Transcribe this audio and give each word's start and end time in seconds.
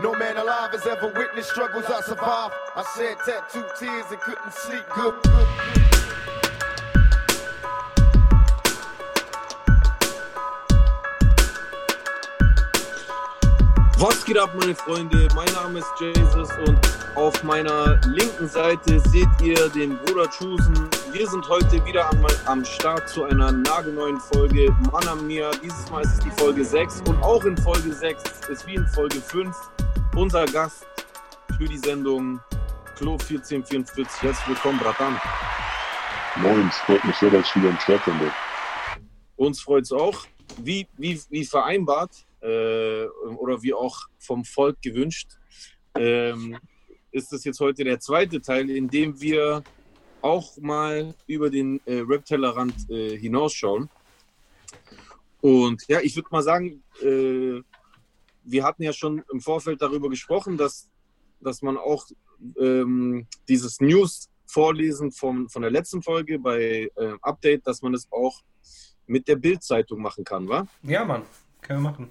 No 0.00 0.12
man 0.12 0.36
alive 0.36 0.72
has 0.72 0.84
ever 0.88 1.06
witnessed 1.06 1.50
struggles 1.50 1.84
I 1.86 2.00
survived. 2.00 2.52
I 2.74 2.84
shed 2.96 3.16
tattooed 3.24 3.70
tears 3.78 4.06
and 4.10 4.20
couldn't 4.20 4.52
sleep 4.52 4.84
good. 4.92 5.14
Was 14.00 14.24
geht 14.24 14.36
ab, 14.36 14.50
meine 14.58 14.74
Freunde? 14.74 15.28
Mein 15.36 15.52
Name 15.52 15.78
ist 15.78 15.92
Jesus 16.00 16.48
und 16.66 16.78
auf 17.14 17.44
meiner 17.44 18.00
linken 18.06 18.48
Seite 18.48 18.98
seht 18.98 19.28
ihr 19.40 19.68
den 19.68 19.96
Bruder 19.98 20.28
Chusen. 20.28 20.88
Wir 21.12 21.28
sind 21.28 21.48
heute 21.48 21.82
wieder 21.84 22.10
am, 22.10 22.26
am 22.46 22.64
Start 22.64 23.08
zu 23.08 23.22
einer 23.22 23.52
nagelneuen 23.52 24.18
Folge 24.18 24.72
Mann 24.90 25.06
an 25.06 25.24
mir. 25.28 25.52
Dieses 25.62 25.88
Mal 25.88 26.02
ist 26.02 26.14
es 26.14 26.18
die 26.18 26.30
Folge 26.32 26.64
6 26.64 27.02
und 27.06 27.22
auch 27.22 27.44
in 27.44 27.56
Folge 27.56 27.92
6 27.92 28.22
ist 28.50 28.66
wie 28.66 28.74
in 28.74 28.86
Folge 28.88 29.20
5 29.20 29.56
unser 30.16 30.44
Gast 30.46 30.86
für 31.56 31.64
die 31.64 31.78
Sendung 31.78 32.40
Klo 32.96 33.12
1444. 33.12 34.22
Herzlich 34.22 34.48
willkommen, 34.48 34.78
Bratan. 34.78 35.20
Moin, 36.36 36.68
es 36.68 36.76
freut 36.78 37.04
mich 37.04 37.16
sehr, 37.16 37.30
dass 37.30 37.48
ich 37.48 37.56
wieder 37.56 37.70
am 37.70 37.78
Start 37.80 38.04
bin. 38.04 38.14
Uns 39.36 39.60
freut 39.60 39.84
es 39.84 39.92
auch. 39.92 40.24
Wie, 40.58 40.86
wie, 40.96 41.20
wie 41.30 41.44
vereinbart 41.44 42.12
äh, 42.40 43.06
oder 43.06 43.60
wie 43.62 43.74
auch 43.74 43.96
vom 44.18 44.44
Volk 44.44 44.80
gewünscht, 44.82 45.30
ähm, 45.96 46.58
ist 47.10 47.32
das 47.32 47.44
jetzt 47.44 47.58
heute 47.58 47.82
der 47.82 47.98
zweite 47.98 48.40
Teil, 48.40 48.70
in 48.70 48.88
dem 48.88 49.20
wir 49.20 49.64
auch 50.22 50.56
mal 50.58 51.14
über 51.26 51.50
den 51.50 51.80
äh, 51.86 52.04
Rap-Tellerrand 52.06 52.88
äh, 52.88 53.18
hinausschauen. 53.18 53.90
Und 55.40 55.82
ja, 55.88 56.00
ich 56.00 56.14
würde 56.14 56.28
mal 56.30 56.42
sagen, 56.42 56.82
äh, 57.02 57.60
wir 58.44 58.64
hatten 58.64 58.82
ja 58.82 58.92
schon 58.92 59.22
im 59.32 59.40
Vorfeld 59.40 59.80
darüber 59.80 60.08
gesprochen, 60.08 60.56
dass, 60.56 60.88
dass 61.40 61.62
man 61.62 61.76
auch 61.76 62.06
ähm, 62.58 63.26
dieses 63.48 63.80
News 63.80 64.28
vorlesen 64.46 65.10
vom, 65.10 65.48
von 65.48 65.62
der 65.62 65.70
letzten 65.70 66.02
Folge 66.02 66.38
bei 66.38 66.90
äh, 66.96 67.12
Update, 67.22 67.66
dass 67.66 67.82
man 67.82 67.94
es 67.94 68.06
auch 68.10 68.40
mit 69.06 69.28
der 69.28 69.36
Bild-Zeitung 69.36 70.00
machen 70.00 70.24
kann, 70.24 70.48
wa? 70.48 70.66
Ja, 70.82 71.04
Mann, 71.04 71.22
können 71.60 71.82
wir 71.82 71.90
machen. 71.90 72.10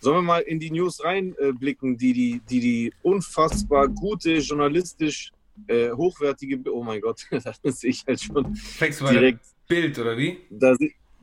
Sollen 0.00 0.18
wir 0.18 0.22
mal 0.22 0.40
in 0.40 0.60
die 0.60 0.70
News 0.70 1.02
reinblicken, 1.02 1.96
die, 1.96 2.12
die, 2.12 2.40
die 2.48 2.60
die 2.60 2.92
unfassbar 3.02 3.88
gute, 3.88 4.36
journalistisch 4.36 5.32
äh, 5.66 5.90
hochwertige, 5.92 6.60
oh 6.72 6.82
mein 6.82 7.00
Gott, 7.00 7.26
das 7.62 7.80
sehe 7.80 7.90
ich 7.90 8.04
halt 8.06 8.20
schon 8.20 8.54
Fängst 8.54 9.00
du 9.00 9.06
direkt. 9.06 9.40
Bild, 9.66 9.98
oder 9.98 10.16
wie? 10.16 10.40
Da, 10.50 10.76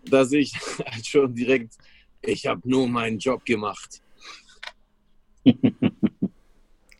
da 0.05 0.25
sehe 0.25 0.41
ich 0.41 0.53
halt 0.85 1.05
schon 1.05 1.33
direkt, 1.35 1.75
ich 2.21 2.45
habe 2.47 2.61
nur 2.67 2.87
meinen 2.87 3.19
Job 3.19 3.45
gemacht. 3.45 4.00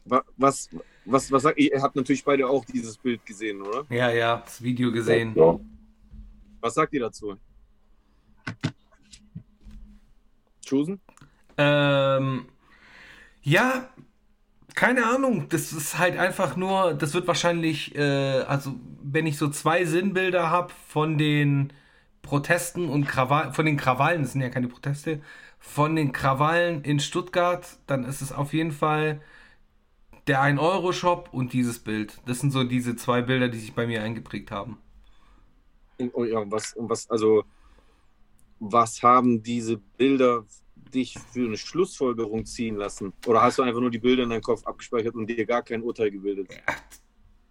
Wa- 0.05 0.23
was, 0.37 0.69
was, 1.05 1.31
was 1.31 1.43
sagt 1.43 1.57
ihr? 1.59 1.73
Ihr 1.73 1.81
habt 1.81 1.95
natürlich 1.95 2.23
beide 2.23 2.47
auch 2.47 2.65
dieses 2.65 2.97
Bild 2.97 3.25
gesehen, 3.25 3.61
oder? 3.61 3.85
Ja, 3.89 4.09
ja, 4.11 4.37
das 4.37 4.61
Video 4.61 4.91
gesehen. 4.91 5.33
Ja, 5.35 5.59
Was 6.61 6.73
sagt 6.75 6.93
ihr 6.93 7.01
dazu? 7.01 7.37
Chosen? 10.67 10.99
Ähm, 11.57 12.45
ja, 13.43 13.89
keine 14.75 15.05
Ahnung. 15.05 15.47
Das 15.49 15.73
ist 15.73 15.97
halt 15.97 16.17
einfach 16.17 16.55
nur, 16.55 16.93
das 16.93 17.13
wird 17.13 17.27
wahrscheinlich, 17.27 17.95
äh, 17.95 18.41
also 18.47 18.75
wenn 19.03 19.25
ich 19.27 19.37
so 19.37 19.49
zwei 19.49 19.85
Sinnbilder 19.85 20.49
habe 20.49 20.71
von 20.87 21.17
den 21.17 21.73
Protesten 22.21 22.87
und 22.89 23.05
Krawall, 23.05 23.53
von 23.53 23.65
den 23.65 23.77
Krawallen, 23.77 24.21
das 24.23 24.33
sind 24.33 24.41
ja 24.41 24.49
keine 24.49 24.67
Proteste, 24.67 25.21
von 25.61 25.95
den 25.95 26.11
Krawallen 26.11 26.83
in 26.83 26.99
Stuttgart, 26.99 27.65
dann 27.87 28.03
ist 28.03 28.21
es 28.21 28.33
auf 28.33 28.51
jeden 28.51 28.73
Fall 28.73 29.21
der 30.27 30.41
1-Euro-Shop 30.41 31.29
und 31.31 31.53
dieses 31.53 31.79
Bild. 31.79 32.19
Das 32.25 32.39
sind 32.39 32.51
so 32.51 32.63
diese 32.63 32.95
zwei 32.97 33.21
Bilder, 33.21 33.47
die 33.47 33.59
sich 33.59 33.73
bei 33.73 33.87
mir 33.87 34.03
eingeprägt 34.03 34.51
haben. 34.51 34.77
Und, 35.97 36.11
oh 36.13 36.25
ja, 36.25 36.43
was, 36.51 36.73
und 36.73 36.89
was, 36.89 37.09
also, 37.09 37.43
was 38.59 39.01
haben 39.01 39.41
diese 39.43 39.77
Bilder 39.77 40.45
dich 40.75 41.17
für 41.31 41.45
eine 41.45 41.57
Schlussfolgerung 41.57 42.45
ziehen 42.45 42.75
lassen? 42.75 43.13
Oder 43.25 43.41
hast 43.41 43.59
du 43.59 43.63
einfach 43.63 43.79
nur 43.79 43.91
die 43.91 43.99
Bilder 43.99 44.23
in 44.23 44.29
deinem 44.29 44.41
Kopf 44.41 44.65
abgespeichert 44.65 45.15
und 45.15 45.27
dir 45.27 45.45
gar 45.45 45.61
kein 45.61 45.83
Urteil 45.83 46.11
gebildet? 46.11 46.49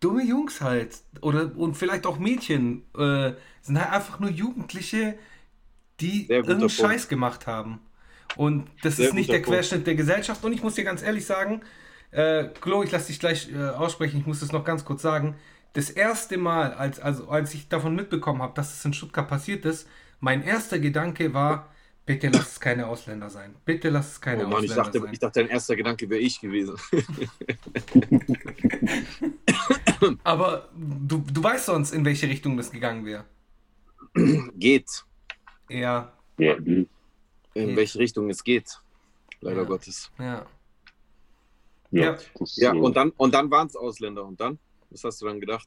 dumme 0.00 0.24
Jungs 0.24 0.60
halt. 0.60 0.98
Oder 1.20 1.56
und 1.56 1.76
vielleicht 1.76 2.06
auch 2.06 2.18
Mädchen. 2.18 2.82
Äh, 2.96 3.32
sind 3.62 3.78
halt 3.78 3.92
einfach 3.92 4.18
nur 4.18 4.30
Jugendliche, 4.30 5.18
die 6.00 6.28
irgendeinen. 6.28 6.68
Scheiß 6.68 7.08
gemacht 7.08 7.46
haben. 7.46 7.80
Und 8.36 8.68
das 8.82 8.96
Sehr 8.96 9.08
ist 9.08 9.14
nicht 9.14 9.30
der 9.30 9.42
Querschnitt 9.42 9.86
der 9.86 9.94
Gesellschaft. 9.94 10.44
Und 10.44 10.52
ich 10.52 10.62
muss 10.62 10.74
dir 10.74 10.84
ganz 10.84 11.02
ehrlich 11.02 11.26
sagen, 11.26 11.62
äh, 12.10 12.44
Chloe, 12.60 12.84
ich 12.84 12.90
lasse 12.90 13.08
dich 13.08 13.20
gleich 13.20 13.50
äh, 13.52 13.70
aussprechen, 13.70 14.18
ich 14.18 14.26
muss 14.26 14.40
das 14.40 14.52
noch 14.52 14.64
ganz 14.64 14.84
kurz 14.84 15.02
sagen. 15.02 15.36
Das 15.72 15.90
erste 15.90 16.36
Mal, 16.36 16.72
als, 16.72 16.98
also, 16.98 17.28
als 17.28 17.54
ich 17.54 17.68
davon 17.68 17.94
mitbekommen 17.94 18.42
habe, 18.42 18.54
dass 18.54 18.74
es 18.74 18.84
in 18.84 18.92
Stuttgart 18.92 19.28
passiert 19.28 19.64
ist, 19.64 19.88
mein 20.18 20.42
erster 20.42 20.78
Gedanke 20.78 21.32
war, 21.32 21.72
bitte 22.06 22.28
lass 22.28 22.52
es 22.52 22.60
keine 22.60 22.88
Ausländer 22.88 23.30
sein. 23.30 23.54
Bitte 23.64 23.88
lass 23.88 24.12
es 24.12 24.20
keine 24.20 24.44
Oh 24.44 24.48
Mann, 24.48 24.64
ich 24.64 24.70
Ausländer 24.72 24.84
dachte, 24.84 25.00
sein. 25.00 25.12
ich 25.12 25.18
dachte, 25.20 25.40
dein 25.40 25.48
erster 25.48 25.76
Gedanke 25.76 26.10
wäre 26.10 26.20
ich 26.20 26.40
gewesen. 26.40 26.76
Aber 30.24 30.68
du, 30.76 31.24
du 31.32 31.42
weißt 31.42 31.66
sonst, 31.66 31.92
in 31.92 32.04
welche 32.04 32.28
Richtung 32.28 32.56
das 32.56 32.72
gegangen 32.72 33.04
wäre. 33.04 33.24
geht. 34.58 35.04
Ja, 35.68 36.12
ja, 36.36 36.58
geht. 36.58 36.88
In 37.68 37.76
welche 37.76 37.98
Richtung 37.98 38.28
es 38.30 38.42
geht. 38.44 38.80
Leider 39.40 39.62
Ja. 39.62 39.68
Gottes. 39.68 40.10
ja. 40.18 40.46
Ja, 41.92 42.16
Ja. 42.56 42.72
Und 42.72 42.96
dann, 42.96 43.10
und 43.16 43.34
dann 43.34 43.50
waren 43.50 43.66
es 43.66 43.74
Ausländer. 43.74 44.24
Und 44.24 44.40
dann? 44.40 44.58
Was 44.90 45.02
hast 45.04 45.20
du 45.22 45.26
dann 45.26 45.40
gedacht? 45.40 45.66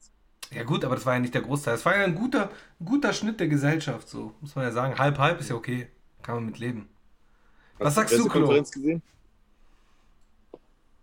Ja 0.51 0.63
gut, 0.63 0.85
aber 0.85 0.95
das 0.95 1.05
war 1.05 1.13
ja 1.13 1.19
nicht 1.19 1.33
der 1.33 1.41
Großteil. 1.41 1.75
Es 1.75 1.85
war 1.85 1.97
ja 1.97 2.03
ein 2.03 2.15
guter, 2.15 2.49
guter 2.83 3.11
Schnitt 3.11 3.39
der 3.39 3.47
Gesellschaft, 3.47 4.07
so 4.07 4.33
muss 4.39 4.55
man 4.55 4.65
ja 4.65 4.71
sagen. 4.71 4.97
Halb, 4.97 5.17
halb 5.17 5.39
ist 5.39 5.49
ja 5.49 5.55
okay. 5.55 5.87
Kann 6.21 6.35
man 6.35 6.45
mit 6.45 6.59
leben. 6.59 6.87
Was 7.77 7.87
Hast 7.87 7.95
sagst 7.95 8.19
du, 8.19 8.27
Klo? 8.29 8.47
Gesehen? 8.47 9.01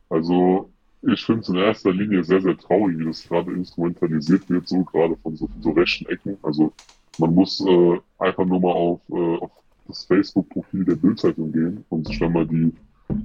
Also, 0.08 0.70
ich 1.02 1.24
finde 1.24 1.40
es 1.42 1.48
in 1.48 1.56
erster 1.56 1.92
Linie 1.92 2.24
sehr, 2.24 2.40
sehr 2.40 2.56
traurig, 2.56 2.98
wie 2.98 3.04
das 3.04 3.26
gerade 3.26 3.52
instrumentalisiert 3.52 4.48
wird, 4.48 4.68
so 4.68 4.84
gerade 4.84 5.16
von 5.16 5.36
so, 5.36 5.46
von 5.46 5.62
so 5.62 5.70
rechten 5.72 6.06
Ecken. 6.06 6.38
Also, 6.42 6.72
man 7.18 7.34
muss 7.34 7.60
äh, 7.60 8.00
einfach 8.18 8.44
nur 8.44 8.60
mal 8.60 8.72
auf, 8.72 9.00
äh, 9.10 9.36
auf 9.38 9.50
das 9.90 10.04
Facebook-Profil 10.04 10.84
der 10.84 10.96
Bildzeitung 10.96 11.52
gehen 11.52 11.84
und 11.88 12.06
sich 12.06 12.18
dann 12.18 12.32
mal 12.32 12.46
die, 12.46 12.72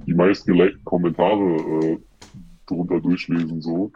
die 0.06 0.14
meistgelikten 0.14 0.84
Kommentare 0.84 1.56
äh, 1.82 1.98
drunter 2.66 3.00
durchlesen, 3.00 3.60
so. 3.60 3.92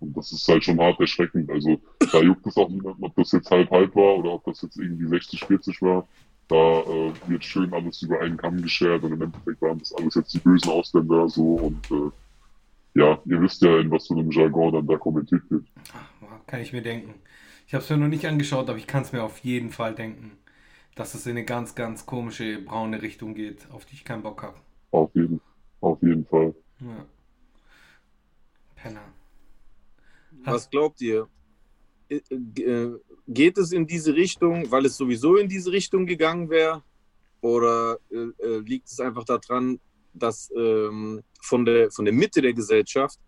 Und 0.00 0.16
das 0.16 0.30
ist 0.32 0.46
halt 0.46 0.64
schon 0.64 0.80
hart 0.80 1.00
erschreckend. 1.00 1.50
Also, 1.50 1.80
da 2.12 2.20
juckt 2.20 2.46
es 2.46 2.56
auch 2.56 2.68
niemanden, 2.68 3.04
ob 3.04 3.14
das 3.16 3.32
jetzt 3.32 3.50
halb 3.50 3.70
halb 3.70 3.94
war 3.96 4.18
oder 4.18 4.32
ob 4.32 4.44
das 4.44 4.62
jetzt 4.62 4.78
irgendwie 4.78 5.06
60-40 5.06 5.82
war. 5.82 6.06
Da 6.48 6.80
äh, 6.80 7.12
wird 7.26 7.44
schön 7.44 7.72
alles 7.74 8.00
über 8.02 8.20
einen 8.20 8.36
Kamm 8.36 8.62
geschert 8.62 9.02
und 9.02 9.12
im 9.12 9.22
Endeffekt 9.22 9.60
waren 9.60 9.78
das 9.78 9.92
alles 9.92 10.14
jetzt 10.14 10.32
die 10.32 10.38
bösen 10.38 10.70
Ausländer 10.70 11.28
so 11.28 11.56
und 11.56 11.90
äh, 11.90 12.10
ja, 12.98 13.18
ihr 13.26 13.40
wisst 13.42 13.62
ja, 13.62 13.78
in 13.78 13.90
was 13.90 14.06
für 14.06 14.14
einem 14.14 14.30
Jargon 14.30 14.72
dann 14.72 14.86
da 14.86 14.96
kommentiert 14.96 15.42
wird. 15.50 15.66
Ach, 15.92 16.46
Kann 16.46 16.60
ich 16.60 16.72
mir 16.72 16.82
denken. 16.82 17.14
Ich 17.66 17.74
habe 17.74 17.84
es 17.84 17.90
mir 17.90 17.98
noch 17.98 18.08
nicht 18.08 18.26
angeschaut, 18.26 18.68
aber 18.70 18.78
ich 18.78 18.86
kann 18.86 19.02
es 19.02 19.12
mir 19.12 19.22
auf 19.22 19.38
jeden 19.38 19.70
Fall 19.70 19.94
denken, 19.94 20.32
dass 20.98 21.14
es 21.14 21.26
in 21.26 21.32
eine 21.32 21.44
ganz, 21.44 21.76
ganz 21.76 22.06
komische 22.06 22.58
braune 22.58 23.00
Richtung 23.00 23.32
geht, 23.32 23.70
auf 23.70 23.84
die 23.84 23.94
ich 23.94 24.04
keinen 24.04 24.22
Bock 24.22 24.42
habe. 24.42 24.56
Auf 24.90 25.14
jeden, 25.14 25.40
auf 25.80 26.02
jeden 26.02 26.26
Fall. 26.26 26.52
Ja. 26.80 27.06
Penner. 28.74 29.12
Was 30.42 30.68
glaubt 30.68 31.00
ihr? 31.00 31.28
Äh, 32.08 32.20
äh, 32.60 32.98
Geht 33.28 33.58
es 33.58 33.70
in 33.72 33.86
diese 33.86 34.14
Richtung, 34.14 34.70
weil 34.72 34.86
es 34.86 34.96
sowieso 34.96 35.36
in 35.36 35.48
diese 35.48 35.70
Richtung 35.70 36.04
gegangen 36.04 36.50
wäre? 36.50 36.82
Oder 37.42 37.98
äh, 38.10 38.44
äh, 38.44 38.58
liegt 38.58 38.88
es 38.88 38.98
einfach 38.98 39.24
daran, 39.24 39.78
dass 40.14 40.50
ähm, 40.56 41.22
von, 41.40 41.64
der, 41.64 41.92
von 41.92 42.06
der 42.06 42.14
Mitte 42.14 42.42
der 42.42 42.54
Gesellschaft 42.54 43.20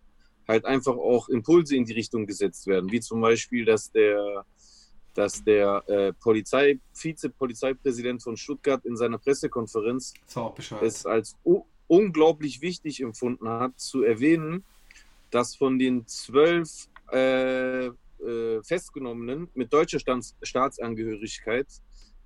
halt 0.48 0.64
einfach 0.64 0.96
auch 0.96 1.28
Impulse 1.28 1.76
in 1.76 1.84
die 1.84 1.92
Richtung 1.92 2.26
gesetzt 2.26 2.66
werden? 2.66 2.90
Wie 2.90 3.00
zum 3.00 3.20
Beispiel, 3.20 3.64
dass 3.64 3.92
der, 3.92 4.44
dass 5.14 5.42
der 5.42 5.82
äh, 5.88 6.12
Polizei, 6.12 6.78
Vize-Polizeipräsident 6.92 8.22
von 8.22 8.36
Stuttgart 8.36 8.84
in 8.84 8.96
seiner 8.96 9.18
Pressekonferenz 9.18 10.14
es 10.82 11.06
als 11.06 11.36
unglaublich 11.88 12.62
wichtig 12.62 13.00
empfunden 13.00 13.48
hat, 13.48 13.78
zu 13.80 14.02
erwähnen, 14.02 14.64
dass 15.30 15.56
von 15.56 15.78
den 15.78 16.06
zwölf 16.06 16.88
äh, 17.12 17.86
äh, 17.86 18.62
Festgenommenen 18.62 19.48
mit 19.54 19.72
deutscher 19.72 19.98
Staats 19.98 20.36
Staatsangehörigkeit 20.42 21.66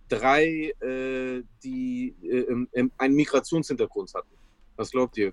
drei, 0.08 0.72
äh, 0.81 1.42
die 1.62 2.14
äh, 2.22 2.88
einen 2.98 3.14
Migrationshintergrund 3.14 4.12
hatten. 4.14 4.34
Was 4.76 4.90
glaubt 4.90 5.16
ihr? 5.16 5.32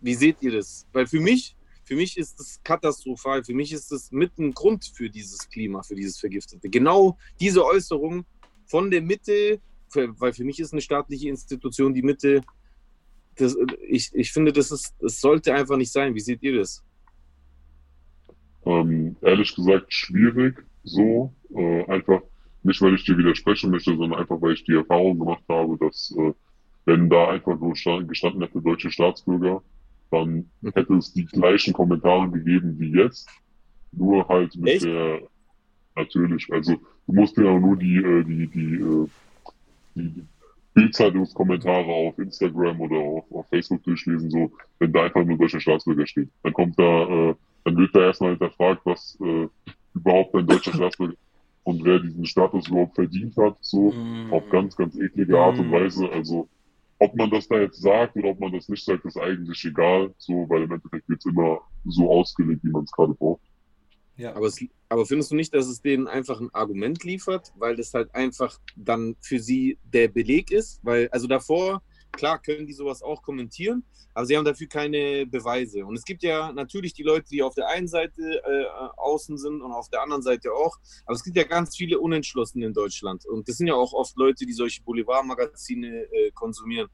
Wie 0.00 0.14
seht 0.14 0.42
ihr 0.42 0.52
das? 0.52 0.86
Weil 0.92 1.06
für 1.06 1.20
mich, 1.20 1.56
für 1.86 1.96
mich 1.96 2.18
ist 2.18 2.38
es 2.40 2.60
katastrophal. 2.62 3.44
Für 3.44 3.54
mich 3.54 3.72
ist 3.72 3.90
es 3.92 4.12
mit 4.12 4.36
ein 4.38 4.52
Grund 4.52 4.90
für 4.94 5.08
dieses 5.08 5.48
Klima, 5.48 5.82
für 5.82 5.94
dieses 5.94 6.18
Vergiftete. 6.18 6.68
Genau 6.68 7.16
diese 7.40 7.64
Äußerung 7.64 8.26
von 8.66 8.90
der 8.90 9.00
Mitte, 9.00 9.60
weil 9.94 10.32
für 10.32 10.44
mich 10.44 10.60
ist 10.60 10.72
eine 10.72 10.82
staatliche 10.82 11.28
Institution 11.28 11.94
die 11.94 12.02
Mitte 12.02 12.42
das, 13.36 13.56
ich, 13.88 14.10
ich 14.14 14.32
finde, 14.32 14.52
das, 14.52 14.70
ist, 14.70 14.94
das 15.00 15.20
sollte 15.20 15.54
einfach 15.54 15.76
nicht 15.76 15.92
sein. 15.92 16.14
Wie 16.14 16.20
seht 16.20 16.42
ihr 16.42 16.58
das? 16.58 16.82
Ähm, 18.64 19.16
ehrlich 19.20 19.54
gesagt 19.54 19.92
schwierig, 19.92 20.64
so. 20.82 21.32
Äh, 21.54 21.84
einfach 21.84 22.22
nicht, 22.62 22.80
weil 22.80 22.94
ich 22.94 23.04
dir 23.04 23.16
widersprechen 23.16 23.70
möchte, 23.70 23.94
sondern 23.94 24.18
einfach, 24.18 24.40
weil 24.40 24.54
ich 24.54 24.64
die 24.64 24.74
Erfahrung 24.74 25.18
gemacht 25.18 25.44
habe, 25.48 25.76
dass 25.78 26.14
äh, 26.18 26.32
wenn 26.86 27.10
da 27.10 27.28
einfach 27.28 27.58
nur 27.58 27.72
gestanden 27.72 28.42
hätte 28.42 28.60
deutsche 28.60 28.90
Staatsbürger, 28.90 29.62
dann 30.10 30.50
mhm. 30.60 30.72
hätte 30.74 30.94
es 30.94 31.12
die 31.12 31.26
gleichen 31.26 31.72
Kommentare 31.72 32.30
gegeben 32.30 32.78
wie 32.78 32.92
jetzt, 32.92 33.28
nur 33.92 34.26
halt 34.28 34.56
mit 34.56 34.74
Echt? 34.74 34.84
der 34.84 35.20
natürlich, 35.94 36.52
also 36.52 36.74
du 37.06 37.12
musst 37.12 37.36
ja 37.36 37.58
nur 37.58 37.76
die, 37.76 37.96
äh, 37.96 38.24
die, 38.24 38.46
die, 38.46 38.74
äh, 38.74 39.08
die 39.94 40.24
Bildzeitungskommentare 40.74 41.86
auf 41.86 42.18
Instagram 42.18 42.80
oder 42.80 42.96
auf, 42.96 43.24
auf 43.32 43.48
Facebook 43.48 43.82
durchlesen, 43.84 44.30
so, 44.30 44.52
wenn 44.78 44.92
da 44.92 45.04
einfach 45.04 45.24
nur 45.24 45.38
deutscher 45.38 45.60
Staatsbürger 45.60 46.06
steht. 46.06 46.28
Dann 46.42 46.52
kommt 46.52 46.78
da, 46.78 47.30
äh, 47.30 47.34
dann 47.64 47.76
wird 47.78 47.96
da 47.96 48.00
erstmal 48.00 48.30
hinterfragt, 48.30 48.82
was 48.84 49.18
äh, 49.22 49.48
überhaupt 49.94 50.34
ein 50.34 50.46
deutscher 50.46 50.72
Staatsbürger 50.74 51.14
und 51.64 51.82
wer 51.82 51.98
diesen 51.98 52.26
Status 52.26 52.68
überhaupt 52.68 52.94
verdient 52.94 53.36
hat, 53.36 53.56
so, 53.60 53.90
mm. 53.90 54.32
auf 54.32 54.48
ganz, 54.50 54.76
ganz 54.76 54.96
eklige 54.96 55.36
Art 55.36 55.58
und 55.58 55.68
mm. 55.68 55.72
Weise. 55.72 56.08
Also, 56.10 56.48
ob 56.98 57.14
man 57.14 57.30
das 57.30 57.48
da 57.48 57.60
jetzt 57.60 57.80
sagt 57.80 58.16
oder 58.16 58.30
ob 58.30 58.40
man 58.40 58.52
das 58.52 58.68
nicht 58.68 58.84
sagt, 58.84 59.04
ist 59.04 59.18
eigentlich 59.18 59.64
egal, 59.64 60.14
so, 60.18 60.48
weil 60.48 60.62
im 60.62 60.72
Endeffekt 60.72 61.08
wird 61.08 61.18
es 61.18 61.26
immer 61.26 61.60
so 61.84 62.10
ausgelegt, 62.10 62.64
wie 62.64 62.70
man 62.70 62.84
es 62.84 62.92
gerade 62.92 63.14
braucht. 63.14 63.42
Ja. 64.16 64.34
Aber, 64.34 64.46
es, 64.46 64.64
aber 64.88 65.04
findest 65.04 65.30
du 65.30 65.36
nicht, 65.36 65.52
dass 65.54 65.66
es 65.66 65.82
denen 65.82 66.08
einfach 66.08 66.40
ein 66.40 66.54
Argument 66.54 67.04
liefert, 67.04 67.52
weil 67.56 67.76
das 67.76 67.92
halt 67.92 68.14
einfach 68.14 68.58
dann 68.74 69.16
für 69.20 69.38
sie 69.38 69.78
der 69.84 70.08
Beleg 70.08 70.50
ist? 70.50 70.80
Weil, 70.82 71.08
also 71.08 71.26
davor, 71.26 71.82
klar, 72.16 72.40
können 72.40 72.66
die 72.66 72.72
sowas 72.72 73.02
auch 73.02 73.22
kommentieren, 73.22 73.84
aber 74.14 74.26
sie 74.26 74.36
haben 74.36 74.44
dafür 74.44 74.66
keine 74.66 75.26
Beweise. 75.26 75.84
Und 75.84 75.96
es 75.96 76.04
gibt 76.04 76.22
ja 76.22 76.52
natürlich 76.52 76.94
die 76.94 77.02
Leute, 77.02 77.26
die 77.30 77.42
auf 77.42 77.54
der 77.54 77.68
einen 77.68 77.88
Seite 77.88 78.22
äh, 78.22 78.64
außen 78.96 79.38
sind 79.38 79.62
und 79.62 79.72
auf 79.72 79.88
der 79.90 80.02
anderen 80.02 80.22
Seite 80.22 80.52
auch. 80.52 80.76
Aber 81.04 81.14
es 81.14 81.22
gibt 81.22 81.36
ja 81.36 81.44
ganz 81.44 81.76
viele 81.76 82.00
Unentschlossene 82.00 82.66
in 82.66 82.72
Deutschland. 82.72 83.24
Und 83.26 83.48
das 83.48 83.56
sind 83.56 83.66
ja 83.68 83.74
auch 83.74 83.92
oft 83.92 84.16
Leute, 84.16 84.46
die 84.46 84.52
solche 84.52 84.82
Boulevardmagazine 84.82 86.04
äh, 86.10 86.30
konsumieren. 86.32 86.88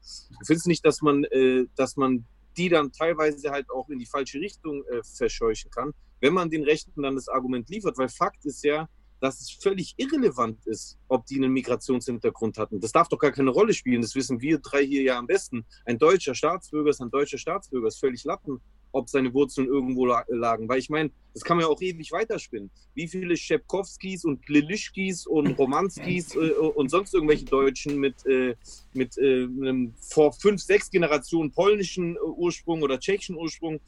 Findest 0.45 0.65
du 0.65 0.69
nicht, 0.69 0.85
dass 0.85 1.01
man, 1.01 1.23
äh, 1.25 1.65
dass 1.75 1.95
man 1.95 2.25
die 2.57 2.69
dann 2.69 2.91
teilweise 2.91 3.49
halt 3.49 3.69
auch 3.71 3.89
in 3.89 3.97
die 3.97 4.05
falsche 4.05 4.39
Richtung 4.39 4.83
äh, 4.85 5.01
verscheuchen 5.03 5.71
kann? 5.71 5.93
wenn 6.23 6.33
man 6.33 6.49
den 6.49 6.63
Rechten 6.63 7.01
dann 7.01 7.15
das 7.15 7.27
Argument 7.27 7.69
liefert, 7.69 7.97
weil 7.97 8.07
Fakt 8.07 8.45
ist 8.45 8.63
ja, 8.63 8.87
dass 9.23 9.39
es 9.39 9.51
völlig 9.51 9.93
irrelevant 9.95 10.65
ist, 10.65 10.97
ob 11.07 11.25
die 11.25 11.37
einen 11.37 11.53
Migrationshintergrund 11.53 12.57
hatten. 12.57 12.81
Das 12.81 12.91
darf 12.91 13.07
doch 13.07 13.17
gar 13.17 13.31
keine 13.31 13.51
Rolle 13.51 13.73
spielen. 13.73 14.01
Das 14.01 14.15
wissen 14.15 14.41
wir 14.41 14.57
drei 14.57 14.85
hier 14.85 15.01
ja 15.01 15.17
am 15.17 15.27
besten. 15.27 15.65
Ein 15.85 15.97
deutscher 15.97 16.35
Staatsbürger 16.35 16.89
ist 16.89 17.01
ein 17.01 17.09
deutscher 17.09 17.37
Staatsbürger, 17.37 17.87
ist 17.87 18.01
völlig 18.01 18.25
Lappen, 18.25 18.59
ob 18.91 19.07
seine 19.07 19.33
Wurzeln 19.33 19.67
irgendwo 19.67 20.07
lagen. 20.07 20.67
Weil 20.67 20.79
ich 20.79 20.89
meine, 20.89 21.09
das 21.33 21.45
kann 21.45 21.55
man 21.55 21.65
ja 21.65 21.71
auch 21.71 21.81
ewig 21.81 22.11
weiterspinnen. 22.11 22.69
Wie 22.95 23.07
viele 23.07 23.37
Schepkowskis 23.37 24.25
und 24.25 24.45
Glilischkis 24.45 25.25
und 25.25 25.57
Romanskis 25.57 26.35
äh, 26.35 26.51
und 26.51 26.89
sonst 26.89 27.13
irgendwelche 27.13 27.45
Deutschen 27.45 27.99
mit, 27.99 28.25
äh, 28.25 28.55
mit 28.91 29.17
äh, 29.17 29.43
einem 29.45 29.93
vor 30.01 30.33
fünf, 30.33 30.61
sechs 30.61 30.91
Generationen 30.91 31.49
polnischen 31.49 32.17
Ursprung 32.19 32.81
oder 32.81 32.99
tschechischen 32.99 33.37
Ursprung 33.37 33.79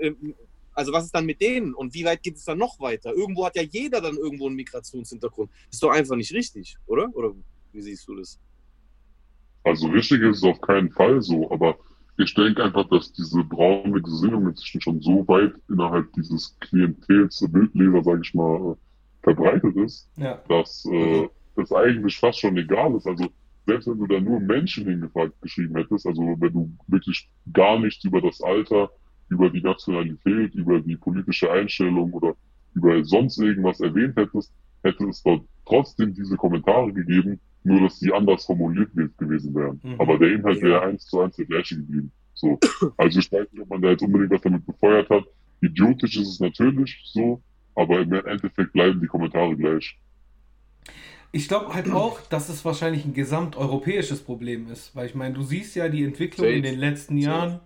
ähm, 0.00 0.34
also 0.78 0.92
was 0.92 1.06
ist 1.06 1.14
dann 1.14 1.26
mit 1.26 1.40
denen 1.40 1.74
und 1.74 1.92
wie 1.92 2.04
weit 2.04 2.22
geht 2.22 2.36
es 2.36 2.44
dann 2.44 2.58
noch 2.58 2.78
weiter? 2.78 3.12
Irgendwo 3.12 3.44
hat 3.44 3.56
ja 3.56 3.62
jeder 3.62 4.00
dann 4.00 4.16
irgendwo 4.16 4.46
einen 4.46 4.54
Migrationshintergrund. 4.54 5.50
Ist 5.72 5.82
doch 5.82 5.90
einfach 5.90 6.14
nicht 6.14 6.32
richtig, 6.32 6.76
oder? 6.86 7.08
Oder 7.16 7.32
wie 7.72 7.82
siehst 7.82 8.06
du 8.06 8.14
das? 8.14 8.38
Also 9.64 9.88
richtig 9.88 10.22
ist 10.22 10.36
es 10.36 10.44
auf 10.44 10.60
keinen 10.60 10.92
Fall 10.92 11.20
so, 11.20 11.50
aber 11.50 11.76
ich 12.16 12.32
denke 12.32 12.62
einfach, 12.62 12.88
dass 12.90 13.12
diese 13.12 13.42
braune 13.42 14.00
Gesinnung 14.00 14.46
inzwischen 14.46 14.80
schon 14.80 15.00
so 15.00 15.26
weit 15.26 15.52
innerhalb 15.68 16.12
dieses 16.12 16.56
Klientels 16.60 17.44
Bildleser, 17.50 18.04
sage 18.04 18.20
ich 18.22 18.32
mal, 18.34 18.76
verbreitet 19.24 19.76
ist, 19.78 20.08
ja. 20.16 20.40
dass 20.48 20.84
äh, 20.84 21.22
mhm. 21.22 21.30
das 21.56 21.72
eigentlich 21.72 22.16
fast 22.16 22.38
schon 22.38 22.56
egal 22.56 22.94
ist. 22.94 23.08
Also 23.08 23.26
selbst 23.66 23.88
wenn 23.88 23.98
du 23.98 24.06
da 24.06 24.20
nur 24.20 24.38
Menschen 24.38 24.86
hingefragt 24.86 25.42
geschrieben 25.42 25.74
hättest, 25.76 26.06
also 26.06 26.22
wenn 26.22 26.52
du 26.52 26.70
wirklich 26.86 27.28
gar 27.52 27.80
nichts 27.80 28.04
über 28.04 28.20
das 28.20 28.40
Alter, 28.40 28.90
über 29.28 29.50
die 29.50 29.60
Nationalität, 29.60 30.54
über 30.54 30.80
die 30.80 30.96
politische 30.96 31.50
Einstellung 31.50 32.12
oder 32.12 32.34
über 32.74 33.04
sonst 33.04 33.38
irgendwas 33.38 33.80
erwähnt 33.80 34.16
hättest, 34.16 34.52
hätte 34.82 35.04
es 35.08 35.22
dort 35.22 35.44
trotzdem 35.66 36.14
diese 36.14 36.36
Kommentare 36.36 36.92
gegeben, 36.92 37.40
nur 37.64 37.80
dass 37.80 37.98
die 37.98 38.12
anders 38.12 38.44
formuliert 38.44 38.90
gewesen 39.18 39.54
wären. 39.54 39.80
Mhm. 39.82 40.00
Aber 40.00 40.18
der 40.18 40.32
Inhalt 40.32 40.58
ja. 40.58 40.62
wäre 40.62 40.82
eins 40.82 41.06
zu 41.06 41.20
eins 41.20 41.36
der 41.36 41.46
gleiche 41.46 41.76
geblieben. 41.76 42.12
So. 42.34 42.58
Also 42.96 43.18
ich 43.18 43.30
weiß 43.32 43.52
nicht, 43.52 43.62
ob 43.62 43.68
man 43.68 43.82
da 43.82 43.90
jetzt 43.90 44.02
unbedingt 44.02 44.30
was 44.30 44.40
damit 44.42 44.64
befeuert 44.64 45.10
hat. 45.10 45.24
Idiotisch 45.60 46.16
ist 46.16 46.28
es 46.28 46.40
natürlich 46.40 47.00
so, 47.04 47.42
aber 47.74 48.00
im 48.00 48.12
Endeffekt 48.12 48.72
bleiben 48.72 49.00
die 49.00 49.08
Kommentare 49.08 49.56
gleich. 49.56 49.98
Ich 51.32 51.48
glaube 51.48 51.74
halt 51.74 51.90
auch, 51.90 52.20
dass 52.22 52.48
es 52.48 52.64
wahrscheinlich 52.64 53.04
ein 53.04 53.12
gesamteuropäisches 53.12 54.20
Problem 54.20 54.70
ist, 54.70 54.96
weil 54.96 55.06
ich 55.06 55.14
meine, 55.14 55.34
du 55.34 55.42
siehst 55.42 55.76
ja 55.76 55.88
die 55.88 56.04
Entwicklung 56.04 56.46
Safe. 56.46 56.56
in 56.56 56.62
den 56.62 56.78
letzten 56.78 57.18
Jahren. 57.18 57.60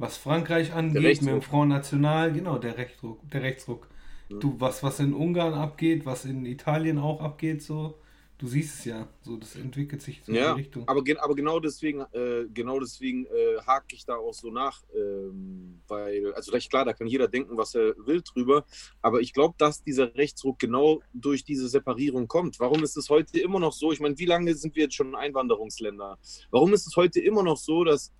Was 0.00 0.16
Frankreich 0.16 0.72
angeht, 0.72 1.20
mit 1.20 1.30
dem 1.30 1.42
Front 1.42 1.68
National, 1.68 2.32
genau, 2.32 2.56
der 2.56 2.78
Rechtsruck. 2.78 3.20
Der 3.30 3.42
Rechtsruck. 3.42 3.86
Ja. 4.30 4.38
Du, 4.38 4.58
was, 4.58 4.82
was 4.82 4.98
in 4.98 5.12
Ungarn 5.12 5.52
abgeht, 5.52 6.06
was 6.06 6.24
in 6.24 6.46
Italien 6.46 6.98
auch 6.98 7.20
abgeht, 7.20 7.62
so, 7.62 7.98
du 8.38 8.46
siehst 8.46 8.78
es 8.78 8.84
ja, 8.86 9.08
so, 9.20 9.36
das 9.36 9.56
entwickelt 9.56 10.00
sich 10.00 10.22
so 10.24 10.32
ja, 10.32 10.52
in 10.52 10.56
die 10.56 10.62
Richtung. 10.62 10.88
Aber, 10.88 11.02
aber 11.18 11.34
genau 11.34 11.60
deswegen, 11.60 12.00
äh, 12.12 12.46
genau 12.54 12.80
deswegen 12.80 13.26
äh, 13.26 13.60
hake 13.66 13.94
ich 13.94 14.06
da 14.06 14.16
auch 14.16 14.32
so 14.32 14.50
nach, 14.50 14.82
ähm, 14.96 15.82
weil, 15.86 16.32
also 16.32 16.52
recht 16.52 16.70
klar, 16.70 16.86
da 16.86 16.94
kann 16.94 17.06
jeder 17.06 17.28
denken, 17.28 17.58
was 17.58 17.74
er 17.74 17.94
will 17.98 18.22
drüber, 18.22 18.64
aber 19.02 19.20
ich 19.20 19.34
glaube, 19.34 19.54
dass 19.58 19.82
dieser 19.82 20.14
Rechtsruck 20.14 20.58
genau 20.58 21.02
durch 21.12 21.44
diese 21.44 21.68
Separierung 21.68 22.26
kommt. 22.26 22.58
Warum 22.58 22.82
ist 22.82 22.96
es 22.96 23.10
heute 23.10 23.38
immer 23.38 23.60
noch 23.60 23.74
so? 23.74 23.92
Ich 23.92 24.00
meine, 24.00 24.18
wie 24.18 24.24
lange 24.24 24.54
sind 24.54 24.74
wir 24.76 24.84
jetzt 24.84 24.94
schon 24.94 25.14
Einwanderungsländer? 25.14 26.18
Warum 26.50 26.72
ist 26.72 26.86
es 26.86 26.96
heute 26.96 27.20
immer 27.20 27.42
noch 27.42 27.58
so, 27.58 27.84
dass 27.84 28.14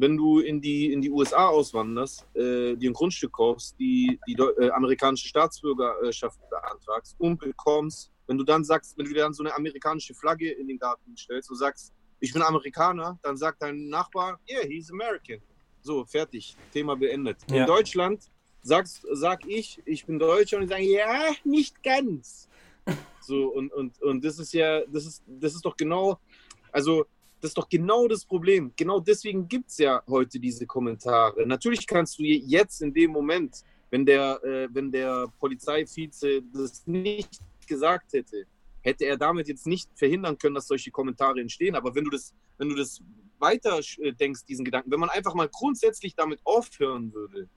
wenn 0.00 0.16
du 0.16 0.40
in 0.40 0.60
die, 0.60 0.92
in 0.92 1.02
die 1.02 1.10
USA 1.10 1.48
auswanderst, 1.48 2.24
äh, 2.34 2.74
dir 2.76 2.90
ein 2.90 2.94
Grundstück 2.94 3.32
kaufst, 3.32 3.78
die, 3.78 4.18
die 4.26 4.32
äh, 4.32 4.70
amerikanische 4.70 5.28
Staatsbürgerschaft 5.28 6.38
beantragst 6.48 7.14
und 7.18 7.38
bekommst, 7.38 8.10
wenn 8.26 8.38
du 8.38 8.44
dann 8.44 8.64
sagst, 8.64 8.96
wenn 8.96 9.06
du 9.06 9.14
dann 9.14 9.32
so 9.32 9.42
eine 9.42 9.54
amerikanische 9.54 10.14
Flagge 10.14 10.50
in 10.50 10.68
den 10.68 10.78
Garten 10.78 11.16
stellst 11.16 11.50
und 11.50 11.56
sagst, 11.56 11.92
ich 12.20 12.32
bin 12.32 12.42
Amerikaner, 12.42 13.18
dann 13.22 13.36
sagt 13.36 13.62
dein 13.62 13.88
Nachbar, 13.88 14.38
yeah, 14.48 14.62
he's 14.66 14.90
American. 14.90 15.40
So, 15.82 16.04
fertig, 16.04 16.56
Thema 16.72 16.94
beendet. 16.96 17.38
Ja. 17.50 17.62
In 17.62 17.66
Deutschland 17.66 18.30
sagst, 18.62 19.06
sag 19.12 19.46
ich, 19.46 19.80
ich 19.84 20.04
bin 20.04 20.18
Deutscher 20.18 20.58
und 20.58 20.64
die 20.64 20.68
sagen, 20.68 20.84
ja, 20.84 21.30
nicht 21.44 21.82
ganz. 21.82 22.48
So, 23.22 23.48
und, 23.48 23.70
und, 23.74 24.00
und 24.02 24.24
das 24.24 24.38
ist 24.38 24.52
ja, 24.54 24.84
das 24.86 25.04
ist, 25.04 25.22
das 25.26 25.54
ist 25.54 25.64
doch 25.64 25.76
genau, 25.76 26.18
also 26.72 27.04
das 27.40 27.50
ist 27.50 27.58
doch 27.58 27.68
genau 27.68 28.06
das 28.06 28.24
Problem. 28.24 28.72
Genau 28.76 29.00
deswegen 29.00 29.48
gibt 29.48 29.70
es 29.70 29.78
ja 29.78 30.02
heute 30.06 30.38
diese 30.38 30.66
Kommentare. 30.66 31.46
Natürlich 31.46 31.86
kannst 31.86 32.18
du 32.18 32.22
jetzt 32.22 32.82
in 32.82 32.92
dem 32.92 33.10
Moment, 33.12 33.62
wenn 33.90 34.04
der, 34.04 34.42
äh, 34.44 34.68
wenn 34.72 34.92
der 34.92 35.26
Polizeivize 35.38 36.42
das 36.52 36.86
nicht 36.86 37.40
gesagt 37.66 38.12
hätte, 38.12 38.44
hätte 38.82 39.04
er 39.04 39.16
damit 39.16 39.48
jetzt 39.48 39.66
nicht 39.66 39.88
verhindern 39.94 40.38
können, 40.38 40.54
dass 40.54 40.66
solche 40.66 40.90
Kommentare 40.90 41.40
entstehen. 41.40 41.74
Aber 41.74 41.94
wenn 41.94 42.04
du 42.04 42.10
das, 42.10 42.34
wenn 42.58 42.68
du 42.68 42.74
das 42.74 43.00
weiter 43.38 43.80
äh, 43.98 44.12
denkst, 44.12 44.44
diesen 44.44 44.64
Gedanken, 44.64 44.90
wenn 44.90 45.00
man 45.00 45.10
einfach 45.10 45.34
mal 45.34 45.48
grundsätzlich 45.48 46.14
damit 46.14 46.40
aufhören 46.44 47.12
würde, 47.12 47.48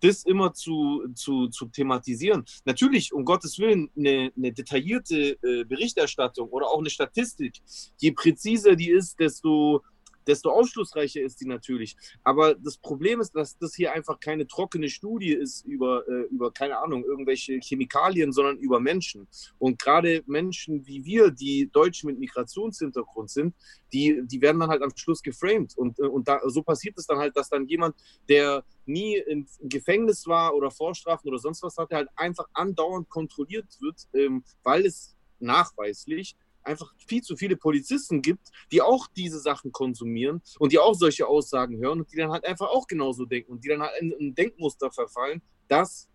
das 0.00 0.24
immer 0.24 0.52
zu, 0.52 1.06
zu, 1.14 1.48
zu 1.48 1.66
thematisieren. 1.66 2.44
Natürlich, 2.64 3.12
um 3.12 3.24
Gottes 3.24 3.58
Willen, 3.58 3.90
eine, 3.96 4.32
eine 4.36 4.52
detaillierte 4.52 5.38
äh, 5.42 5.64
Berichterstattung 5.64 6.48
oder 6.48 6.66
auch 6.66 6.80
eine 6.80 6.90
Statistik, 6.90 7.60
je 7.98 8.12
präziser 8.12 8.76
die 8.76 8.90
ist, 8.90 9.18
desto 9.20 9.82
desto 10.30 10.50
aufschlussreicher 10.50 11.20
ist 11.20 11.40
die 11.40 11.46
natürlich. 11.46 11.96
Aber 12.22 12.54
das 12.54 12.78
Problem 12.78 13.20
ist, 13.20 13.34
dass 13.34 13.58
das 13.58 13.74
hier 13.74 13.92
einfach 13.92 14.20
keine 14.20 14.46
trockene 14.46 14.88
Studie 14.88 15.32
ist 15.32 15.64
über, 15.66 16.06
äh, 16.08 16.22
über 16.30 16.52
keine 16.52 16.78
Ahnung, 16.78 17.04
irgendwelche 17.04 17.58
Chemikalien, 17.60 18.32
sondern 18.32 18.56
über 18.58 18.78
Menschen. 18.80 19.26
Und 19.58 19.78
gerade 19.78 20.22
Menschen 20.26 20.86
wie 20.86 21.04
wir, 21.04 21.30
die 21.30 21.68
Deutsche 21.72 22.06
mit 22.06 22.18
Migrationshintergrund 22.18 23.30
sind, 23.30 23.54
die, 23.92 24.22
die 24.24 24.40
werden 24.40 24.60
dann 24.60 24.70
halt 24.70 24.82
am 24.82 24.96
Schluss 24.96 25.22
geframed. 25.22 25.76
Und, 25.76 25.98
äh, 25.98 26.02
und 26.02 26.28
da, 26.28 26.40
so 26.46 26.62
passiert 26.62 26.96
es 26.96 27.06
dann 27.06 27.18
halt, 27.18 27.36
dass 27.36 27.48
dann 27.48 27.66
jemand, 27.66 27.96
der 28.28 28.64
nie 28.86 29.16
im 29.16 29.46
Gefängnis 29.62 30.26
war 30.26 30.54
oder 30.54 30.70
Vorstrafen 30.70 31.28
oder 31.28 31.38
sonst 31.38 31.62
was 31.62 31.76
hatte, 31.76 31.96
halt 31.96 32.08
einfach 32.14 32.46
andauernd 32.54 33.08
kontrolliert 33.08 33.66
wird, 33.80 33.96
ähm, 34.14 34.44
weil 34.62 34.86
es 34.86 35.16
nachweislich 35.40 36.36
einfach 36.70 36.92
viel 37.06 37.22
zu 37.22 37.36
viele 37.36 37.56
Polizisten 37.56 38.22
gibt, 38.22 38.48
die 38.72 38.80
auch 38.82 39.06
diese 39.08 39.38
Sachen 39.38 39.72
konsumieren 39.72 40.42
und 40.58 40.72
die 40.72 40.78
auch 40.78 40.94
solche 40.94 41.26
Aussagen 41.26 41.78
hören 41.78 42.00
und 42.00 42.12
die 42.12 42.16
dann 42.16 42.30
halt 42.30 42.44
einfach 42.44 42.68
auch 42.68 42.86
genauso 42.86 43.24
denken 43.24 43.52
und 43.52 43.64
die 43.64 43.68
dann 43.68 43.82
halt 43.82 44.00
in 44.00 44.14
ein 44.18 44.34
Denkmuster 44.34 44.90
verfallen, 44.90 45.42
dass 45.68 46.08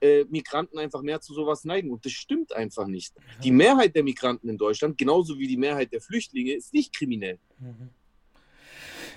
äh, 0.00 0.24
Migranten 0.24 0.78
einfach 0.78 1.02
mehr 1.02 1.20
zu 1.20 1.32
sowas 1.32 1.64
neigen. 1.64 1.90
Und 1.90 2.04
das 2.04 2.12
stimmt 2.12 2.52
einfach 2.52 2.86
nicht. 2.86 3.14
Die 3.42 3.52
Mehrheit 3.52 3.94
der 3.94 4.02
Migranten 4.02 4.48
in 4.48 4.58
Deutschland, 4.58 4.98
genauso 4.98 5.38
wie 5.38 5.46
die 5.46 5.56
Mehrheit 5.56 5.92
der 5.92 6.00
Flüchtlinge, 6.00 6.52
ist 6.54 6.74
nicht 6.74 6.94
kriminell. 6.94 7.38
Mhm. 7.58 7.90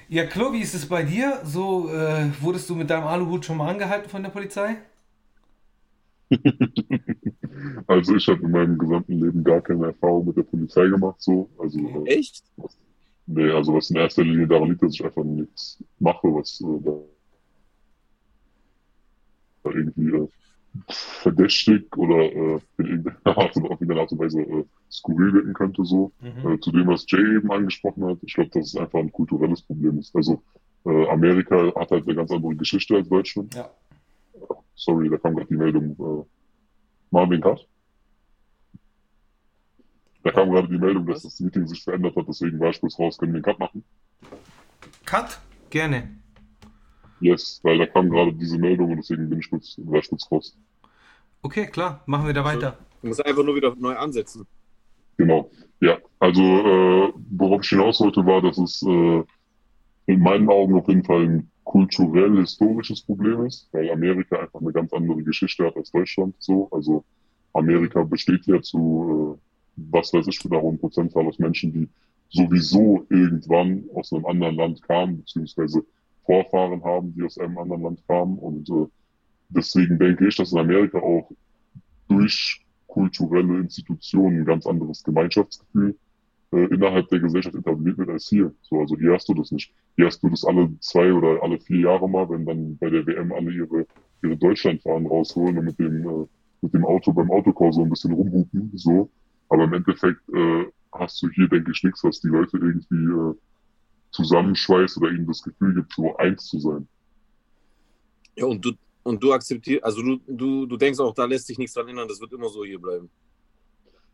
Ja, 0.08 0.26
Klo, 0.28 0.54
wie 0.54 0.62
ist 0.62 0.76
es 0.76 0.88
bei 0.88 1.02
dir? 1.02 1.42
So, 1.44 1.90
äh, 1.90 2.30
wurdest 2.40 2.70
du 2.70 2.76
mit 2.76 2.92
deinem 2.92 3.08
Aluhut 3.08 3.44
schon 3.44 3.58
mal 3.58 3.72
angehalten 3.72 4.08
von 4.08 4.22
der 4.22 4.30
Polizei? 4.30 4.78
Also 7.88 8.16
ich 8.16 8.28
habe 8.28 8.42
in 8.44 8.52
meinem 8.52 8.78
gesamten 8.78 9.14
Leben 9.20 9.44
gar 9.44 9.62
keine 9.62 9.88
Erfahrung 9.88 10.28
mit 10.28 10.38
der 10.38 10.44
Polizei 10.44 10.88
gemacht, 10.88 11.22
so. 11.22 11.50
Also, 11.58 11.80
äh, 11.80 12.04
Echt? 12.18 12.44
nee, 13.28 13.50
also 13.52 13.74
was 13.74 13.90
in 13.90 13.98
erster 13.98 14.24
Linie 14.24 14.48
daran 14.48 14.70
liegt, 14.70 14.82
dass 14.84 14.94
ich 14.94 15.04
einfach 15.04 15.24
nichts 15.24 15.84
mache, 16.00 16.28
was 16.28 16.62
äh, 16.62 16.82
da 19.64 19.70
irgendwie 19.72 20.10
äh, 20.16 20.28
verdächtig 20.90 21.96
oder 21.98 22.18
äh, 22.24 22.60
in 22.78 22.86
irgendeiner 22.86 23.38
Art, 23.38 23.56
und- 23.56 23.66
auf 23.66 23.72
irgendeine 23.82 24.02
Art 24.02 24.12
und 24.12 24.20
Weise 24.20 24.42
äh, 24.42 24.66
skurril 24.92 25.34
wirken 25.34 25.54
könnte, 25.54 25.84
so. 25.86 26.12
Mhm. 26.22 26.52
Äh, 26.52 26.60
zu 26.60 26.72
dem, 26.72 26.88
was 26.88 27.06
Jay 27.08 27.38
eben 27.38 27.52
angesprochen 27.52 28.06
hat, 28.06 28.20
ich 28.22 28.34
glaube, 28.34 28.50
dass 28.52 28.68
es 28.68 28.76
einfach 28.78 29.00
ein 29.00 29.12
kulturelles 29.12 29.62
Problem 29.62 30.00
ist. 30.00 30.16
Also 30.16 30.42
Amerika 30.88 31.74
hat 31.76 31.90
halt 31.90 32.06
eine 32.06 32.14
ganz 32.14 32.30
andere 32.30 32.56
Geschichte 32.56 32.96
als 32.96 33.10
Deutschland. 33.10 33.56
Ja. 33.56 33.72
Sorry, 34.76 35.10
da 35.10 35.18
kam 35.18 35.36
gerade 35.36 35.48
die 35.48 35.56
Meldung. 35.56 36.28
Machen 37.16 37.30
wir 37.30 37.36
einen 37.36 37.44
Cut? 37.44 37.66
Da 40.24 40.32
kam 40.32 40.52
gerade 40.52 40.68
die 40.68 40.78
Meldung, 40.78 41.06
dass 41.06 41.24
das 41.24 41.40
Meeting 41.40 41.66
sich 41.66 41.82
verändert 41.82 42.14
hat, 42.14 42.28
deswegen 42.28 42.60
war 42.60 42.72
ich 42.72 42.82
kurz 42.82 43.00
raus. 43.00 43.18
Können 43.18 43.32
wir 43.32 43.38
einen 43.38 43.44
Cut 43.46 43.58
machen? 43.58 43.86
Cut? 45.06 45.40
Gerne. 45.70 46.10
Yes, 47.22 47.62
weil 47.64 47.78
da 47.78 47.86
kam 47.86 48.10
gerade 48.10 48.34
diese 48.34 48.58
Meldung 48.58 48.92
und 48.92 48.98
deswegen 48.98 49.30
bin 49.30 49.40
ich 49.40 49.50
kurz, 49.50 49.78
war 49.86 50.00
ich 50.00 50.10
kurz 50.10 50.30
raus. 50.30 50.58
Okay, 51.42 51.68
klar, 51.68 52.04
machen 52.06 52.28
wir 52.28 52.34
da 52.34 52.44
weiter. 52.44 52.78
Du 53.02 53.08
musst 53.08 53.26
einfach 53.26 53.46
nur 53.46 53.56
wieder 53.56 53.74
neu 53.78 53.96
ansetzen. 53.96 54.46
Genau. 55.16 55.50
Ja, 55.80 55.98
also 56.20 56.42
äh, 56.42 57.14
worauf 57.30 57.62
ich 57.64 57.70
hinaus 57.70 58.02
wollte, 58.02 58.26
war, 58.26 58.42
dass 58.42 58.58
es 58.58 58.82
äh, 58.82 59.24
in 60.08 60.20
meinen 60.20 60.50
Augen 60.50 60.76
auf 60.76 60.90
jeden 60.90 61.06
Fall 61.06 61.24
ein 61.24 61.52
kulturell-historisches 61.76 63.02
Problem 63.02 63.46
ist, 63.46 63.68
weil 63.74 63.92
Amerika 63.92 64.40
einfach 64.40 64.62
eine 64.62 64.72
ganz 64.72 64.94
andere 64.94 65.22
Geschichte 65.24 65.66
hat 65.66 65.76
als 65.76 65.92
Deutschland. 65.92 66.34
So, 66.40 66.70
also 66.72 67.04
Amerika 67.52 68.02
besteht 68.04 68.46
ja 68.48 68.62
zu, 68.62 69.38
äh, 69.38 69.92
was 69.92 70.14
weiß 70.14 70.26
ich, 70.28 70.40
für 70.40 70.50
einer 70.50 70.62
hohen 70.62 70.80
Prozentzahl 70.80 71.28
aus 71.28 71.38
Menschen, 71.38 71.74
die 71.74 71.90
sowieso 72.30 73.06
irgendwann 73.10 73.84
aus 73.94 74.14
einem 74.14 74.26
anderen 74.26 74.56
Land 74.56 74.84
kamen, 74.84 75.18
beziehungsweise 75.18 75.84
Vorfahren 76.26 76.82
haben, 76.82 77.14
die 77.14 77.24
aus 77.24 77.38
einem 77.38 77.58
anderen 77.58 77.82
Land 77.82 78.08
kamen. 78.08 78.40
Und 78.40 78.70
äh, 78.70 78.88
deswegen 79.50 80.00
denke 80.00 80.30
ich, 80.30 80.38
dass 80.38 80.54
in 80.54 80.60
Amerika 80.60 81.00
auch 81.00 81.30
durch 82.08 82.62
kulturelle 82.88 83.60
Institutionen 83.60 84.40
ein 84.40 84.46
ganz 84.46 84.66
anderes 84.66 85.04
Gemeinschaftsgefühl 85.04 85.98
äh, 86.56 86.74
innerhalb 86.74 87.10
der 87.10 87.20
Gesellschaft 87.20 87.56
etabliert 87.56 87.98
wird 87.98 88.10
als 88.10 88.30
hier. 88.30 88.54
So, 88.62 88.80
also 88.80 88.96
hier 88.98 89.14
hast 89.14 89.28
du 89.28 89.34
das 89.34 89.52
nicht. 89.52 89.74
Hier 89.98 90.06
hast 90.06 90.24
du 90.24 90.30
das 90.30 90.46
alle 90.46 90.70
zwei 90.80 91.12
oder 91.12 91.44
alle 91.44 91.60
vier 91.60 91.82
Jahre 91.82 92.10
mal, 92.10 92.30
wenn 92.30 92.46
dann 92.46 92.78
bei 92.78 92.90
der 92.90 93.06
WM 93.06 93.34
alle 93.34 93.52
ihre, 93.52 93.86
ihre 94.24 94.38
Deutschlandfahnen 94.38 95.06
rausholen 95.06 95.58
und 95.58 95.66
mit 95.66 95.78
dem, 95.78 96.08
äh, 96.08 96.26
mit 96.62 96.74
dem 96.74 96.86
Auto 96.86 97.12
beim 97.12 97.30
Autokor 97.30 97.74
so 97.74 97.84
ein 97.84 97.90
bisschen 97.90 98.14
rumhupen, 98.14 98.72
so. 98.76 99.10
Aber 99.50 99.66
im 99.66 99.74
Endeffekt 99.74 100.22
äh, 100.34 100.66
hast 100.94 101.22
du 101.22 101.30
hier, 101.30 101.50
denke 101.50 101.72
ich, 101.72 101.84
nichts, 101.84 102.04
was 102.06 102.22
die 102.22 102.30
Leute 102.30 102.58
irgendwie 102.58 102.96
äh, 102.96 103.36
zusammenschweißt 104.12 104.98
oder 104.98 105.12
ihnen 105.12 105.28
das 105.28 105.44
Gefühl 105.44 105.76
gibt, 105.76 105.92
so 105.94 106.16
eins 106.16 106.46
zu 106.46 106.60
sein. 106.60 106.88
Ja, 108.38 108.46
und 108.46 108.64
du, 108.64 108.72
und 109.04 109.22
du 109.22 109.34
akzeptierst, 109.34 109.84
also 109.84 110.02
du, 110.02 110.20
du, 110.26 110.66
du 110.66 110.78
denkst 110.78 111.00
auch, 111.00 111.14
da 111.14 111.26
lässt 111.26 111.48
sich 111.48 111.58
nichts 111.58 111.74
dran 111.74 111.90
ändern, 111.90 112.08
das 112.08 112.22
wird 112.22 112.32
immer 112.32 112.48
so 112.48 112.64
hier 112.64 112.80
bleiben. 112.80 113.10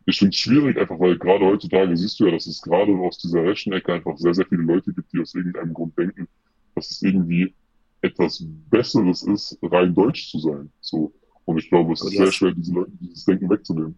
Ich 0.06 0.18
finde 0.18 0.32
es 0.32 0.38
schwierig, 0.38 0.78
einfach 0.78 1.00
weil 1.00 1.18
gerade 1.18 1.46
heutzutage 1.46 1.96
siehst 1.96 2.20
du 2.20 2.26
ja, 2.26 2.32
dass 2.32 2.48
es 2.48 2.62
gerade 2.62 2.92
aus 2.94 3.18
dieser 3.20 3.44
rechten 3.44 3.72
Ecke 3.72 3.94
einfach 3.94 4.18
sehr, 4.18 4.34
sehr 4.34 4.46
viele 4.46 4.64
Leute 4.64 4.94
gibt, 4.94 5.14
die 5.14 5.20
aus 5.20 5.36
irgendeinem 5.36 5.74
Grund 5.74 5.98
denken, 5.98 6.28
dass 6.76 6.90
es 6.90 7.02
irgendwie 7.02 7.54
etwas 8.02 8.44
Besseres 8.70 9.24
ist, 9.24 9.58
rein 9.62 9.94
deutsch 9.94 10.30
zu 10.32 10.40
sein. 10.40 10.72
So. 10.80 11.14
Und 11.46 11.58
ich 11.58 11.70
glaube, 11.70 11.94
es 11.94 12.02
ist 12.02 12.12
die 12.12 12.18
sehr 12.18 12.32
schwer, 12.32 12.52
diesen 12.52 12.76
Leuten 12.76 12.98
dieses 13.00 13.26
Denken 13.26 13.50
wegzunehmen. 13.50 13.98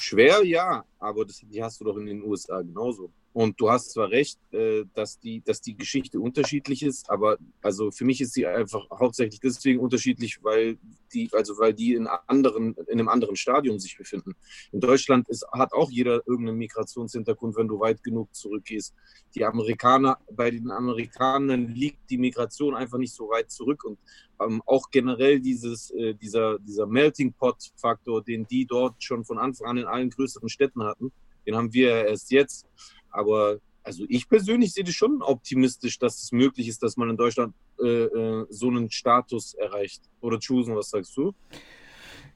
Schwer, 0.00 0.44
ja, 0.44 0.84
aber 0.98 1.24
das, 1.24 1.40
die 1.40 1.62
hast 1.62 1.80
du 1.80 1.84
doch 1.84 1.96
in 1.96 2.06
den 2.06 2.22
USA 2.22 2.60
genauso. 2.62 3.10
Und 3.32 3.60
du 3.60 3.70
hast 3.70 3.92
zwar 3.92 4.10
recht, 4.10 4.38
äh, 4.52 4.84
dass, 4.94 5.20
die, 5.20 5.40
dass 5.42 5.60
die 5.60 5.76
Geschichte 5.76 6.18
unterschiedlich 6.18 6.82
ist, 6.82 7.08
aber 7.08 7.38
also 7.62 7.90
für 7.90 8.04
mich 8.04 8.20
ist 8.20 8.32
sie 8.34 8.46
einfach 8.46 8.88
hauptsächlich 8.90 9.38
deswegen 9.38 9.78
unterschiedlich, 9.78 10.42
weil 10.42 10.78
die, 11.12 11.28
also 11.32 11.56
weil 11.58 11.72
die 11.72 11.94
in 11.94 12.06
anderen, 12.26 12.74
in 12.74 12.98
einem 12.98 13.08
anderen 13.08 13.36
Stadium 13.36 13.78
sich 13.78 13.96
befinden. 13.96 14.34
In 14.72 14.80
Deutschland 14.80 15.28
ist, 15.28 15.46
hat 15.52 15.72
auch 15.72 15.90
jeder 15.90 16.26
irgendeinen 16.26 16.58
Migrationshintergrund, 16.58 17.56
wenn 17.56 17.68
du 17.68 17.78
weit 17.78 18.02
genug 18.02 18.34
zurückgehst. 18.34 18.94
Die 19.34 19.44
Amerikaner, 19.44 20.18
bei 20.32 20.50
den 20.50 20.70
Amerikanern 20.70 21.68
liegt 21.68 22.10
die 22.10 22.18
Migration 22.18 22.74
einfach 22.74 22.98
nicht 22.98 23.14
so 23.14 23.28
weit 23.28 23.50
zurück 23.50 23.84
und 23.84 23.98
ähm, 24.40 24.62
auch 24.66 24.90
generell 24.90 25.40
dieses, 25.40 25.90
äh, 25.90 26.14
dieser, 26.14 26.58
dieser 26.58 26.86
Melting 26.86 27.32
Pot-Faktor, 27.32 28.22
den 28.22 28.46
die 28.46 28.66
dort 28.66 29.02
schon 29.02 29.24
von 29.24 29.38
Anfang 29.38 29.68
an 29.68 29.78
in 29.78 29.86
allen 29.86 30.10
größeren 30.10 30.48
Städten 30.48 30.82
hatten, 30.88 31.12
den 31.46 31.56
haben 31.56 31.72
wir 31.72 31.88
ja 31.88 32.02
erst 32.04 32.30
jetzt. 32.30 32.66
Aber 33.10 33.58
also 33.82 34.04
ich 34.08 34.28
persönlich 34.28 34.74
sehe 34.74 34.84
das 34.84 34.94
schon 34.94 35.22
optimistisch, 35.22 35.98
dass 35.98 36.22
es 36.22 36.32
möglich 36.32 36.68
ist, 36.68 36.82
dass 36.82 36.96
man 36.96 37.10
in 37.10 37.16
Deutschland 37.16 37.54
äh, 37.80 38.04
äh, 38.04 38.46
so 38.50 38.68
einen 38.68 38.90
Status 38.90 39.54
erreicht. 39.54 40.02
Oder 40.20 40.38
Chusen, 40.38 40.76
was 40.76 40.90
sagst 40.90 41.16
du? 41.16 41.34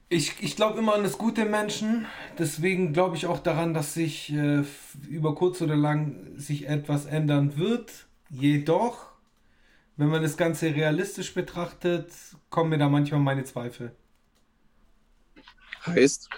Ich, 0.09 0.41
ich 0.41 0.55
glaube 0.55 0.79
immer 0.79 0.95
an 0.95 1.03
das 1.03 1.17
Gute 1.17 1.45
Menschen. 1.45 2.05
Deswegen 2.37 2.93
glaube 2.93 3.15
ich 3.15 3.25
auch 3.25 3.39
daran, 3.39 3.73
dass 3.73 3.93
sich 3.93 4.31
äh, 4.33 4.63
über 5.09 5.35
kurz 5.35 5.61
oder 5.61 5.75
lang 5.75 6.37
sich 6.37 6.67
etwas 6.67 7.05
ändern 7.05 7.57
wird. 7.57 8.07
Jedoch, 8.29 9.11
wenn 9.95 10.09
man 10.09 10.23
das 10.23 10.37
Ganze 10.37 10.73
realistisch 10.73 11.33
betrachtet, 11.33 12.11
kommen 12.49 12.71
mir 12.71 12.77
da 12.77 12.89
manchmal 12.89 13.19
meine 13.19 13.43
Zweifel. 13.43 13.95
Heißt? 15.85 16.29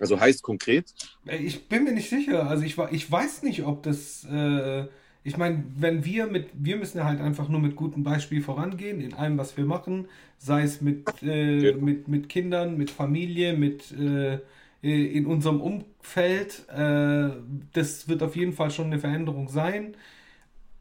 Also 0.00 0.18
heißt 0.20 0.42
konkret? 0.42 0.94
Ich 1.26 1.68
bin 1.68 1.84
mir 1.84 1.92
nicht 1.92 2.08
sicher. 2.10 2.48
Also 2.48 2.64
ich, 2.64 2.78
ich 2.92 3.10
weiß 3.10 3.42
nicht, 3.42 3.64
ob 3.64 3.82
das. 3.82 4.24
Äh, 4.24 4.86
ich 5.24 5.36
meine, 5.36 5.64
wenn 5.76 6.04
wir 6.04 6.26
mit. 6.26 6.50
Wir 6.54 6.76
müssen 6.76 7.04
halt 7.04 7.20
einfach 7.20 7.48
nur 7.48 7.60
mit 7.60 7.76
gutem 7.76 8.02
Beispiel 8.02 8.40
vorangehen 8.42 9.00
in 9.00 9.14
allem, 9.14 9.36
was 9.38 9.56
wir 9.56 9.64
machen. 9.64 10.08
Sei 10.38 10.62
es 10.62 10.80
mit, 10.80 11.22
äh, 11.22 11.62
Genau. 11.62 11.78
mit, 11.78 12.08
mit 12.08 12.28
Kindern, 12.28 12.76
mit 12.78 12.90
Familie, 12.90 13.54
mit. 13.56 13.92
Äh, 13.92 14.38
äh, 14.82 15.06
in 15.16 15.26
unserem 15.26 15.60
Umfeld. 15.60 16.68
Äh, 16.68 17.30
das 17.72 18.08
wird 18.08 18.22
auf 18.22 18.36
jeden 18.36 18.52
Fall 18.52 18.70
schon 18.70 18.86
eine 18.86 19.00
Veränderung 19.00 19.48
sein. 19.48 19.96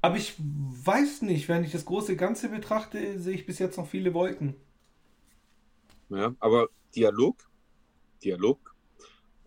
Aber 0.02 0.18
ich 0.18 0.36
weiß 0.40 1.24
nicht, 1.24 1.50
wenn 1.50 1.64
ich 1.64 1.72
das 1.74 1.86
große 1.86 2.16
Ganze 2.18 2.50
betrachte, 2.50 3.20
sehe 3.20 3.36
ich 3.36 3.46
bis 3.48 3.60
jetzt 3.60 3.78
noch 3.78 3.88
viele 3.88 4.14
Wolken. 4.14 4.56
Ja, 6.10 6.36
aber 6.40 6.68
Dialog, 6.96 7.50
Dialog. 8.24 8.67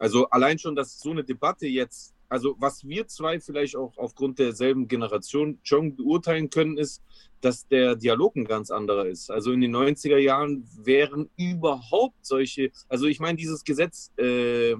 Also 0.00 0.26
allein 0.30 0.58
schon, 0.58 0.74
dass 0.74 0.98
so 0.98 1.10
eine 1.10 1.22
Debatte 1.22 1.66
jetzt, 1.66 2.14
also 2.30 2.56
was 2.58 2.88
wir 2.88 3.06
zwei 3.06 3.38
vielleicht 3.38 3.76
auch 3.76 3.92
aufgrund 3.98 4.38
derselben 4.38 4.88
Generation 4.88 5.58
schon 5.62 5.94
beurteilen 5.94 6.48
können, 6.48 6.78
ist, 6.78 7.02
dass 7.42 7.68
der 7.68 7.96
Dialog 7.96 8.34
ein 8.34 8.46
ganz 8.46 8.70
anderer 8.70 9.06
ist. 9.06 9.30
Also 9.30 9.52
in 9.52 9.60
den 9.60 9.76
90er 9.76 10.16
Jahren 10.16 10.66
wären 10.82 11.28
überhaupt 11.36 12.16
solche, 12.22 12.70
also 12.88 13.06
ich 13.06 13.20
meine, 13.20 13.36
dieses 13.36 13.62
Gesetz, 13.62 14.10
äh, 14.16 14.74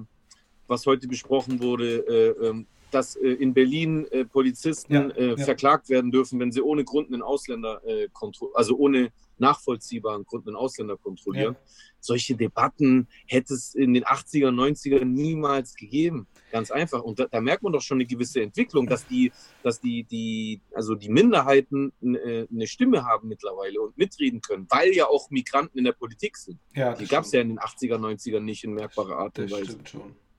was 0.65 0.87
heute 0.87 1.07
besprochen 1.07 1.61
wurde, 1.61 1.99
äh, 2.07 2.47
ähm, 2.47 2.65
dass 2.89 3.15
äh, 3.15 3.29
in 3.33 3.53
Berlin 3.53 4.07
äh, 4.09 4.25
Polizisten 4.25 4.93
Ja, 4.93 5.07
äh, 5.09 5.29
ja. 5.29 5.37
verklagt 5.37 5.89
werden 5.89 6.09
dürfen, 6.09 6.39
wenn 6.39 6.51
sie 6.51 6.61
ohne 6.61 6.83
Grund 6.83 7.13
einen 7.13 7.21
Ausländer 7.21 7.79
äh, 7.85 8.07
kontrollieren, 8.11 8.57
also 8.57 8.75
ohne 8.75 9.11
nachvollziehbaren 9.41 10.25
Grund 10.25 10.47
einen 10.47 10.55
Ausländer 10.55 10.95
kontrollieren. 10.97 11.57
Solche 11.99 12.35
Debatten 12.35 13.07
hätte 13.27 13.53
es 13.53 13.75
in 13.75 13.93
den 13.93 14.05
80er, 14.05 14.49
90er 14.49 15.03
niemals 15.03 15.75
gegeben. 15.75 16.27
Ganz 16.51 16.71
einfach. 16.71 17.03
Und 17.03 17.19
da, 17.19 17.25
da 17.25 17.41
merkt 17.41 17.63
man 17.63 17.73
doch 17.73 17.81
schon 17.81 17.97
eine 17.97 18.05
gewisse 18.05 18.41
Entwicklung, 18.41 18.87
dass 18.87 19.05
die, 19.05 19.31
dass 19.63 19.79
die, 19.81 20.03
die, 20.03 20.61
also 20.73 20.95
die 20.95 21.09
Minderheiten 21.09 21.91
äh, 22.01 22.47
eine 22.49 22.67
Stimme 22.67 23.05
haben 23.05 23.27
mittlerweile 23.27 23.81
und 23.81 23.97
mitreden 23.97 24.41
können, 24.41 24.65
weil 24.69 24.93
ja 24.93 25.07
auch 25.07 25.29
Migranten 25.29 25.77
in 25.77 25.83
der 25.83 25.91
Politik 25.91 26.37
sind. 26.37 26.59
Ja, 26.73 26.95
Die 26.95 27.05
gab 27.05 27.25
es 27.25 27.31
ja 27.33 27.41
in 27.41 27.49
den 27.49 27.59
80er, 27.59 27.97
90er 27.97 28.39
nicht 28.39 28.63
in 28.63 28.73
merkbarer 28.73 29.17
Art 29.17 29.37
und 29.37 29.51
Weise. 29.51 29.77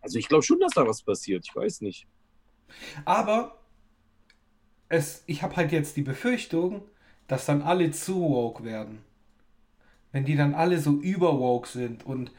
Also 0.01 0.19
ich 0.19 0.29
glaube 0.29 0.43
schon, 0.43 0.59
dass 0.59 0.73
da 0.73 0.87
was 0.87 1.03
passiert. 1.03 1.47
Ich 1.49 1.55
weiß 1.55 1.83
nicht. 1.83 2.07
Aber 3.05 3.61
es, 4.89 5.23
ich 5.27 5.43
habe 5.43 5.57
halt 5.57 5.73
jetzt 5.73 5.97
die 5.97 6.03
Befürchtung, 6.03 6.83
dass 7.33 7.47
dann 7.47 7.63
alle 7.63 7.91
zu 7.91 8.21
woke 8.21 8.63
werden. 8.63 8.99
Wenn 10.13 10.27
die 10.27 10.37
dann 10.37 10.53
alle 10.53 10.79
so 10.79 10.91
überwoke 10.91 11.67
sind 11.67 12.05
und 12.05 12.31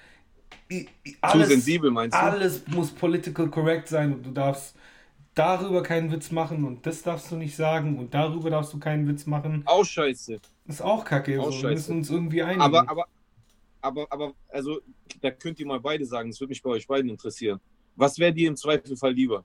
alles, 1.20 1.48
Zu 1.48 1.52
sensibel 1.52 1.90
meinst 1.90 2.16
du? 2.16 2.22
alles 2.22 2.68
muss 2.68 2.92
political 2.92 3.50
correct 3.50 3.88
sein 3.88 4.14
und 4.14 4.24
du 4.24 4.30
darfst 4.30 4.76
darüber 5.34 5.82
keinen 5.82 6.12
Witz 6.12 6.30
machen 6.30 6.64
und 6.64 6.86
das 6.86 7.02
darfst 7.02 7.32
du 7.32 7.38
nicht 7.38 7.56
sagen 7.56 7.98
und 7.98 8.14
darüber 8.14 8.52
darfst 8.52 8.72
du 8.72 8.78
keinen 8.78 9.08
Witz 9.08 9.26
machen. 9.26 9.64
Auch 9.66 9.84
scheiße. 9.84 10.40
Ist 10.68 10.84
auch 10.84 11.04
kacke. 11.04 11.42
Auch 11.42 11.46
so. 11.46 11.54
Wir 11.54 11.58
scheiße. 11.62 11.74
müssen 11.74 11.98
uns 11.98 12.10
irgendwie 12.12 12.44
einigen. 12.44 12.62
Aber, 12.62 12.88
aber, 12.88 13.06
aber, 13.82 14.06
aber, 14.12 14.34
also, 14.50 14.80
da 15.22 15.32
könnt 15.32 15.60
ihr 15.60 15.66
mal 15.66 15.80
beide 15.80 16.06
sagen, 16.06 16.30
das 16.30 16.40
würde 16.40 16.50
mich 16.50 16.62
bei 16.62 16.70
euch 16.70 16.86
beiden 16.86 17.10
interessieren. 17.10 17.60
Was 17.96 18.20
wäre 18.20 18.32
dir 18.32 18.48
im 18.48 18.56
Zweifelfall 18.56 19.14
lieber? 19.14 19.44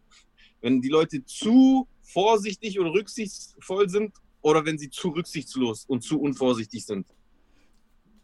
Wenn 0.60 0.82
die 0.82 0.90
Leute 0.90 1.24
zu 1.24 1.88
vorsichtig 2.02 2.78
oder 2.78 2.92
rücksichtsvoll 2.92 3.88
sind 3.88 4.12
oder 4.42 4.64
wenn 4.64 4.78
sie 4.78 4.90
zu 4.90 5.10
rücksichtslos 5.10 5.84
und 5.86 6.02
zu 6.02 6.20
unvorsichtig 6.20 6.84
sind. 6.84 7.06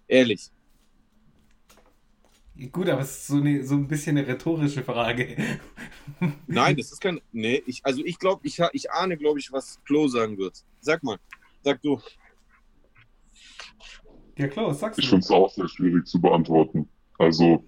Ehrlich. 0.06 0.50
Gut, 2.70 2.88
aber 2.88 3.00
es 3.02 3.10
ist 3.10 3.26
so, 3.26 3.36
eine, 3.36 3.64
so 3.64 3.74
ein 3.74 3.88
bisschen 3.88 4.16
eine 4.16 4.26
rhetorische 4.28 4.84
Frage. 4.84 5.36
Nein, 6.46 6.76
das 6.76 6.92
ist 6.92 7.00
kein. 7.00 7.20
Nee, 7.32 7.62
ich, 7.66 7.84
also 7.84 8.04
ich 8.04 8.18
glaube, 8.18 8.46
ich, 8.46 8.60
ich 8.72 8.90
ahne, 8.92 9.16
glaube 9.16 9.40
ich, 9.40 9.50
was 9.50 9.82
Klo 9.84 10.06
sagen 10.06 10.38
wird. 10.38 10.64
Sag 10.80 11.02
mal, 11.02 11.18
sag 11.62 11.82
du. 11.82 12.00
Ja, 14.38 14.48
was 14.56 14.80
sagst 14.80 14.98
Ich 14.98 15.06
du? 15.06 15.10
finde 15.10 15.24
es 15.24 15.30
auch 15.30 15.50
sehr 15.50 15.68
schwierig 15.68 16.06
zu 16.06 16.20
beantworten. 16.20 16.88
Also, 17.18 17.64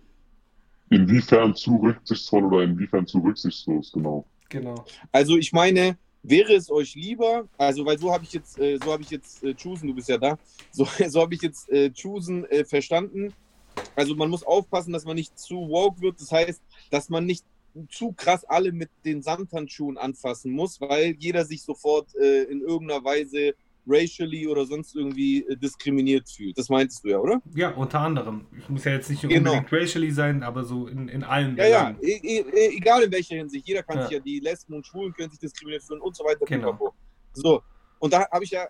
inwiefern 0.90 1.54
zu 1.56 1.76
rücksichtsvoll 1.76 2.44
oder 2.44 2.62
inwiefern 2.62 3.06
zu 3.06 3.18
rücksichtslos, 3.18 3.90
genau. 3.92 4.26
Genau. 4.48 4.84
Also 5.10 5.36
ich 5.36 5.52
meine, 5.52 5.98
wäre 6.28 6.54
es 6.54 6.71
euch 6.71 6.95
lieber, 6.95 7.49
also 7.56 7.85
weil 7.87 7.99
so 7.99 8.12
habe 8.12 8.25
ich 8.25 8.33
jetzt, 8.33 8.59
äh, 8.59 8.78
so 8.83 8.92
habe 8.92 9.02
ich 9.02 9.11
jetzt 9.11 9.42
äh, 9.45 9.54
Choosen, 9.54 9.88
du 9.88 9.95
bist 9.95 10.09
ja 10.09 10.18
da, 10.18 10.38
so, 10.73 10.87
so 11.09 11.21
habe 11.21 11.35
ich 11.35 11.42
jetzt 11.42 11.71
äh, 11.71 11.90
Choosen 11.90 12.45
äh, 12.47 12.64
verstanden. 12.64 13.33
Also 13.95 14.14
man 14.14 14.30
muss 14.30 14.42
aufpassen, 14.42 14.92
dass 14.92 15.04
man 15.04 15.16
nicht 15.16 15.38
zu 15.38 15.68
woke 15.68 16.00
wird. 16.00 16.21
Das 16.21 16.33
heißt, 16.33 16.61
dass 16.90 17.09
man 17.09 17.26
nicht 17.26 17.45
zu 17.90 18.12
krass 18.12 18.45
alle 18.45 18.73
mit 18.73 18.90
den 19.04 19.23
Samthandschuhen 19.23 19.99
anfassen 19.99 20.50
muss, 20.52 20.80
weil 20.80 21.14
jeder 21.18 21.45
sich 21.45 21.62
sofort 21.62 22.14
äh, 22.16 22.45
in 22.45 22.62
irgendeiner 22.62 23.04
Weise 23.04 23.54
racially 23.87 24.47
oder 24.49 24.66
sonst 24.66 24.95
irgendwie 24.97 25.45
äh, 25.47 25.57
diskriminiert 25.57 26.28
fühlt. 26.28 26.59
Das 26.59 26.69
meintest 26.69 27.05
du 27.05 27.09
ja, 27.09 27.19
oder? 27.19 27.40
Ja, 27.55 27.71
unter 27.71 28.00
anderem. 28.00 28.47
Ich 28.59 28.69
muss 28.69 28.85
ja 28.85 28.93
jetzt 28.93 29.09
nicht 29.11 29.23
Genau. 29.23 29.52
unbedingt 29.52 29.73
racially 29.73 30.11
sein, 30.11 30.43
aber 30.43 30.64
so 30.64 30.87
in, 30.88 31.09
in 31.09 31.23
allen 31.25 31.57
Ja, 31.57 31.66
ja, 31.66 31.78
Belangen. 31.93 31.99
e 32.02 32.43
e 32.43 32.76
egal 32.76 33.02
in 33.05 33.12
welcher 33.12 33.37
Hinsicht. 33.37 33.66
Jeder 33.66 33.83
kann 33.83 33.99
Ja. 33.99 34.02
sich 34.05 34.12
ja, 34.12 34.21
die 34.21 34.40
Lesben 34.40 34.75
und 34.75 34.87
Schwulen 34.87 35.12
können 35.12 35.31
sich 35.31 35.38
diskriminiert 35.38 35.83
fühlen 35.85 36.00
und 36.00 36.16
so 36.16 36.25
weiter. 36.25 36.45
Genau. 36.47 36.95
So, 37.33 37.62
und 37.99 38.12
da 38.12 38.28
habe 38.31 38.45
ich 38.45 38.50
ja 38.50 38.66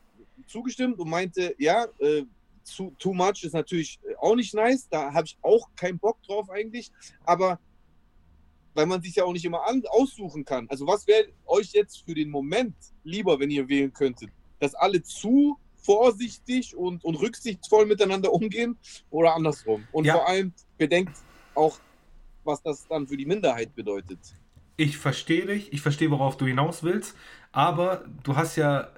zugestimmt 0.47 0.99
und 0.99 1.09
meinte, 1.09 1.55
ja, 1.59 1.87
äh, 1.99 2.25
zu, 2.63 2.95
too 2.99 3.15
much 3.15 3.43
ist 3.45 3.55
natürlich 3.55 3.99
äh, 4.03 4.15
auch 4.19 4.35
nicht 4.35 4.55
nice. 4.55 4.89
Da 4.91 5.13
habe 5.13 5.27
ich 5.27 5.39
auch 5.43 5.69
keinen 5.77 5.99
Bock 5.99 6.23
drauf 6.25 6.51
eigentlich. 6.51 6.91
Aber 7.25 7.59
weil 8.75 8.87
man 8.87 9.01
sich 9.01 9.15
ja 9.15 9.25
auch 9.25 9.33
nicht 9.33 9.45
immer 9.45 9.63
aussuchen 9.89 10.45
kann. 10.45 10.67
Also 10.69 10.87
was 10.87 11.07
wäre 11.07 11.29
euch 11.47 11.73
jetzt 11.73 12.05
für 12.05 12.15
den 12.15 12.29
Moment 12.29 12.75
lieber, 13.05 13.39
wenn 13.41 13.51
ihr 13.51 13.67
wählen 13.69 13.91
könntet? 13.93 14.29
Dass 14.59 14.75
alle 14.75 15.03
zu 15.03 15.59
vorsichtig 15.77 16.77
und, 16.77 17.05
und 17.05 17.17
rücksichtsvoll 17.17 17.87
miteinander 17.87 18.33
umgehen 18.33 18.79
oder 19.11 19.35
andersrum? 19.35 19.89
Und 19.91 20.07
Ja. 20.07 20.13
vor 20.13 20.29
allem 20.29 20.55
bedenkt 20.79 21.17
auch, 21.55 21.81
was 22.45 22.63
das 22.63 22.87
dann 22.89 23.09
für 23.09 23.17
die 23.17 23.27
Minderheit 23.27 23.75
bedeutet. 23.75 24.21
Ich 24.77 24.99
verstehe 24.99 25.47
dich, 25.47 25.73
ich 25.73 25.81
verstehe, 25.81 26.11
worauf 26.11 26.37
du 26.37 26.47
hinaus 26.47 26.83
willst, 26.83 27.17
aber 27.53 28.05
du 28.25 28.37
hast 28.37 28.57
ja, 28.57 28.93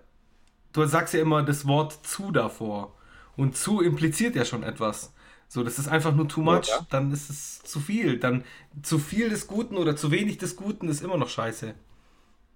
du 0.73 0.87
sagst 0.87 1.15
ja 1.15 1.21
immer 1.23 1.43
das 1.45 1.67
Wort 1.67 2.07
zu 2.07 2.33
davor. 2.33 2.97
Und 3.37 3.57
zu 3.57 3.83
impliziert 3.83 4.37
ja 4.37 4.45
schon 4.45 4.63
etwas. 4.65 5.15
So, 5.49 5.65
das 5.65 5.79
ist 5.79 5.89
einfach 5.89 6.15
nur 6.15 6.29
too 6.29 6.43
much, 6.43 6.67
Ja. 6.69 6.87
dann 6.91 7.13
ist 7.13 7.31
es 7.31 7.61
zu 7.63 7.81
viel. 7.81 8.19
Dann 8.21 8.45
zu 8.83 8.99
viel 8.99 9.31
des 9.31 9.47
Guten 9.49 9.77
oder 9.77 9.97
zu 9.97 10.11
wenig 10.13 10.39
des 10.39 10.57
Guten 10.57 10.89
ist 10.89 11.03
immer 11.03 11.17
noch 11.19 11.29
scheiße. 11.31 11.75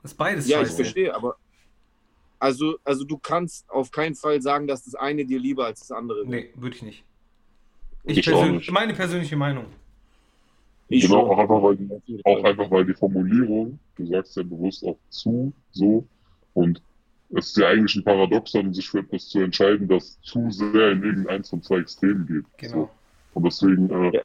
Das 0.03 0.13
ist 0.13 0.19
beides 0.19 0.49
Ja, 0.49 0.61
ich 0.61 0.69
scheiße. 0.69 0.75
verstehe, 0.75 1.15
aber 1.15 1.37
also, 2.43 2.77
also 2.85 3.05
du 3.05 3.19
kannst 3.19 3.71
auf 3.71 3.91
keinen 3.93 4.15
Fall 4.17 4.43
sagen, 4.43 4.67
dass 4.67 4.85
das 4.85 4.95
eine 4.97 5.25
dir 5.25 5.39
lieber 5.39 5.65
als 5.67 5.81
das 5.81 5.93
andere. 5.93 6.27
Nee, 6.27 6.51
würde 6.57 6.75
ich 6.77 6.83
nicht. 6.83 7.05
Ich 8.05 8.19
Ich 8.19 8.25
persönlich, 8.27 8.63
nicht. 8.67 8.73
meine 8.73 8.95
persönliche 8.95 9.37
Meinung. 9.37 9.67
Ich 10.89 11.05
genau, 11.07 11.31
auch 11.31 11.39
einfach, 11.39 11.63
weil 11.63 11.77
die, 11.77 12.21
auch 12.25 12.45
einfach, 12.45 12.71
weil 12.71 12.85
die 12.85 12.95
Formulierung, 12.95 13.79
du 13.97 14.07
sagst 14.07 14.37
ja 14.37 14.43
bewusst 14.43 14.85
auch 14.85 14.99
zu, 15.09 15.53
so, 15.71 16.05
und 16.55 16.83
es 17.31 17.47
ist 17.49 17.57
ja 17.57 17.69
eigentlich 17.69 17.95
ein 17.97 18.05
Paradoxon, 18.05 18.75
sich 18.75 18.89
für 18.89 18.99
etwas 18.99 19.29
zu 19.29 19.39
entscheiden, 19.41 19.89
das 19.89 20.21
zu 20.23 20.51
sehr 20.51 20.93
in 20.93 21.03
irgendeins 21.03 21.49
von 21.49 21.63
zwei 21.63 21.79
Extremen 21.79 22.27
geht. 22.27 22.45
Genau. 22.59 22.75
So. 22.75 22.91
Und 23.35 23.45
deswegen 23.45 23.89
äh, 23.89 24.17
Ja. 24.17 24.23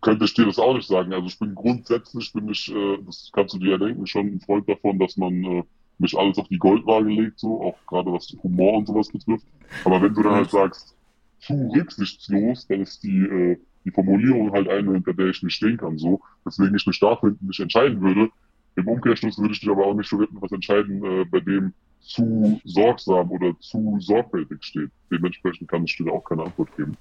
könnte 0.00 0.24
ich 0.24 0.34
dir 0.34 0.46
das 0.46 0.58
auch 0.58 0.74
nicht 0.74 0.88
sagen. 0.88 1.12
Also 1.12 1.26
ich 1.28 1.38
bin 1.38 1.54
grundsätzlich, 1.54 2.32
bin 2.32 2.48
ich, 2.48 2.72
äh, 2.74 2.98
das 3.06 3.30
kannst 3.32 3.54
du 3.54 3.58
dir 3.58 3.72
ja 3.72 3.78
denken, 3.78 4.06
schon 4.06 4.26
ein 4.28 4.40
Freund 4.40 4.68
davon, 4.68 4.98
dass 4.98 5.16
man 5.16 5.44
äh, 5.44 5.62
nicht 6.02 6.16
alles 6.16 6.38
auf 6.38 6.48
die 6.48 6.58
Goldwaage 6.58 7.08
legt, 7.08 7.38
so, 7.38 7.62
auch 7.62 7.76
gerade 7.86 8.12
was 8.12 8.28
Humor 8.42 8.74
und 8.74 8.86
sowas 8.86 9.08
betrifft. 9.08 9.46
Aber 9.84 10.02
wenn 10.02 10.14
du 10.14 10.22
dann 10.22 10.34
halt 10.34 10.50
sagst, 10.50 10.94
zu 11.40 11.54
rücksichtslos, 11.74 12.66
dann 12.66 12.82
ist 12.82 13.02
die, 13.02 13.20
äh, 13.20 13.56
die 13.84 13.90
Formulierung 13.90 14.52
halt 14.52 14.68
eine, 14.68 14.92
hinter 14.92 15.14
der 15.14 15.28
ich 15.28 15.42
nicht 15.42 15.54
stehen 15.54 15.76
kann, 15.76 15.98
so. 15.98 16.20
Deswegen 16.46 16.74
ich 16.74 16.86
mich 16.86 17.00
dafür 17.00 17.36
nicht 17.40 17.60
entscheiden 17.60 18.00
würde. 18.00 18.30
Im 18.76 18.88
Umkehrschluss 18.88 19.38
würde 19.38 19.54
ich 19.54 19.62
mich 19.62 19.70
aber 19.70 19.86
auch 19.86 19.94
nicht 19.94 20.08
für 20.08 20.22
etwas 20.22 20.52
entscheiden, 20.52 21.04
äh, 21.04 21.24
bei 21.24 21.40
dem 21.40 21.72
zu 22.00 22.60
sorgsam 22.64 23.30
oder 23.30 23.54
zu 23.60 23.96
sorgfältig 24.00 24.62
steht. 24.62 24.90
Dementsprechend 25.10 25.68
kann 25.68 25.84
ich 25.84 25.96
dir 25.96 26.12
auch 26.12 26.24
keine 26.24 26.44
Antwort 26.44 26.76
geben. 26.76 26.96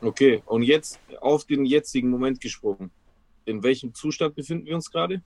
Okay, 0.00 0.42
und 0.46 0.62
jetzt 0.62 1.00
auf 1.20 1.44
den 1.44 1.64
jetzigen 1.64 2.10
Moment 2.10 2.40
gesprungen. 2.40 2.90
In 3.46 3.62
welchem 3.62 3.94
Zustand 3.94 4.34
befinden 4.34 4.66
wir 4.66 4.74
uns 4.74 4.90
gerade? 4.90 5.22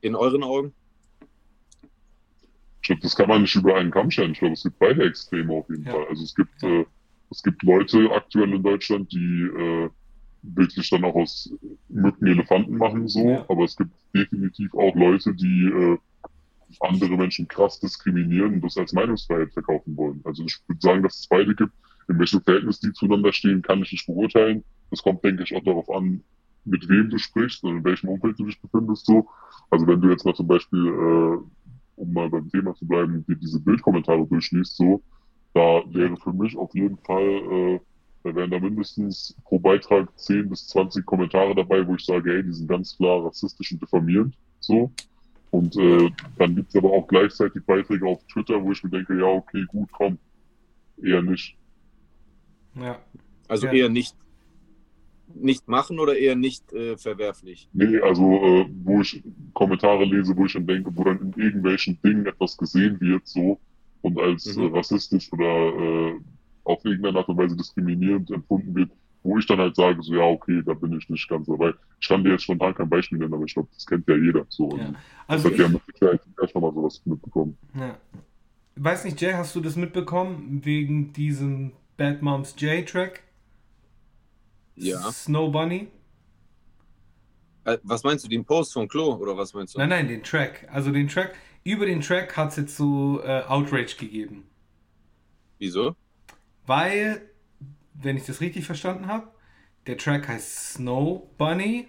In 0.00 0.14
euren 0.14 0.42
Augen? 0.42 0.74
Ich 2.82 2.88
glaube, 2.88 3.02
das 3.02 3.14
kann 3.14 3.28
man 3.28 3.42
nicht 3.42 3.54
über 3.54 3.76
einen 3.76 3.92
Kamm 3.92 4.10
stellen. 4.10 4.32
Ich 4.32 4.40
glaube, 4.40 4.54
es 4.54 4.62
gibt 4.64 4.78
beide 4.80 5.04
Extreme 5.04 5.52
auf 5.52 5.68
jeden 5.70 5.84
Ja. 5.84 5.92
Fall. 5.92 6.06
Also 6.10 6.24
es 6.24 6.34
gibt, 6.34 6.62
äh, 6.64 6.84
es 7.30 7.42
gibt 7.42 7.62
Leute 7.62 8.10
aktuell 8.10 8.52
in 8.52 8.62
Deutschland, 8.62 9.12
die 9.12 9.44
äh, 9.56 9.88
wirklich 10.42 10.90
dann 10.90 11.04
auch 11.04 11.14
aus 11.14 11.54
Mücken 11.88 12.26
Elefanten 12.26 12.76
machen, 12.76 13.06
so, 13.06 13.28
Ja. 13.28 13.44
aber 13.48 13.64
es 13.64 13.76
gibt 13.76 13.92
definitiv 14.14 14.74
auch 14.74 14.94
Leute, 14.96 15.32
die 15.32 15.66
äh, 15.66 15.98
andere 16.80 17.16
Menschen 17.16 17.46
krass 17.46 17.78
diskriminieren 17.78 18.54
und 18.54 18.64
das 18.64 18.76
als 18.76 18.92
Meinungsfreiheit 18.92 19.52
verkaufen 19.52 19.96
wollen. 19.96 20.20
Also 20.24 20.42
ich 20.44 20.58
würde 20.66 20.80
sagen, 20.80 21.02
dass 21.02 21.20
es 21.20 21.28
beide 21.28 21.54
gibt. 21.54 21.72
In 22.08 22.18
welchem 22.18 22.42
Verhältnis 22.42 22.80
die 22.80 22.92
zueinander 22.92 23.32
stehen, 23.32 23.62
kann 23.62 23.80
ich 23.82 23.92
nicht 23.92 24.06
beurteilen. 24.06 24.64
Das 24.90 25.02
kommt, 25.02 25.22
denke 25.22 25.44
ich, 25.44 25.54
auch 25.54 25.62
darauf 25.62 25.88
an, 25.90 26.24
mit 26.64 26.88
wem 26.88 27.10
du 27.10 27.18
sprichst 27.18 27.62
und 27.62 27.76
in 27.76 27.84
welchem 27.84 28.08
Umfeld 28.08 28.38
du 28.40 28.46
dich 28.46 28.60
befindest. 28.60 29.06
So. 29.06 29.28
Also 29.70 29.86
wenn 29.86 30.00
du 30.00 30.10
jetzt 30.10 30.24
mal 30.24 30.34
zum 30.34 30.48
Beispiel, 30.48 30.86
äh, 30.88 31.38
um 31.96 32.12
mal 32.12 32.28
beim 32.28 32.48
Thema 32.50 32.74
zu 32.74 32.86
bleiben, 32.86 33.24
dir 33.26 33.36
diese 33.36 33.60
Bildkommentare 33.60 34.26
durchliest, 34.26 34.76
so, 34.76 35.02
da 35.54 35.82
wäre 35.86 36.16
für 36.16 36.32
mich 36.32 36.56
auf 36.56 36.74
jeden 36.74 36.98
Fall, 36.98 37.22
äh, 37.22 37.80
da 38.24 38.34
wären 38.34 38.50
da 38.50 38.58
mindestens 38.58 39.36
pro 39.44 39.58
Beitrag 39.58 40.08
10 40.18 40.48
bis 40.48 40.68
20 40.68 41.04
Kommentare 41.04 41.54
dabei, 41.54 41.86
wo 41.86 41.94
ich 41.94 42.04
sage, 42.04 42.34
ey, 42.34 42.42
die 42.42 42.52
sind 42.52 42.68
ganz 42.68 42.96
klar 42.96 43.24
rassistisch 43.24 43.72
und 43.72 43.82
diffamierend. 43.82 44.36
So. 44.60 44.90
Und 45.50 45.76
äh, 45.76 46.10
dann 46.38 46.56
gibt's 46.56 46.74
aber 46.76 46.90
auch 46.90 47.06
gleichzeitig 47.06 47.62
Beiträge 47.66 48.06
auf 48.06 48.24
Twitter, 48.32 48.62
wo 48.62 48.72
ich 48.72 48.82
mir 48.82 48.90
denke, 48.90 49.18
ja, 49.18 49.26
okay, 49.26 49.64
gut, 49.68 49.90
komm. 49.92 50.18
Eher 51.02 51.20
nicht. 51.20 51.56
Ja. 52.74 52.98
Also 53.48 53.66
Ja. 53.66 53.72
eher 53.72 53.88
nicht, 53.90 54.16
nicht 55.34 55.68
machen 55.68 55.98
oder 55.98 56.16
eher 56.16 56.36
nicht 56.36 56.72
äh, 56.72 56.96
verwerflich? 56.96 57.68
Nee, 57.72 57.98
also 58.00 58.22
äh, 58.62 58.66
wo 58.84 59.00
ich 59.00 59.22
Kommentare 59.54 60.04
lese, 60.04 60.36
wo 60.36 60.46
ich 60.46 60.52
dann 60.54 60.66
denke, 60.66 60.90
wo 60.96 61.04
dann 61.04 61.20
in 61.20 61.42
irgendwelchen 61.42 62.00
Dingen 62.02 62.26
etwas 62.26 62.56
gesehen 62.56 63.00
wird, 63.00 63.26
so 63.26 63.60
und 64.02 64.18
als 64.20 64.56
Mhm. 64.56 64.62
äh, 64.64 64.76
rassistisch 64.78 65.32
oder 65.32 65.44
äh, 66.14 66.20
auf 66.64 66.84
irgendeine 66.84 67.18
Art 67.18 67.28
und 67.28 67.36
Weise 67.38 67.56
diskriminierend 67.56 68.30
empfunden 68.30 68.74
wird, 68.74 68.90
wo 69.22 69.38
ich 69.38 69.46
dann 69.46 69.58
halt 69.58 69.76
sage, 69.76 70.02
so 70.02 70.14
ja, 70.14 70.22
okay, 70.24 70.62
da 70.64 70.74
bin 70.74 70.92
ich 70.98 71.08
nicht 71.08 71.28
ganz 71.28 71.46
dabei. 71.46 71.72
Ich 72.00 72.08
kann 72.08 72.24
dir 72.24 72.30
jetzt 72.32 72.42
spontan 72.44 72.74
kein 72.74 72.88
Beispiel 72.88 73.18
nennen, 73.18 73.34
aber 73.34 73.44
ich 73.44 73.54
glaube, 73.54 73.68
das 73.74 73.86
kennt 73.86 74.08
ja 74.08 74.16
jeder. 74.16 74.44
So. 74.48 74.70
Ja. 74.76 74.88
Und 74.88 74.96
Also 75.26 75.48
das 75.48 75.52
hat 75.52 75.58
ja 75.58 75.66
ich, 75.66 75.72
mit 75.72 75.82
Sicherheit 75.92 76.20
noch 76.54 76.60
mal 76.62 76.72
sowas 76.74 77.02
mitbekommen. 77.04 77.56
ja. 77.74 77.98
Weiß 78.76 79.04
nicht, 79.04 79.20
Jay, 79.20 79.32
hast 79.34 79.54
du 79.54 79.60
das 79.60 79.76
mitbekommen 79.76 80.60
wegen 80.64 81.12
diesem 81.12 81.72
Bad 81.98 82.22
Moms 82.22 82.54
J 82.58 82.86
Track? 82.88 83.22
Ja. 84.76 85.00
Snow 85.12 85.50
Bunny? 85.50 85.88
Äh, 87.64 87.78
was 87.82 88.02
meinst 88.02 88.24
du, 88.24 88.28
den 88.28 88.44
Post 88.44 88.72
von 88.72 88.88
Klo 88.88 89.14
oder 89.14 89.36
was 89.36 89.54
meinst 89.54 89.74
du? 89.74 89.78
Nein, 89.78 89.88
nein, 89.90 90.08
den 90.08 90.22
Track. 90.22 90.66
Also 90.72 90.90
den 90.90 91.08
Track, 91.08 91.34
über 91.64 91.86
den 91.86 92.00
Track 92.00 92.36
hat 92.36 92.50
es 92.50 92.56
jetzt 92.56 92.76
so 92.76 93.20
äh, 93.22 93.42
Outrage 93.42 93.96
gegeben. 93.98 94.44
Wieso? 95.58 95.94
Weil, 96.66 97.22
wenn 97.94 98.16
ich 98.16 98.24
das 98.24 98.40
richtig 98.40 98.66
verstanden 98.66 99.06
habe, 99.06 99.28
der 99.86 99.96
Track 99.96 100.28
heißt 100.28 100.74
Snow 100.74 101.22
Bunny 101.38 101.88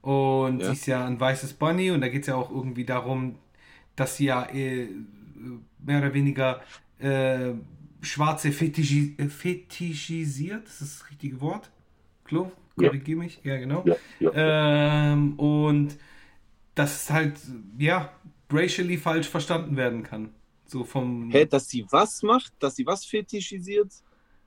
und 0.00 0.60
Ja. 0.60 0.66
sie 0.66 0.72
ist 0.72 0.86
ja 0.86 1.04
ein 1.06 1.18
weißes 1.20 1.54
Bunny 1.54 1.90
und 1.90 2.00
da 2.00 2.08
geht 2.08 2.22
es 2.22 2.28
ja 2.28 2.34
auch 2.36 2.50
irgendwie 2.50 2.84
darum, 2.84 3.38
dass 3.94 4.16
sie 4.16 4.26
ja 4.26 4.44
äh, 4.52 4.88
mehr 5.78 5.98
oder 5.98 6.14
weniger 6.14 6.60
äh, 6.98 7.52
Schwarze 8.02 8.52
fetischi 8.52 9.14
äh, 9.18 9.28
fetischisiert, 9.28 10.66
das 10.66 10.80
ist 10.80 11.00
das 11.00 11.10
richtige 11.10 11.40
Wort? 11.40 11.70
Klo, 12.26 12.52
Ja. 12.78 12.88
korrigier 12.88 13.16
mich, 13.16 13.40
ja 13.44 13.56
genau. 13.56 13.84
Ja, 13.86 13.96
ja. 14.20 15.12
Ähm, 15.12 15.34
und 15.38 15.96
dass 16.74 17.04
es 17.04 17.10
halt, 17.10 17.34
ja, 17.78 18.12
racially 18.50 18.96
falsch 18.96 19.28
verstanden 19.28 19.76
werden 19.76 20.02
kann. 20.02 20.30
So 20.66 20.84
vom. 20.84 21.30
Hä, 21.30 21.46
dass 21.46 21.68
sie 21.68 21.86
was 21.90 22.22
macht? 22.22 22.52
Dass 22.58 22.76
sie 22.76 22.86
was 22.86 23.04
fetischisiert? 23.04 23.92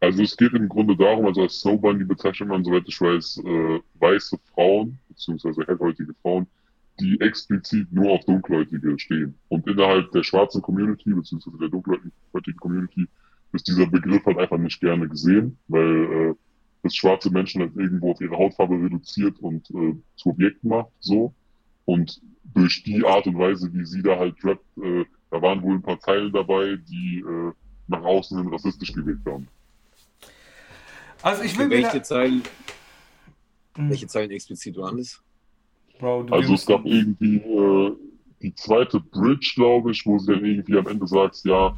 Also 0.01 0.23
es 0.23 0.35
geht 0.37 0.53
im 0.53 0.69
Grunde 0.69 0.95
darum, 0.95 1.25
also 1.25 1.41
als 1.41 1.59
Snowbunny 1.59 2.05
bezeichnet 2.05 2.47
man, 2.47 2.63
soweit 2.63 2.83
ich 2.87 2.99
weiß, 3.01 3.41
äh, 3.45 3.79
weiße 3.99 4.37
Frauen, 4.53 4.97
beziehungsweise 5.09 5.65
hellhäutige 5.67 6.13
Frauen, 6.21 6.47
die 6.99 7.19
explizit 7.19 7.91
nur 7.91 8.11
auf 8.11 8.23
Dunkelhäutige 8.25 8.97
stehen. 8.97 9.35
Und 9.49 9.67
innerhalb 9.67 10.11
der 10.11 10.23
schwarzen 10.23 10.61
Community, 10.61 11.13
beziehungsweise 11.13 11.57
der 11.57 11.69
dunkelhäutigen 11.69 12.59
Community, 12.59 13.07
ist 13.51 13.67
dieser 13.67 13.87
Begriff 13.87 14.25
halt 14.25 14.37
einfach 14.37 14.57
nicht 14.57 14.79
gerne 14.79 15.07
gesehen, 15.09 15.57
weil 15.67 16.03
äh, 16.29 16.35
das 16.83 16.95
schwarze 16.95 17.29
Menschen 17.29 17.61
halt 17.61 17.75
irgendwo 17.75 18.11
auf 18.11 18.21
ihre 18.21 18.37
Hautfarbe 18.37 18.75
reduziert 18.75 19.39
und 19.39 19.69
äh, 19.71 19.95
zu 20.15 20.29
Objekten 20.29 20.69
macht, 20.69 20.91
so. 20.99 21.33
Und 21.85 22.21
durch 22.53 22.83
die 22.83 23.03
Art 23.05 23.27
und 23.27 23.37
Weise, 23.37 23.71
wie 23.73 23.85
sie 23.85 24.01
da 24.01 24.17
halt 24.17 24.35
rappt, 24.43 24.65
äh, 24.77 25.05
da 25.31 25.41
waren 25.41 25.61
wohl 25.61 25.75
ein 25.75 25.81
paar 25.81 25.99
Zeilen 25.99 26.31
dabei, 26.31 26.77
die 26.87 27.19
äh, 27.19 27.51
nach 27.87 28.03
außen 28.03 28.37
hin 28.37 28.47
rassistisch 28.47 28.93
gewirkt 28.93 29.25
haben. 29.25 29.47
Also 31.21 31.43
ich 31.43 31.57
will 31.57 31.69
welche 31.69 31.93
wieder... 31.93 32.03
Zeilen, 32.03 32.43
Hm, 33.75 33.89
welche 33.89 34.07
Zeilen 34.07 34.31
explizit 34.31 34.75
waren 34.77 34.97
das? 34.97 35.21
Bro, 35.99 36.27
Also 36.31 36.53
es 36.53 36.65
gab 36.65 36.85
irgendwie 36.85 37.37
äh, 37.37 37.95
die 38.41 38.53
zweite 38.55 38.99
Bridge, 38.99 39.53
glaube 39.55 39.91
ich, 39.91 40.05
wo 40.05 40.17
sie 40.17 40.33
dann 40.33 40.45
irgendwie 40.45 40.77
am 40.77 40.87
Ende 40.87 41.07
sagt, 41.07 41.41
ja, 41.43 41.75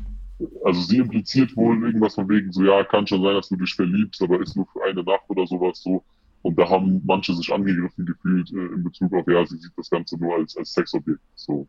also 0.64 0.82
sie 0.82 0.98
impliziert 0.98 1.56
wohl 1.56 1.84
irgendwas 1.84 2.16
von 2.16 2.30
wegen 2.30 2.52
so, 2.52 2.64
ja, 2.64 2.84
kann 2.84 3.08
schon 3.08 3.22
sein, 3.22 3.36
dass 3.36 3.50
du 3.50 3.56
dich 3.56 3.74
verliebst, 3.74 4.22
aber 4.22 4.42
ist 4.42 4.56
nur 4.56 4.68
für 4.68 4.84
eine 4.84 5.04
Nacht 5.04 5.24
oder 5.30 5.46
sowas 5.48 5.82
so. 5.82 6.04
Und 6.44 6.58
da 6.58 6.68
haben 6.70 7.02
manche 7.06 7.34
sich 7.36 7.54
angegriffen 7.54 8.06
gefühlt 8.06 8.52
äh, 8.52 8.74
in 8.74 8.84
Bezug 8.84 9.14
auf, 9.14 9.28
ja, 9.28 9.46
sie 9.46 9.58
sieht 9.58 9.72
das 9.78 9.90
Ganze 9.90 10.18
nur 10.18 10.36
als, 10.36 10.58
als 10.58 10.74
Sexobjekt. 10.74 11.22
So. 11.36 11.68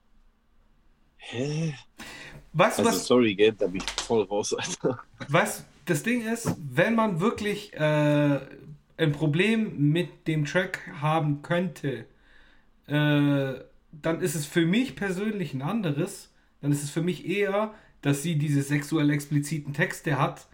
Hä? 1.17 1.75
was, 2.53 2.79
Also 2.79 2.91
was, 2.91 3.07
sorry, 3.07 3.35
gell, 3.35 3.53
da 3.53 3.67
bin 3.67 3.83
ich 3.83 4.03
voll 4.03 4.23
raus, 4.23 4.55
Alter. 4.55 4.99
Was 5.29 5.65
das 5.85 6.03
Ding 6.03 6.27
ist, 6.27 6.57
wenn 6.59 6.95
man 6.95 7.21
wirklich 7.21 7.75
äh, 7.75 8.41
ein 8.97 9.13
Problem 9.13 9.93
mit 9.93 10.27
dem 10.27 10.45
Track 10.45 10.81
haben 11.01 11.43
könnte, 11.43 12.07
äh, 12.87 13.55
dann 13.93 14.21
ist 14.21 14.35
es 14.35 14.47
für 14.47 14.67
mich 14.67 14.97
persönlich 14.97 15.55
ein 15.55 15.63
anderes. 15.63 16.31
Dann 16.61 16.73
ist 16.73 16.83
es 16.83 16.91
für 16.91 17.03
mich 17.03 17.29
eher, 17.29 17.75
dass 18.03 18.23
sie 18.23 18.37
diese 18.37 18.63
sexuell 18.63 19.11
expliziten 19.11 19.75
Texte 19.75 20.19
hat, 20.19 20.49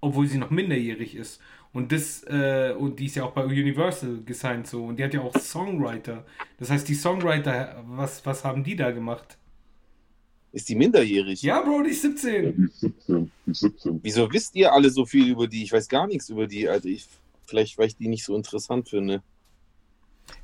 obwohl 0.00 0.26
sie 0.28 0.38
noch 0.38 0.50
minderjährig 0.50 1.14
ist. 1.16 1.40
Und 1.72 1.92
das, 1.92 2.24
äh, 2.24 2.74
und 2.78 2.98
die 3.00 3.06
ist 3.06 3.16
ja 3.16 3.24
auch 3.24 3.32
bei 3.32 3.44
Universal 3.44 4.22
gesigned 4.24 4.66
so. 4.66 4.86
Und 4.86 4.98
die 4.98 5.04
hat 5.04 5.14
ja 5.14 5.22
auch 5.22 5.36
Songwriter. 5.36 6.26
Das 6.58 6.70
heißt, 6.70 6.88
die 6.88 6.94
Songwriter, 6.94 7.84
was, 7.88 8.24
was 8.26 8.44
haben 8.44 8.64
die 8.64 8.76
da 8.76 8.90
gemacht? 8.92 9.38
Ist 10.52 10.68
die 10.68 10.74
minderjährig? 10.76 11.42
Ja, 11.42 11.60
Bro, 11.62 11.82
die 11.82 11.90
ist 11.90 12.02
Ja, 12.42 12.50
17. 12.50 12.54
die 12.56 12.64
ist 12.64 12.80
17, 12.80 13.32
die 13.46 13.50
ist 13.52 13.60
17. 13.60 14.02
Wieso 14.02 14.32
wisst 14.32 14.54
ihr 14.56 14.72
alle 14.72 14.90
so 14.90 15.06
viel 15.06 15.28
über 15.30 15.46
die? 15.48 15.62
Ich 15.64 15.72
weiß 15.72 15.88
gar 15.88 16.06
nichts 16.08 16.28
über 16.30 16.46
die. 16.48 16.68
Also 16.68 16.88
ich, 16.88 17.06
vielleicht, 17.46 17.78
weil 17.78 17.88
ich 17.88 17.96
die 17.96 18.08
nicht 18.08 18.24
so 18.24 18.36
interessant 18.36 18.88
finde. 18.88 19.22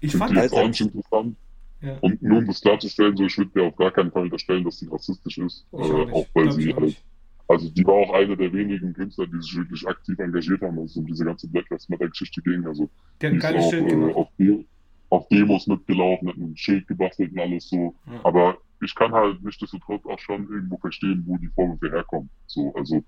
Ich 0.01 0.17
fand 0.17 0.37
die 0.37 0.37
das. 0.37 0.45
jetzt 0.45 0.55
auch 0.55 0.67
nicht 0.69 0.81
interessant. 0.81 1.37
Ja. 1.85 1.99
Und 2.01 2.23
nur 2.23 2.39
um 2.39 2.47
das 2.47 2.61
klarzustellen, 2.61 3.17
so, 3.17 3.25
ich 3.25 3.37
würde 3.37 3.51
mir 3.55 3.67
auf 3.67 3.77
gar 3.77 3.91
keinen 3.91 4.11
Fall 4.11 4.23
unterstellen, 4.23 4.65
dass 4.65 4.79
sie 4.79 4.89
rassistisch 4.89 5.39
ist. 5.39 5.67
Äh, 5.73 5.77
auch 5.77 6.13
auch 6.13 6.27
weil 6.35 6.45
Glaub 6.45 6.61
sie 6.61 6.75
halt. 6.75 7.05
Also 7.47 7.69
die 7.69 7.85
war 7.85 7.95
auch 7.95 8.15
eine 8.15 8.37
der 8.37 8.51
wenigen 8.55 8.95
Künstler, 8.95 9.27
die 9.27 9.39
sich 9.43 9.55
wirklich 9.55 9.87
aktiv 9.87 10.19
engagiert 10.19 10.63
haben, 10.63 10.79
als 10.79 10.93
es 10.93 10.97
um 10.97 11.07
diese 11.07 11.27
ganze 11.27 11.47
Black 11.49 11.69
Lives 11.69 11.91
Matter 11.91 12.09
Geschichte 12.09 12.41
ging. 12.41 12.67
Also 12.67 12.89
die 13.21 13.27
ein 13.27 13.37
ist 13.37 13.45
auch 13.45 13.73
äh, 13.73 14.13
auf, 14.15 14.29
De 14.39 14.65
auf 15.11 15.29
Demos 15.29 15.67
mitgelaufen, 15.67 16.29
hat 16.29 16.37
ein 16.37 16.57
Schild 16.57 16.87
gebastelt 16.89 17.33
und 17.33 17.41
alles 17.41 17.69
so. 17.69 17.95
Ja. 18.07 18.21
Aber 18.25 18.57
ich 18.83 18.95
kann 18.95 19.13
halt 19.13 19.43
nichtsdestotrotz 19.43 20.07
auch 20.07 20.19
schon 20.19 20.49
irgendwo 20.49 20.79
verstehen, 20.79 21.23
wo 21.27 21.37
die 21.37 21.49
Vorwürfe 21.49 21.91
herkommen. 21.95 22.31
So, 22.47 22.75
also 22.75 23.05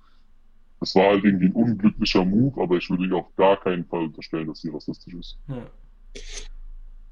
es 0.81 0.95
war 0.95 1.12
halt 1.12 1.25
irgendwie 1.25 1.47
ein 1.47 1.53
unglücklicher 1.53 2.25
Move, 2.25 2.61
aber 2.61 2.77
ich 2.77 2.91
würde 2.91 3.07
ihr 3.07 3.17
auf 3.17 3.35
gar 3.37 3.59
keinen 3.59 3.87
Fall 3.87 4.05
unterstellen, 4.05 4.47
dass 4.49 4.61
sie 4.61 4.69
rassistisch 4.69 5.15
ist. 5.15 5.39
Ja. 5.49 5.67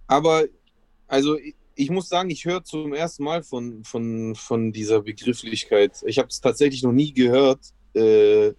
Aber, 0.06 0.44
also 1.06 1.36
ich, 1.38 1.54
ich 1.76 1.90
muss 1.90 2.08
sagen, 2.08 2.30
ich 2.30 2.44
höre 2.44 2.62
zum 2.64 2.94
ersten 2.94 3.24
Mal 3.24 3.42
von, 3.42 3.82
von, 3.84 4.34
von 4.36 4.72
dieser 4.72 5.02
Begrifflichkeit. 5.02 6.02
Ich 6.06 6.18
habe 6.18 6.28
es 6.28 6.40
tatsächlich 6.40 6.82
noch 6.82 6.92
nie 6.92 7.12
gehört. 7.12 7.60
Äh, 7.94 8.52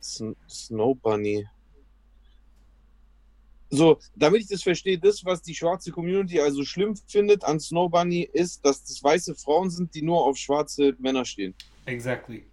Sn- 0.00 0.36
Snow 0.48 0.96
Bunny. 0.96 1.46
So, 3.72 3.98
damit 4.16 4.42
ich 4.42 4.48
das 4.48 4.62
verstehe, 4.62 4.98
das, 4.98 5.24
was 5.24 5.42
die 5.42 5.54
schwarze 5.54 5.92
Community 5.92 6.40
also 6.40 6.64
schlimm 6.64 6.96
findet 7.06 7.44
an 7.44 7.60
Snow 7.60 7.88
Bunny, 7.88 8.28
ist, 8.32 8.64
dass 8.66 8.82
das 8.82 9.02
weiße 9.02 9.34
Frauen 9.36 9.70
sind, 9.70 9.94
die 9.94 10.02
nur 10.02 10.24
auf 10.24 10.36
schwarze 10.36 10.96
Männer 10.98 11.24
stehen. 11.24 11.54
Exactly. 11.86 12.44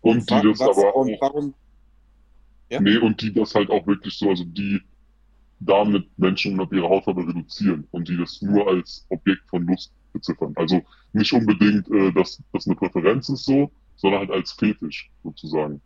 Und 0.00 0.28
die 0.28 0.34
wa- 0.34 0.42
das 0.42 0.58
was- 0.58 0.76
aber 0.78 0.96
und 0.96 1.14
auch 1.14 1.20
warum, 1.20 1.54
Ja? 2.70 2.80
Nee, 2.80 2.96
und 2.98 3.20
die 3.20 3.32
das 3.32 3.54
halt 3.54 3.70
auch 3.70 3.86
wirklich 3.86 4.14
so, 4.18 4.30
also 4.30 4.42
die 4.44 4.80
damit 5.66 6.06
Menschen 6.18 6.60
auf 6.60 6.72
ihre 6.72 6.88
Hautfarbe 6.88 7.26
reduzieren 7.26 7.86
und 7.90 8.08
die 8.08 8.16
das 8.16 8.40
nur 8.42 8.68
als 8.68 9.06
Objekt 9.08 9.48
von 9.48 9.66
Lust 9.66 9.92
beziffern. 10.12 10.52
Also 10.56 10.82
nicht 11.12 11.32
unbedingt, 11.32 11.90
äh, 11.90 12.12
dass 12.12 12.42
das 12.52 12.66
eine 12.66 12.76
Präferenz 12.76 13.28
ist 13.28 13.44
so, 13.44 13.70
sondern 13.96 14.20
halt 14.20 14.30
als 14.30 14.52
Fetisch 14.52 15.10
sozusagen. 15.22 15.80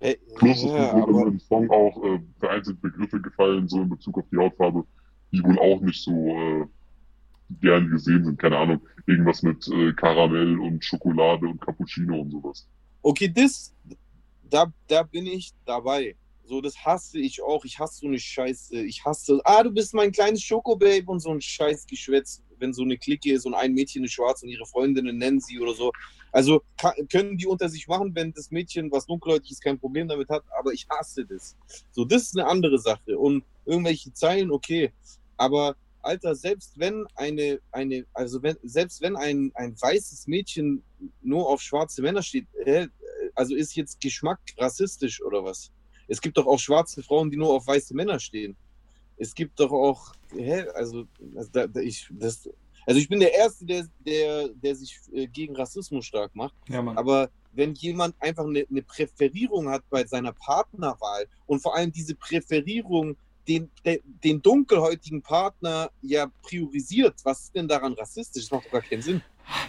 äh, 0.00 0.16
Plus 0.36 0.62
ja, 0.62 0.86
es 0.86 0.90
sind 0.92 1.14
wohl 1.14 1.28
im 1.28 1.40
Song 1.40 1.70
auch 1.70 2.02
äh, 2.04 2.20
vereinzelt 2.38 2.80
Begriffe 2.80 3.20
gefallen, 3.20 3.68
so 3.68 3.82
in 3.82 3.88
Bezug 3.88 4.18
auf 4.18 4.24
die 4.30 4.36
Hautfarbe, 4.36 4.84
die 5.32 5.42
wohl 5.42 5.58
auch 5.58 5.80
nicht 5.80 6.02
so 6.02 6.12
äh, 6.12 6.66
gern 7.60 7.90
gesehen 7.90 8.24
sind. 8.24 8.38
Keine 8.38 8.58
Ahnung, 8.58 8.80
irgendwas 9.06 9.42
mit 9.42 9.66
äh, 9.68 9.92
Karamell 9.94 10.58
und 10.58 10.84
Schokolade 10.84 11.46
und 11.46 11.60
Cappuccino 11.60 12.20
und 12.20 12.30
sowas. 12.30 12.66
Okay, 13.02 13.28
das, 13.28 13.74
da, 14.48 14.72
da 14.86 15.02
bin 15.02 15.26
ich 15.26 15.52
dabei. 15.64 16.14
So, 16.48 16.62
das 16.62 16.76
hasse 16.82 17.18
ich 17.18 17.42
auch. 17.42 17.62
Ich 17.66 17.78
hasse 17.78 18.00
so 18.00 18.06
eine 18.06 18.18
Scheiße. 18.18 18.80
Ich 18.80 19.04
hasse, 19.04 19.38
ah, 19.44 19.62
du 19.62 19.70
bist 19.70 19.92
mein 19.92 20.12
kleines 20.12 20.42
Schokobabe 20.42 21.04
und 21.06 21.20
so 21.20 21.30
ein 21.30 21.42
Scheißgeschwätz, 21.42 22.42
wenn 22.58 22.72
so 22.72 22.82
eine 22.82 22.96
Clique 22.96 23.32
ist 23.34 23.44
und 23.44 23.52
ein 23.52 23.74
Mädchen 23.74 24.02
ist 24.04 24.12
schwarz 24.12 24.42
und 24.42 24.48
ihre 24.48 24.64
Freundinnen 24.64 25.18
nennen 25.18 25.40
sie 25.40 25.60
oder 25.60 25.74
so. 25.74 25.92
Also 26.32 26.62
ka- 26.80 26.94
können 27.12 27.36
die 27.36 27.46
unter 27.46 27.68
sich 27.68 27.86
machen, 27.86 28.14
wenn 28.14 28.32
das 28.32 28.50
Mädchen, 28.50 28.90
was 28.90 29.04
dunkelhäutig 29.04 29.50
ist, 29.50 29.62
kein 29.62 29.78
Problem 29.78 30.08
damit 30.08 30.30
hat, 30.30 30.42
aber 30.58 30.72
ich 30.72 30.86
hasse 30.88 31.26
das. 31.26 31.54
So, 31.92 32.06
das 32.06 32.22
ist 32.22 32.38
eine 32.38 32.48
andere 32.48 32.78
Sache. 32.78 33.18
Und 33.18 33.44
irgendwelche 33.66 34.12
Zeilen, 34.14 34.50
okay. 34.50 34.90
Aber 35.36 35.76
Alter, 36.00 36.34
selbst 36.34 36.78
wenn 36.78 37.06
eine, 37.14 37.60
eine, 37.72 38.06
also 38.14 38.42
wenn, 38.42 38.56
selbst 38.62 39.02
wenn 39.02 39.16
ein, 39.16 39.52
ein 39.54 39.76
weißes 39.78 40.26
Mädchen 40.26 40.82
nur 41.20 41.46
auf 41.46 41.60
schwarze 41.60 42.00
Männer 42.00 42.22
steht, 42.22 42.46
hä, 42.64 42.86
also 43.34 43.54
ist 43.54 43.74
jetzt 43.76 44.00
Geschmack 44.00 44.40
rassistisch 44.56 45.22
oder 45.22 45.44
was? 45.44 45.70
Es 46.08 46.20
gibt 46.20 46.36
doch 46.36 46.46
auch 46.46 46.58
schwarze 46.58 47.02
Frauen, 47.02 47.30
die 47.30 47.36
nur 47.36 47.54
auf 47.54 47.66
weiße 47.66 47.94
Männer 47.94 48.18
stehen. 48.18 48.56
Es 49.16 49.34
gibt 49.34 49.60
doch 49.60 49.70
auch, 49.70 50.12
hä, 50.34 50.64
also, 50.74 51.06
also, 51.36 51.50
da, 51.52 51.66
da, 51.66 51.80
ich, 51.80 52.08
das, 52.10 52.48
also 52.86 52.98
ich 52.98 53.08
bin 53.08 53.20
der 53.20 53.34
Erste, 53.34 53.66
der, 53.66 53.86
der, 54.04 54.48
der 54.48 54.74
sich 54.74 54.98
äh, 55.12 55.26
gegen 55.26 55.54
Rassismus 55.54 56.06
stark 56.06 56.34
macht. 56.34 56.54
Ja. 56.68 56.80
Aber 56.96 57.30
wenn 57.52 57.74
jemand 57.74 58.14
einfach 58.20 58.44
eine, 58.44 58.64
eine 58.70 58.82
Präferierung 58.82 59.68
hat 59.68 59.82
bei 59.90 60.06
seiner 60.06 60.32
Partnerwahl 60.32 61.26
und 61.46 61.60
vor 61.60 61.76
allem 61.76 61.92
diese 61.92 62.14
Präferierung 62.14 63.16
den, 63.46 63.70
de, 63.84 64.00
den 64.04 64.40
dunkelhäutigen 64.40 65.22
Partner 65.22 65.90
ja 66.02 66.30
priorisiert, 66.42 67.16
was 67.24 67.44
ist 67.44 67.54
denn 67.54 67.66
daran 67.66 67.94
rassistisch? 67.94 68.44
Das 68.44 68.50
macht 68.50 68.66
doch 68.66 68.72
gar 68.72 68.82
keinen 68.82 69.02
Sinn. 69.02 69.22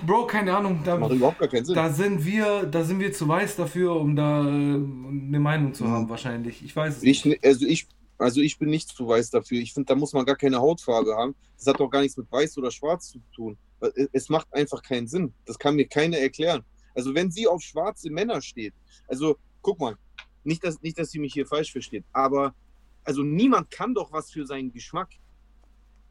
Bro, 0.06 0.28
keine 0.28 0.56
Ahnung, 0.56 0.82
da, 0.84 0.98
macht 0.98 1.12
überhaupt 1.14 1.40
gar 1.40 1.48
keinen 1.48 1.66
Sinn. 1.66 1.76
da 1.76 1.90
sind 1.92 2.26
wir, 2.26 2.66
da 2.66 2.84
sind 2.84 3.00
wir 3.00 3.14
zu 3.14 3.28
weiß 3.28 3.56
dafür, 3.56 3.96
um 3.96 4.16
da 4.16 4.42
äh, 4.42 4.48
eine 4.48 5.40
Meinung 5.40 5.74
zu 5.74 5.88
haben, 5.88 6.10
wahrscheinlich. 6.10 6.64
Ich 6.64 6.76
weiß 6.76 6.98
es 6.98 7.04
Ich, 7.04 7.26
nicht. 7.26 7.46
also, 7.46 7.66
ich, 7.66 7.88
also 8.18 8.42
ich 8.42 8.58
bin 8.60 8.70
nicht 8.70 8.90
zu 8.90 9.08
weiß 9.08 9.30
dafür. 9.30 9.60
Ich 9.60 9.74
finde, 9.74 9.88
da 9.88 9.96
muss 9.96 10.14
man 10.14 10.26
gar 10.26 10.36
keine 10.36 10.58
Hautfarbe 10.60 11.16
haben. 11.16 11.36
Das 11.58 11.68
hat 11.68 11.80
doch 11.80 11.90
gar 11.90 12.02
nichts 12.02 12.18
mit 12.18 12.30
weiß 12.32 12.58
oder 12.58 12.72
schwarz 12.72 13.10
zu 13.12 13.20
tun. 13.34 13.58
Es- 13.80 14.10
Es 14.12 14.30
macht 14.30 14.54
einfach 14.54 14.82
keinen 14.82 15.08
Sinn. 15.08 15.34
Das 15.46 15.58
kann 15.58 15.76
mir 15.76 15.88
keiner 15.88 16.18
erklären. 16.18 16.64
Also 16.96 17.14
wenn 17.16 17.32
sie 17.32 17.48
auf 17.48 17.62
schwarze 17.62 18.10
Männer 18.10 18.42
steht, 18.42 18.74
also 19.08 19.38
guck 19.62 19.80
mal, 19.80 19.96
nicht, 20.44 20.64
dass, 20.64 20.82
nicht, 20.82 20.98
dass 21.00 21.12
sie 21.12 21.20
mich 21.20 21.34
hier 21.34 21.46
falsch 21.46 21.72
versteht, 21.72 22.04
aber 22.12 22.54
also 23.06 23.24
niemand 23.24 23.72
kann 23.72 23.94
doch 23.94 24.12
was 24.12 24.32
für 24.32 24.46
seinen 24.46 24.72
Geschmack. 24.74 25.10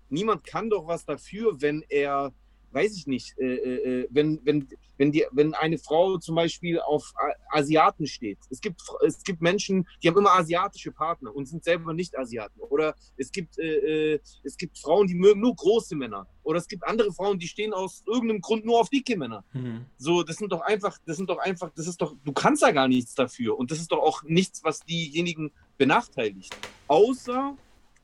Niemand 0.09 0.45
kann 0.45 0.71
doch 0.71 0.87
was 0.87 1.05
dafür, 1.05 1.61
wenn 1.61 1.83
er, 1.89 2.33
weiß 2.73 2.97
ich 2.97 3.07
nicht, 3.07 3.39
äh, 3.39 3.45
äh, 3.45 4.01
äh, 4.03 4.09
wenn, 4.11 4.41
wenn, 4.45 4.69
wenn, 4.97 5.13
die, 5.13 5.25
wenn 5.33 5.55
eine 5.55 5.79
Frau 5.79 6.19
zum 6.19 6.35
Beispiel 6.35 6.81
auf 6.81 7.13
Asiaten 7.51 8.07
steht. 8.07 8.39
Es 8.51 8.61
gibt, 8.61 8.81
es 9.07 9.23
gibt 9.23 9.41
Menschen, 9.41 9.87
die 10.03 10.09
haben 10.09 10.19
immer 10.19 10.33
asiatische 10.33 10.93
Partner 10.93 11.35
und 11.35 11.47
sind 11.47 11.65
selber 11.65 11.95
nicht 11.95 12.19
Asiaten. 12.19 12.61
Oder 12.61 12.95
es 13.17 13.33
gibt, 13.33 13.59
äh, 13.59 14.15
äh, 14.15 14.21
es 14.43 14.57
gibt 14.57 14.79
Frauen, 14.79 15.07
die 15.07 15.15
mögen 15.15 15.41
nur 15.41 15.55
große 15.55 15.97
Männer. 15.97 16.27
Oder 16.43 16.59
es 16.59 16.69
gibt 16.69 16.85
andere 16.85 17.13
Frauen, 17.13 17.39
die 17.39 17.49
stehen 17.49 17.73
aus 17.73 18.03
irgendeinem 18.07 18.41
Grund 18.41 18.65
nur 18.65 18.81
auf 18.81 18.89
dicke 18.89 19.17
Männer. 19.17 19.45
Mhm. 19.53 19.85
So, 19.97 20.23
das 20.23 20.37
sind 20.37 20.53
doch 20.53 20.63
einfach, 20.63 20.99
das 21.07 21.17
sind 21.17 21.29
doch 21.29 21.39
einfach, 21.39 21.71
das 21.75 21.87
ist 21.87 22.01
doch, 22.01 22.15
du 22.25 22.33
kannst 22.33 22.63
da 22.63 22.73
gar 22.73 22.89
nichts 22.89 23.15
dafür. 23.15 23.59
Und 23.59 23.71
das 23.71 23.79
ist 23.79 23.93
doch 23.93 23.99
auch 23.99 24.23
nichts, 24.25 24.65
was 24.65 24.81
diejenigen 24.81 25.53
benachteiligt. 25.77 26.57
Außer, 26.87 27.57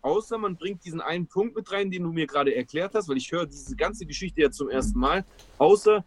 außer 0.05 0.37
man 0.39 0.57
bringt 0.57 0.85
diesen 0.85 1.01
einen 1.01 1.27
Punkt 1.27 1.57
mit 1.57 1.71
rein, 1.73 1.91
den 1.91 2.03
du 2.05 2.13
mir 2.13 2.27
gerade 2.27 2.55
erklärt 2.55 2.95
hast, 2.95 3.09
weil 3.09 3.17
ich 3.17 3.33
höre 3.33 3.47
diese 3.47 3.75
ganze 3.75 4.05
Geschichte 4.07 4.43
ja 4.43 4.51
zum 4.51 4.69
ersten 4.69 4.99
Mal. 4.99 5.25
Außer 5.59 6.05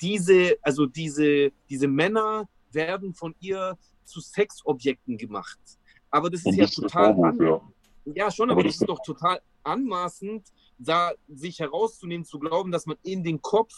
diese, 0.00 0.56
also 0.62 0.86
diese, 0.86 1.52
diese 1.68 1.88
Männer 1.88 2.48
werden 2.72 3.12
von 3.12 3.34
ihr 3.40 3.76
zu 4.04 4.20
Sexobjekten 4.20 5.18
gemacht. 5.18 5.58
Aber 6.10 6.30
das 6.30 6.46
ist 6.46 6.54
ja 6.56 6.66
total 6.66 7.14
Vorwurf, 7.14 7.64
ja. 8.06 8.14
ja, 8.14 8.30
schon, 8.30 8.50
aber, 8.50 8.60
Aber 8.60 8.68
das 8.68 8.74
das- 8.76 8.82
ist 8.82 8.88
doch 8.88 9.02
total 9.02 9.40
anmaßend, 9.64 10.46
da 10.78 11.12
sich 11.28 11.58
herauszunehmen, 11.58 12.24
zu 12.24 12.38
glauben, 12.38 12.70
dass 12.70 12.86
man 12.86 12.96
in 13.02 13.22
den 13.24 13.42
Kopf 13.42 13.72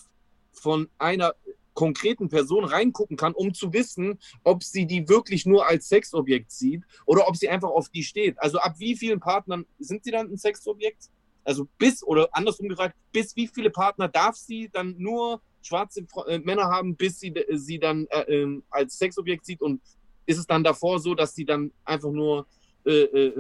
von 0.53 0.89
einer 0.99 1.35
konkreten 1.75 2.29
Person 2.29 2.65
reingucken 2.65 3.17
kann, 3.17 3.33
um 3.33 3.55
zu 3.55 3.73
wissen, 3.73 4.19
ob 4.45 4.63
sie 4.63 4.87
die 4.87 5.09
wirklich 5.09 5.47
nur 5.47 5.67
als 5.67 5.89
Sexobjekt 5.89 6.51
sieht 6.51 6.83
oder 7.07 7.29
ob 7.29 7.37
sie 7.37 7.49
einfach 7.49 7.71
auf 7.71 7.89
die 7.89 8.05
steht. 8.05 8.39
Also 8.39 8.59
ab 8.59 8.75
wie 8.79 8.97
vielen 8.97 9.21
Partnern 9.21 9.65
sind 9.79 10.05
sie 10.05 10.11
dann 10.11 10.31
ein 10.31 10.37
Sexobjekt? 10.37 11.11
Also 11.45 11.67
bis 11.79 12.03
oder 12.05 12.29
andersrum 12.33 12.69
gefragt, 12.69 12.97
bis 13.13 13.35
wie 13.37 13.49
viele 13.49 13.71
Partner 13.71 14.09
darf 14.09 14.37
sie 14.37 14.69
dann 14.73 14.95
nur 14.99 15.43
schwarze 15.63 16.07
äh, 16.27 16.39
Männer 16.39 16.65
haben, 16.65 16.97
bis 16.97 17.19
sie 17.19 17.29
äh, 17.29 17.57
sie 17.57 17.79
dann 17.79 18.07
äh, 18.11 18.23
ähm, 18.23 18.63
als 18.71 18.99
Sexobjekt 18.99 19.45
sieht 19.45 19.61
und 19.61 19.81
ist 20.27 20.39
es 20.39 20.47
dann 20.47 20.63
davor 20.63 21.01
so, 21.01 21.15
dass 21.15 21.35
sie 21.35 21.45
dann 21.45 21.73
einfach 21.85 22.11
nur 22.11 22.41
äh, 22.41 22.43
äh, 22.43 22.62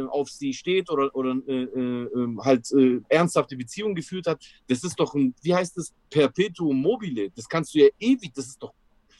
auf 0.08 0.30
sie 0.30 0.52
steht 0.52 0.90
oder, 0.90 1.14
oder 1.14 1.36
äh, 1.46 1.62
ähm, 1.62 2.40
halt 2.42 2.68
ernsthafte 3.08 3.56
Beziehungen 3.56 3.94
geführt 3.94 4.26
hat, 4.26 4.42
das 4.68 4.84
ist 4.84 4.98
doch 4.98 5.14
ein, 5.14 5.34
wie 5.42 5.54
heißt 5.54 5.76
das, 5.76 5.92
Perpetuum 6.10 6.80
mobile. 6.80 7.30
Das 7.34 7.48
kannst 7.48 7.74
du 7.74 7.80
ja 7.80 7.88
ewig, 7.98 8.32
das 8.34 8.46
ist 8.46 8.62
doch, 8.62 8.72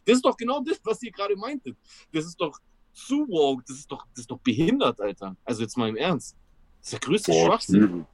das 0.04 0.16
ist 0.16 0.24
doch 0.24 0.36
genau 0.36 0.60
das, 0.60 0.80
was 0.84 1.02
ihr 1.02 1.10
gerade 1.10 1.36
meintet. 1.36 1.76
Das 2.12 2.24
ist 2.24 2.40
doch 2.40 2.58
zu 2.92 3.26
woke, 3.28 3.64
das 3.66 3.78
ist 3.78 3.90
doch, 3.90 4.04
das 4.14 4.20
ist 4.20 4.30
doch 4.30 4.38
behindert, 4.38 5.00
Alter. 5.00 5.36
Also 5.44 5.62
jetzt 5.62 5.76
mal 5.76 5.88
im 5.88 5.96
Ernst. 5.96 6.36
Das 6.80 6.86
ist 6.86 6.92
der 6.92 7.00
größte 7.00 7.32
Boah, 7.32 7.46
Schwachsinn. 7.46 8.06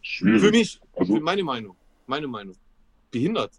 Schwierig. 0.00 0.40
schwierig. 0.40 0.40
Für 0.40 0.50
mich, 0.50 0.80
also, 0.94 1.14
für 1.14 1.20
meine 1.20 1.44
Meinung. 1.44 1.76
Meine 2.06 2.26
Meinung. 2.26 2.56
Behindert. 3.10 3.52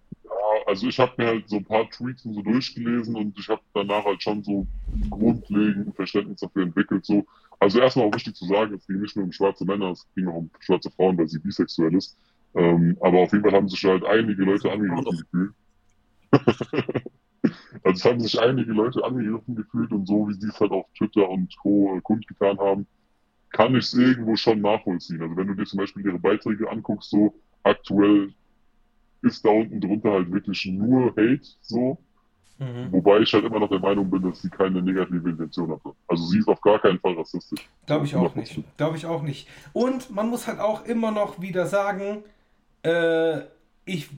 Also 0.66 0.88
ich 0.88 1.00
habe 1.00 1.14
mir 1.18 1.28
halt 1.28 1.50
so 1.50 1.58
ein 1.58 1.66
paar 1.66 1.90
Tweets 1.90 2.26
und 2.26 2.34
so 2.34 2.42
durchgelesen 2.42 3.16
und 3.16 3.38
ich 3.38 3.48
habe 3.50 3.62
danach 3.74 4.06
halt 4.06 4.22
schon 4.22 4.44
so 4.44 4.68
grundlegend 5.10 5.96
Verständnis 5.96 6.40
dafür 6.40 6.64
entwickelt, 6.64 7.06
so 7.06 7.26
also 7.60 7.80
erstmal 7.80 8.08
auch 8.08 8.16
wichtig 8.16 8.36
zu 8.36 8.46
sagen, 8.46 8.74
es 8.74 8.88
ging 8.88 9.02
nicht 9.02 9.16
nur 9.16 9.26
um 9.26 9.32
schwarze 9.32 9.66
Männer, 9.66 9.92
es 9.92 10.08
ging 10.16 10.28
auch 10.28 10.36
um 10.36 10.50
schwarze 10.60 10.90
Frauen, 10.92 11.18
weil 11.18 11.28
sie 11.28 11.40
bisexuell 11.40 11.94
ist. 11.94 12.18
Ähm, 12.56 12.98
aber 13.02 13.20
auf 13.20 13.32
jeden 13.34 13.44
Fall 13.44 13.54
haben 13.54 13.68
sich 13.68 13.84
halt 13.84 14.06
einige 14.06 14.44
Leute 14.44 14.72
angegriffen 14.72 15.18
gefühlt. 15.18 15.54
also 17.84 17.98
es 17.98 18.06
haben 18.06 18.20
sich 18.22 18.40
einige 18.40 18.72
Leute 18.72 19.04
angegriffen 19.04 19.56
gefühlt 19.56 19.92
und 19.92 20.08
so, 20.08 20.30
wie 20.30 20.34
sie 20.34 20.48
es 20.48 20.60
halt 20.60 20.72
auf 20.72 20.86
Twitter 20.98 21.30
und 21.30 21.54
Co. 21.58 21.98
Äh, 21.98 22.02
kundgetan 22.02 22.58
haben, 22.60 22.88
kann 23.52 23.76
ich 23.76 23.86
es 23.86 23.94
irgendwo 23.94 24.36
schon 24.38 24.62
nachvollziehen. 24.62 25.22
Also 25.22 25.36
wenn 25.36 25.48
du 25.48 25.56
dir 25.56 25.66
zum 25.66 25.78
Beispiel 25.78 26.06
ihre 26.06 26.20
Beiträge 26.20 26.70
anguckst, 26.72 27.10
so 27.10 27.36
aktuell 27.64 28.34
ist 29.21 29.43
da 29.45 29.49
unten 29.49 29.82
drunter 29.82 30.12
halt 30.12 30.32
wirklich 30.32 30.65
nur 30.65 31.12
Hate, 31.12 31.41
so. 31.62 31.97
Mhm. 32.60 32.91
Wobei 32.91 33.19
ich 33.19 33.34
halt 33.34 33.45
immer 33.45 33.60
noch 33.60 33.69
der 33.69 33.79
Meinung 33.79 34.10
bin, 34.10 34.21
dass 34.21 34.41
sie 34.41 34.49
keine 34.49 34.82
negative 34.82 35.29
Intention 35.29 35.71
hatte. 35.71 35.91
Also 36.08 36.25
sie 36.25 36.39
ist 36.39 36.47
auf 36.47 36.60
gar 36.60 36.79
keinen 36.79 36.99
Fall 36.99 37.13
rassistisch. 37.13 37.69
Glaube 37.86 38.05
ich 38.05 38.15
auch 38.15 38.36
nicht. 38.36 38.62
Glaube 38.77 38.97
ich 38.97 39.05
auch 39.05 39.21
nicht. 39.21 39.47
Und 39.71 40.13
man 40.13 40.29
muss 40.29 40.45
halt 40.45 40.60
auch 40.60 40.86
immer 40.86 41.12
noch 41.12 41.39
wieder 41.39 41.67
sagen, 41.67 42.23
äh, 42.84 43.39
ich 43.86 44.10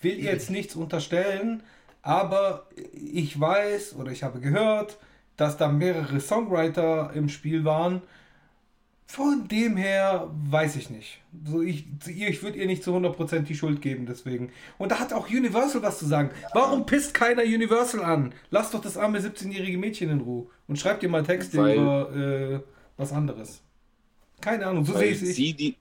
will 0.00 0.18
ihr 0.18 0.32
jetzt 0.32 0.50
nichts 0.50 0.74
unterstellen, 0.74 1.62
aber 2.02 2.66
ich 2.92 3.38
weiß 3.38 3.96
oder 3.96 4.10
ich 4.10 4.22
habe 4.24 4.40
gehört, 4.40 4.98
dass 5.36 5.56
da 5.56 5.68
mehrere 5.68 6.20
Songwriter 6.20 7.12
im 7.14 7.28
Spiel 7.28 7.64
waren, 7.64 8.02
von 9.10 9.48
dem 9.48 9.76
her 9.76 10.30
weiß 10.48 10.76
ich 10.76 10.88
nicht. 10.88 11.20
So 11.44 11.62
ich 11.62 11.84
ich 12.06 12.44
würde 12.44 12.58
ihr 12.58 12.66
nicht 12.66 12.84
zu 12.84 12.94
100% 12.94 13.40
die 13.40 13.56
Schuld 13.56 13.82
geben, 13.82 14.06
deswegen. 14.06 14.52
Und 14.78 14.92
da 14.92 15.00
hat 15.00 15.12
auch 15.12 15.28
Universal 15.28 15.82
was 15.82 15.98
zu 15.98 16.06
sagen. 16.06 16.30
Warum 16.54 16.86
pisst 16.86 17.12
keiner 17.12 17.42
Universal 17.42 18.04
an? 18.04 18.32
Lass 18.50 18.70
doch 18.70 18.80
das 18.80 18.96
arme 18.96 19.18
17-jährige 19.18 19.78
Mädchen 19.78 20.10
in 20.10 20.20
Ruhe 20.20 20.46
und 20.68 20.78
schreib 20.78 21.00
dir 21.00 21.08
mal 21.08 21.24
Texte 21.24 21.58
weil, 21.58 21.76
über 21.76 22.14
äh, 22.14 22.60
was 22.96 23.12
anderes. 23.12 23.62
Keine 24.40 24.64
Ahnung, 24.66 24.84
so 24.84 24.96
sehe 24.96 25.10
ich 25.10 25.22
es. 25.22 25.34
Die, 25.34 25.74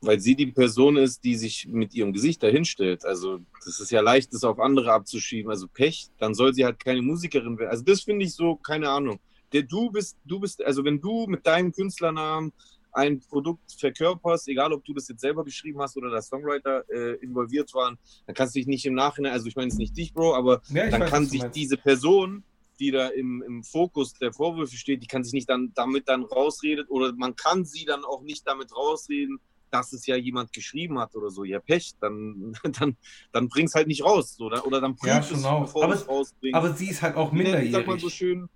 weil 0.00 0.20
sie 0.20 0.36
die 0.36 0.46
Person 0.46 0.98
ist, 0.98 1.24
die 1.24 1.34
sich 1.34 1.66
mit 1.66 1.94
ihrem 1.94 2.12
Gesicht 2.12 2.44
dahinstellt. 2.44 3.04
Also, 3.04 3.40
das 3.64 3.80
ist 3.80 3.90
ja 3.90 4.02
leicht, 4.02 4.32
das 4.32 4.44
auf 4.44 4.60
andere 4.60 4.92
abzuschieben. 4.92 5.50
Also, 5.50 5.66
Pech, 5.66 6.10
dann 6.18 6.32
soll 6.32 6.54
sie 6.54 6.64
halt 6.64 6.78
keine 6.78 7.02
Musikerin 7.02 7.58
werden. 7.58 7.70
Also, 7.70 7.82
das 7.82 8.02
finde 8.02 8.24
ich 8.24 8.34
so, 8.34 8.54
keine 8.54 8.88
Ahnung 8.88 9.18
der 9.52 9.62
du 9.62 9.90
bist, 9.90 10.16
du 10.24 10.40
bist, 10.40 10.62
also 10.64 10.84
wenn 10.84 11.00
du 11.00 11.26
mit 11.26 11.46
deinem 11.46 11.72
Künstlernamen 11.72 12.52
ein 12.92 13.20
Produkt 13.20 13.72
verkörperst, 13.78 14.48
egal 14.48 14.72
ob 14.72 14.84
du 14.84 14.94
das 14.94 15.08
jetzt 15.08 15.20
selber 15.20 15.44
geschrieben 15.44 15.80
hast 15.80 15.96
oder 15.98 16.10
der 16.10 16.22
Songwriter 16.22 16.82
äh, 16.88 17.16
involviert 17.16 17.74
waren, 17.74 17.98
dann 18.26 18.34
kannst 18.34 18.54
du 18.54 18.58
dich 18.58 18.66
nicht 18.66 18.86
im 18.86 18.94
Nachhinein, 18.94 19.32
also 19.32 19.46
ich 19.46 19.56
meine 19.56 19.68
es 19.68 19.76
nicht 19.76 19.96
dich, 19.96 20.14
Bro, 20.14 20.34
aber 20.34 20.62
ja, 20.70 20.88
dann 20.88 21.02
weiß, 21.02 21.10
kann 21.10 21.26
sich 21.26 21.44
diese 21.44 21.76
Person, 21.76 22.42
die 22.80 22.90
da 22.90 23.08
im, 23.08 23.42
im 23.46 23.64
Fokus 23.64 24.14
der 24.14 24.32
Vorwürfe 24.32 24.76
steht, 24.76 25.02
die 25.02 25.06
kann 25.06 25.24
sich 25.24 25.34
nicht 25.34 25.48
dann 25.48 25.72
damit 25.74 26.08
dann 26.08 26.24
rausreden 26.24 26.86
oder 26.88 27.12
man 27.12 27.36
kann 27.36 27.66
sie 27.66 27.84
dann 27.84 28.04
auch 28.04 28.22
nicht 28.22 28.46
damit 28.46 28.74
rausreden, 28.74 29.40
dass 29.70 29.92
es 29.92 30.06
ja 30.06 30.16
jemand 30.16 30.52
geschrieben 30.52 30.98
hat 30.98 31.14
oder 31.14 31.30
so. 31.30 31.44
Ja, 31.44 31.60
Pech, 31.60 31.94
dann, 32.00 32.56
dann, 32.78 32.96
dann 33.32 33.48
bring's 33.48 33.74
halt 33.74 33.88
nicht 33.88 34.04
raus. 34.04 34.38
Oder, 34.40 34.66
oder 34.66 34.80
dann 34.80 34.96
prüf 34.96 35.08
ja, 35.08 35.18
es, 35.18 35.28
bevor 35.28 35.84
aber, 35.84 35.94
es 35.94 36.08
rausbringst. 36.08 36.54
Aber 36.54 36.72
sie 36.72 36.88
ist 36.88 37.02
halt 37.02 37.16
auch 37.16 37.32
minderjährig. 37.32 37.72
Sag 37.72 37.86
mal 37.86 37.98
so 37.98 38.08
schön, 38.08 38.48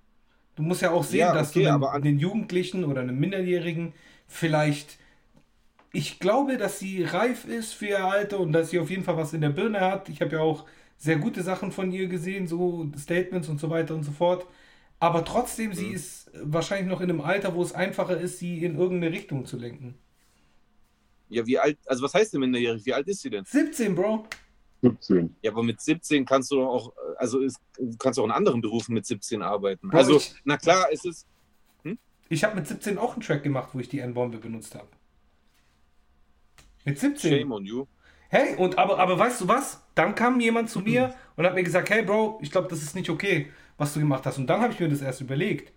Du 0.60 0.66
musst 0.66 0.82
ja 0.82 0.90
auch 0.90 1.04
sehen, 1.04 1.20
ja, 1.20 1.30
okay, 1.30 1.38
dass 1.38 1.52
du 1.52 1.60
den, 1.60 2.02
den 2.02 2.18
Jugendlichen 2.18 2.84
oder 2.84 3.00
einem 3.00 3.18
Minderjährigen 3.18 3.94
vielleicht. 4.28 4.98
Ich 5.90 6.20
glaube, 6.20 6.58
dass 6.58 6.78
sie 6.78 7.02
reif 7.02 7.46
ist 7.46 7.72
für 7.72 7.86
ihr 7.86 8.04
Alter 8.04 8.38
und 8.38 8.52
dass 8.52 8.68
sie 8.68 8.78
auf 8.78 8.90
jeden 8.90 9.02
Fall 9.02 9.16
was 9.16 9.32
in 9.32 9.40
der 9.40 9.48
Birne 9.48 9.80
hat. 9.80 10.10
Ich 10.10 10.20
habe 10.20 10.32
ja 10.32 10.40
auch 10.40 10.66
sehr 10.98 11.16
gute 11.16 11.42
Sachen 11.42 11.72
von 11.72 11.90
ihr 11.92 12.08
gesehen, 12.08 12.46
so 12.46 12.86
Statements 12.98 13.48
und 13.48 13.58
so 13.58 13.70
weiter 13.70 13.94
und 13.94 14.02
so 14.02 14.12
fort. 14.12 14.46
Aber 14.98 15.24
trotzdem, 15.24 15.70
mhm. 15.70 15.74
sie 15.74 15.88
ist 15.88 16.30
wahrscheinlich 16.34 16.90
noch 16.90 17.00
in 17.00 17.08
einem 17.08 17.22
Alter, 17.22 17.54
wo 17.54 17.62
es 17.62 17.72
einfacher 17.72 18.18
ist, 18.20 18.38
sie 18.38 18.62
in 18.62 18.76
irgendeine 18.76 19.14
Richtung 19.14 19.46
zu 19.46 19.56
lenken. 19.56 19.94
Ja, 21.30 21.46
wie 21.46 21.58
alt, 21.58 21.78
also 21.86 22.02
was 22.02 22.12
heißt 22.12 22.34
denn 22.34 22.40
minderjährig? 22.40 22.84
Wie 22.84 22.92
alt 22.92 23.08
ist 23.08 23.22
sie 23.22 23.30
denn? 23.30 23.46
17, 23.46 23.94
Bro. 23.94 24.26
17. 24.82 25.36
Ja, 25.42 25.52
aber 25.52 25.62
mit 25.62 25.80
17 25.80 26.24
kannst 26.24 26.50
du 26.50 26.62
auch, 26.62 26.92
also 27.16 27.40
ist, 27.40 27.60
kannst 27.98 28.18
du 28.18 28.22
auch 28.22 28.26
in 28.26 28.32
anderen 28.32 28.60
Berufen 28.60 28.94
mit 28.94 29.06
17 29.06 29.42
arbeiten. 29.42 29.90
Also, 29.92 30.16
ich, 30.16 30.34
na 30.44 30.56
klar, 30.56 30.86
es 30.92 31.04
ist. 31.04 31.26
Hm? 31.82 31.98
Ich 32.28 32.44
habe 32.44 32.56
mit 32.56 32.66
17 32.66 32.98
auch 32.98 33.14
einen 33.14 33.22
Track 33.22 33.42
gemacht, 33.42 33.70
wo 33.72 33.78
ich 33.78 33.88
die 33.88 33.98
N-Bombe 33.98 34.38
benutzt 34.38 34.74
habe. 34.74 34.88
Mit 36.84 36.98
17. 36.98 37.30
Shame 37.30 37.52
on 37.52 37.64
you. 37.64 37.86
Hey, 38.28 38.54
und 38.56 38.78
aber, 38.78 38.98
aber 38.98 39.18
weißt 39.18 39.40
du 39.40 39.48
was? 39.48 39.82
Dann 39.94 40.14
kam 40.14 40.40
jemand 40.40 40.70
zu 40.70 40.80
mir 40.80 41.14
und 41.36 41.44
hat 41.44 41.54
mir 41.54 41.64
gesagt, 41.64 41.90
hey 41.90 42.02
Bro, 42.02 42.38
ich 42.42 42.50
glaube, 42.50 42.68
das 42.68 42.80
ist 42.80 42.94
nicht 42.94 43.10
okay, 43.10 43.50
was 43.76 43.92
du 43.92 44.00
gemacht 44.00 44.24
hast. 44.24 44.38
Und 44.38 44.46
dann 44.46 44.60
habe 44.60 44.72
ich 44.72 44.78
mir 44.78 44.88
das 44.88 45.02
erst 45.02 45.20
überlegt. 45.20 45.72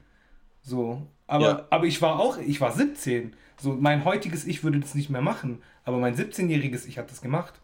So, 0.61 1.07
aber, 1.25 1.45
ja. 1.45 1.67
aber 1.71 1.85
ich 1.85 2.01
war 2.01 2.19
auch, 2.19 2.37
ich 2.37 2.61
war 2.61 2.71
17. 2.71 3.35
So, 3.59 3.73
mein 3.73 4.05
heutiges 4.05 4.45
Ich 4.45 4.63
würde 4.63 4.79
das 4.79 4.93
nicht 4.93 5.09
mehr 5.09 5.21
machen. 5.21 5.61
Aber 5.83 5.97
mein 5.97 6.15
17-jähriges 6.15 6.87
Ich 6.87 6.97
hat 6.97 7.09
das 7.09 7.21
gemacht. 7.21 7.59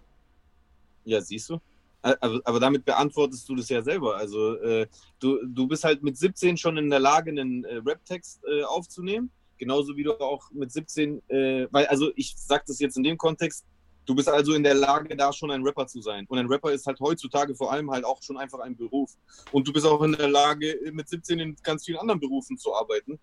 Ja, 1.09 1.21
siehst 1.21 1.49
du? 1.49 1.59
Aber, 2.01 2.39
aber 2.45 2.59
damit 2.59 2.85
beantwortest 2.85 3.49
du 3.49 3.55
das 3.55 3.67
ja 3.67 3.81
selber. 3.81 4.15
Also 4.15 4.55
äh, 4.57 4.87
du, 5.19 5.39
du 5.45 5.67
bist 5.67 5.83
halt 5.83 6.03
mit 6.03 6.17
17 6.17 6.55
schon 6.55 6.77
in 6.77 6.89
der 6.89 6.99
Lage, 6.99 7.31
einen 7.31 7.65
äh, 7.65 7.81
Rap-Text 7.85 8.41
äh, 8.45 8.63
aufzunehmen. 8.63 9.31
Genauso 9.57 9.97
wie 9.97 10.03
du 10.03 10.13
auch 10.13 10.51
mit 10.51 10.71
17, 10.71 11.21
äh, 11.29 11.67
weil, 11.71 11.87
also 11.87 12.11
ich 12.15 12.35
sage 12.37 12.63
das 12.67 12.79
jetzt 12.79 12.95
in 12.95 13.03
dem 13.03 13.17
Kontext, 13.17 13.65
du 14.05 14.15
bist 14.15 14.29
also 14.29 14.53
in 14.53 14.63
der 14.63 14.75
Lage, 14.75 15.15
da 15.17 15.33
schon 15.33 15.51
ein 15.51 15.63
Rapper 15.63 15.87
zu 15.87 16.01
sein. 16.01 16.25
Und 16.29 16.37
ein 16.37 16.47
Rapper 16.47 16.71
ist 16.71 16.85
halt 16.85 16.99
heutzutage 16.99 17.55
vor 17.55 17.71
allem 17.71 17.91
halt 17.91 18.05
auch 18.05 18.21
schon 18.21 18.37
einfach 18.37 18.59
ein 18.59 18.77
Beruf. 18.77 19.11
Und 19.51 19.67
du 19.67 19.73
bist 19.73 19.85
auch 19.85 20.01
in 20.03 20.13
der 20.13 20.29
Lage, 20.29 20.79
mit 20.93 21.09
17 21.09 21.39
in 21.39 21.55
ganz 21.63 21.85
vielen 21.85 21.97
anderen 21.97 22.19
Berufen 22.19 22.57
zu 22.57 22.73
arbeiten. 22.73 23.19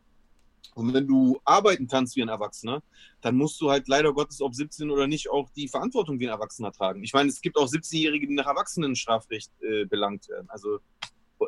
Und 0.77 0.93
wenn 0.93 1.07
du 1.07 1.41
arbeiten 1.45 1.89
kannst 1.89 2.17
wie 2.17 2.23
ein 2.23 2.29
Erwachsener, 2.29 2.83
dann 3.23 3.37
musst 3.37 3.59
du 3.63 3.71
halt 3.71 3.89
leider 3.89 4.13
Gottes, 4.13 4.43
ob 4.43 4.55
17 4.55 4.91
oder 4.91 5.07
nicht, 5.07 5.31
auch 5.31 5.49
die 5.57 5.69
Verantwortung 5.69 6.21
wie 6.21 6.27
ein 6.27 6.33
Erwachsener 6.33 6.71
tragen. 6.71 7.03
Ich 7.03 7.15
meine, 7.15 7.31
es 7.31 7.41
gibt 7.41 7.57
auch 7.57 7.67
17-Jährige, 7.67 8.27
die 8.27 8.35
nach 8.35 8.47
Erwachsenenstrafrecht 8.47 9.51
äh, 9.63 9.87
belangt 9.87 10.29
werden. 10.29 10.51
Also, 10.51 10.81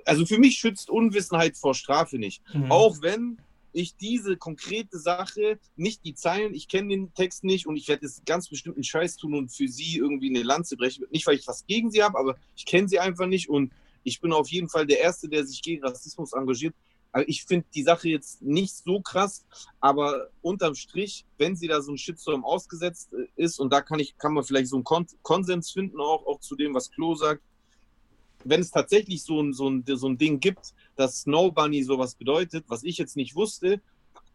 also 0.07 0.25
für 0.25 0.39
mich 0.39 0.57
schützt 0.57 0.89
Unwissenheit 0.89 1.59
vor 1.59 1.75
Strafe 1.75 2.19
nicht. 2.19 2.43
Mhm. 2.55 2.73
Auch 2.73 3.03
wenn 3.03 3.37
ich 3.73 3.97
diese 3.97 4.39
konkrete 4.39 4.99
Sache, 4.99 5.59
nicht 5.77 6.07
die 6.07 6.15
Zeilen, 6.15 6.55
ich 6.55 6.67
kenne 6.67 6.89
den 6.89 7.13
Text 7.13 7.45
nicht 7.45 7.67
und 7.67 7.77
ich 7.77 7.87
werde 7.87 8.07
jetzt 8.07 8.25
ganz 8.25 8.49
bestimmt 8.49 8.77
einen 8.77 8.85
Scheiß 8.85 9.17
tun 9.17 9.35
und 9.35 9.51
für 9.53 9.69
sie 9.69 9.99
irgendwie 9.99 10.31
eine 10.31 10.43
Lanze 10.43 10.79
brechen. 10.79 11.05
Nicht, 11.11 11.27
weil 11.27 11.37
ich 11.37 11.47
was 11.47 11.67
gegen 11.67 11.91
sie 11.91 12.03
habe, 12.03 12.19
aber 12.19 12.37
ich 12.57 12.65
kenne 12.65 12.89
sie 12.89 12.99
einfach 12.99 13.27
nicht 13.27 13.51
und 13.51 13.73
ich 14.05 14.23
bin 14.23 14.33
auf 14.33 14.49
jeden 14.49 14.71
Fall 14.71 14.87
der 14.87 15.01
Erste, 15.01 15.29
der 15.29 15.47
sich 15.47 15.61
gegen 15.61 15.85
Rassismus 15.85 16.33
engagiert. 16.33 16.75
Also 17.13 17.27
ich 17.29 17.45
finde 17.45 17.67
die 17.75 17.83
Sache 17.83 18.09
jetzt 18.09 18.43
nicht 18.43 18.75
so 18.75 19.01
krass, 19.01 19.47
aber 19.81 20.29
unterm 20.43 20.75
Strich, 20.75 21.25
wenn 21.39 21.57
sie 21.57 21.67
da 21.67 21.81
so 21.81 21.93
ein 21.93 21.99
Shitstorm 21.99 22.45
ausgesetzt 22.45 23.13
äh, 23.13 23.27
ist, 23.37 23.59
und 23.59 23.73
da 23.73 23.81
kann 23.81 23.99
ich, 23.99 24.17
kann 24.19 24.35
man 24.35 24.45
vielleicht 24.45 24.69
so 24.69 24.77
einen 24.77 24.85
Kon 24.85 25.07
Konsens 25.23 25.71
finden, 25.71 26.01
auch, 26.01 26.27
auch 26.27 26.41
zu 26.41 26.55
dem, 26.57 26.75
was 26.75 26.91
Klo 26.91 27.15
sagt, 27.15 27.43
wenn 28.45 28.61
es 28.61 28.71
tatsächlich 28.71 29.23
so 29.23 29.41
ein, 29.41 29.53
so, 29.53 29.69
ein, 29.69 29.85
so 29.87 30.09
ein 30.09 30.19
Ding 30.19 30.41
gibt, 30.41 30.75
dass 30.97 31.23
Snow 31.23 31.53
Bunny 31.53 31.83
sowas 31.83 32.15
bedeutet, 32.15 32.65
was 32.69 32.85
ich 32.85 32.99
jetzt 32.99 33.17
nicht 33.17 33.35
wusste, 33.35 33.81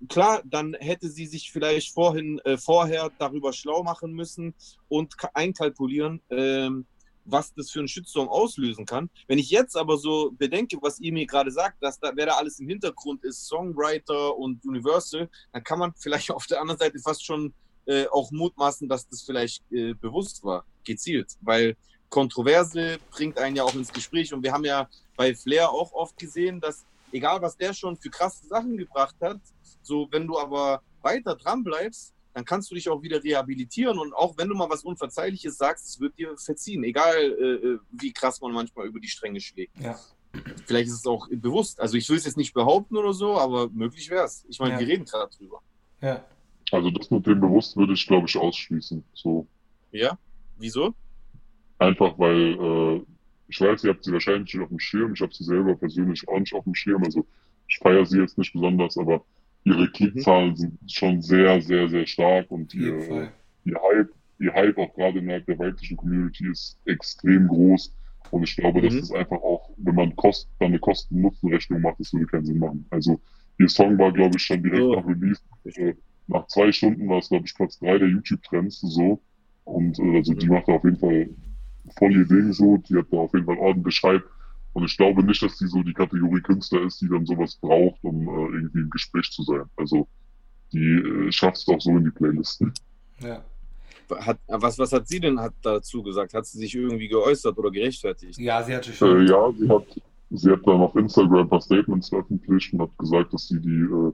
klar, 0.10 0.42
dann 0.46 0.74
hätte 0.74 1.10
sie 1.10 1.26
sich 1.26 1.52
vielleicht 1.52 1.94
vorhin, 1.94 2.40
äh, 2.40 2.58
vorher 2.58 3.12
darüber 3.20 3.54
schlau 3.54 3.84
machen 3.84 4.14
müssen 4.14 4.54
und 4.90 5.16
einkalkulieren, 5.34 6.22
ähm, 6.30 6.86
was 7.26 7.54
das 7.54 7.72
für 7.72 7.80
einen 7.80 7.88
Shitstorm 7.88 8.28
auslösen 8.28 8.86
kann. 8.86 9.10
Wenn 9.28 9.40
ich 9.40 9.50
jetzt 9.50 9.76
aber 9.76 9.98
so 9.98 10.32
bedenke, 10.32 10.78
was 10.82 11.00
ihr 11.00 11.14
mir 11.14 11.26
gerade 11.26 11.52
sagt, 11.52 11.82
dass 11.82 12.00
da, 12.00 12.12
wer 12.16 12.28
da 12.28 12.34
alles 12.34 12.60
im 12.60 12.68
Hintergrund 12.68 13.24
ist, 13.24 13.48
Songwriter 13.48 14.36
und 14.38 14.64
Universal, 14.66 15.30
dann 15.52 15.64
kann 15.64 15.80
man 15.80 15.94
vielleicht 15.98 16.32
auf 16.32 16.46
der 16.48 16.62
anderen 16.62 16.80
Seite 16.80 17.00
fast 17.00 17.26
schon 17.26 17.54
äh, 17.86 18.08
auch 18.08 18.32
mutmaßen, 18.32 18.88
dass 18.88 19.08
das 19.08 19.22
vielleicht 19.24 19.64
äh, 19.72 19.94
bewusst 19.94 20.44
war, 20.44 20.66
gezielt, 20.84 21.34
weil 21.42 21.76
Kontroverse 22.10 23.00
bringt 23.12 23.38
einen 23.40 23.56
ja 23.56 23.64
auch 23.64 23.74
ins 23.74 23.92
Gespräch 23.92 24.34
und 24.34 24.44
wir 24.44 24.52
haben 24.52 24.66
ja 24.66 24.88
bei 25.18 25.34
Flair 25.34 25.70
auch 25.72 25.92
oft 25.94 26.18
gesehen, 26.18 26.62
dass 26.62 26.86
egal 27.12 27.42
was 27.42 27.58
der 27.58 27.74
schon 27.74 27.98
für 27.98 28.10
krasse 28.10 28.46
Sachen 28.48 28.78
gebracht 28.78 29.16
hat, 29.22 29.40
so 29.82 30.08
wenn 30.12 30.28
du 30.28 30.38
aber 30.40 30.82
weiter 31.02 31.36
dran 31.36 31.64
bleibst, 31.64 32.13
dann 32.34 32.46
kannst 32.46 32.72
du 32.72 32.76
dich 32.76 32.90
auch 32.90 33.02
wieder 33.02 33.24
rehabilitieren 33.24 33.98
und 34.00 34.14
auch 34.14 34.38
wenn 34.38 34.50
du 34.50 34.56
mal 34.56 34.70
was 34.70 34.84
Unverzeihliches 34.84 35.58
sagst, 35.58 35.88
es 35.88 36.00
wird 36.00 36.18
dir 36.18 36.36
verziehen, 36.38 36.84
egal 36.84 37.16
äh, 37.18 37.68
äh 37.68 37.80
wie 37.92 38.12
krass 38.12 38.42
man 38.42 38.52
manchmal 38.52 38.88
über 38.88 39.00
die 39.00 39.08
Stränge 39.08 39.40
schlägt. 39.40 39.80
Ja. 39.80 40.00
Vielleicht 40.66 40.88
ist 40.88 40.96
es 40.96 41.06
auch 41.06 41.28
bewusst. 41.30 41.80
Also 41.80 41.96
ich 41.96 42.10
will 42.10 42.18
es 42.18 42.26
jetzt 42.26 42.38
nicht 42.38 42.54
behaupten 42.54 42.98
oder 42.98 43.14
so, 43.14 43.38
aber 43.38 43.70
möglich 43.70 44.10
wäre 44.10 44.26
es. 44.26 44.46
Ich 44.50 44.60
meine, 44.60 44.74
Ja. 44.74 44.80
wir 44.80 44.88
reden 44.88 45.06
gerade 45.06 45.32
drüber. 45.38 45.62
Ja. 46.02 46.26
Also 46.72 46.90
das 46.90 47.12
mit 47.12 47.28
dem 47.28 47.40
bewusst 47.40 47.78
würde 47.78 47.94
ich, 47.94 48.08
glaube 48.08 48.28
ich, 48.28 48.36
ausschließen. 48.36 49.04
So 49.14 49.48
Ja? 49.92 50.18
Wieso? 50.58 50.96
einfach, 51.80 52.18
weil 52.18 52.58
äh, 52.60 53.02
ich 53.48 53.60
weiß, 53.60 53.84
ihr 53.84 53.92
habt 53.92 54.04
sie 54.04 54.14
wahrscheinlich 54.14 54.54
nicht 54.54 54.64
auf 54.64 54.70
dem 54.70 54.80
Schirm. 54.80 55.14
Ich 55.14 55.22
habe 55.22 55.34
sie 55.34 55.44
selber 55.44 55.76
persönlich 55.76 56.28
auch 56.28 56.40
nicht 56.40 56.54
auf 56.54 56.64
dem 56.64 56.76
Schirm. 56.76 57.04
Also 57.04 57.26
ich 57.68 57.78
feiere 57.78 58.06
sie 58.06 58.20
jetzt 58.20 58.38
nicht 58.38 58.54
besonders, 58.54 58.98
aber 58.98 59.24
ihre 59.66 59.90
Klickzahlen 59.92 60.56
sind 60.56 60.80
schon 60.92 61.22
sehr, 61.22 61.62
sehr, 61.62 61.90
sehr 61.90 62.06
stark 62.06 62.52
und 62.52 62.74
ihr, 62.74 63.32
ihr 63.64 63.76
Hype, 63.82 64.10
ihr 64.40 64.54
Hype 64.54 64.78
auch 64.78 64.94
gerade 64.96 65.20
innerhalb 65.20 65.46
der 65.46 65.60
weiblichen 65.60 65.98
Community 65.98 66.50
ist 66.52 66.80
extrem 66.86 67.48
groß. 67.48 67.96
Und 68.30 68.44
ich 68.44 68.56
glaube, 68.56 68.82
das 68.82 68.94
Mhm. 68.94 69.00
ist 69.00 69.14
einfach 69.14 69.38
auch, 69.42 69.70
wenn 69.78 69.96
man 69.96 70.16
Kost, 70.16 70.50
dann 70.60 70.70
eine 70.70 70.80
Kosten-Nutzen-Rechnung 70.80 71.82
macht, 71.82 72.00
das 72.00 72.12
würde 72.14 72.26
keinen 72.26 72.46
Sinn 72.46 72.58
machen. 72.60 72.86
Also 72.90 73.22
ihr 73.60 73.70
Song 73.70 73.98
war, 74.00 74.12
glaube 74.12 74.38
ich, 74.38 74.44
schon 74.44 74.64
direkt 74.64 74.82
So. 74.82 74.96
nach 74.96 75.06
Release. 75.08 75.42
Äh, 75.66 75.94
nach 76.28 76.48
zwei 76.48 76.72
Stunden 76.72 77.08
war 77.10 77.20
es, 77.20 77.30
glaube 77.30 77.46
ich, 77.46 77.54
Platz 77.56 77.78
drei 77.80 77.98
der 78.00 78.08
YouTube-Trends 78.10 78.82
so. 78.82 79.22
Und 79.66 80.00
äh, 80.00 80.16
also 80.18 80.34
die 80.34 80.48
Mhm. 80.48 80.54
macht 80.54 80.68
da 80.68 80.74
auf 80.74 80.84
jeden 80.84 80.98
Fall 80.98 81.30
voll 81.98 82.16
ihr 82.16 82.26
Ding 82.26 82.52
so. 82.54 82.78
Die 82.78 82.96
hat 82.96 83.08
da 83.12 83.18
auf 83.18 83.34
jeden 83.34 83.46
Fall 83.46 83.58
ordentlich 83.58 84.02
Hype. 84.04 84.24
Und 84.74 84.86
ich 84.86 84.98
glaube 84.98 85.24
nicht, 85.24 85.42
dass 85.42 85.58
die 85.58 85.68
so 85.68 85.84
die 85.84 85.94
Kategorie 85.94 86.42
Künstler 86.42 86.82
ist, 86.82 87.00
die 87.00 87.08
dann 87.08 87.26
sowas 87.26 87.56
braucht, 87.56 88.04
um 88.04 88.28
äh, 88.28 88.56
irgendwie 88.56 88.80
im 88.80 88.90
Gespräch 88.90 89.30
zu 89.32 89.44
sein. 89.44 89.66
Also 89.78 90.08
die 90.74 91.28
äh, 91.28 91.32
schafft 91.32 91.58
es 91.58 91.68
auch 91.68 91.80
so 91.80 91.92
in 91.92 92.06
die 92.06 92.12
Playlisten. 92.12 92.74
Ja. 93.22 93.44
Hat, 94.10 94.40
was, 94.48 94.78
was 94.78 94.92
hat 94.92 95.08
sie 95.08 95.20
denn 95.20 95.40
hat 95.40 95.54
dazu 95.62 96.04
gesagt? 96.04 96.34
Hat 96.34 96.46
sie 96.46 96.58
sich 96.58 96.76
irgendwie 96.76 97.08
geäußert 97.08 97.58
oder 97.58 97.72
gerechtfertigt? 97.72 98.38
ja, 98.38 98.62
sie 98.64 98.76
hatte 98.76 98.92
schon. 98.92 99.26
Äh, 99.26 99.30
ja, 99.30 99.52
sie 99.58 99.70
hat, 99.70 99.86
sie 100.32 100.52
hat 100.52 100.60
dann 100.66 100.82
auf 100.82 100.96
Instagram 100.96 101.42
ein 101.42 101.50
paar 101.50 101.62
Statements 101.62 102.10
veröffentlicht 102.10 102.74
und 102.74 102.82
hat 102.82 102.98
gesagt, 102.98 103.34
dass 103.34 103.48
sie 103.48 103.60
die, 103.62 103.70
äh, 103.70 104.12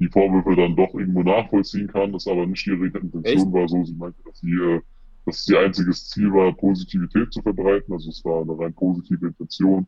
die 0.00 0.08
Vorwürfe 0.08 0.54
dann 0.54 0.76
doch 0.76 0.94
irgendwo 0.94 1.22
nachvollziehen 1.22 1.88
kann, 1.88 2.12
das 2.12 2.26
aber 2.26 2.46
nicht 2.46 2.66
ihre 2.66 2.86
Intention 2.86 3.24
Echt? 3.24 3.52
war 3.52 3.68
so. 3.68 3.84
Sie 3.84 3.94
meinte, 3.94 4.22
dass 4.24 4.38
sie, 4.38 4.52
äh, 4.52 4.80
dass 5.26 5.40
es 5.40 5.48
ihr 5.48 5.60
einziges 5.60 6.08
Ziel 6.08 6.32
war, 6.32 6.54
Positivität 6.54 7.32
zu 7.32 7.40
verbreiten. 7.42 7.92
Also 7.92 8.10
es 8.10 8.24
war 8.24 8.42
eine 8.42 8.58
rein 8.58 8.74
positive 8.74 9.26
Intention 9.26 9.86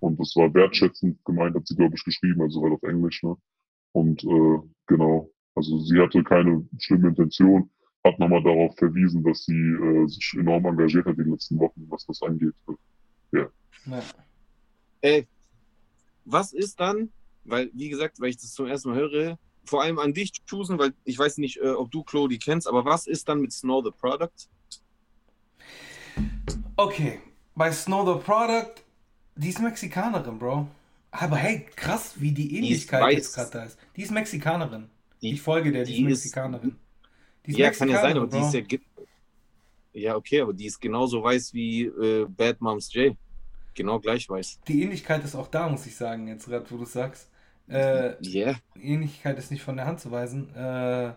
und 0.00 0.18
das 0.18 0.34
war 0.36 0.52
wertschätzend 0.54 1.22
gemeint, 1.24 1.56
hat 1.56 1.66
sie, 1.66 1.76
glaube 1.76 1.94
ich, 1.96 2.04
geschrieben, 2.04 2.40
also 2.42 2.62
halt 2.62 2.74
auf 2.74 2.82
Englisch, 2.82 3.22
ne? 3.22 3.36
Und 3.92 4.22
äh, 4.24 4.58
genau, 4.86 5.30
also 5.54 5.78
sie 5.80 5.98
hatte 5.98 6.22
keine 6.22 6.66
schlimme 6.78 7.08
Intention, 7.08 7.70
hat 8.04 8.18
nochmal 8.18 8.42
darauf 8.42 8.76
verwiesen, 8.76 9.24
dass 9.24 9.44
sie 9.44 9.54
äh, 9.54 10.06
sich 10.06 10.36
enorm 10.38 10.66
engagiert 10.66 11.06
hat 11.06 11.18
in 11.18 11.24
den 11.24 11.32
letzten 11.32 11.58
Wochen, 11.58 11.86
was 11.88 12.06
das 12.06 12.22
angeht. 12.22 12.54
Ja. 13.32 13.48
Ey, 15.00 15.26
was 16.24 16.52
ist 16.52 16.78
dann, 16.78 17.10
weil, 17.44 17.70
wie 17.74 17.88
gesagt, 17.88 18.20
weil 18.20 18.30
ich 18.30 18.36
das 18.36 18.52
zum 18.52 18.66
ersten 18.66 18.90
Mal 18.90 18.98
höre, 18.98 19.38
vor 19.68 19.82
allem 19.82 19.98
an 19.98 20.12
dich, 20.14 20.32
Chusen, 20.46 20.78
weil 20.78 20.92
ich 21.04 21.18
weiß 21.18 21.38
nicht, 21.38 21.58
äh, 21.58 21.68
ob 21.70 21.90
du 21.90 22.02
Claudi 22.02 22.38
kennst, 22.38 22.66
aber 22.66 22.84
was 22.84 23.06
ist 23.06 23.28
dann 23.28 23.40
mit 23.40 23.52
Snow 23.52 23.84
the 23.84 23.90
Product? 23.90 24.30
Okay, 26.76 27.20
bei 27.54 27.70
Snow 27.72 28.06
the 28.06 28.24
Product, 28.24 28.82
die 29.36 29.48
ist 29.50 29.60
Mexikanerin, 29.60 30.38
Bro. 30.38 30.68
Aber 31.10 31.36
hey, 31.36 31.66
krass, 31.74 32.14
wie 32.16 32.32
die 32.32 32.56
Ähnlichkeit 32.56 33.12
jetzt 33.12 33.34
gerade 33.34 33.50
da 33.50 33.64
ist. 33.64 33.78
Die 33.96 34.02
ist 34.02 34.10
Mexikanerin. 34.10 34.88
Die- 35.22 35.32
ich 35.32 35.42
folge 35.42 35.72
der, 35.72 35.84
die, 35.84 35.94
die 35.94 36.02
ist 36.02 36.08
Mexikanerin. 36.08 36.76
Die 37.46 37.50
ist 37.52 37.58
ja, 37.58 37.70
kann 37.70 37.88
ja 37.88 38.00
sein, 38.00 38.16
aber 38.16 38.26
Mexikanerin, 38.26 38.68
die 38.68 38.78
ist 38.78 38.84
ja. 39.94 40.00
Ja, 40.00 40.16
okay, 40.16 40.40
aber 40.42 40.52
die 40.52 40.66
ist 40.66 40.80
genauso 40.80 41.22
weiß 41.22 41.52
wie 41.54 41.84
äh, 41.84 42.26
Bad 42.28 42.60
Moms 42.60 42.92
J. 42.92 43.16
Genau 43.74 43.98
gleich 43.98 44.28
weiß. 44.28 44.60
Die 44.68 44.82
Ähnlichkeit 44.82 45.24
ist 45.24 45.34
auch 45.34 45.48
da, 45.48 45.68
muss 45.68 45.86
ich 45.86 45.96
sagen, 45.96 46.28
jetzt 46.28 46.46
gerade, 46.46 46.70
wo 46.70 46.76
du 46.76 46.84
sagst. 46.84 47.28
Äh, 47.68 48.16
Yeah. 48.24 48.56
Ähnlichkeit 48.80 49.38
ist 49.38 49.50
nicht 49.50 49.62
von 49.62 49.76
der 49.76 49.86
Hand 49.86 50.00
zu 50.00 50.10
weisen. 50.10 50.54
Äh, 50.54 51.12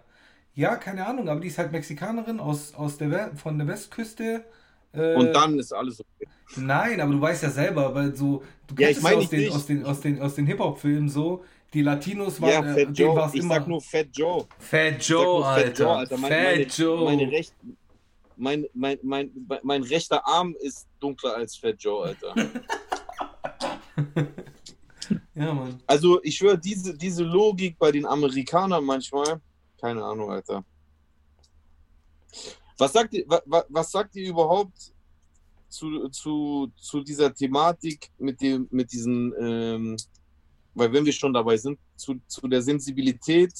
ja, 0.53 0.75
keine 0.75 1.05
Ahnung, 1.07 1.29
aber 1.29 1.39
die 1.39 1.47
ist 1.47 1.57
halt 1.57 1.71
Mexikanerin 1.71 2.39
aus, 2.39 2.73
aus 2.75 2.97
der 2.97 3.09
We 3.11 3.31
von 3.35 3.57
der 3.57 3.67
Westküste. 3.67 4.43
Äh, 4.93 5.15
Und 5.15 5.33
dann 5.33 5.57
ist 5.57 5.71
alles 5.71 6.01
okay. 6.01 6.27
Nein, 6.57 6.99
aber 6.99 7.13
du 7.13 7.21
weißt 7.21 7.43
ja 7.43 7.49
selber, 7.49 7.95
weil 7.95 8.13
so, 8.15 8.43
du 8.67 8.75
Ja, 8.81 8.87
kennst 8.87 8.91
ich 8.91 8.97
es 8.97 9.03
meine 9.03 9.15
aus, 9.15 9.21
nicht 9.21 9.31
den, 9.31 9.39
dich. 9.39 9.51
aus 9.55 9.65
den, 9.65 9.85
aus 9.85 10.01
den, 10.01 10.21
aus 10.21 10.35
den 10.35 10.45
Hip-Hop-Filmen 10.47 11.07
so, 11.07 11.45
die 11.73 11.81
Latinos 11.81 12.39
Ja, 12.39 12.45
waren, 12.47 12.67
äh, 12.77 12.85
Fat 12.85 12.97
Joe. 12.97 13.29
Ich 13.33 13.39
immer 13.39 13.55
sag 13.55 13.67
nur 13.67 13.81
Fat 13.81 14.07
Joe. 14.11 14.45
Fat 14.59 14.97
Ich 14.99 15.07
Joe, 15.07 15.23
nur 15.23 15.45
Alter. 15.47 15.69
Fat 15.69 15.77
Joe, 15.79 15.95
Alter. 15.95 16.17
Mein, 16.17 16.31
Fat 16.31 16.43
meine, 16.43 16.63
Joe. 16.63 17.05
Meine 17.05 17.31
Recht, 17.31 17.53
mein, 18.35 18.65
mein, 18.73 18.97
mein, 19.03 19.31
mein 19.63 19.83
rechter 19.83 20.27
Arm 20.27 20.55
ist 20.59 20.87
dunkler 20.99 21.35
als 21.35 21.55
Fat 21.55 21.75
Joe, 21.79 22.07
Alter. 22.07 22.35
ja, 25.35 25.53
Mann. 25.53 25.81
Also 25.87 26.21
ich 26.23 26.37
schwöre, 26.37 26.59
diese, 26.59 26.97
diese 26.97 27.23
Logik 27.23 27.77
bei 27.79 27.91
den 27.91 28.05
Amerikanern 28.05 28.83
manchmal, 28.83 29.41
keine 29.79 30.03
Ahnung, 30.03 30.29
Alter. 30.29 30.63
Was 32.77 32.93
sagt 32.93 33.13
ihr, 33.13 33.25
wa, 33.27 33.41
wa, 33.45 33.63
was 33.69 33.91
sagt 33.91 34.15
ihr 34.15 34.29
überhaupt 34.29 34.93
zu, 35.69 36.09
zu, 36.09 36.71
zu 36.75 37.01
dieser 37.01 37.33
Thematik 37.33 38.09
mit 38.17 38.41
dem, 38.41 38.67
mit 38.71 38.91
diesen, 38.91 39.33
ähm, 39.39 39.97
weil 40.73 40.91
wenn 40.91 41.05
wir 41.05 41.13
schon 41.13 41.33
dabei 41.33 41.57
sind, 41.57 41.79
zu, 41.95 42.15
zu 42.27 42.47
der 42.47 42.61
Sensibilität, 42.61 43.53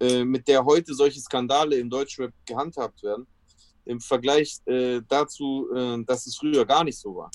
äh, 0.00 0.24
mit 0.24 0.46
der 0.48 0.64
heute 0.64 0.94
solche 0.94 1.20
Skandale 1.20 1.76
im 1.76 1.88
Deutschrap 1.88 2.32
gehandhabt 2.44 3.02
werden, 3.02 3.26
im 3.84 4.00
Vergleich 4.00 4.58
äh, 4.66 5.00
dazu, 5.08 5.68
äh, 5.74 6.04
dass 6.04 6.26
es 6.26 6.36
früher 6.36 6.64
gar 6.64 6.84
nicht 6.84 6.98
so 6.98 7.14
war. 7.16 7.30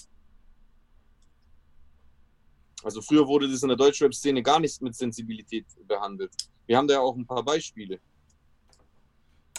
Also 2.83 3.01
früher 3.01 3.27
wurde 3.27 3.49
das 3.49 3.63
in 3.63 3.69
der 3.69 3.77
Deutschrap-Szene 3.77 4.41
gar 4.43 4.59
nicht 4.59 4.81
mit 4.81 4.95
Sensibilität 4.95 5.65
behandelt. 5.87 6.31
Wir 6.65 6.77
haben 6.77 6.87
da 6.87 6.95
ja 6.95 6.99
auch 6.99 7.15
ein 7.15 7.25
paar 7.25 7.43
Beispiele. 7.43 7.99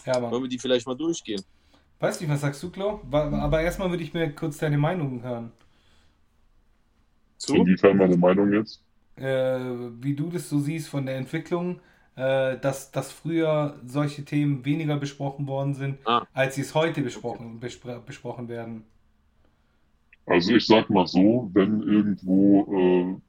Ja, 0.06 0.22
Wollen 0.30 0.44
wir 0.44 0.48
die 0.48 0.58
vielleicht 0.58 0.86
mal 0.86 0.94
durchgehen? 0.96 1.42
Weißt 1.98 2.20
du, 2.20 2.28
was 2.28 2.40
sagst 2.40 2.62
du, 2.62 2.70
Klo? 2.70 3.00
Aber 3.10 3.60
erstmal 3.60 3.90
würde 3.90 4.04
ich 4.04 4.14
mir 4.14 4.32
kurz 4.32 4.58
deine 4.58 4.78
Meinung 4.78 5.22
hören. 5.22 5.52
Zu? 7.38 7.54
Inwiefern 7.56 7.96
meine 7.96 8.16
Meinung 8.16 8.52
jetzt? 8.52 8.82
Äh, 9.16 9.58
wie 10.00 10.14
du 10.14 10.28
das 10.28 10.48
so 10.48 10.60
siehst 10.60 10.88
von 10.88 11.06
der 11.06 11.16
Entwicklung, 11.16 11.80
äh, 12.14 12.56
dass, 12.58 12.92
dass 12.92 13.10
früher 13.10 13.78
solche 13.84 14.24
Themen 14.24 14.64
weniger 14.64 14.96
besprochen 14.96 15.46
worden 15.48 15.74
sind, 15.74 15.98
Ah. 16.06 16.26
als 16.32 16.54
sie 16.54 16.60
es 16.62 16.74
heute 16.74 17.02
besprochen, 17.02 17.58
bespr 17.58 17.98
besprochen 18.00 18.48
werden. 18.48 18.84
Also 20.28 20.54
ich 20.54 20.66
sag 20.66 20.90
mal 20.90 21.06
so, 21.06 21.50
wenn 21.54 21.82
irgendwo 21.82 23.20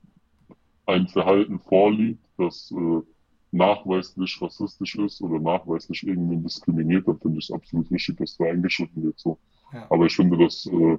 äh, 0.88 0.92
ein 0.92 1.08
Verhalten 1.08 1.60
vorliegt, 1.60 2.24
das 2.38 2.72
äh, 2.72 3.02
nachweislich 3.52 4.42
rassistisch 4.42 4.96
ist 4.96 5.22
oder 5.22 5.40
nachweislich 5.40 6.06
irgendwen 6.06 6.44
diskriminiert, 6.44 7.08
dann 7.08 7.20
finde 7.20 7.40
ich 7.40 7.50
es 7.50 7.52
absolut 7.52 7.90
richtig, 7.92 8.18
dass 8.18 8.38
da 8.38 8.46
eingeschritten 8.46 9.04
wird. 9.04 9.20
So. 9.20 9.40
Ja. 9.74 9.88
Aber 9.90 10.06
ich 10.06 10.16
finde 10.16 10.38
das, 10.38 10.66
äh, 10.68 10.98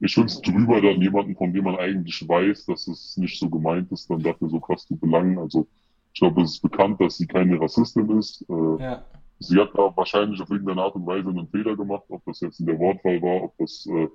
ich 0.00 0.14
finde 0.14 0.28
es 0.28 0.40
drüber, 0.40 0.80
dann 0.80 1.00
jemanden, 1.00 1.36
von 1.36 1.52
dem 1.52 1.64
man 1.64 1.76
eigentlich 1.76 2.26
weiß, 2.26 2.66
dass 2.66 2.88
es 2.88 3.16
nicht 3.16 3.38
so 3.38 3.48
gemeint 3.48 3.90
ist, 3.92 4.10
dann 4.10 4.22
dafür 4.22 4.48
so 4.48 4.60
krass 4.60 4.86
zu 4.86 4.96
belangen. 4.96 5.38
Also 5.38 5.66
ich 6.12 6.20
glaube, 6.20 6.42
es 6.42 6.52
ist 6.52 6.60
bekannt, 6.62 7.00
dass 7.00 7.18
sie 7.18 7.26
keine 7.26 7.60
Rassistin 7.60 8.10
ist. 8.18 8.44
Äh, 8.48 8.82
Ja, 8.82 9.04
Sie 9.42 9.58
hat 9.58 9.70
da 9.74 9.96
wahrscheinlich 9.96 10.40
auf 10.42 10.50
irgendeine 10.50 10.82
Art 10.82 10.94
und 10.94 11.06
Weise 11.06 11.30
einen 11.30 11.48
Fehler 11.48 11.74
gemacht, 11.74 12.04
ob 12.10 12.22
das 12.26 12.40
jetzt 12.40 12.60
in 12.60 12.66
der 12.66 12.78
Wortwahl 12.78 13.22
war, 13.22 13.44
ob 13.44 13.56
das 13.56 13.86
äh, 13.86 14.08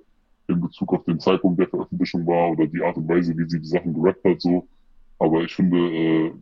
in 0.48 0.60
Bezug 0.60 0.92
auf 0.92 1.04
den 1.04 1.20
Zeitpunkt 1.20 1.58
der 1.58 1.68
Veröffentlichung 1.68 2.26
war 2.26 2.50
oder 2.50 2.66
die 2.66 2.82
Art 2.82 2.96
und 2.96 3.08
Weise, 3.08 3.36
wie 3.36 3.48
sie 3.48 3.60
die 3.60 3.66
Sachen 3.66 3.94
gerappt 3.94 4.24
hat, 4.24 4.40
so. 4.40 4.68
Aber 5.18 5.42
ich 5.42 5.54
finde, 5.54 5.78
äh, 5.78 6.32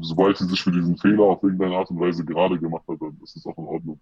sobald 0.00 0.36
sie 0.38 0.46
sich 0.46 0.62
für 0.62 0.72
diesen 0.72 0.96
Fehler 0.96 1.24
auf 1.24 1.42
irgendeine 1.42 1.76
Art 1.76 1.90
und 1.90 2.00
Weise 2.00 2.24
gerade 2.24 2.58
gemacht 2.58 2.84
hat, 2.88 3.00
dann 3.00 3.18
ist 3.22 3.36
es 3.36 3.46
auch 3.46 3.56
in 3.58 3.64
Ordnung. 3.64 4.00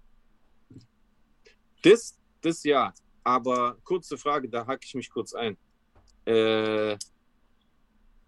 Das, 1.82 2.16
das 2.40 2.64
ja. 2.64 2.92
Aber 3.22 3.76
kurze 3.84 4.16
Frage, 4.16 4.48
da 4.48 4.66
hacke 4.66 4.84
ich 4.84 4.94
mich 4.94 5.10
kurz 5.10 5.34
ein. 5.34 5.56
Äh, 6.26 6.96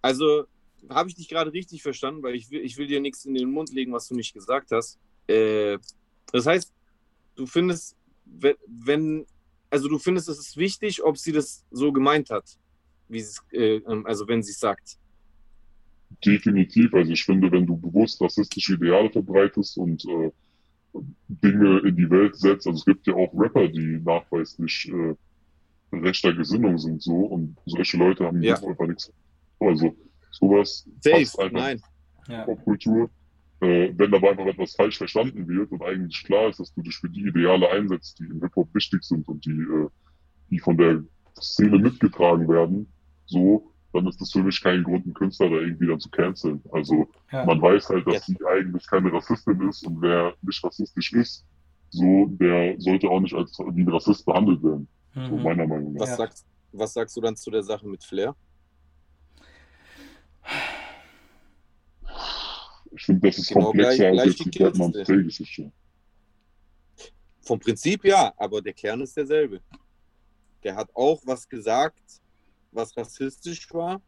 also, 0.03 0.45
habe 0.89 1.09
ich 1.09 1.14
dich 1.14 1.28
gerade 1.28 1.53
richtig 1.53 1.82
verstanden, 1.82 2.22
weil 2.22 2.34
ich 2.34 2.51
will, 2.51 2.61
ich 2.61 2.76
will 2.76 2.87
dir 2.87 3.01
nichts 3.01 3.24
in 3.24 3.34
den 3.34 3.51
Mund 3.51 3.72
legen, 3.72 3.93
was 3.93 4.09
du 4.09 4.14
nicht 4.14 4.34
gesagt 4.34 4.70
hast. 4.70 4.99
Äh, 5.26 5.78
das 6.32 6.47
heißt, 6.47 6.72
du 7.37 7.47
findest, 7.47 7.97
wenn, 8.24 8.57
wenn, 8.66 9.26
also 9.77 9.89
du 9.89 9.99
findest, 9.99 10.29
es 10.31 10.39
ist 10.39 10.57
wichtig, 10.57 11.05
ob 11.05 11.18
sie 11.18 11.33
das 11.33 11.62
so 11.70 11.93
gemeint 11.93 12.31
hat, 12.31 12.45
wie 13.09 13.20
sie 13.20 13.39
äh, 13.53 13.77
ähm, 13.87 14.07
also 14.07 14.27
wenn 14.27 14.43
sie 14.43 14.53
es 14.53 14.59
sagt. 14.59 14.97
Definitiv. 16.24 16.95
Also 16.95 17.12
ich 17.12 17.24
finde, 17.24 17.53
wenn 17.53 17.66
du 17.66 17.77
bewusst 17.77 18.20
rassistische 18.22 18.74
Ideale 18.74 19.11
verbreitest 19.11 19.77
und 19.77 20.03
äh, 20.07 20.31
Dinge 21.29 21.81
in 21.81 21.95
die 21.95 22.09
Welt 22.09 22.35
setzt. 22.37 22.66
Also 22.66 22.79
es 22.79 22.85
gibt 22.87 23.07
ja 23.07 23.14
auch 23.14 23.31
Rapper, 23.35 23.68
die 23.68 24.01
nachweislich 24.03 24.91
äh, 24.91 25.14
rechter 25.95 26.33
Gesinnung 26.33 26.79
sind 26.79 27.03
so 27.03 27.12
und 27.14 27.57
solche 27.66 27.99
Leute 27.99 28.24
haben 28.24 28.43
Ja. 28.43 28.55
einfach 28.55 28.87
nichts. 28.87 29.12
Also 29.61 29.95
sowas 30.31 30.89
Safe, 31.03 31.16
passt 31.20 31.39
einfach 31.39 31.61
nein. 31.61 31.83
Ja. 32.29 32.47
Äh, 33.61 33.92
wenn 33.96 34.14
aber 34.14 34.30
einfach 34.30 34.46
etwas 34.46 34.74
falsch 34.74 34.98
verstanden 34.98 35.48
wird 35.48 35.70
und 35.72 35.82
eigentlich 35.82 36.22
klar 36.24 36.48
ist, 36.48 36.61
dass 36.61 36.72
du 36.74 36.82
dich 36.82 36.96
für 36.96 37.09
die 37.09 37.26
Ideale 37.26 37.70
einsetzt, 37.70 38.18
die 38.18 38.24
im 38.24 38.42
Hip-Hop 38.42 38.74
wichtig 38.74 39.02
sind 39.02 39.26
und 39.28 39.44
die, 39.46 39.50
äh, 39.50 39.88
die 40.50 40.59
von 40.59 40.76
der 40.76 41.02
Szene 41.40 41.78
mitgetragen 41.78 42.48
werden, 42.48 42.92
so, 43.26 43.72
dann 43.92 44.07
ist 44.07 44.20
das 44.20 44.30
für 44.30 44.42
mich 44.42 44.61
kein 44.62 44.82
Grund, 44.84 45.04
einen 45.07 45.14
Künstler 45.14 45.48
da 45.48 45.57
irgendwie 45.57 45.86
dann 45.86 46.00
zu 46.00 46.11
canceln. 46.11 46.62
Also 46.72 47.09
Ja. 47.32 47.46
man 47.46 47.61
weiß 47.62 47.88
halt, 47.88 48.07
dass 48.07 48.26
Ja. 48.28 48.34
sie 48.34 48.46
eigentlich 48.46 48.86
keine 48.88 49.12
Rassistin 49.12 49.68
ist 49.68 49.86
und 49.86 50.02
wer 50.02 50.34
nicht 50.42 50.62
rassistisch 50.62 51.12
ist, 51.14 51.46
so, 51.90 52.26
der 52.28 52.74
sollte 52.78 53.09
auch 53.09 53.20
nicht 53.20 53.34
als 53.34 53.59
wie 53.59 53.82
ein 53.82 53.88
Rassist 53.88 54.26
behandelt 54.26 54.62
werden. 54.62 54.88
So 55.14 55.36
Mhm. 55.38 55.42
meiner 55.42 55.66
Meinung 55.66 55.94
nach. 55.94 56.02
Was, 56.02 56.11
Ja. 56.11 56.16
sagst, 56.16 56.46
was 56.72 56.92
sagst 56.92 57.16
du 57.16 57.20
dann 57.22 57.36
zu 57.36 57.50
der 57.50 57.62
Sache 57.62 57.86
mit 57.88 58.04
Flair? 58.04 58.36
Ich 62.97 63.05
finde, 63.05 63.28
das 63.28 63.38
ist 63.38 63.49
Genau, 63.49 63.66
komplexer 63.66 63.97
gleich- 63.97 64.09
als 64.09 64.16
gleich 64.22 64.26
jetzt 64.26 64.44
die 64.47 64.51
die 64.51 64.59
Batman 64.64 64.92
Kiste. 64.92 65.05
Play-Geschichte. 65.12 65.72
Vom 67.42 67.59
Prinzip 67.61 68.05
ja, 68.05 68.32
aber 68.36 68.61
der 68.62 68.72
Kern 68.72 69.01
ist 69.03 69.16
derselbe. 69.16 69.61
Der 70.64 70.74
hat 70.74 70.88
auch 70.94 71.20
was 71.24 71.49
gesagt, 71.49 72.03
was 72.72 72.97
rassistisch 72.97 73.72
war 73.72 74.01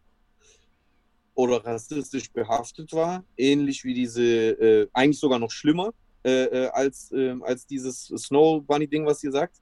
oder 1.35 1.65
rassistisch 1.65 2.31
behaftet 2.33 2.93
war, 2.93 3.25
ähnlich 3.37 3.85
wie 3.85 3.95
diese, 3.95 4.23
äh, 4.25 4.89
eigentlich 4.93 5.21
sogar 5.21 5.39
noch 5.39 5.51
schlimmer 5.51 5.93
äh, 6.25 6.45
äh, 6.47 6.67
als, 6.71 7.13
ähm, 7.13 7.43
als 7.45 7.65
dieses 7.65 8.07
Snow 8.07 8.61
Bunny 8.67 8.89
Ding, 8.89 9.07
was 9.07 9.23
ihr 9.23 9.31
sagt. 9.31 9.57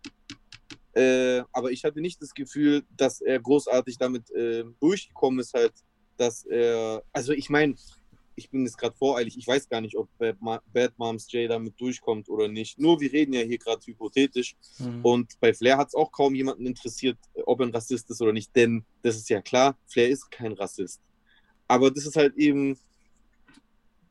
Äh, 0.94 1.42
aber 1.52 1.70
ich 1.70 1.84
hatte 1.84 2.00
nicht 2.00 2.22
das 2.22 2.32
Gefühl, 2.32 2.82
dass 2.96 3.20
er 3.20 3.38
großartig 3.40 3.98
damit 3.98 4.30
äh, 4.30 4.64
durchgekommen 4.80 5.40
ist, 5.40 5.52
halt, 5.52 5.74
dass 6.16 6.44
er, 6.46 7.02
also 7.12 7.32
ich 7.34 7.50
meine, 7.50 7.74
ich 8.36 8.50
bin 8.50 8.64
jetzt 8.64 8.78
gerade 8.78 8.94
voreilig, 8.94 9.36
ich 9.36 9.46
weiß 9.46 9.68
gar 9.68 9.80
nicht, 9.80 9.96
ob 9.96 10.08
Bad, 10.18 10.40
Ma 10.40 10.62
Bad 10.72 10.92
Moms 10.98 11.30
J 11.32 11.50
damit 11.50 11.80
durchkommt 11.80 12.28
oder 12.28 12.48
nicht. 12.48 12.78
Nur 12.78 13.00
wir 13.00 13.12
reden 13.12 13.32
ja 13.32 13.40
hier 13.40 13.58
gerade 13.58 13.84
hypothetisch. 13.84 14.54
Mhm. 14.78 15.00
Und 15.02 15.40
bei 15.40 15.52
Flair 15.54 15.78
hat 15.78 15.88
es 15.88 15.94
auch 15.94 16.12
kaum 16.12 16.34
jemanden 16.34 16.66
interessiert, 16.66 17.18
ob 17.46 17.60
er 17.60 17.66
ein 17.66 17.72
Rassist 17.72 18.10
ist 18.10 18.20
oder 18.20 18.32
nicht, 18.32 18.54
denn 18.54 18.84
das 19.02 19.16
ist 19.16 19.28
ja 19.30 19.40
klar, 19.40 19.76
Flair 19.86 20.10
ist 20.10 20.30
kein 20.30 20.52
Rassist. 20.52 21.00
Aber 21.66 21.90
das 21.90 22.06
ist 22.06 22.16
halt 22.16 22.36
eben 22.36 22.78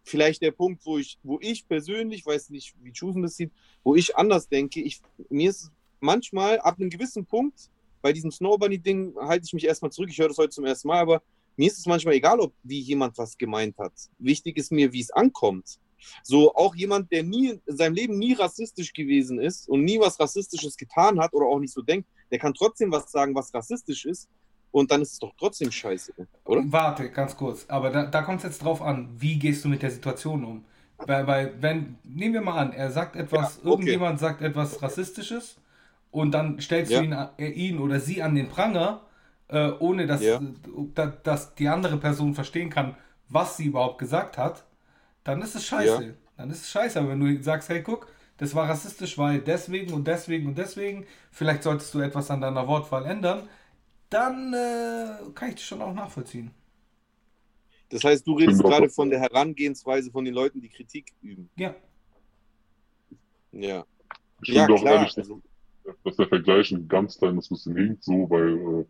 vielleicht 0.03 0.41
der 0.41 0.51
Punkt, 0.51 0.85
wo 0.85 0.97
ich, 0.97 1.17
wo 1.23 1.39
ich 1.41 1.67
persönlich, 1.67 2.25
weiß 2.25 2.49
nicht, 2.49 2.75
wie 2.81 2.91
Chusen 2.91 3.21
das 3.21 3.37
sieht, 3.37 3.51
wo 3.83 3.95
ich 3.95 4.15
anders 4.15 4.49
denke. 4.49 4.81
Ich, 4.81 5.01
mir 5.29 5.51
ist 5.51 5.71
manchmal 5.99 6.59
ab 6.59 6.79
einem 6.79 6.89
gewissen 6.89 7.25
Punkt, 7.25 7.69
bei 8.01 8.13
diesem 8.13 8.31
Snow 8.31 8.57
Bunny-Ding 8.57 9.15
halte 9.17 9.45
ich 9.45 9.53
mich 9.53 9.65
erstmal 9.65 9.91
zurück. 9.91 10.09
Ich 10.11 10.19
höre 10.19 10.27
das 10.27 10.37
heute 10.37 10.51
zum 10.51 10.65
ersten 10.65 10.87
Mal, 10.87 10.99
aber 10.99 11.23
mir 11.57 11.67
ist 11.67 11.79
es 11.79 11.85
manchmal 11.85 12.15
egal, 12.15 12.39
ob 12.39 12.53
wie 12.63 12.79
jemand 12.79 13.17
was 13.17 13.37
gemeint 13.37 13.77
hat. 13.77 13.93
Wichtig 14.19 14.57
ist 14.57 14.71
mir, 14.71 14.91
wie 14.93 15.01
es 15.01 15.11
ankommt. 15.11 15.79
So 16.23 16.53
auch 16.53 16.75
jemand, 16.75 17.11
der 17.11 17.23
nie 17.23 17.59
in 17.65 17.77
seinem 17.77 17.95
Leben 17.95 18.17
nie 18.19 18.33
rassistisch 18.33 18.93
gewesen 18.93 19.39
ist 19.39 19.67
und 19.67 19.83
nie 19.83 19.99
was 19.99 20.19
Rassistisches 20.19 20.77
getan 20.77 21.19
hat 21.19 21.33
oder 21.33 21.47
auch 21.47 21.59
nicht 21.59 21.73
so 21.73 21.81
denkt, 21.81 22.07
der 22.31 22.37
kann 22.39 22.53
trotzdem 22.53 22.91
was 22.91 23.11
sagen, 23.11 23.33
was 23.33 23.53
rassistisch 23.53 24.05
ist. 24.05 24.27
Und 24.71 24.91
dann 24.91 25.01
ist 25.01 25.13
es 25.13 25.19
doch 25.19 25.31
trotzdem 25.39 25.71
scheiße, 25.71 26.13
oder? 26.43 26.63
Warte, 26.67 27.09
ganz 27.09 27.35
kurz. 27.37 27.65
Aber 27.69 27.89
da, 27.89 28.05
da 28.05 28.21
kommt 28.23 28.39
es 28.39 28.43
jetzt 28.43 28.61
drauf 28.61 28.81
an, 28.81 29.09
wie 29.17 29.39
gehst 29.39 29.63
du 29.63 29.69
mit 29.69 29.81
der 29.81 29.89
Situation 29.89 30.43
um? 30.43 30.65
Weil, 30.97 31.25
weil, 31.27 31.61
wenn, 31.61 31.97
nehmen 32.03 32.33
wir 32.33 32.41
mal 32.41 32.57
an, 32.59 32.73
er 32.73 32.91
sagt 32.91 33.15
etwas, 33.15 33.55
Ja, 33.55 33.59
okay. 33.61 33.69
irgendjemand 33.69 34.19
sagt 34.19 34.41
etwas 34.41 34.81
Rassistisches 34.81 35.57
und 36.11 36.31
dann 36.31 36.59
stellst 36.59 36.91
Ja. 36.91 36.99
du 37.01 37.05
ihn, 37.05 37.53
ihn 37.53 37.79
oder 37.79 37.99
sie 38.01 38.21
an 38.21 38.35
den 38.35 38.49
Pranger, 38.49 39.01
äh, 39.49 39.71
ohne 39.79 40.07
dass, 40.07 40.21
Ja. 40.21 40.41
da, 40.95 41.07
dass 41.07 41.55
die 41.55 41.67
andere 41.67 41.97
Person 41.97 42.33
verstehen 42.35 42.69
kann, 42.69 42.95
was 43.29 43.57
sie 43.57 43.65
überhaupt 43.65 43.99
gesagt 43.99 44.37
hat, 44.37 44.65
dann 45.23 45.41
ist 45.41 45.55
es 45.55 45.65
scheiße. 45.65 46.03
Ja. 46.03 46.13
Dann 46.37 46.51
ist 46.51 46.63
es 46.63 46.71
scheiße. 46.71 46.99
Aber 46.99 47.09
wenn 47.09 47.19
du 47.19 47.43
sagst, 47.43 47.69
hey, 47.69 47.83
guck, 47.83 48.07
das 48.37 48.55
war 48.55 48.69
rassistisch, 48.69 49.17
weil 49.17 49.39
deswegen 49.41 49.93
und 49.93 50.07
deswegen 50.07 50.47
und 50.47 50.57
deswegen, 50.57 51.05
vielleicht 51.31 51.63
solltest 51.63 51.93
du 51.93 51.99
etwas 52.01 52.31
an 52.31 52.41
deiner 52.41 52.67
Wortwahl 52.67 53.05
ändern, 53.05 53.49
dann 54.09 54.53
äh, 54.53 55.31
kann 55.35 55.49
ich 55.49 55.55
das 55.55 55.63
schon 55.65 55.81
auch 55.81 55.93
nachvollziehen. 55.93 56.51
Das 57.89 58.03
heißt, 58.03 58.27
du 58.27 58.33
redest 58.33 58.63
gerade 58.63 58.89
von 58.89 59.09
der 59.09 59.19
Herangehensweise 59.19 60.11
von 60.11 60.23
den 60.25 60.35
Leuten, 60.35 60.61
die 60.61 60.69
Kritik 60.69 61.13
üben. 61.21 61.49
Ja. 61.55 61.75
Ja, 63.51 63.85
Ich 64.41 64.51
ja 64.51 64.53
finde 64.53 64.73
auch 64.73 64.85
klar. 64.85 64.85
ehrlich, 64.85 65.13
dass, 65.15 65.27
Also, 65.29 65.41
dass 66.03 66.15
der 66.17 66.27
Vergleich 66.29 66.71
ein 66.71 66.87
ganz 66.87 67.17
kleines 67.17 67.49
bisschen 67.49 67.75
hinkt, 67.77 68.03
so, 68.03 68.29
weil 68.29 68.81
äh, 68.81 68.85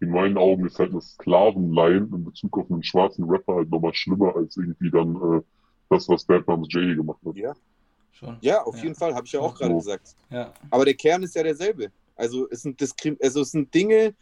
in 0.00 0.10
meinen 0.10 0.36
Augen 0.36 0.66
ist 0.66 0.78
halt 0.78 0.90
eine 0.90 1.00
Sklavenline 1.00 2.08
in 2.12 2.24
Bezug 2.24 2.58
auf 2.58 2.70
einen 2.70 2.82
schwarzen 2.82 3.24
Rapper 3.24 3.54
halt 3.56 3.70
nochmal 3.70 3.94
schlimmer 3.94 4.34
als 4.36 4.56
irgendwie 4.56 4.90
dann 4.90 5.16
äh, 5.16 5.42
das, 5.90 6.08
was 6.08 6.24
Bad 6.24 6.46
Moms 6.46 6.68
J 6.70 6.96
gemacht 6.96 7.18
hat. 7.24 7.36
ja. 7.36 7.54
Schon. 8.12 8.38
ja, 8.40 8.62
auf 8.62 8.76
Ja. 8.78 8.84
jeden 8.84 8.94
Fall, 8.94 9.14
habe 9.14 9.26
ich 9.26 9.32
ja 9.32 9.40
auch 9.40 9.54
gerade 9.54 9.72
So. 9.72 9.78
gesagt. 9.78 10.16
Ja. 10.30 10.50
Aber 10.70 10.86
der 10.86 10.94
Kern 10.94 11.22
ist 11.22 11.34
ja 11.34 11.42
derselbe. 11.42 11.92
Also 12.14 12.48
es 12.50 12.62
sind, 12.62 12.80
Diskrim 12.80 13.16
also 13.22 13.42
es 13.42 13.50
sind 13.50 13.72
Dinge, 13.74 14.14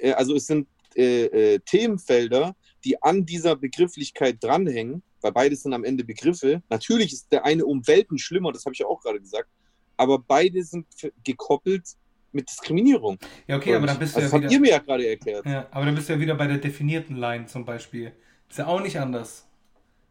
äh, 0.00 0.12
also 0.12 0.34
es 0.34 0.46
sind 0.46 0.68
äh, 0.94 1.24
äh, 1.54 1.58
Themenfelder, 1.60 2.54
die 2.84 3.02
an 3.02 3.24
dieser 3.24 3.56
Begrifflichkeit 3.56 4.36
dranhängen, 4.40 5.02
weil 5.22 5.32
beides 5.32 5.62
sind 5.62 5.72
am 5.72 5.84
Ende 5.84 6.04
Begriffe. 6.04 6.62
Natürlich 6.68 7.12
ist 7.14 7.32
der 7.32 7.44
eine 7.46 7.64
um 7.64 7.86
Welten 7.86 8.18
schlimmer, 8.18 8.52
das 8.52 8.66
habe 8.66 8.74
ich 8.74 8.80
ja 8.80 8.86
auch 8.86 9.00
gerade 9.00 9.18
gesagt, 9.20 9.48
aber 9.96 10.18
beide 10.18 10.62
sind 10.62 10.86
gekoppelt 11.24 11.96
mit 12.32 12.48
Diskriminierung. 12.48 13.18
Ja, 13.46 13.56
okay, 13.56 13.74
aber 13.74 13.86
dann 13.86 13.98
bist 13.98 14.14
du 14.16 14.20
also 14.20 14.26
das 14.26 14.32
ja 14.32 14.36
habt 14.38 14.44
ihr 14.44 14.50
wieder. 14.50 14.60
mir 14.60 14.70
ja 14.70 14.78
gerade 14.78 15.08
erklärt. 15.08 15.46
Ja, 15.46 15.66
aber 15.70 15.84
dann 15.86 15.94
bist 15.94 16.08
du 16.08 16.12
ja 16.14 16.20
wieder 16.20 16.34
bei 16.34 16.46
der 16.46 16.58
definierten 16.58 17.16
Line 17.16 17.46
zum 17.46 17.64
Beispiel. 17.64 18.12
Ist 18.48 18.58
ja 18.58 18.66
auch 18.66 18.80
nicht 18.80 18.98
anders. 18.98 19.46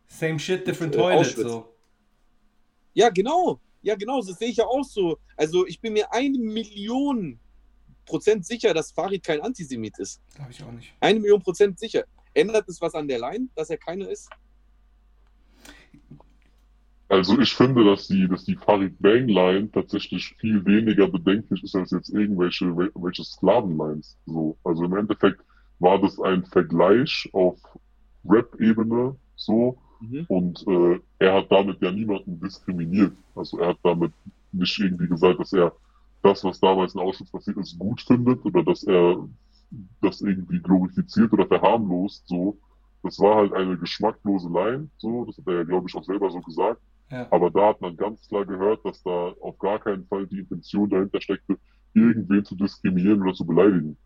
Same 0.08 0.40
shit, 0.40 0.66
different 0.68 0.96
Äh, 0.96 0.98
toilet. 1.00 1.18
Auschwitz. 1.20 1.48
So. 1.48 1.74
Ja, 2.94 3.10
genau. 3.10 3.60
Ja, 3.82 3.96
genau, 3.96 4.22
das 4.22 4.38
sehe 4.40 4.50
ich 4.50 4.58
ja 4.58 4.66
auch 4.66 4.84
so. 4.84 5.18
Also 5.36 5.66
ich 5.68 5.80
bin 5.80 5.94
mir 5.94 6.12
eine 6.12 6.38
Million 6.38 7.40
Prozent 8.06 8.46
sicher, 8.46 8.74
dass 8.74 8.92
Farid 8.92 9.24
kein 9.24 9.42
Antisemit 9.42 9.98
ist. 10.00 10.22
Glaube 10.36 10.52
ich 10.52 10.64
auch 10.64 10.72
nicht. 10.72 10.94
Eine 11.00 11.20
Million 11.20 11.42
Prozent 11.42 11.78
sicher. 11.80 12.04
Ändert 12.34 12.68
es 12.70 12.80
was 12.82 12.94
an 12.96 13.08
der 13.08 13.20
Line, 13.20 13.48
dass 13.56 13.70
er 13.70 13.78
keiner 13.78 14.10
ist? 14.10 14.30
Also 17.10 17.40
ich 17.40 17.54
finde, 17.54 17.86
dass 17.86 18.08
die, 18.08 18.28
dass 18.28 18.44
die 18.44 18.56
Farid 18.56 19.00
Bang 19.00 19.28
Line 19.28 19.72
tatsächlich 19.72 20.36
viel 20.40 20.66
weniger 20.66 21.08
bedenklich 21.08 21.64
ist 21.64 21.76
als 21.76 21.92
jetzt 21.92 22.10
irgendwelche 22.10 22.76
welche 22.76 23.24
Sklavenlines. 23.24 24.18
So, 24.26 24.58
also 24.64 24.84
im 24.84 24.96
Endeffekt 24.96 25.40
war 25.80 26.02
das 26.02 26.20
ein 26.20 26.46
Vergleich 26.46 27.30
auf 27.32 27.60
Rap-Ebene 28.26 29.16
so 29.36 29.78
und 30.28 30.68
äh, 30.68 31.00
er 31.20 31.34
hat 31.34 31.52
damit 31.52 31.82
ja 31.82 31.92
niemanden 31.92 32.40
diskriminiert. 32.40 33.14
Also 33.36 33.60
er 33.60 33.70
hat 33.70 33.80
damit 33.84 34.12
nicht 34.52 34.78
irgendwie 34.80 35.08
gesagt, 35.08 35.40
dass 35.40 35.54
er 35.54 35.74
das, 36.24 36.44
was 36.44 36.60
damals 36.60 36.94
in 36.94 37.02
Auschwitz 37.02 37.32
passiert 37.32 37.58
ist, 37.58 37.78
gut 37.80 38.02
findet 38.02 38.44
oder 38.46 38.64
dass 38.64 38.84
er 38.84 39.28
das 40.02 40.22
irgendwie 40.22 40.60
glorifiziert 40.60 41.32
oder 41.34 41.48
verharmlost. 41.48 42.28
So, 42.28 42.58
das 43.04 43.20
war 43.20 43.36
halt 43.38 43.54
eine 43.54 43.78
geschmacklose 43.78 44.50
Line. 44.50 44.90
So, 44.98 45.26
das 45.26 45.38
hat 45.38 45.48
er 45.48 45.58
ja, 45.58 45.64
glaube 45.64 45.88
ich, 45.88 45.96
auch 45.96 46.04
selber 46.04 46.30
so 46.32 46.42
gesagt. 46.42 46.82
Ja. 47.10 47.32
Aber 47.32 47.50
da 47.50 47.70
hat 47.70 47.82
man 47.82 47.96
ganz 47.96 48.28
klar 48.28 48.46
gehört, 48.46 48.84
dass 48.86 49.02
da 49.04 49.34
auf 49.40 49.58
gar 49.60 49.80
keinen 49.80 50.06
Fall 50.08 50.28
die 50.28 50.40
Intention 50.40 50.90
dahinter 50.90 51.22
steckte, 51.22 51.58
irgendwen 51.94 52.44
zu 52.44 52.56
diskriminieren 52.56 53.22
oder 53.22 53.34
zu 53.34 53.46
beleidigen. 53.46 53.98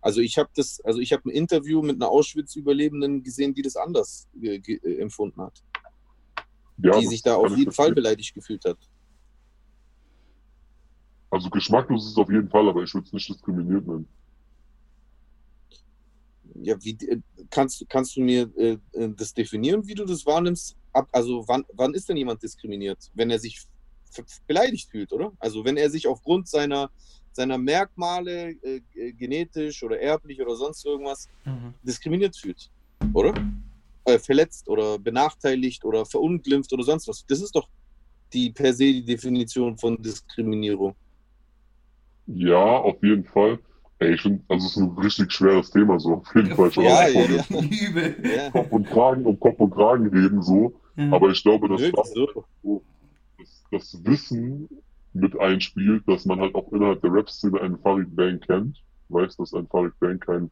Also 0.00 0.22
ich 0.22 0.38
habe 0.38 0.48
das, 0.54 0.80
also 0.80 1.00
ich 1.00 1.12
habe 1.12 1.28
ein 1.28 1.32
Interview 1.32 1.82
mit 1.82 1.96
einer 1.96 2.08
Auschwitz-Überlebenden 2.08 3.22
gesehen, 3.22 3.52
die 3.52 3.62
das 3.62 3.76
anders 3.76 4.28
äh, 4.40 4.58
empfunden 4.98 5.42
hat. 5.42 5.62
Ja, 6.78 6.98
die 6.98 7.06
sich 7.06 7.22
da 7.22 7.34
auf 7.34 7.54
jeden 7.54 7.72
Fall 7.72 7.92
beleidigt 7.92 8.34
gefühlt 8.34 8.64
hat. 8.64 8.78
Also 11.28 11.50
geschmacklos 11.50 12.06
ist 12.06 12.12
es 12.12 12.16
auf 12.16 12.30
jeden 12.30 12.48
Fall, 12.48 12.68
aber 12.68 12.82
ich 12.82 12.94
würde 12.94 13.06
es 13.06 13.12
nicht 13.12 13.28
diskriminiert 13.28 13.86
nennen. 13.86 14.08
Ja, 16.62 16.76
wie 16.82 16.96
äh, 17.06 17.20
kannst, 17.50 17.88
kannst 17.88 18.16
du 18.16 18.22
mir 18.22 18.50
äh, 18.56 18.78
äh, 18.92 19.10
das 19.14 19.32
definieren, 19.34 19.86
wie 19.86 19.94
du 19.94 20.04
das 20.04 20.24
wahrnimmst? 20.26 20.76
Ab, 20.92 21.08
also 21.12 21.44
wann, 21.46 21.64
wann 21.74 21.94
ist 21.94 22.08
denn 22.08 22.16
jemand 22.16 22.42
diskriminiert? 22.42 22.98
Wenn 23.14 23.30
er 23.30 23.38
sich 23.38 23.62
beleidigt 24.46 24.90
fühlt, 24.90 25.12
oder? 25.12 25.32
Also 25.38 25.64
wenn 25.64 25.76
er 25.76 25.88
sich 25.88 26.06
aufgrund 26.08 26.48
seiner, 26.48 26.90
seiner 27.32 27.58
Merkmale, 27.58 28.50
äh, 28.62 28.80
genetisch 29.12 29.82
oder 29.84 30.00
erblich 30.00 30.40
oder 30.40 30.56
sonst 30.56 30.84
irgendwas, 30.84 31.28
Mhm. 31.44 31.74
diskriminiert 31.82 32.36
fühlt, 32.36 32.70
oder? 33.12 33.32
Äh, 34.04 34.18
verletzt 34.18 34.68
oder 34.68 34.98
benachteiligt 34.98 35.84
oder 35.84 36.04
verunglimpft 36.06 36.72
oder 36.72 36.82
sonst 36.82 37.06
was. 37.06 37.24
Das 37.26 37.40
ist 37.40 37.54
doch 37.54 37.68
die 38.32 38.50
per 38.50 38.72
se 38.72 38.84
die 38.84 39.04
Definition 39.04 39.76
von 39.78 40.00
Diskriminierung. 40.02 40.94
Ja, 42.26 42.78
auf 42.78 43.02
jeden 43.02 43.24
Fall. 43.24 43.58
Ey, 43.98 44.14
ich 44.14 44.22
finde, 44.22 44.42
also 44.48 44.66
es 44.66 44.76
ist 44.76 44.82
ein 44.82 44.98
richtig 44.98 45.30
schweres 45.32 45.70
Thema, 45.70 45.98
so 46.00 46.14
auf 46.14 46.34
jeden 46.34 46.54
Fall 46.54 46.72
schon. 46.72 46.84
Ja, 46.84 47.06
ja, 47.08 47.20
ja. 47.28 47.44
Übel. 47.50 48.16
Ja. 48.34 48.50
Kopf 48.50 48.72
und 48.72 48.86
Kragen 48.88 49.26
um 49.26 49.38
Kopf 49.38 49.60
und 49.60 49.70
Kragen 49.72 50.06
reden, 50.06 50.42
so. 50.42 50.79
Ja. 50.96 51.12
Aber 51.12 51.30
ich 51.30 51.42
glaube, 51.42 51.68
das 51.68 51.80
Nö, 51.80 51.92
wieso? 51.92 52.44
so, 52.62 52.84
das, 53.38 53.64
das 53.70 54.04
Wissen 54.04 54.68
mit 55.12 55.38
einspielt, 55.38 56.06
dass 56.06 56.24
man 56.26 56.40
halt 56.40 56.54
auch 56.54 56.72
innerhalb 56.72 57.00
der 57.02 57.12
Rap-Szene 57.12 57.60
einen 57.60 57.78
Farid 57.78 58.14
Bang 58.14 58.40
kennt, 58.40 58.82
weiß, 59.08 59.36
dass 59.36 59.54
ein 59.54 59.66
Farid 59.68 59.98
Bang 60.00 60.18
kein, 60.20 60.50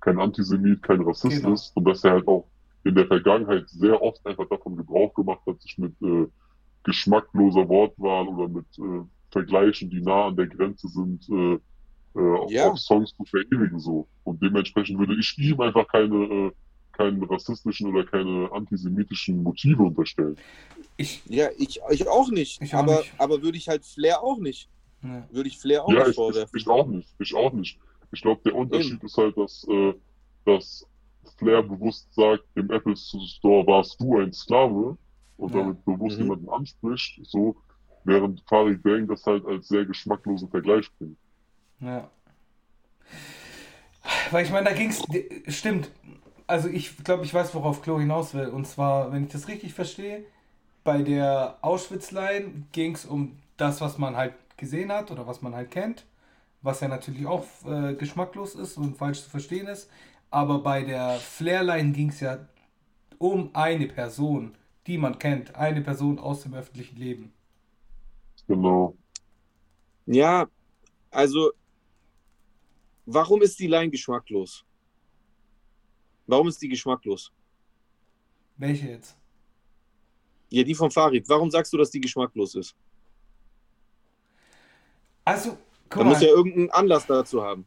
kein 0.00 0.20
Antisemit, 0.20 0.82
kein 0.82 1.00
Rassist 1.02 1.42
Genau. 1.42 1.54
ist 1.54 1.76
und 1.76 1.84
dass 1.86 2.04
er 2.04 2.12
halt 2.12 2.28
auch 2.28 2.50
in 2.84 2.94
der 2.94 3.06
Vergangenheit 3.06 3.68
sehr 3.68 4.00
oft 4.00 4.24
einfach 4.26 4.48
davon 4.48 4.76
Gebrauch 4.76 5.12
gemacht 5.14 5.40
hat, 5.46 5.60
sich 5.60 5.76
mit 5.78 6.00
äh, 6.02 6.26
geschmackloser 6.84 7.68
Wortwahl 7.68 8.28
oder 8.28 8.48
mit 8.48 8.66
äh, 8.78 9.04
Vergleichen, 9.32 9.90
die 9.90 10.00
nah 10.00 10.28
an 10.28 10.36
der 10.36 10.46
Grenze 10.46 10.88
sind, 10.88 11.28
äh, 11.30 11.58
äh, 12.14 12.36
auf, 12.38 12.50
Ja. 12.50 12.70
auf 12.70 12.78
Songs 12.78 13.12
zu 13.16 13.24
verewigen 13.24 13.80
so. 13.80 14.08
Und 14.22 14.40
dementsprechend 14.42 14.98
würde 14.98 15.16
ich 15.18 15.36
ihm 15.38 15.60
einfach 15.60 15.88
keine, 15.88 16.14
äh, 16.16 16.52
keinen 16.96 17.22
rassistischen 17.24 17.88
oder 17.92 18.04
keine 18.04 18.50
antisemitischen 18.52 19.42
Motive 19.42 19.82
unterstellen. 19.82 20.36
Ich, 20.96 21.22
Ja, 21.26 21.48
ich, 21.58 21.80
ich 21.90 22.08
auch 22.08 22.30
nicht. 22.30 22.62
Ich 22.62 22.74
auch 22.74 22.80
aber, 22.80 22.98
nicht. 22.98 23.12
aber 23.18 23.42
würde 23.42 23.58
ich 23.58 23.68
halt 23.68 23.84
Flair 23.84 24.22
auch 24.22 24.38
nicht. 24.38 24.68
ja. 25.02 25.26
Würde 25.30 25.48
ich 25.48 25.58
Flair 25.58 25.84
auch 25.84 25.90
Ja, 25.90 25.98
nicht 25.98 26.04
ich, 26.04 26.08
ich, 26.10 26.16
vorwerfen. 26.16 26.58
ich 26.58 26.68
auch 26.68 26.86
nicht. 26.86 27.08
Ich 27.18 27.34
auch 27.34 27.52
nicht. 27.52 27.78
Ich 28.12 28.22
glaube, 28.22 28.40
der 28.44 28.54
Unterschied 28.54 29.02
ist 29.02 29.16
halt, 29.16 29.36
dass, 29.36 29.66
äh, 29.68 29.94
dass 30.44 30.86
Flair 31.38 31.62
bewusst 31.62 32.12
sagt, 32.14 32.44
im 32.54 32.70
Apple 32.70 32.96
Store 32.96 33.66
warst 33.66 34.00
du 34.00 34.18
ein 34.18 34.32
Sklave 34.32 34.96
und 35.36 35.54
Ja. 35.54 35.60
damit 35.60 35.84
bewusst 35.84 36.16
Mhm. 36.18 36.24
jemanden 36.24 36.48
anspricht, 36.48 37.20
so, 37.24 37.56
während 38.04 38.40
Farid 38.48 38.82
Bang 38.82 39.06
das 39.08 39.24
halt 39.26 39.44
als 39.44 39.68
sehr 39.68 39.84
geschmacklosen 39.84 40.48
Vergleich 40.48 40.88
bringt. 40.98 41.18
Ja. 41.80 42.10
Weil 44.30 44.44
ich 44.44 44.50
meine, 44.50 44.70
da 44.70 44.72
ging 44.74 44.90
es. 44.90 45.02
Stimmt. 45.54 45.90
Also 46.46 46.68
ich 46.68 46.96
glaube, 47.04 47.24
ich 47.24 47.34
weiß, 47.34 47.54
worauf 47.54 47.82
Klo 47.82 47.98
hinaus 47.98 48.34
will. 48.34 48.48
Und 48.48 48.66
zwar, 48.66 49.12
wenn 49.12 49.24
ich 49.24 49.32
das 49.32 49.48
richtig 49.48 49.74
verstehe, 49.74 50.24
bei 50.84 51.02
der 51.02 51.58
Auschwitz-Line 51.62 52.66
ging 52.72 52.94
es 52.94 53.06
um 53.06 53.38
das, 53.56 53.80
was 53.80 53.98
man 53.98 54.16
halt 54.16 54.34
gesehen 54.56 54.92
hat 54.92 55.10
oder 55.10 55.26
was 55.26 55.42
man 55.42 55.54
halt 55.54 55.70
kennt. 55.70 56.06
Was 56.62 56.80
ja 56.80 56.88
natürlich 56.88 57.26
auch 57.26 57.46
äh, 57.66 57.94
geschmacklos 57.94 58.54
ist 58.56 58.76
und 58.78 58.96
falsch 58.98 59.22
zu 59.22 59.30
verstehen 59.30 59.68
ist. 59.68 59.90
Aber 60.30 60.60
bei 60.60 60.82
der 60.84 61.20
Flair-Line 61.20 61.92
ging 61.92 62.10
es 62.10 62.20
ja 62.20 62.48
um 63.18 63.50
eine 63.54 63.88
Person, 63.88 64.56
die 64.86 64.98
man 64.98 65.18
kennt. 65.18 65.56
Eine 65.56 65.82
Person 65.82 66.18
aus 66.18 66.42
dem 66.42 66.54
öffentlichen 66.54 66.96
Leben. 66.98 67.32
Genau. 68.48 68.96
Ja, 70.06 70.48
also, 71.10 71.52
warum 73.06 73.42
ist 73.42 73.58
die 73.58 73.68
Line 73.68 73.90
geschmacklos? 73.90 74.65
Warum 76.26 76.48
ist 76.48 76.60
die 76.60 76.68
geschmacklos? 76.68 77.32
Welche 78.56 78.88
jetzt? 78.88 79.16
Ja, 80.50 80.62
die 80.62 80.74
von 80.74 80.90
Farid. 80.90 81.28
Warum 81.28 81.50
sagst 81.50 81.72
du, 81.72 81.76
dass 81.76 81.90
die 81.90 82.00
geschmacklos 82.00 82.54
ist? 82.54 82.74
Also, 85.24 85.50
Da 85.50 85.56
guck 85.90 86.04
muss 86.04 86.20
mal. 86.20 86.26
ja 86.26 86.30
irgendein 86.32 86.70
Anlass 86.70 87.06
dazu 87.06 87.42
haben. 87.42 87.66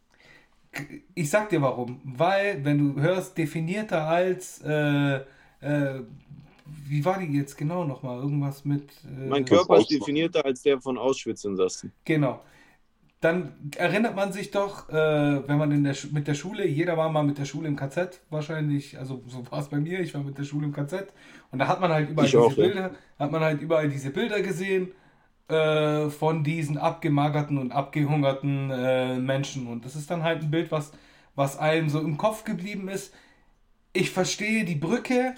Ich 1.15 1.29
sag 1.29 1.49
dir 1.49 1.61
warum. 1.61 1.99
Weil, 2.03 2.63
wenn 2.63 2.95
du 2.95 3.01
hörst, 3.01 3.37
definierter 3.37 4.03
als, 4.07 4.61
äh, 4.63 5.15
äh, 5.61 6.03
wie 6.65 7.03
war 7.03 7.19
die 7.19 7.25
jetzt 7.37 7.57
genau 7.57 7.83
nochmal? 7.83 8.19
Irgendwas 8.19 8.63
mit. 8.65 8.89
Äh, 9.05 9.27
Mein 9.27 9.45
Körper 9.45 9.77
ist 9.77 9.89
definierter 9.91 10.45
als 10.45 10.61
der 10.61 10.79
von 10.79 10.97
Auschwitz-Insassen. 10.97 11.91
Genau. 12.05 12.41
Dann 13.21 13.71
erinnert 13.75 14.15
man 14.15 14.31
sich 14.31 14.51
doch, 14.51 14.87
äh, 14.89 14.93
wenn 15.47 15.57
man 15.57 15.71
in 15.73 15.83
der, 15.83 15.95
mit 16.11 16.27
der 16.27 16.35
Schule, 16.35 16.65
jeder 16.65 16.95
war 16.95 17.09
mal 17.09 17.23
mit 17.23 17.37
der 17.37 17.45
Schule 17.45 17.67
im 17.67 17.75
KZ 17.75 18.21
wahrscheinlich, 18.29 18.97
also 18.97 19.21
so 19.27 19.49
war 19.51 19.59
es 19.59 19.67
bei 19.67 19.77
mir, 19.77 19.99
ich 19.99 20.13
war 20.13 20.23
mit 20.23 20.37
der 20.37 20.45
Schule 20.45 20.65
im 20.67 20.71
KZ 20.73 21.13
und 21.51 21.59
da 21.59 21.67
hat 21.67 21.81
man 21.81 21.91
halt 21.91 22.09
überall 22.09 22.25
Ich 22.27 22.31
diese 22.31 22.43
auch, 22.43 22.55
ja. 22.55 22.63
Bilder, 22.63 22.91
hat 23.17 23.31
man 23.31 23.41
halt 23.41 23.61
überall 23.61 23.89
diese 23.89 24.11
Bilder 24.11 24.41
gesehen 24.41 24.93
äh, 25.49 26.09
von 26.09 26.45
diesen 26.45 26.77
abgemagerten 26.77 27.57
und 27.57 27.73
abgehungerten 27.73 28.71
äh, 28.71 29.17
Menschen 29.19 29.67
und 29.67 29.83
das 29.83 29.97
ist 29.97 30.09
dann 30.09 30.23
halt 30.23 30.43
ein 30.43 30.51
Bild, 30.51 30.71
was, 30.71 30.93
was 31.35 31.57
einem 31.57 31.89
so 31.89 31.99
im 31.99 32.17
Kopf 32.17 32.45
geblieben 32.45 32.87
ist. 32.87 33.13
Ich 33.91 34.11
verstehe 34.11 34.63
die 34.63 34.75
Brücke, 34.75 35.35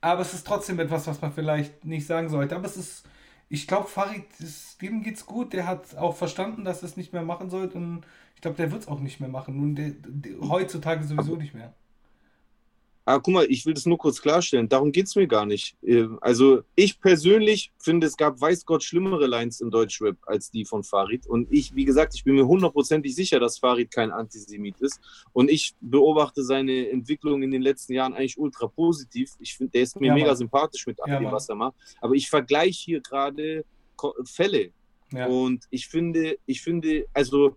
aber 0.00 0.20
es 0.20 0.34
ist 0.34 0.46
trotzdem 0.46 0.78
etwas, 0.78 1.06
was 1.06 1.20
man 1.20 1.32
vielleicht 1.32 1.84
nicht 1.84 2.06
sagen 2.06 2.28
sollte. 2.28 2.54
Aber 2.54 2.66
es 2.66 2.76
ist, 2.76 3.08
ich 3.48 3.66
glaube, 3.66 3.88
Farid, 3.88 4.24
es- 4.40 4.76
dem 4.78 5.02
geht's 5.02 5.26
gut. 5.26 5.52
Der 5.52 5.66
hat 5.66 5.96
auch 5.96 6.16
verstanden, 6.16 6.64
dass 6.64 6.82
er 6.82 6.88
es 6.88 6.96
nicht 6.96 7.12
mehr 7.12 7.22
machen 7.22 7.50
sollte. 7.50 7.78
Und 7.78 8.06
ich 8.34 8.40
glaube, 8.40 8.56
der 8.56 8.70
wird 8.72 8.82
es 8.82 8.88
auch 8.88 9.00
nicht 9.00 9.20
mehr 9.20 9.28
machen. 9.28 9.56
Nun, 9.56 9.74
der, 9.76 9.90
der, 9.92 10.40
heutzutage 10.48 11.04
sowieso 11.04 11.36
nicht 11.36 11.54
mehr. 11.54 11.74
Aber 13.08 13.22
guck 13.22 13.34
mal, 13.34 13.46
ich 13.48 13.64
will 13.64 13.72
das 13.72 13.86
nur 13.86 13.98
kurz 13.98 14.20
klarstellen. 14.20 14.68
Darum 14.68 14.90
geht 14.90 15.06
es 15.06 15.14
mir 15.14 15.28
gar 15.28 15.46
nicht. 15.46 15.76
Äh, 15.82 16.08
Also, 16.20 16.62
ich 16.74 17.00
persönlich 17.00 17.72
finde, 17.78 18.06
es 18.08 18.16
gab, 18.16 18.40
weiß 18.40 18.66
Gott, 18.66 18.82
schlimmere 18.82 19.26
Lines 19.28 19.60
im 19.60 19.70
Deutschrap 19.70 20.16
als 20.26 20.50
die 20.50 20.64
von 20.64 20.82
Farid. 20.82 21.24
Und 21.26 21.46
ich, 21.52 21.74
wie 21.76 21.84
gesagt, 21.84 22.14
ich 22.16 22.24
bin 22.24 22.34
mir 22.34 22.46
hundertprozentig 22.46 23.14
sicher, 23.14 23.38
dass 23.38 23.58
Farid 23.58 23.92
kein 23.92 24.10
Antisemit 24.10 24.80
ist. 24.80 25.00
Und 25.32 25.50
ich 25.50 25.74
beobachte 25.80 26.42
seine 26.42 26.90
Entwicklung 26.90 27.42
in 27.44 27.52
den 27.52 27.62
letzten 27.62 27.92
Jahren 27.94 28.12
eigentlich 28.12 28.38
ultra 28.38 28.66
positiv. 28.66 29.30
Ich 29.38 29.56
finde, 29.56 29.70
der 29.70 29.82
ist 29.82 30.00
mir 30.00 30.08
Ja, 30.08 30.14
mega 30.14 30.34
sympathisch 30.34 30.84
mit 30.86 31.00
all 31.00 31.10
Ja, 31.10 31.20
dem, 31.20 31.30
was 31.30 31.48
er 31.48 31.54
macht. 31.54 31.76
Aber 32.00 32.14
ich 32.14 32.28
vergleiche 32.28 32.84
hier 32.84 33.00
gerade 33.00 33.64
Fälle. 34.24 34.72
Ja. 35.12 35.26
Und 35.28 35.64
ich 35.70 35.86
finde, 35.86 36.38
ich 36.44 36.60
finde, 36.60 37.06
also 37.14 37.56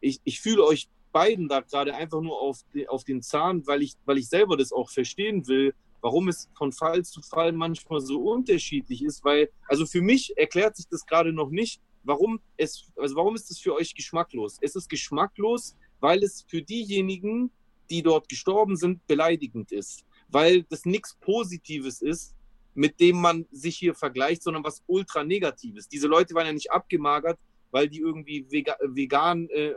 ich, 0.00 0.20
ich 0.22 0.40
fühle 0.40 0.64
euch 0.64 0.86
beiden 1.14 1.48
da 1.48 1.60
gerade 1.60 1.94
einfach 1.94 2.20
nur 2.20 2.40
auf, 2.40 2.64
auf 2.88 3.04
den 3.04 3.22
Zahn, 3.22 3.64
weil 3.68 3.82
ich, 3.82 3.94
weil 4.04 4.18
ich 4.18 4.28
selber 4.28 4.56
das 4.56 4.72
auch 4.72 4.90
verstehen 4.90 5.46
will, 5.46 5.72
warum 6.00 6.28
es 6.28 6.50
von 6.58 6.72
Fall 6.72 7.04
zu 7.04 7.22
Fall 7.22 7.52
manchmal 7.52 8.00
so 8.00 8.20
unterschiedlich 8.20 9.02
ist, 9.02 9.24
weil, 9.24 9.48
also 9.68 9.86
für 9.86 10.02
mich 10.02 10.36
erklärt 10.36 10.76
sich 10.76 10.88
das 10.88 11.06
gerade 11.06 11.32
noch 11.32 11.50
nicht, 11.50 11.80
warum 12.02 12.40
es, 12.56 12.90
also 12.96 13.14
warum 13.14 13.36
ist 13.36 13.48
es 13.50 13.60
für 13.60 13.74
euch 13.74 13.94
geschmacklos? 13.94 14.58
Es 14.60 14.74
ist 14.74 14.88
geschmacklos, 14.88 15.76
weil 16.00 16.22
es 16.24 16.44
für 16.48 16.62
diejenigen, 16.62 17.52
die 17.90 18.02
dort 18.02 18.28
gestorben 18.28 18.76
sind, 18.76 19.06
beleidigend 19.06 19.70
ist, 19.70 20.04
weil 20.28 20.64
das 20.64 20.84
nichts 20.84 21.14
Positives 21.20 22.02
ist, 22.02 22.34
mit 22.74 22.98
dem 22.98 23.20
man 23.20 23.46
sich 23.52 23.76
hier 23.76 23.94
vergleicht, 23.94 24.42
sondern 24.42 24.64
was 24.64 24.82
ultra 24.88 25.22
negatives. 25.22 25.88
Diese 25.88 26.08
Leute 26.08 26.34
waren 26.34 26.46
ja 26.46 26.52
nicht 26.52 26.72
abgemagert, 26.72 27.38
weil 27.74 27.88
die 27.88 27.98
irgendwie 27.98 28.46
vega 28.48 28.76
vegan 28.80 29.48
äh, 29.48 29.70
äh, 29.70 29.74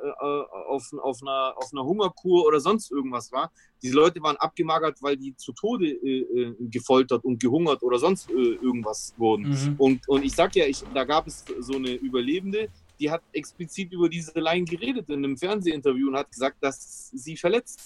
auf, 0.68 0.94
auf, 1.02 1.18
einer, 1.24 1.54
auf 1.58 1.70
einer 1.74 1.84
Hungerkur 1.84 2.46
oder 2.46 2.60
sonst 2.60 2.92
irgendwas 2.92 3.32
war. 3.32 3.52
Diese 3.82 3.96
Leute 3.96 4.22
waren 4.22 4.36
abgemagert, 4.38 5.00
weil 5.02 5.18
die 5.18 5.36
zu 5.36 5.52
Tode 5.52 5.88
äh, 5.88 6.20
äh, 6.20 6.56
gefoltert 6.60 7.26
und 7.26 7.42
gehungert 7.42 7.82
oder 7.82 7.98
sonst 7.98 8.30
äh, 8.30 8.34
irgendwas 8.34 9.16
wurden. 9.18 9.50
Mhm. 9.50 9.76
Und, 9.80 10.08
und 10.08 10.24
ich 10.24 10.34
sag 10.34 10.56
ja, 10.56 10.68
ich, 10.68 10.84
da 10.94 11.06
gab 11.06 11.26
es 11.26 11.44
so 11.60 11.74
eine 11.74 11.96
Überlebende, 11.96 12.70
die 13.00 13.10
hat 13.10 13.24
explizit 13.34 13.92
über 13.92 14.10
diese 14.10 14.40
Line 14.40 14.66
geredet 14.66 15.10
in 15.10 15.26
einem 15.26 15.36
Fernsehinterview 15.36 16.10
und 16.10 16.18
hat 16.18 16.30
gesagt, 16.30 16.58
dass 16.62 17.10
sie 17.10 17.36
verletzt. 17.36 17.80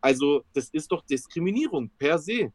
Also 0.00 0.42
das 0.54 0.70
ist 0.70 0.90
doch 0.90 1.04
Diskriminierung 1.04 1.90
per 1.98 2.18
se. 2.18 2.50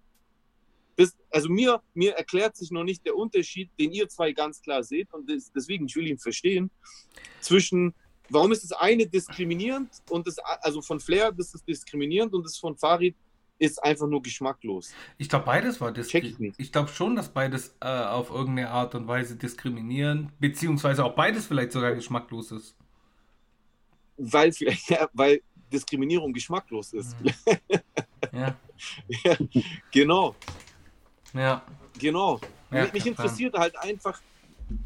Das, 0.97 1.15
also 1.29 1.49
mir, 1.49 1.81
mir 1.93 2.13
erklärt 2.13 2.55
sich 2.55 2.71
noch 2.71 2.83
nicht 2.83 3.05
der 3.05 3.15
Unterschied, 3.15 3.69
den 3.79 3.91
ihr 3.91 4.07
zwei 4.07 4.31
ganz 4.31 4.61
klar 4.61 4.83
seht 4.83 5.13
und 5.13 5.29
das, 5.29 5.51
deswegen, 5.51 5.87
ich 5.87 5.95
will 5.95 6.07
ihn 6.07 6.17
verstehen, 6.17 6.71
zwischen, 7.41 7.93
warum 8.29 8.51
ist 8.53 8.63
das 8.63 8.71
eine 8.71 9.05
diskriminierend 9.05 9.89
und 10.09 10.25
das, 10.25 10.37
also 10.39 10.81
von 10.81 10.99
Flair, 10.99 11.31
das 11.31 11.53
ist 11.53 11.67
diskriminierend 11.67 12.33
und 12.33 12.43
das 12.45 12.57
von 12.57 12.77
Farid 12.77 13.15
ist 13.57 13.81
einfach 13.83 14.07
nur 14.07 14.21
geschmacklos. 14.21 14.93
Ich 15.17 15.29
glaube, 15.29 15.45
beides 15.45 15.79
war 15.79 15.89
ich 15.89 15.95
diskriminierend. 15.95 16.39
nicht. 16.39 16.59
Ich 16.59 16.71
glaube 16.71 16.89
schon, 16.89 17.15
dass 17.15 17.29
beides 17.29 17.73
äh, 17.81 17.87
auf 17.87 18.29
irgendeine 18.29 18.69
Art 18.69 18.95
und 18.95 19.07
Weise 19.07 19.35
diskriminieren, 19.37 20.31
beziehungsweise 20.39 21.03
auch 21.05 21.15
beides 21.15 21.45
vielleicht 21.47 21.71
sogar 21.71 21.93
geschmacklos 21.95 22.51
ist. 22.51 22.75
Weil, 24.17 24.51
vielleicht- 24.51 24.89
ja, 24.89 25.09
weil 25.13 25.41
Diskriminierung 25.71 26.31
geschmacklos 26.33 26.93
ist. 26.93 27.15
Ja, 28.33 28.55
Ja, 29.23 29.37
genau. 29.91 30.35
Ja. 31.35 31.63
Genau. 31.99 32.39
Ja, 32.71 32.83
mich, 32.83 32.93
mich 32.93 33.05
interessiert 33.07 33.55
halt 33.55 33.77
einfach, 33.77 34.21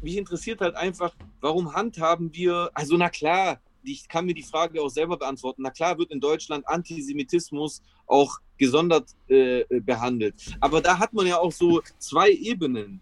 mich 0.02 0.16
interessiert 0.16 0.60
halt 0.60 0.76
einfach, 0.76 1.14
warum 1.40 1.74
handhaben 1.74 2.32
wir, 2.34 2.70
also 2.74 2.96
na 2.96 3.08
klar, 3.08 3.60
ich 3.82 4.08
kann 4.08 4.26
mir 4.26 4.34
die 4.34 4.42
Frage 4.42 4.82
auch 4.82 4.88
selber 4.88 5.16
beantworten. 5.16 5.62
Na 5.62 5.70
klar 5.70 5.98
wird 5.98 6.10
in 6.10 6.20
Deutschland 6.20 6.66
Antisemitismus 6.68 7.82
auch 8.06 8.38
gesondert 8.58 9.10
äh, 9.28 9.64
behandelt. 9.80 10.34
Aber 10.60 10.80
da 10.80 10.98
hat 10.98 11.12
man 11.12 11.26
ja 11.26 11.38
auch 11.38 11.52
so 11.52 11.82
zwei 11.98 12.30
Ebenen. 12.30 13.00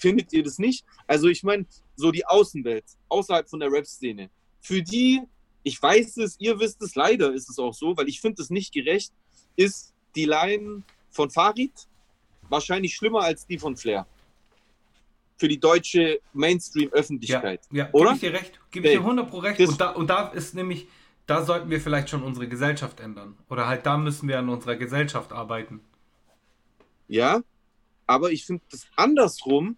Findet 0.00 0.32
ihr 0.32 0.42
das 0.42 0.58
nicht? 0.58 0.84
Also 1.06 1.28
ich 1.28 1.42
meine, 1.42 1.66
so 1.96 2.10
die 2.10 2.26
Außenwelt, 2.26 2.84
außerhalb 3.08 3.48
von 3.48 3.60
der 3.60 3.70
Rap-Szene. 3.70 4.30
Für 4.60 4.82
die, 4.82 5.20
ich 5.62 5.80
weiß 5.80 6.16
es, 6.18 6.36
ihr 6.40 6.58
wisst 6.58 6.80
es, 6.82 6.94
leider 6.94 7.32
ist 7.32 7.50
es 7.50 7.58
auch 7.58 7.74
so, 7.74 7.96
weil 7.96 8.08
ich 8.08 8.20
finde 8.20 8.40
es 8.40 8.48
nicht 8.48 8.72
gerecht, 8.72 9.12
ist 9.56 9.92
die 10.16 10.24
Line 10.24 10.82
von 11.10 11.30
Farid 11.30 11.72
wahrscheinlich 12.48 12.94
schlimmer 12.94 13.20
als 13.20 13.46
die 13.46 13.58
von 13.58 13.76
Flair. 13.76 14.06
Für 15.36 15.48
die 15.48 15.58
deutsche 15.58 16.20
Mainstream-Öffentlichkeit. 16.32 17.62
Ja, 17.72 17.88
Oder? 17.92 18.14
gebe 18.14 18.14
ich 18.14 18.20
dir 18.20 18.32
recht. 18.32 18.60
Gebe 18.70 18.86
ich 18.86 18.92
dir 18.92 18.98
Dave, 18.98 19.10
100 19.10 19.30
pro 19.30 19.38
recht. 19.38 19.60
Und 19.60 19.80
da, 19.80 19.90
und 19.90 20.08
da 20.08 20.28
ist 20.28 20.54
nämlich, 20.54 20.86
da 21.26 21.44
sollten 21.44 21.70
wir 21.70 21.80
vielleicht 21.80 22.08
schon 22.08 22.22
unsere 22.22 22.48
Gesellschaft 22.48 23.00
ändern. 23.00 23.36
Oder 23.48 23.66
halt 23.66 23.84
da 23.84 23.96
müssen 23.96 24.28
wir 24.28 24.38
an 24.38 24.48
unserer 24.48 24.76
Gesellschaft 24.76 25.32
arbeiten. 25.32 25.80
Ja, 27.08 27.42
aber 28.06 28.30
ich 28.30 28.44
finde 28.46 28.62
das 28.70 28.86
andersrum 28.96 29.76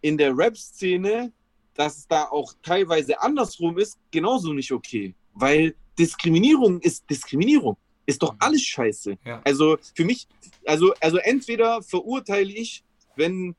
in 0.00 0.16
der 0.16 0.36
Rap-Szene, 0.36 1.32
dass 1.74 1.98
es 1.98 2.08
da 2.08 2.24
auch 2.24 2.52
teilweise 2.62 3.20
andersrum 3.20 3.78
ist, 3.78 3.98
genauso 4.10 4.52
nicht 4.52 4.72
okay. 4.72 5.14
Weil 5.34 5.74
Diskriminierung 5.98 6.80
ist 6.80 7.08
Diskriminierung. 7.08 7.76
Ist 8.06 8.22
doch 8.22 8.34
alles 8.38 8.62
scheiße. 8.62 9.16
Ja. 9.24 9.40
Also 9.44 9.78
für 9.94 10.04
mich, 10.04 10.26
also, 10.66 10.92
also 11.00 11.18
entweder 11.18 11.82
verurteile 11.82 12.50
ich, 12.50 12.82
wenn, 13.16 13.54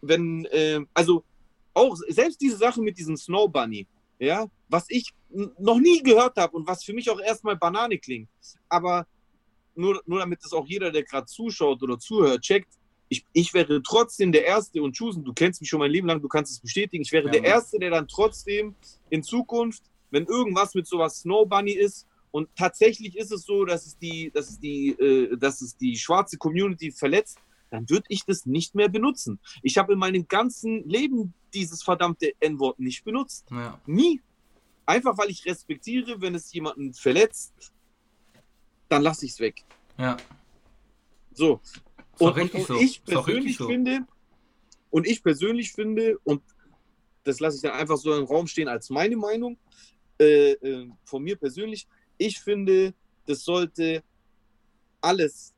wenn, 0.00 0.46
äh, 0.46 0.80
also 0.94 1.24
auch 1.74 1.96
selbst 2.08 2.40
diese 2.40 2.56
Sache 2.56 2.80
mit 2.80 2.98
diesem 2.98 3.16
Snow 3.16 3.50
Bunny, 3.50 3.86
ja, 4.18 4.46
was 4.68 4.86
ich 4.88 5.12
noch 5.58 5.78
nie 5.78 6.02
gehört 6.02 6.36
habe 6.36 6.56
und 6.56 6.66
was 6.66 6.84
für 6.84 6.92
mich 6.92 7.10
auch 7.10 7.20
erstmal 7.20 7.56
Banane 7.56 7.98
klingt. 7.98 8.28
Aber 8.68 9.06
nur, 9.74 10.00
nur 10.06 10.20
damit 10.20 10.42
das 10.42 10.52
auch 10.52 10.66
jeder, 10.66 10.90
der 10.90 11.02
gerade 11.02 11.26
zuschaut 11.26 11.82
oder 11.82 11.98
zuhört, 11.98 12.42
checkt, 12.42 12.68
ich, 13.08 13.24
ich 13.32 13.52
wäre 13.54 13.82
trotzdem 13.82 14.32
der 14.32 14.44
Erste 14.44 14.82
und 14.82 14.94
Chusen, 14.94 15.24
du 15.24 15.32
kennst 15.32 15.60
mich 15.60 15.68
schon 15.68 15.78
mein 15.78 15.90
Leben 15.90 16.06
lang, 16.06 16.20
du 16.20 16.28
kannst 16.28 16.52
es 16.52 16.60
bestätigen, 16.60 17.02
ich 17.02 17.12
wäre 17.12 17.26
Ja, 17.26 17.32
der 17.32 17.42
Mann. 17.42 17.50
Erste, 17.50 17.78
der 17.78 17.90
dann 17.90 18.08
trotzdem 18.08 18.74
in 19.10 19.22
Zukunft, 19.22 19.82
wenn 20.10 20.26
irgendwas 20.26 20.74
mit 20.74 20.86
sowas 20.86 21.20
Snow 21.20 21.46
Bunny 21.48 21.72
ist, 21.72 22.06
und 22.34 22.48
tatsächlich 22.56 23.16
ist 23.16 23.30
es 23.30 23.44
so, 23.44 23.64
dass 23.64 23.86
es 23.86 23.96
die, 23.96 24.32
dass 24.32 24.50
es 24.50 24.58
die, 24.58 24.88
äh, 24.88 25.36
dass 25.36 25.60
es 25.60 25.76
die 25.76 25.96
schwarze 25.96 26.36
Community 26.36 26.90
verletzt, 26.90 27.38
dann 27.70 27.88
würde 27.88 28.06
ich 28.08 28.24
das 28.24 28.44
nicht 28.44 28.74
mehr 28.74 28.88
benutzen. 28.88 29.38
Ich 29.62 29.78
habe 29.78 29.92
in 29.92 30.00
meinem 30.00 30.26
ganzen 30.26 30.82
Leben 30.88 31.32
dieses 31.54 31.84
verdammte 31.84 32.32
N-Wort 32.40 32.80
nicht 32.80 33.04
benutzt. 33.04 33.46
Ja. 33.52 33.80
Nie. 33.86 34.20
Einfach 34.84 35.16
weil 35.16 35.30
ich 35.30 35.46
respektiere, 35.46 36.20
wenn 36.20 36.34
es 36.34 36.52
jemanden 36.52 36.92
verletzt, 36.92 37.72
dann 38.88 39.02
lasse 39.02 39.26
ich 39.26 39.30
es 39.30 39.38
weg. 39.38 39.62
Ja. 39.96 40.16
So. 41.34 41.60
Und, 42.18 42.34
richtig 42.34 42.62
und, 42.62 42.66
so. 42.66 42.74
und 42.74 42.82
ich 42.82 43.04
persönlich 43.04 43.58
so. 43.58 43.68
finde, 43.68 44.08
und 44.90 45.06
ich 45.06 45.22
persönlich 45.22 45.70
finde, 45.70 46.18
und 46.24 46.42
das 47.22 47.38
lasse 47.38 47.58
ich 47.58 47.62
dann 47.62 47.78
einfach 47.78 47.96
so 47.96 48.12
im 48.12 48.24
Raum 48.24 48.48
stehen 48.48 48.66
als 48.66 48.90
meine 48.90 49.16
Meinung, 49.16 49.56
äh, 50.18 50.52
äh, 50.52 50.88
von 51.04 51.22
mir 51.22 51.36
persönlich, 51.36 51.86
ich 52.18 52.40
finde, 52.40 52.94
das 53.26 53.44
sollte 53.44 54.02
alles 55.00 55.54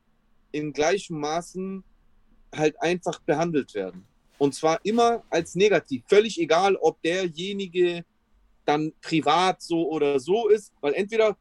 in 0.51 0.73
gleichem 0.73 1.19
Maßen 1.19 1.83
halt 2.53 2.81
einfach 2.81 3.19
behandelt 3.21 3.73
werden. 3.73 4.05
Und 4.37 4.53
zwar 4.53 4.79
immer 4.83 5.23
als 5.29 5.55
negativ. 5.55 6.03
Völlig 6.07 6.39
egal, 6.39 6.75
ob 6.75 7.01
derjenige 7.01 8.05
dann 8.65 8.93
privat 9.01 9.61
so 9.61 9.89
oder 9.89 10.19
so 10.19 10.49
ist, 10.49 10.73
weil 10.81 10.93
entweder 10.93 11.37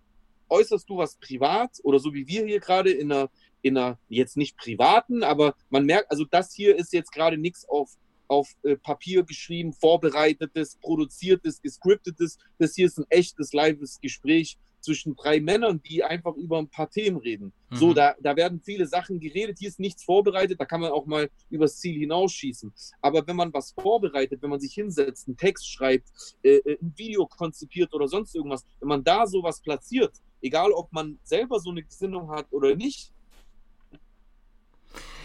äußerst 0.48 0.88
du 0.88 0.96
was 0.96 1.16
privat 1.16 1.78
oder 1.82 1.98
so 1.98 2.14
wie 2.14 2.26
wir 2.26 2.46
hier 2.46 2.60
gerade 2.60 2.90
in 2.90 3.10
einer, 3.10 3.28
in 3.62 3.76
einer 3.76 3.98
jetzt 4.08 4.36
nicht 4.36 4.56
privaten, 4.56 5.22
aber 5.24 5.54
man 5.70 5.84
merkt, 5.84 6.10
also 6.10 6.24
das 6.24 6.54
hier 6.54 6.76
ist 6.76 6.92
jetzt 6.92 7.12
gerade 7.12 7.36
nichts 7.36 7.68
auf, 7.68 7.90
auf 8.28 8.48
äh, 8.62 8.76
Papier 8.76 9.24
geschrieben, 9.24 9.72
vorbereitetes, 9.72 10.76
produziertes, 10.76 11.60
gescriptetes. 11.60 12.38
Das 12.58 12.74
hier 12.74 12.86
ist 12.86 12.98
ein 12.98 13.06
echtes, 13.08 13.52
lives 13.52 14.00
Gespräch 14.00 14.56
zwischen 14.86 15.16
drei 15.16 15.40
Männern, 15.40 15.82
die 15.82 16.02
einfach 16.02 16.34
über 16.36 16.58
ein 16.58 16.68
paar 16.68 16.88
Themen 16.88 17.18
reden. 17.18 17.52
So, 17.72 17.88
Mhm. 17.90 17.94
da, 17.94 18.14
da 18.20 18.36
werden 18.36 18.60
viele 18.60 18.86
Sachen 18.86 19.18
geredet, 19.20 19.58
hier 19.58 19.68
ist 19.68 19.80
nichts 19.80 20.04
vorbereitet, 20.04 20.60
da 20.60 20.64
kann 20.64 20.80
man 20.80 20.92
auch 20.92 21.04
mal 21.06 21.28
übers 21.50 21.76
Ziel 21.78 21.98
hinausschießen. 21.98 22.72
Aber 23.02 23.26
wenn 23.26 23.36
man 23.36 23.52
was 23.52 23.72
vorbereitet, 23.72 24.40
wenn 24.42 24.50
man 24.50 24.60
sich 24.60 24.72
hinsetzt, 24.74 25.26
einen 25.26 25.36
Text 25.36 25.68
schreibt, 25.68 26.08
äh, 26.42 26.56
äh, 26.58 26.78
ein 26.80 26.94
Video 26.96 27.26
konzipiert 27.26 27.92
oder 27.92 28.08
sonst 28.08 28.34
irgendwas, 28.34 28.64
wenn 28.80 28.88
man 28.88 29.04
da 29.04 29.26
sowas 29.26 29.60
platziert, 29.60 30.12
egal 30.40 30.70
ob 30.72 30.92
man 30.92 31.18
selber 31.24 31.58
so 31.58 31.70
eine 31.70 31.82
Gesinnung 31.82 32.30
hat 32.30 32.46
oder 32.52 32.74
nicht, 32.76 33.12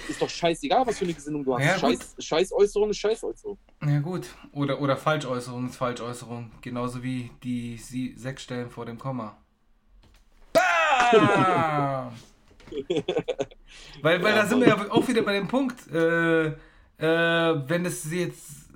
ist 0.10 0.22
doch 0.22 0.30
scheißegal, 0.30 0.86
was 0.88 0.98
für 0.98 1.06
eine 1.06 1.14
Gesinnung 1.14 1.44
du 1.46 1.56
hast. 1.56 1.64
Ja. 1.64 1.78
Scheiß, 1.78 2.16
Scheißäußerung 2.20 2.90
ist 2.90 2.98
Scheißäußerung. 2.98 3.58
Ja 3.86 4.00
gut, 4.00 4.36
oder, 4.52 4.82
oder 4.82 4.98
Falschäußerung 4.98 5.68
ist 5.68 5.76
Falschäußerung. 5.76 6.52
Genauso 6.62 7.04
wie 7.04 7.30
die 7.44 7.78
sie 7.78 8.14
sechs 8.18 8.42
Stellen 8.44 8.70
vor 8.70 8.86
dem 8.86 8.98
Komma. 8.98 9.38
Weil 14.02 14.24
weil 14.24 14.34
Ja, 14.36 14.42
da 14.42 14.46
sind 14.48 14.60
wir 14.62 14.68
ja 14.68 14.92
auch 14.92 15.08
wieder 15.08 15.22
bei 15.24 15.34
dem 15.34 15.48
Punkt, 15.48 15.88
äh, 15.92 16.48
äh, 16.48 16.56
wenn 17.00 17.86
es 17.86 18.12
jetzt, 18.12 18.70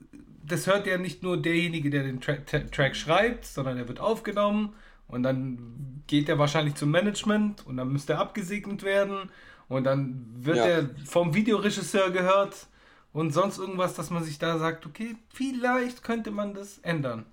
das 0.46 0.68
hört 0.68 0.88
ja 0.88 0.98
nicht 0.98 1.24
nur 1.24 1.38
derjenige, 1.42 1.90
der 1.90 2.04
den 2.04 2.20
Tra 2.22 2.34
Tra 2.46 2.60
Track 2.60 2.96
schreibt, 2.96 3.46
sondern 3.46 3.78
er 3.78 3.88
wird 3.88 4.00
aufgenommen 4.00 4.74
und 5.08 5.24
dann 5.24 6.04
geht 6.08 6.30
er 6.30 6.38
wahrscheinlich 6.40 6.76
zum 6.76 6.92
Management 6.92 7.66
und 7.66 7.78
dann 7.78 7.90
müsste 7.92 8.14
er 8.14 8.20
abgesegnet 8.20 8.84
werden 8.84 9.30
und 9.68 9.84
dann 9.86 10.26
wird 10.36 10.58
Ja. 10.58 10.66
er 10.66 10.90
vom 11.06 11.34
Videoregisseur 11.34 12.12
gehört 12.12 12.68
und 13.14 13.32
sonst 13.32 13.58
irgendwas, 13.58 13.94
dass 13.96 14.10
man 14.12 14.24
sich 14.24 14.38
da 14.40 14.58
sagt, 14.60 14.86
okay, 14.86 15.16
vielleicht 15.34 16.04
könnte 16.04 16.32
man 16.32 16.54
das 16.54 16.80
ändern. 16.80 17.26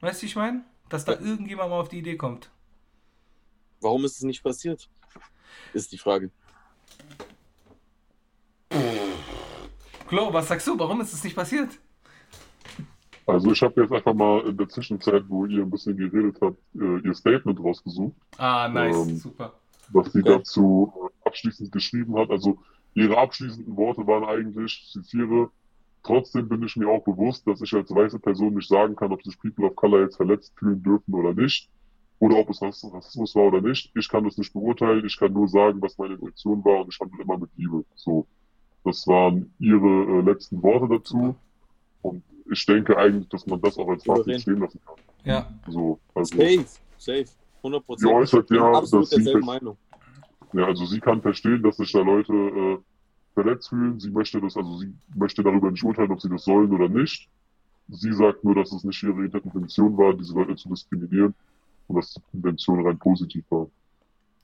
Weißt 0.00 0.22
du, 0.22 0.26
ich 0.26 0.36
meine? 0.36 0.62
Dass 0.90 1.04
da 1.06 1.12
irgendjemand 1.12 1.70
mal 1.70 1.80
auf 1.80 1.88
die 1.88 1.98
Idee 1.98 2.16
kommt. 2.16 2.50
Warum 3.84 4.02
ist 4.06 4.16
es 4.16 4.22
nicht 4.22 4.42
passiert? 4.42 4.88
Ist 5.74 5.92
die 5.92 5.98
Frage. 5.98 6.30
Klo, 10.08 10.32
was 10.32 10.48
sagst 10.48 10.66
du? 10.66 10.78
Warum 10.78 11.02
ist 11.02 11.12
es 11.12 11.22
nicht 11.22 11.36
passiert? 11.36 11.78
Also 13.26 13.52
ich 13.52 13.62
habe 13.62 13.80
jetzt 13.82 13.92
einfach 13.92 14.14
mal 14.14 14.46
in 14.48 14.56
der 14.56 14.68
Zwischenzeit, 14.68 15.24
wo 15.28 15.44
ihr 15.44 15.62
ein 15.62 15.70
bisschen 15.70 15.96
geredet 15.98 16.38
habt, 16.40 16.58
äh, 16.74 16.98
ihr 17.06 17.14
Statement 17.14 17.60
rausgesucht, 17.60 18.16
Ah, 18.38 18.68
nice, 18.68 18.96
Ähm, 18.96 19.16
super. 19.16 19.52
was 19.88 20.12
sie 20.12 20.20
Okay. 20.20 20.38
dazu 20.38 20.92
äh, 20.96 21.28
abschließend 21.28 21.70
geschrieben 21.70 22.16
hat. 22.18 22.30
Also 22.30 22.58
ihre 22.94 23.18
abschließenden 23.18 23.76
Worte 23.76 24.06
waren 24.06 24.24
eigentlich, 24.24 24.80
ich 24.82 24.90
zitiere, 24.92 25.50
trotzdem 26.02 26.48
bin 26.48 26.62
ich 26.62 26.76
mir 26.76 26.88
auch 26.88 27.04
bewusst, 27.04 27.46
dass 27.46 27.60
ich 27.60 27.72
als 27.74 27.90
weiße 27.94 28.18
Person 28.18 28.54
nicht 28.54 28.68
sagen 28.68 28.96
kann, 28.96 29.12
ob 29.12 29.22
sich 29.22 29.38
People 29.38 29.66
of 29.66 29.76
Color 29.76 30.02
jetzt 30.02 30.16
verletzt 30.16 30.54
fühlen 30.58 30.82
dürfen 30.82 31.12
oder 31.14 31.34
nicht. 31.34 31.70
Oder 32.24 32.38
ob 32.38 32.48
es 32.48 32.62
Rass- 32.62 32.90
Rassismus 32.90 33.34
war 33.34 33.44
oder 33.48 33.60
nicht. 33.60 33.92
Ich 33.94 34.08
kann 34.08 34.24
das 34.24 34.38
nicht 34.38 34.50
beurteilen. 34.54 35.04
Ich 35.04 35.18
kann 35.18 35.30
nur 35.34 35.46
sagen, 35.46 35.82
was 35.82 35.98
meine 35.98 36.18
Reaktion 36.18 36.64
war 36.64 36.80
und 36.80 36.88
ich 36.90 36.98
handle 36.98 37.22
immer 37.22 37.36
mit 37.36 37.50
Liebe. 37.56 37.84
So. 37.96 38.26
Das 38.82 39.06
waren 39.06 39.52
ihre 39.58 39.86
äh, 39.86 40.20
letzten 40.22 40.62
Worte 40.62 40.88
dazu. 40.88 41.34
Und 42.00 42.22
ich 42.50 42.64
denke 42.64 42.96
eigentlich, 42.96 43.28
dass 43.28 43.46
man 43.46 43.60
das 43.60 43.76
auch 43.76 43.88
als 43.88 44.04
Fazit 44.04 44.40
stehen 44.40 44.58
lassen 44.60 44.80
kann. 44.86 44.94
Ja, 45.24 45.50
So, 45.68 45.98
also, 46.14 46.34
Safe, 46.34 46.64
safe. 46.96 47.26
100 47.58 47.84
Prozent. 47.84 48.08
Sie 48.08 48.14
äußert 48.14 48.50
ja, 48.50 48.72
absolut 48.72 49.12
dass 49.12 49.22
sie 49.22 49.34
Meinung. 49.40 49.76
ja, 50.54 50.64
also 50.64 50.86
sie 50.86 51.00
kann 51.00 51.20
verstehen, 51.20 51.62
dass 51.62 51.76
sich 51.76 51.92
da 51.92 52.00
Leute 52.00 52.32
äh, 52.32 52.78
verletzt 53.34 53.68
fühlen. 53.68 54.00
Sie 54.00 54.10
möchte 54.10 54.40
das, 54.40 54.56
also 54.56 54.78
sie 54.78 54.94
möchte 55.14 55.42
darüber 55.42 55.70
nicht 55.70 55.84
urteilen, 55.84 56.10
ob 56.10 56.22
sie 56.22 56.30
das 56.30 56.44
sollen 56.44 56.72
oder 56.72 56.88
nicht. 56.88 57.28
Sie 57.88 58.12
sagt 58.14 58.44
nur, 58.44 58.54
dass 58.54 58.72
es 58.72 58.82
nicht 58.82 59.02
ihre 59.02 59.26
Intention 59.26 59.94
war, 59.98 60.14
diese 60.14 60.32
Leute 60.34 60.56
zu 60.56 60.70
diskriminieren 60.70 61.34
und 61.88 61.96
dass 61.96 62.14
die 62.14 62.20
Intention 62.36 62.86
rein 62.86 62.98
positiv 62.98 63.44
war. 63.50 63.68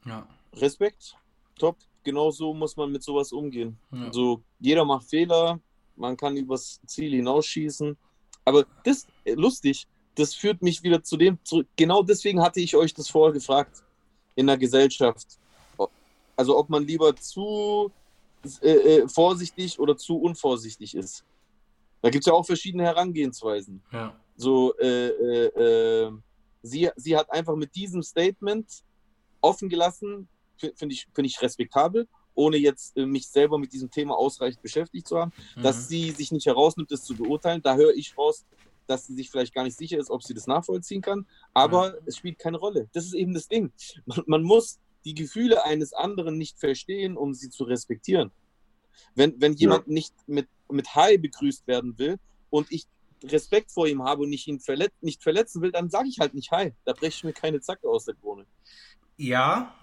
ja. 0.06 0.26
Respekt, 0.54 1.16
top. 1.58 1.76
Genau 2.02 2.30
so 2.30 2.52
muss 2.54 2.76
man 2.76 2.90
mit 2.90 3.02
sowas 3.02 3.30
umgehen. 3.30 3.78
ja. 3.92 4.12
So, 4.12 4.42
jeder 4.58 4.84
macht 4.84 5.08
Fehler, 5.08 5.60
man 5.96 6.16
kann 6.16 6.36
übers 6.36 6.80
Ziel 6.86 7.12
hinausschießen. 7.12 7.96
Aber 8.44 8.64
das, 8.84 9.06
äh, 9.24 9.34
lustig, 9.34 9.86
das 10.14 10.34
führt 10.34 10.62
mich 10.62 10.82
wieder 10.82 11.02
zu 11.02 11.16
dem 11.16 11.38
zurück. 11.44 11.68
Genau 11.76 12.02
deswegen 12.02 12.40
hatte 12.40 12.60
ich 12.60 12.74
euch 12.74 12.94
das 12.94 13.08
vorher 13.08 13.32
gefragt. 13.32 13.82
In 14.34 14.46
der 14.46 14.56
Gesellschaft. 14.56 15.38
Also, 16.36 16.56
ob 16.56 16.70
man 16.70 16.86
lieber 16.86 17.14
zu 17.16 17.92
äh, 18.62 18.70
äh, 18.70 19.08
vorsichtig 19.08 19.78
oder 19.78 19.96
zu 19.96 20.16
unvorsichtig 20.16 20.94
ist. 20.94 21.24
Da 22.00 22.08
gibt 22.08 22.22
es 22.24 22.26
ja 22.26 22.32
auch 22.32 22.46
verschiedene 22.46 22.84
Herangehensweisen. 22.84 23.82
ja. 23.92 24.14
So, 24.36 24.74
äh, 24.78 25.08
äh, 25.08 26.06
äh, 26.06 26.12
sie, 26.62 26.90
sie 26.96 27.16
hat 27.16 27.30
einfach 27.30 27.56
mit 27.56 27.74
diesem 27.74 28.02
Statement 28.02 28.66
offen 29.40 29.68
gelassen, 29.68 30.28
fi- 30.56 30.72
finde 30.76 30.94
ich, 30.94 31.06
finde 31.14 31.28
ich 31.28 31.40
respektabel, 31.40 32.08
ohne 32.34 32.56
jetzt 32.56 32.96
äh, 32.96 33.06
mich 33.06 33.28
selber 33.28 33.58
mit 33.58 33.72
diesem 33.72 33.90
Thema 33.90 34.16
ausreichend 34.16 34.62
beschäftigt 34.62 35.08
zu 35.08 35.18
haben, 35.18 35.32
dass 35.62 35.84
Mhm. 35.84 35.88
sie 35.88 36.10
sich 36.12 36.32
nicht 36.32 36.46
herausnimmt, 36.46 36.90
das 36.90 37.04
zu 37.04 37.16
beurteilen. 37.16 37.62
Da 37.62 37.76
höre 37.76 37.94
ich 37.94 38.16
raus, 38.16 38.44
dass 38.86 39.06
sie 39.06 39.14
sich 39.14 39.30
vielleicht 39.30 39.54
gar 39.54 39.64
nicht 39.64 39.76
sicher 39.76 39.98
ist, 39.98 40.10
ob 40.10 40.22
sie 40.22 40.34
das 40.34 40.46
nachvollziehen 40.46 41.00
kann, 41.02 41.26
aber 41.54 41.94
es 42.06 42.16
spielt 42.16 42.38
keine 42.38 42.58
Rolle. 42.58 42.88
Das 42.92 43.04
ist 43.04 43.14
eben 43.14 43.34
das 43.34 43.46
Ding. 43.48 43.72
Man, 44.04 44.22
man 44.26 44.42
muss 44.42 44.78
die 45.04 45.14
Gefühle 45.14 45.64
eines 45.64 45.92
anderen 45.92 46.36
nicht 46.36 46.58
verstehen, 46.58 47.16
um 47.16 47.32
sie 47.32 47.50
zu 47.50 47.64
respektieren. 47.64 48.32
Wenn, 49.14 49.40
wenn 49.40 49.54
jemand 49.54 49.86
nicht 49.88 50.14
mit, 50.26 50.48
mit 50.68 50.94
Hi 50.94 51.18
begrüßt 51.18 51.66
werden 51.66 51.98
will 51.98 52.18
und 52.50 52.70
ich 52.70 52.86
Respekt 53.24 53.72
vor 53.72 53.86
ihm 53.86 54.02
habe 54.02 54.22
und 54.22 54.32
ich 54.32 54.46
ihn 54.48 54.60
verlet 54.60 54.92
nicht 55.00 55.22
verletzen 55.22 55.62
will, 55.62 55.72
dann 55.72 55.90
sage 55.90 56.08
ich 56.08 56.18
halt 56.20 56.34
nicht 56.34 56.50
Hi. 56.52 56.74
Da 56.84 56.92
breche 56.92 57.08
ich 57.16 57.24
mir 57.24 57.32
keine 57.32 57.60
Zacke 57.60 57.88
aus 57.88 58.04
der 58.06 58.14
Krone. 58.14 58.46
Ja, 59.16 59.74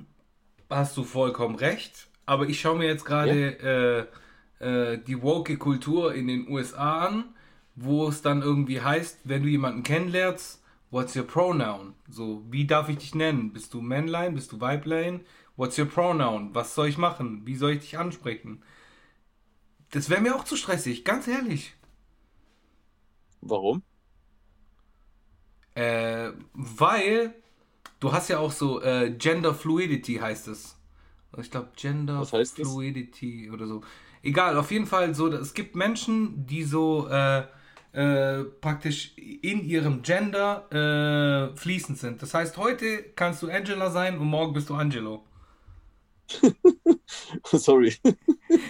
hast 0.69 0.97
du 0.97 1.03
vollkommen 1.03 1.55
recht. 1.55 2.09
Aber 2.25 2.49
ich 2.49 2.59
schaue 2.59 2.77
mir 2.77 2.88
jetzt 2.88 3.05
gerade 3.05 4.09
äh, 4.59 4.93
äh, 4.93 4.97
die 5.03 5.21
woke 5.21 5.57
Kultur 5.57 6.13
in 6.13 6.27
den 6.27 6.49
USA 6.49 7.07
an, 7.07 7.35
wo 7.75 8.07
es 8.07 8.21
dann 8.21 8.41
irgendwie 8.41 8.81
heißt, 8.81 9.19
wenn 9.25 9.43
du 9.43 9.49
jemanden 9.49 9.83
kennenlernst, 9.83 10.61
what's 10.91 11.15
your 11.15 11.25
pronoun? 11.25 11.93
So, 12.09 12.43
wie 12.49 12.65
darf 12.67 12.89
ich 12.89 12.97
dich 12.97 13.15
nennen? 13.15 13.53
Bist 13.53 13.73
du 13.73 13.81
Männlein? 13.81 14.35
Bist 14.35 14.51
du 14.51 14.59
Weiblein? 14.59 15.21
What's 15.55 15.77
your 15.77 15.85
pronoun? 15.85 16.53
Was 16.53 16.75
soll 16.75 16.88
ich 16.88 16.97
machen? 16.97 17.45
Wie 17.45 17.55
soll 17.55 17.71
ich 17.73 17.81
dich 17.81 17.97
ansprechen? 17.97 18.63
Das 19.91 20.09
wäre 20.09 20.21
mir 20.21 20.35
auch 20.35 20.43
zu 20.43 20.55
stressig, 20.57 21.05
ganz 21.05 21.27
ehrlich. 21.27 21.73
Warum? 23.41 23.83
Äh, 25.75 26.31
weil 26.53 27.35
du 27.99 28.11
hast 28.13 28.29
ja 28.29 28.39
auch 28.39 28.51
so 28.51 28.81
äh, 28.81 29.11
Gender 29.11 29.53
Fluidity 29.53 30.15
heißt 30.15 30.47
es. 30.49 30.77
Ich 31.39 31.51
glaube 31.51 31.69
Gender 31.75 32.19
heißt 32.31 32.33
das? 32.33 32.51
Fluidity 32.53 33.51
oder 33.51 33.67
so. 33.67 33.81
Egal, 34.23 34.57
auf 34.57 34.71
jeden 34.71 34.88
Fall 34.88 35.15
so, 35.15 35.27
es 35.29 35.53
gibt 35.53 35.75
Menschen, 35.75 36.45
die 36.47 36.63
so 36.63 37.07
äh, 37.09 37.43
äh, 37.93 38.43
praktisch 38.61 39.13
in 39.17 39.63
ihrem 39.65 40.01
Gender 40.03 41.51
äh, 41.53 41.57
fließend 41.57 41.97
sind. 41.99 42.21
Das 42.21 42.33
heißt, 42.33 42.57
heute 42.57 43.03
kannst 43.15 43.43
du 43.43 43.49
Angela 43.49 43.91
sein 43.91 44.17
und 44.19 44.27
morgen 44.27 44.53
bist 44.53 44.69
du 44.69 44.75
Angelo. 44.75 45.23
Sorry. 47.58 47.95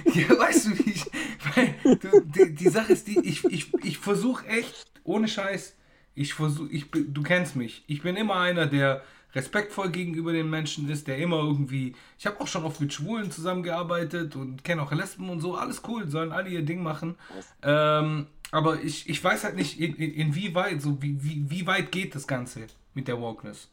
Ja, 0.06 0.30
weißt 0.38 0.68
du, 0.68 0.80
wie 0.80 0.92
ich, 0.92 1.12
weil, 1.56 1.76
du, 2.00 2.10
die, 2.26 2.56
die 2.56 2.70
Sache 2.70 2.94
ist 2.94 3.08
die, 3.08 3.20
ich, 3.28 3.50
ich, 3.50 3.72
ich 3.84 3.98
versuche 3.98 4.46
echt, 4.48 4.76
ohne 5.04 5.28
Scheiß, 5.28 5.76
ich 6.16 6.34
versuche, 6.34 6.70
ich, 6.72 6.90
bin- 6.92 7.14
du 7.14 7.22
kennst 7.24 7.56
mich, 7.56 7.84
ich 7.88 8.02
bin 8.02 8.16
immer 8.16 8.38
einer, 8.40 8.66
der 8.66 9.04
respektvoll 9.34 9.92
gegenüber 9.92 10.32
den 10.32 10.50
Menschen 10.50 10.90
ist, 10.90 11.08
der 11.08 11.18
immer 11.20 11.38
irgendwie, 11.38 11.96
ich 12.18 12.26
habe 12.26 12.40
auch 12.42 12.48
schon 12.48 12.64
oft 12.64 12.82
mit 12.82 12.94
Schwulen 12.94 13.30
zusammengearbeitet 13.30 14.36
und 14.36 14.64
kenne 14.64 14.82
auch 14.82 14.92
Lesben 14.92 15.30
und 15.30 15.42
so, 15.42 15.56
alles 15.56 15.82
cool, 15.88 16.10
sollen 16.10 16.32
alle 16.32 16.50
ihr 16.50 16.64
Ding 16.64 16.82
machen. 16.82 17.16
Ähm, 17.62 18.28
aber 18.52 18.82
ich, 18.82 19.08
ich 19.10 19.24
weiß 19.24 19.44
halt 19.44 19.56
nicht, 19.56 19.80
in, 19.80 19.94
in, 19.96 20.12
inwieweit, 20.14 20.82
so 20.82 21.02
wie, 21.02 21.22
wie, 21.24 21.44
wie 21.50 21.68
weit 21.68 21.92
geht 21.92 22.16
das 22.16 22.26
Ganze 22.28 22.68
mit 22.94 23.08
der 23.08 23.20
Wokeness? 23.20 23.70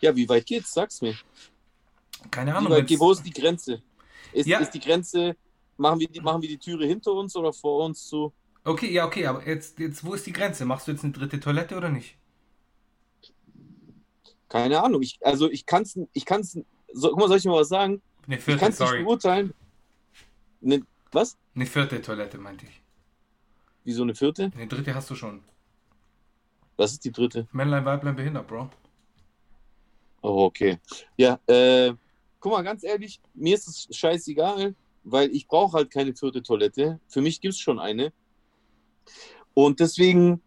Ja, 0.00 0.14
wie 0.14 0.28
weit 0.28 0.46
geht's? 0.46 0.72
Sag's 0.72 1.00
mir. 1.00 1.16
Keine 2.30 2.52
Wie 2.52 2.56
Ahnung. 2.56 2.86
geht- 2.86 2.98
wo 3.00 3.12
ist 3.12 3.22
die 3.24 3.30
Grenze? 3.32 3.82
Ist, 4.32 4.46
Ja. 4.46 4.58
ist 4.58 4.70
die 4.72 4.80
Grenze, 4.80 5.36
machen 5.76 6.00
wir, 6.00 6.08
die, 6.08 6.20
machen 6.20 6.42
wir 6.42 6.48
die 6.48 6.58
Türe 6.58 6.86
hinter 6.86 7.12
uns 7.12 7.36
oder 7.36 7.52
vor 7.52 7.84
uns 7.84 8.06
zu? 8.06 8.32
Okay, 8.64 8.90
ja, 8.92 9.06
okay, 9.06 9.26
aber 9.26 9.46
jetzt, 9.46 9.78
jetzt, 9.78 10.04
wo 10.04 10.14
ist 10.14 10.26
die 10.26 10.32
Grenze? 10.32 10.64
Machst 10.64 10.88
du 10.88 10.92
jetzt 10.92 11.04
eine 11.04 11.12
dritte 11.12 11.38
Toilette 11.38 11.76
oder 11.76 11.90
nicht? 11.90 12.16
Keine 14.48 14.82
Ahnung. 14.82 15.02
Ich, 15.02 15.18
also 15.22 15.50
ich 15.50 15.66
kann's, 15.66 15.98
ich 16.12 16.24
kann's, 16.24 16.58
so, 16.92 17.08
guck 17.10 17.18
mal, 17.18 17.28
soll 17.28 17.38
ich 17.38 17.44
mal 17.44 17.60
was 17.60 17.68
sagen? 17.68 18.00
Eine 18.26 18.36
Ich 18.38 18.42
vierte, 18.44 18.60
kann's 18.60 18.78
nicht 18.78 18.88
sorry. 18.88 19.02
beurteilen. 19.02 19.54
Ne, 20.60 20.82
was? 21.12 21.36
Eine 21.54 21.66
vierte 21.66 22.00
Toilette, 22.00 22.38
meinte 22.38 22.66
ich. 22.66 22.80
Wie 23.84 23.92
so 23.92 24.02
eine 24.02 24.14
vierte? 24.14 24.50
Eine 24.54 24.66
dritte 24.66 24.94
hast 24.94 25.10
du 25.10 25.14
schon. 25.14 25.42
Was 26.76 26.92
ist 26.92 27.04
die 27.04 27.12
dritte? 27.12 27.46
Männlein, 27.52 27.84
Weiblein, 27.84 28.16
behindert, 28.16 28.46
Bro. 28.48 28.70
Oh, 30.22 30.44
okay. 30.46 30.78
Ja, 31.16 31.38
äh, 31.46 31.92
guck 32.44 32.52
mal, 32.52 32.62
ganz 32.62 32.84
ehrlich, 32.84 33.22
mir 33.32 33.54
ist 33.54 33.68
es 33.68 33.96
scheißegal, 33.96 34.74
weil 35.02 35.34
ich 35.34 35.48
brauche 35.48 35.78
halt 35.78 35.90
keine 35.90 36.14
vierte 36.14 36.42
Toilette. 36.42 37.00
Für 37.08 37.22
mich 37.22 37.40
gibt 37.40 37.54
es 37.54 37.58
schon 37.58 37.78
eine. 37.78 38.12
Und 39.54 39.80
deswegen 39.80 40.42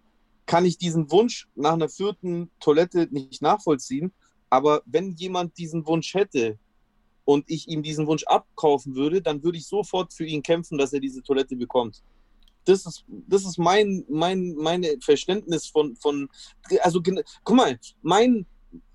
kann 0.45 0.63
ich 0.63 0.77
diesen 0.77 1.09
Wunsch 1.09 1.47
nach 1.55 1.73
einer 1.73 1.89
vierten 1.89 2.51
Toilette 2.59 3.07
nicht 3.09 3.41
nachvollziehen. 3.41 4.13
Aber 4.51 4.83
wenn 4.85 5.15
jemand 5.15 5.57
diesen 5.57 5.87
Wunsch 5.87 6.13
hätte 6.13 6.59
und 7.25 7.45
ich 7.49 7.67
ihm 7.67 7.81
diesen 7.81 8.05
Wunsch 8.05 8.25
abkaufen 8.25 8.93
würde, 8.93 9.19
dann 9.19 9.41
würde 9.41 9.57
ich 9.57 9.65
sofort 9.65 10.13
für 10.13 10.25
ihn 10.25 10.43
kämpfen, 10.43 10.77
dass 10.77 10.93
er 10.93 10.99
diese 10.99 11.23
Toilette 11.23 11.55
bekommt. 11.55 12.03
Das 12.65 12.85
ist, 12.85 13.05
das 13.07 13.43
ist 13.43 13.57
mein, 13.57 14.05
mein 14.07 14.53
meine 14.53 14.99
Verständnis 15.01 15.65
von, 15.65 15.95
von 15.95 16.29
also 16.81 17.01
guck 17.43 17.55
mal, 17.55 17.79
mein, 18.03 18.45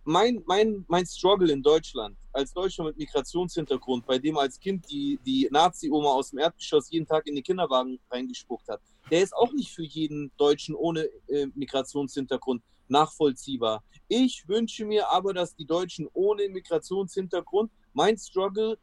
mein, 0.04 0.42
mein, 0.46 0.84
mein 0.88 1.06
Struggle 1.06 1.52
in 1.52 1.62
Deutschland, 1.62 2.16
als 2.32 2.52
Deutscher 2.52 2.84
mit 2.84 2.96
Migrationshintergrund, 2.96 4.06
bei 4.06 4.18
dem 4.18 4.36
als 4.36 4.58
Kind 4.58 4.88
die, 4.90 5.18
die 5.24 5.48
Nazi-Oma 5.50 6.10
aus 6.10 6.30
dem 6.30 6.40
Erdgeschoss 6.40 6.90
jeden 6.90 7.06
Tag 7.06 7.26
in 7.26 7.34
den 7.34 7.44
Kinderwagen 7.44 8.00
reingespuckt 8.10 8.68
hat, 8.68 8.80
der 9.10 9.22
ist 9.22 9.34
auch 9.34 9.52
nicht 9.52 9.72
für 9.72 9.84
jeden 9.84 10.32
Deutschen 10.36 10.74
ohne 10.74 11.08
äh, 11.28 11.46
Migrationshintergrund 11.54 12.62
nachvollziehbar. 12.88 13.82
Ich 14.08 14.46
wünsche 14.48 14.84
mir 14.84 15.10
aber, 15.10 15.32
dass 15.34 15.54
die 15.54 15.66
Deutschen 15.66 16.08
ohne 16.12 16.48
Migrationshintergrund 16.48 17.70
mein 17.92 18.16
Struggle, 18.18 18.78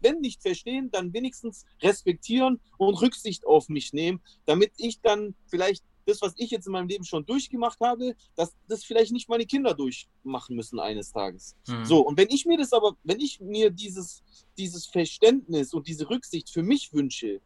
wenn 0.00 0.20
nicht 0.20 0.42
verstehen, 0.42 0.90
dann 0.90 1.12
wenigstens 1.12 1.64
respektieren 1.80 2.60
und 2.78 3.00
Rücksicht 3.00 3.46
auf 3.46 3.68
mich 3.68 3.92
nehmen, 3.92 4.20
damit 4.46 4.72
ich 4.76 5.00
dann 5.00 5.34
vielleicht 5.46 5.84
das, 6.06 6.20
was 6.22 6.34
ich 6.36 6.50
jetzt 6.50 6.66
in 6.66 6.72
meinem 6.72 6.88
Leben 6.88 7.04
schon 7.04 7.24
durchgemacht 7.24 7.80
habe, 7.80 8.14
dass 8.36 8.54
das 8.68 8.84
vielleicht 8.84 9.12
nicht 9.12 9.28
meine 9.28 9.46
Kinder 9.46 9.74
durchmachen 9.74 10.56
müssen 10.56 10.80
eines 10.80 11.12
Tages. 11.12 11.56
Mhm. 11.66 11.84
So, 11.84 12.00
und 12.00 12.16
wenn 12.16 12.28
ich 12.30 12.46
mir 12.46 12.58
das 12.58 12.72
aber, 12.72 12.96
wenn 13.04 13.20
ich 13.20 13.40
mir 13.40 13.70
dieses, 13.70 14.22
dieses 14.58 14.86
Verständnis 14.86 15.74
und 15.74 15.86
diese 15.88 16.08
Rücksicht 16.08 16.50
für 16.50 16.62
mich 16.62 16.92
wünsche, 16.92 17.40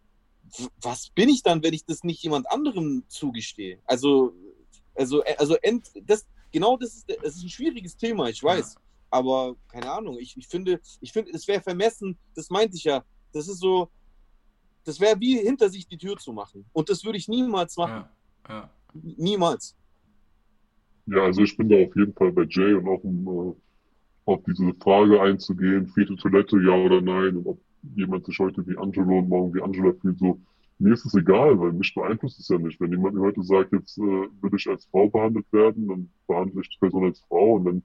was 0.80 1.10
bin 1.10 1.28
ich 1.28 1.42
dann, 1.42 1.62
wenn 1.62 1.74
ich 1.74 1.84
das 1.84 2.04
nicht 2.04 2.22
jemand 2.22 2.50
anderem 2.50 3.04
zugestehe? 3.08 3.78
Also, 3.84 4.32
also, 4.94 5.22
also 5.38 5.56
ent, 5.56 5.90
das, 6.04 6.26
genau 6.52 6.76
das 6.76 6.94
ist, 6.96 7.10
das 7.22 7.36
ist 7.36 7.42
ein 7.42 7.48
schwieriges 7.48 7.96
Thema, 7.96 8.28
ich 8.28 8.42
weiß. 8.42 8.76
Aber 9.10 9.56
keine 9.68 9.90
Ahnung, 9.90 10.18
ich, 10.18 10.36
ich 10.36 10.46
finde, 10.46 10.80
ich 11.00 11.12
finde, 11.12 11.32
es 11.32 11.46
wäre 11.46 11.60
vermessen, 11.60 12.18
das 12.34 12.50
meinte 12.50 12.76
ich 12.76 12.84
ja. 12.84 13.04
Das 13.32 13.48
ist 13.48 13.60
so, 13.60 13.90
das 14.84 15.00
wäre 15.00 15.18
wie 15.20 15.38
hinter 15.38 15.68
sich 15.68 15.86
die 15.86 15.98
Tür 15.98 16.16
zu 16.16 16.32
machen. 16.32 16.64
Und 16.72 16.88
das 16.88 17.04
würde 17.04 17.18
ich 17.18 17.28
niemals 17.28 17.76
machen. 17.76 18.04
Ja, 18.04 18.15
ja. 18.48 18.70
Niemals. 19.16 19.76
Ja, 21.06 21.22
also 21.22 21.42
ich 21.42 21.56
bin 21.56 21.68
da 21.68 21.76
auf 21.76 21.94
jeden 21.94 22.12
Fall 22.14 22.32
bei 22.32 22.46
Jay 22.48 22.74
und 22.74 22.88
auch 22.88 23.02
um 23.04 23.50
äh, 23.50 23.54
auf 24.26 24.42
diese 24.44 24.74
Frage 24.74 25.20
einzugehen, 25.20 25.86
vierte 25.86 26.16
Toilette, 26.16 26.60
ja 26.60 26.74
oder 26.74 27.00
nein, 27.00 27.36
und 27.36 27.46
ob 27.46 27.60
jemand 27.94 28.26
sich 28.26 28.38
heute 28.38 28.66
wie 28.66 28.76
Angelo 28.76 29.20
und 29.20 29.28
morgen 29.28 29.54
wie 29.54 29.62
Angela 29.62 29.92
fühlt, 29.92 30.18
so, 30.18 30.40
mir 30.78 30.92
ist 30.92 31.06
es 31.06 31.14
egal, 31.14 31.58
weil 31.60 31.72
mich 31.72 31.94
beeinflusst 31.94 32.40
es 32.40 32.48
ja 32.48 32.58
nicht. 32.58 32.80
Wenn 32.80 32.90
jemand 32.90 33.14
mir 33.14 33.22
heute 33.22 33.42
sagt, 33.42 33.72
jetzt 33.72 33.96
äh, 33.98 34.02
will 34.02 34.54
ich 34.54 34.68
als 34.68 34.84
Frau 34.86 35.08
behandelt 35.08 35.46
werden, 35.52 35.88
dann 35.88 36.10
behandle 36.26 36.60
ich 36.60 36.68
die 36.68 36.78
Person 36.78 37.04
als 37.04 37.20
Frau 37.20 37.54
und 37.54 37.64
wenn 37.64 37.82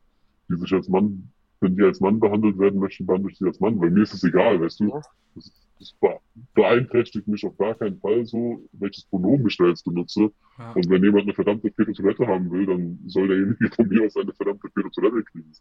die 0.50 0.58
sich 0.58 0.74
als 0.74 0.90
Mann, 0.90 1.30
wenn 1.62 1.76
die 1.76 1.84
als 1.84 2.00
Mann 2.00 2.20
behandelt 2.20 2.58
werden 2.58 2.80
möchte, 2.80 3.04
behandle 3.04 3.32
ich 3.32 3.38
sie 3.38 3.46
als 3.46 3.60
Mann, 3.60 3.80
weil 3.80 3.92
mir 3.92 4.02
ist 4.02 4.14
es 4.14 4.24
egal, 4.24 4.60
weißt 4.60 4.80
du? 4.80 4.90
Ja. 4.90 5.02
Das, 5.36 5.52
das 5.82 5.94
be- 6.00 6.20
beeinträchtigt 6.54 7.28
mich 7.28 7.46
auf 7.46 7.58
gar 7.58 7.74
keinen 7.76 8.00
Fall 8.00 8.26
so, 8.26 8.62
welches 8.74 9.04
Pronomen 9.06 9.48
ich 9.48 9.58
da 9.58 9.66
jetzt 9.66 9.84
benutze. 9.84 10.32
Ja. 10.58 10.72
Und 10.74 10.90
wenn 10.90 11.04
jemand 11.04 11.24
eine 11.24 11.34
verdammte 11.34 11.72
vierte 11.72 11.94
Toilette 11.94 12.26
haben 12.28 12.50
will, 12.52 12.66
dann 12.66 13.00
soll 13.08 13.28
derjenige 13.28 13.70
von 13.76 13.88
mir 13.88 14.06
aus 14.06 14.16
eine 14.16 14.34
verdammte 14.34 14.70
vierte 14.74 14.92
Toilette 14.92 15.24
kriegen. 15.24 15.52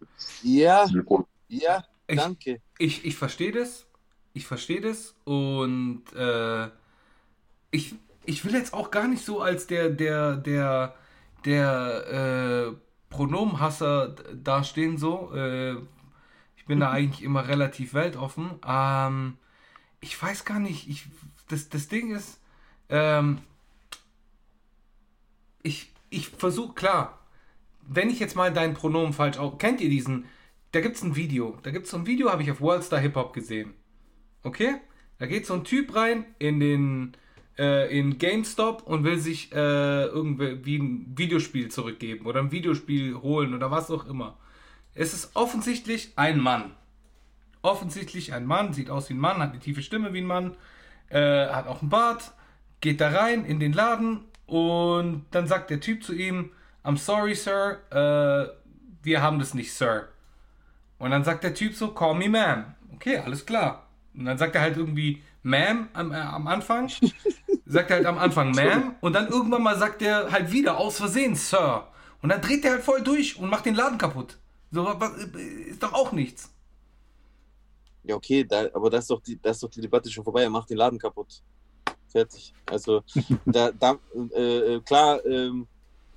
Ja, 0.42 0.86
ja, 1.48 1.84
Ich- 2.06 2.16
danke. 2.18 2.60
Ich, 2.78 3.04
ich 3.04 3.16
verstehe 3.16 3.52
das. 3.52 3.86
Ich 4.32 4.46
verstehe 4.46 4.80
das. 4.80 5.14
Und 5.24 6.02
äh, 6.14 6.68
ich, 7.72 7.94
ich 8.24 8.44
will 8.44 8.52
jetzt 8.52 8.74
auch 8.74 8.90
gar 8.90 9.08
nicht 9.08 9.24
so 9.24 9.40
als 9.40 9.66
der, 9.66 9.90
der, 9.90 10.36
der, 10.36 10.94
der 11.44 12.70
äh, 12.72 12.76
Pronomenhasser 13.08 14.14
dastehen, 14.34 14.98
so. 14.98 15.32
Äh, 15.34 15.76
ich 16.56 16.64
bin 16.66 16.78
da 16.80 16.90
eigentlich 16.92 17.22
immer 17.24 17.48
relativ 17.48 17.94
weltoffen. 17.94 18.50
Ähm, 18.66 19.34
ich 20.00 20.20
weiß 20.20 20.44
gar 20.44 20.58
nicht, 20.58 20.88
ich, 20.88 21.04
das, 21.48 21.68
das 21.68 21.88
Ding 21.88 22.14
ist, 22.14 22.40
ähm, 22.88 23.38
ich, 25.62 25.90
ich 26.10 26.28
versuche, 26.28 26.74
klar, 26.74 27.18
wenn 27.86 28.08
ich 28.08 28.20
jetzt 28.20 28.36
mal 28.36 28.52
dein 28.52 28.74
Pronomen 28.74 29.12
falsch 29.12 29.38
auch. 29.38 29.58
Kennt 29.58 29.80
ihr 29.80 29.90
diesen? 29.90 30.26
Da 30.72 30.80
gibt 30.80 30.96
es 30.96 31.02
ein 31.02 31.16
Video. 31.16 31.58
Da 31.62 31.70
gibt 31.70 31.86
es 31.86 31.90
so 31.90 31.96
ein 31.96 32.06
Video, 32.06 32.30
habe 32.30 32.42
ich 32.42 32.50
auf 32.50 32.60
Worldstar 32.60 33.00
Hip 33.00 33.16
Hop 33.16 33.32
gesehen. 33.32 33.74
Okay? 34.42 34.76
Da 35.18 35.26
geht 35.26 35.44
so 35.44 35.54
ein 35.54 35.64
Typ 35.64 35.94
rein 35.94 36.24
in 36.38 36.60
den 36.60 37.16
äh, 37.58 37.96
in 37.96 38.18
GameStop 38.18 38.84
und 38.86 39.04
will 39.04 39.18
sich 39.18 39.52
äh, 39.52 40.04
irgendwie 40.04 40.78
ein 40.78 41.12
Videospiel 41.16 41.68
zurückgeben 41.68 42.26
oder 42.26 42.40
ein 42.40 42.52
Videospiel 42.52 43.16
holen 43.16 43.54
oder 43.54 43.70
was 43.70 43.90
auch 43.90 44.06
immer. 44.06 44.38
Es 44.94 45.12
ist 45.12 45.34
offensichtlich 45.34 46.12
ein 46.16 46.40
Mann. 46.40 46.72
Offensichtlich 47.62 48.32
ein 48.32 48.46
Mann, 48.46 48.72
sieht 48.72 48.90
aus 48.90 49.08
wie 49.10 49.14
ein 49.14 49.18
Mann, 49.18 49.38
hat 49.38 49.50
eine 49.50 49.60
tiefe 49.60 49.82
Stimme 49.82 50.12
wie 50.12 50.20
ein 50.20 50.26
Mann, 50.26 50.56
äh, 51.10 51.48
hat 51.48 51.66
auch 51.66 51.82
einen 51.82 51.90
Bart, 51.90 52.32
geht 52.80 53.00
da 53.00 53.10
rein 53.10 53.44
in 53.44 53.60
den 53.60 53.72
Laden 53.72 54.24
und 54.46 55.26
dann 55.30 55.46
sagt 55.46 55.70
der 55.70 55.80
Typ 55.80 56.02
zu 56.02 56.14
ihm, 56.14 56.50
I'm 56.84 56.96
sorry, 56.96 57.34
Sir, 57.34 57.80
äh, 57.90 58.52
wir 59.02 59.22
haben 59.22 59.38
das 59.38 59.54
nicht, 59.54 59.72
Sir. 59.72 60.08
Und 60.98 61.10
dann 61.10 61.24
sagt 61.24 61.44
der 61.44 61.54
Typ 61.54 61.74
so, 61.74 61.88
call 61.88 62.14
me 62.14 62.26
ma'am. 62.26 62.64
Okay, 62.94 63.18
alles 63.18 63.44
klar. 63.46 63.86
Und 64.14 64.24
dann 64.24 64.38
sagt 64.38 64.54
er 64.54 64.62
halt 64.62 64.76
irgendwie 64.76 65.22
ma'am 65.44 65.88
am, 65.92 66.12
äh, 66.12 66.16
am 66.16 66.46
Anfang. 66.46 66.90
sagt 67.66 67.90
er 67.90 67.96
halt 67.96 68.06
am 68.06 68.18
Anfang 68.18 68.52
ma'am. 68.52 68.94
Und 69.00 69.14
dann 69.14 69.28
irgendwann 69.28 69.62
mal 69.62 69.78
sagt 69.78 70.02
er 70.02 70.32
halt 70.32 70.52
wieder 70.52 70.78
aus 70.78 70.98
Versehen, 70.98 71.36
Sir. 71.36 71.86
Und 72.22 72.30
dann 72.30 72.40
dreht 72.40 72.64
er 72.64 72.72
halt 72.72 72.82
voll 72.82 73.02
durch 73.02 73.38
und 73.38 73.48
macht 73.48 73.66
den 73.66 73.74
Laden 73.74 73.98
kaputt. 73.98 74.38
So, 74.70 74.88
ist 75.68 75.82
doch 75.82 75.92
auch 75.92 76.12
nichts. 76.12 76.52
Ja, 78.04 78.14
okay, 78.16 78.44
da, 78.44 78.68
aber 78.72 78.88
das 78.90 79.04
ist, 79.04 79.10
doch 79.10 79.20
die, 79.20 79.38
das 79.40 79.56
ist 79.58 79.62
doch 79.62 79.70
die 79.70 79.80
Debatte 79.80 80.10
schon 80.10 80.24
vorbei. 80.24 80.42
Er 80.42 80.50
macht 80.50 80.70
den 80.70 80.76
Laden 80.78 80.98
kaputt. 80.98 81.42
Fertig. 82.08 82.52
Also, 82.66 83.02
da, 83.46 83.70
da 83.72 83.98
äh, 84.34 84.74
äh, 84.74 84.80
klar, 84.80 85.24
ähm, 85.26 85.66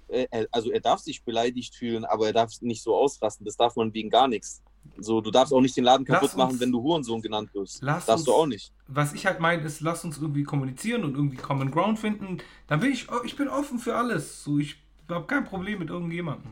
äh, 0.07 0.25
er- 0.31 0.47
also 0.51 0.71
er 0.71 0.79
darf 0.79 0.99
sich 1.01 1.23
beleidigt 1.23 1.75
fühlen, 1.75 2.05
aber 2.05 2.27
er 2.27 2.33
darf 2.33 2.51
nicht 2.61 2.81
so 2.81 2.95
ausrasten. 2.95 3.45
Das 3.45 3.55
darf 3.57 3.75
man 3.75 3.93
wegen 3.93 4.09
gar 4.09 4.27
nichts. 4.27 4.61
So, 4.97 5.21
du 5.21 5.31
darfst 5.31 5.53
auch 5.53 5.61
nicht 5.61 5.77
den 5.77 5.83
Laden 5.85 6.05
kaputt 6.05 6.35
machen, 6.35 6.51
uns- 6.51 6.59
wenn 6.61 6.71
du 6.71 6.81
Hurensohn 6.81 7.21
genannt 7.21 7.49
wirst. 7.53 7.81
Lass 7.83 8.05
darfst 8.05 8.27
du 8.27 8.31
uns- 8.31 8.39
auch 8.39 8.45
nicht. 8.47 8.71
Was 8.87 9.13
ich 9.13 9.25
halt 9.25 9.39
meine, 9.39 9.61
ist, 9.63 9.81
lass 9.81 10.03
uns 10.03 10.17
irgendwie 10.17 10.43
kommunizieren 10.43 11.03
und 11.03 11.15
irgendwie 11.15 11.37
Common 11.37 11.71
Ground 11.71 11.99
finden. 11.99 12.39
Dann 12.67 12.79
bin 12.79 12.91
ich, 12.91 13.07
ich 13.23 13.35
bin 13.35 13.47
offen 13.47 13.79
für 13.79 13.95
alles. 13.95 14.43
So, 14.43 14.57
ich 14.57 14.75
habe 15.09 15.25
kein 15.27 15.45
Problem 15.45 15.79
mit 15.79 15.89
irgendjemandem. 15.89 16.51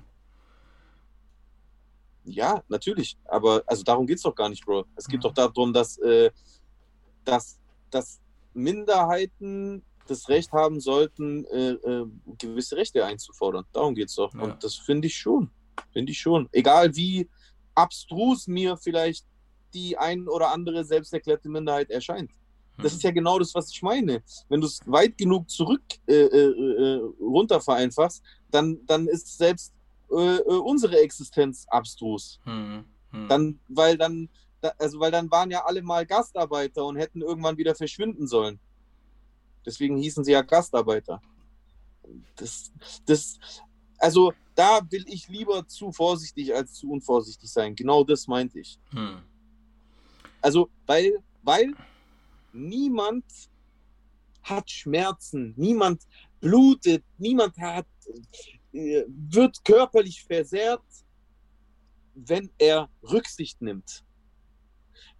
Ja, 2.24 2.63
natürlich. 2.67 3.17
Aber 3.26 3.63
also 3.65 3.84
darum 3.84 4.05
geht 4.05 4.17
es 4.17 4.24
doch 4.24 4.36
gar 4.36 4.49
nicht, 4.49 4.65
Bro. 4.65 4.86
Es 4.95 5.07
geht 5.07 5.24
doch 5.24 5.34
darum, 5.34 5.74
dass, 5.74 5.97
äh, 5.97 6.30
dass, 7.26 7.59
dass 7.89 8.19
Minderheiten 8.53 9.84
das 10.07 10.28
Recht 10.30 10.51
haben 10.51 10.80
sollten, 10.80 11.45
äh, 11.45 11.72
äh, 11.72 12.05
gewisse 12.38 12.76
Rechte 12.76 13.05
einzufordern. 13.05 13.65
Darum 13.74 13.95
geht 13.95 14.09
es 14.09 14.15
doch. 14.15 14.34
Ja. 14.34 14.41
Und 14.41 14.63
das 14.63 14.76
finde 14.76 15.07
ich 15.07 15.17
schon. 15.17 15.49
Finde 15.93 16.11
ich 16.11 16.19
schon. 16.19 16.47
Egal 16.51 16.95
wie 16.95 17.30
abstrus 17.76 18.47
mir 18.47 18.78
vielleicht 18.78 19.26
die 19.74 19.97
ein 19.97 20.28
oder 20.28 20.51
andere 20.51 20.84
selbsterklärte 20.84 21.49
Minderheit 21.49 21.89
erscheint. 21.89 22.32
Das 22.82 22.93
ist 22.93 23.03
ja 23.03 23.11
genau 23.11 23.38
das, 23.38 23.53
was 23.53 23.69
ich 23.69 23.82
meine. 23.82 24.24
Wenn 24.49 24.61
du 24.61 24.67
es 24.67 24.80
weit 24.86 25.17
genug 25.17 25.49
zurück 25.49 25.84
äh, 26.07 26.13
äh, 26.13 26.95
äh, 26.95 27.01
runter 27.19 27.61
vereinfachst, 27.61 28.24
dann, 28.49 28.80
dann 28.88 29.07
ist 29.07 29.38
selbst 29.38 29.74
äh, 30.12 30.38
äh, 30.38 30.59
unsere 30.59 30.99
Existenz 30.99 31.66
abstrus. 31.68 32.39
Hm, 32.43 32.86
hm. 33.12 33.28
Dann, 33.28 33.59
weil 33.68 33.97
dann, 33.97 34.30
da, 34.62 34.74
also 34.78 34.99
weil 34.99 35.12
dann 35.12 35.30
waren 35.32 35.51
ja 35.51 35.66
alle 35.66 35.82
mal 35.82 36.05
Gastarbeiter 36.05 36.86
und 36.86 36.97
hätten 36.97 37.22
irgendwann 37.22 37.57
wieder 37.57 37.76
verschwinden 37.76 38.28
sollen. 38.28 38.59
Deswegen 39.66 39.97
hießen 39.97 40.24
sie 40.24 40.32
ja 40.32 40.41
Gastarbeiter. 40.41 41.22
Das, 42.36 42.72
das, 43.05 43.38
also 43.97 44.34
da 44.55 44.82
will 44.89 45.05
ich 45.07 45.28
lieber 45.28 45.68
zu 45.68 45.91
vorsichtig 45.91 46.53
als 46.53 46.74
zu 46.74 46.91
unvorsichtig 46.91 47.49
sein. 47.51 47.76
Genau 47.76 48.03
das 48.03 48.28
meinte 48.28 48.59
ich. 48.59 48.80
Hm. 48.91 49.22
Also, 50.41 50.70
weil, 50.88 51.24
weil 51.43 51.74
niemand 52.51 53.26
hat 54.43 54.70
Schmerzen, 54.70 55.53
niemand 55.55 56.01
blutet, 56.39 57.03
niemand 57.18 57.57
hat, 57.57 57.86
wird 58.72 59.63
körperlich 59.65 60.24
versehrt, 60.24 60.84
wenn 62.15 62.49
er 62.57 62.89
Rücksicht 63.03 63.61
nimmt. 63.61 64.03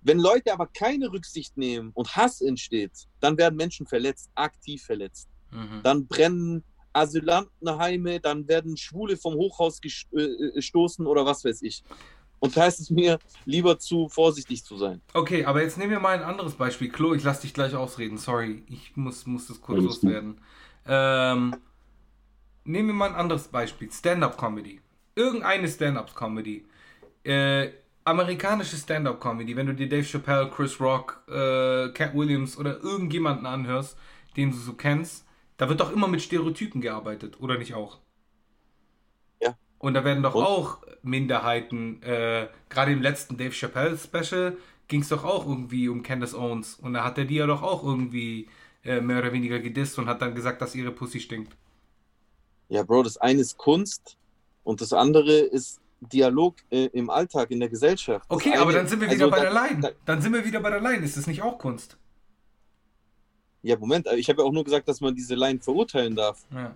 Wenn 0.02 0.20
Leute 0.20 0.52
aber 0.54 0.68
keine 0.68 1.12
Rücksicht 1.12 1.58
nehmen 1.58 1.92
und 1.94 2.16
Hass 2.16 2.42
entsteht, 2.42 3.08
dann 3.20 3.38
werden 3.38 3.56
Menschen 3.56 3.86
verletzt, 3.86 4.30
aktiv 4.36 4.84
verletzt. 4.84 5.30
Mhm. 5.52 5.82
Dann 5.84 6.08
brennen 6.08 6.64
Asylantenheime, 6.94 8.20
dann 8.20 8.48
werden 8.48 8.76
Schwule 8.78 9.16
vom 9.16 9.36
Hochhaus 9.36 9.80
ges- 9.80 10.08
äh, 10.18 10.52
gestoßen 10.54 11.06
oder 11.06 11.26
was 11.26 11.46
weiß 11.46 11.62
ich. 11.62 11.84
Und 12.40 12.58
da 12.58 12.66
ist 12.66 12.80
es 12.80 12.90
mir 12.90 13.20
lieber 13.46 13.78
zu 13.78 14.10
vorsichtig 14.10 14.64
zu 14.64 14.76
sein. 14.76 15.00
Okay, 15.14 15.46
aber 15.46 15.62
jetzt 15.62 15.78
nehmen 15.78 15.92
wir 15.92 16.00
mal 16.00 16.18
ein 16.18 16.24
anderes 16.24 16.56
Beispiel. 16.56 16.90
Klo, 16.90 17.14
ich 17.14 17.24
lass 17.24 17.42
dich 17.42 17.54
gleich 17.54 17.76
ausreden. 17.76 18.18
Sorry, 18.18 18.64
ich 18.68 18.98
muss, 18.98 19.28
muss 19.28 19.48
das 19.48 19.62
kurz 19.62 19.84
loswerden. 19.84 20.42
Ähm, 20.88 21.56
nehmen 22.64 22.90
wir 22.90 22.96
mal 22.96 23.10
ein 23.10 23.16
anderes 23.16 23.48
Beispiel. 23.48 23.92
Stand-up-Comedy. 23.92 24.82
Irgendeine 25.16 25.68
Stand-up-Comedy. 25.68 26.66
Äh, 27.24 27.70
amerikanische 28.04 28.78
Stand-up-Comedy. 28.78 29.56
Wenn 29.56 29.68
du 29.68 29.76
dir 29.76 29.90
Dave 29.90 30.04
Chappelle, 30.04 30.50
Chris 30.50 30.80
Rock, 30.80 31.24
äh, 31.28 31.90
Cat 31.90 32.14
Williams 32.14 32.58
oder 32.58 32.82
irgendjemanden 32.82 33.46
anhörst, 33.46 33.98
den 34.38 34.52
du 34.52 34.58
so 34.58 34.74
kennst, 34.74 35.26
da 35.58 35.70
wird 35.70 35.80
doch 35.80 35.92
immer 35.92 36.08
mit 36.08 36.22
Stereotypen 36.22 36.82
gearbeitet, 36.82 37.40
oder 37.40 37.58
nicht 37.58 37.76
auch? 37.76 38.00
Ja. 39.42 39.56
Und 39.78 39.94
da 39.94 40.04
werden 40.04 40.24
doch 40.24 40.36
Und? 40.36 40.44
auch 40.44 40.82
Minderheiten, 41.04 42.02
äh, 42.04 42.48
gerade 42.70 42.92
im 42.92 43.02
letzten 43.02 43.38
Dave 43.38 43.52
Chappelle 43.52 43.98
Special 43.98 44.58
ging 44.88 45.02
es 45.02 45.10
doch 45.10 45.24
auch 45.24 45.48
irgendwie 45.48 45.88
um 45.88 46.04
Candace 46.04 46.36
Owens. 46.36 46.76
Und 46.76 46.94
da 46.94 47.04
hat 47.04 47.18
er 47.18 47.26
die 47.26 47.36
ja 47.36 47.48
doch 47.48 47.62
auch 47.62 47.84
irgendwie 47.84 48.50
äh, 48.84 49.02
mehr 49.02 49.20
oder 49.20 49.32
weniger 49.32 49.60
gedisst 49.60 49.98
und 50.00 50.08
hat 50.08 50.22
dann 50.22 50.36
gesagt, 50.36 50.62
dass 50.62 50.76
ihre 50.76 50.92
Pussy 50.92 51.20
stinkt. 51.20 51.56
Ja, 52.72 52.84
Bro, 52.84 53.04
das 53.04 53.18
eine 53.18 53.42
ist 53.42 53.58
Kunst 53.58 54.18
und 54.64 54.80
das 54.80 54.94
andere 54.94 55.34
ist 55.40 55.82
Dialog 56.00 56.56
äh, 56.70 56.86
im 56.94 57.10
Alltag, 57.10 57.52
in 57.52 57.60
der 57.60 57.68
Gesellschaft. 57.68 58.26
Das 58.30 58.38
Okay, 58.38 58.54
eine- 58.54 58.62
aber 58.62 58.72
dann 58.72 58.88
sind 58.88 59.02
wir 59.02 59.10
also 59.10 59.20
wieder 59.20 59.30
bei 59.30 59.44
da- 59.44 59.44
der 59.44 59.54
Line. 59.54 59.82
da- 59.82 59.92
Dann 60.06 60.22
sind 60.22 60.32
wir 60.34 60.46
wieder 60.46 60.62
bei 60.62 60.70
der 60.70 60.80
Line. 60.80 61.04
Ist 61.04 61.18
das 61.18 61.28
nicht 61.28 61.42
auch 61.42 61.58
Kunst? 61.60 61.98
Ja, 63.62 63.78
Moment, 63.78 64.08
ich 64.16 64.30
habe 64.30 64.42
ja 64.42 64.48
auch 64.48 64.54
nur 64.54 64.64
gesagt, 64.64 64.88
dass 64.88 65.02
man 65.02 65.14
diese 65.14 65.36
Line 65.36 65.60
verurteilen 65.60 66.16
darf. 66.16 66.46
Ja. 66.52 66.74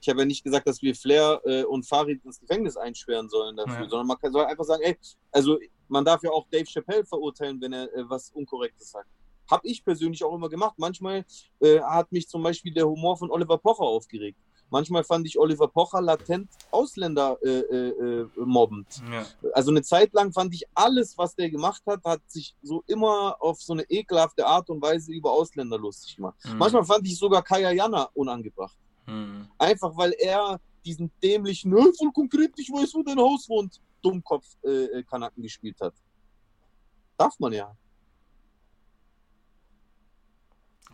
Ich 0.00 0.08
habe 0.08 0.18
ja 0.18 0.26
nicht 0.26 0.42
gesagt, 0.42 0.66
dass 0.66 0.82
wir 0.82 0.94
Flair 0.96 1.40
äh, 1.44 1.62
und 1.62 1.86
Farid 1.86 2.22
ins 2.24 2.40
Gefängnis 2.40 2.76
einsperren 2.76 3.28
sollen 3.30 3.56
dafür, 3.56 3.84
Ja. 3.84 3.88
sondern 3.88 4.08
man 4.08 4.18
kann, 4.18 4.32
soll 4.32 4.44
einfach 4.44 4.64
sagen, 4.64 4.82
ey, 4.82 4.98
also 5.30 5.58
man 5.86 6.04
darf 6.04 6.20
ja 6.24 6.30
auch 6.30 6.46
Dave 6.50 6.66
Chappelle 6.66 7.04
verurteilen, 7.06 7.60
wenn 7.60 7.72
er 7.72 7.84
äh, 7.94 8.10
was 8.10 8.30
Unkorrektes 8.32 8.90
sagt. 8.90 9.06
Habe 9.48 9.66
ich 9.68 9.84
persönlich 9.84 10.22
auch 10.24 10.34
immer 10.34 10.48
gemacht. 10.48 10.74
Manchmal 10.78 11.24
äh, 11.60 11.80
hat 11.80 12.10
mich 12.10 12.28
zum 12.28 12.42
Beispiel 12.42 12.74
der 12.74 12.86
Humor 12.88 13.16
von 13.16 13.30
Oliver 13.30 13.56
Pocher 13.56 13.84
aufgeregt. 13.84 14.38
Manchmal 14.70 15.04
fand 15.04 15.26
ich 15.26 15.38
Oliver 15.38 15.68
Pocher 15.68 16.00
latent 16.00 16.50
Ausländer 16.70 17.38
äh, 17.42 17.48
äh, 17.48 17.88
äh, 17.90 18.28
mobbend. 18.36 19.02
ja. 19.10 19.24
Also 19.52 19.70
eine 19.70 19.82
Zeit 19.82 20.12
lang 20.12 20.32
fand 20.32 20.52
ich 20.54 20.64
alles, 20.74 21.16
was 21.16 21.34
der 21.34 21.50
gemacht 21.50 21.82
hat, 21.86 22.04
hat 22.04 22.20
sich 22.26 22.56
so 22.62 22.82
immer 22.86 23.36
auf 23.40 23.62
so 23.62 23.72
eine 23.72 23.84
ekelhafte 23.88 24.46
Art 24.46 24.68
und 24.70 24.82
Weise 24.82 25.12
über 25.12 25.30
Ausländer 25.30 25.78
lustig 25.78 26.16
gemacht. 26.16 26.36
Mhm. 26.44 26.58
Manchmal 26.58 26.84
fand 26.84 27.06
ich 27.06 27.18
sogar 27.18 27.42
Kaya 27.42 27.70
Jana 27.70 28.08
unangebracht. 28.14 28.76
Hm. 29.06 29.46
Einfach 29.58 29.94
weil 29.96 30.12
er 30.18 30.58
diesen 30.84 31.10
dämlichen, 31.22 31.70
"Nö, 31.70 31.92
voll 31.96 32.10
konkret, 32.12 32.52
ich 32.56 32.70
weiß, 32.70 32.94
wo 32.94 33.02
dein 33.02 33.18
Haus 33.18 33.48
wohnt, 33.48 33.80
Dummkopf-Kanaken 34.02 35.42
gespielt 35.42 35.80
hat. 35.80 35.94
Darf 37.16 37.38
man 37.38 37.52
ja. 37.52 37.74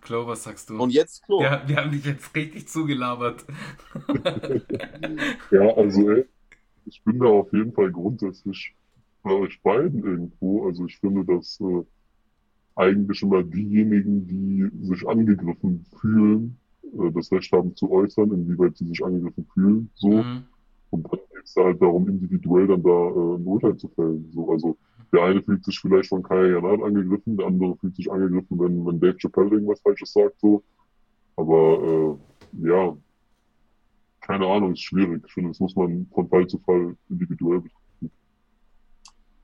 Klo, 0.00 0.26
was 0.26 0.44
sagst 0.44 0.70
du? 0.70 0.80
Und 0.80 0.90
jetzt 0.90 1.24
Klo. 1.24 1.42
ja, 1.42 1.62
wir 1.66 1.76
haben 1.76 1.90
dich 1.90 2.04
jetzt 2.04 2.34
richtig 2.34 2.68
zugelabert. 2.68 3.44
Ja, 5.50 5.74
also 5.76 6.10
ey, 6.10 6.24
ich 6.86 7.02
bin 7.04 7.18
da 7.18 7.26
auf 7.26 7.52
jeden 7.52 7.72
Fall 7.72 7.90
grundsätzlich 7.90 8.74
bei 9.22 9.32
euch 9.32 9.60
beiden 9.62 10.02
irgendwo. 10.02 10.66
Also 10.66 10.86
ich 10.86 10.98
finde, 10.98 11.24
dass 11.24 11.60
äh, 11.60 11.82
eigentlich 12.76 13.22
immer 13.22 13.42
diejenigen, 13.42 14.26
die 14.26 14.86
sich 14.86 15.06
angegriffen 15.06 15.84
fühlen, 16.00 16.56
äh, 16.84 17.10
das 17.12 17.30
Recht 17.32 17.52
haben 17.52 17.74
zu 17.76 17.90
äußern, 17.90 18.30
inwieweit 18.32 18.76
sie 18.76 18.86
sich 18.86 19.04
angegriffen 19.04 19.46
fühlen. 19.52 19.90
So. 19.94 20.08
Mhm. 20.08 20.44
Und 20.90 21.04
dann 21.04 21.20
geht 21.32 21.44
es 21.44 21.54
halt 21.56 21.80
darum, 21.80 22.08
individuell 22.08 22.66
dann 22.66 22.82
da 22.82 22.90
äh, 22.90 23.36
ein 23.36 23.46
Urteil 23.46 23.76
zu 23.76 23.88
fällen. 23.88 24.30
So, 24.32 24.50
also 24.50 24.76
der 25.12 25.22
eine 25.22 25.42
fühlt 25.42 25.64
sich 25.64 25.78
vielleicht 25.80 26.08
von 26.08 26.22
Kaya 26.22 26.54
Janat 26.54 26.82
angegriffen, 26.82 27.36
der 27.36 27.46
andere 27.46 27.76
fühlt 27.76 27.96
sich 27.96 28.10
angegriffen, 28.10 28.58
wenn, 28.58 28.86
wenn 28.86 29.00
Dave 29.00 29.16
Chappelle 29.18 29.50
irgendwas 29.50 29.80
Falsches 29.80 30.12
sagt. 30.12 30.38
So. 30.40 30.62
Aber 31.36 32.18
äh, 32.62 32.68
ja, 32.68 32.96
keine 34.20 34.46
Ahnung, 34.46 34.72
ist 34.72 34.82
schwierig. 34.82 35.22
Ich 35.26 35.32
finde, 35.32 35.50
das 35.50 35.60
muss 35.60 35.74
man 35.74 36.06
von 36.12 36.28
Fall 36.28 36.46
zu 36.46 36.58
Fall 36.58 36.96
individuell 37.08 37.60
betrachten. 37.60 38.10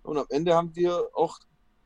Und 0.02 0.18
am 0.18 0.26
Ende 0.28 0.54
haben 0.54 0.74
wir 0.76 1.08
auch 1.14 1.38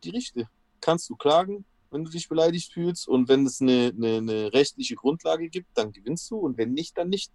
die 0.05 0.11
Richte. 0.11 0.49
Kannst 0.81 1.09
du 1.09 1.17
klagen, 1.17 1.65
wenn 1.91 2.05
du 2.05 2.11
dich 2.11 2.29
beleidigt 2.29 2.73
fühlst. 2.73 3.09
Und 3.09 3.29
wenn 3.29 3.47
es 3.47 3.61
eine, 3.61 3.93
eine, 3.97 4.17
eine 4.19 4.53
rechtliche 4.53 4.97
Grundlage 4.97 5.49
gibt, 5.49 5.69
dann 5.75 5.93
gewinnst 5.93 6.31
du. 6.31 6.37
Und 6.37 6.59
wenn 6.59 6.73
nicht, 6.73 6.99
dann 6.99 7.09
nicht. 7.09 7.33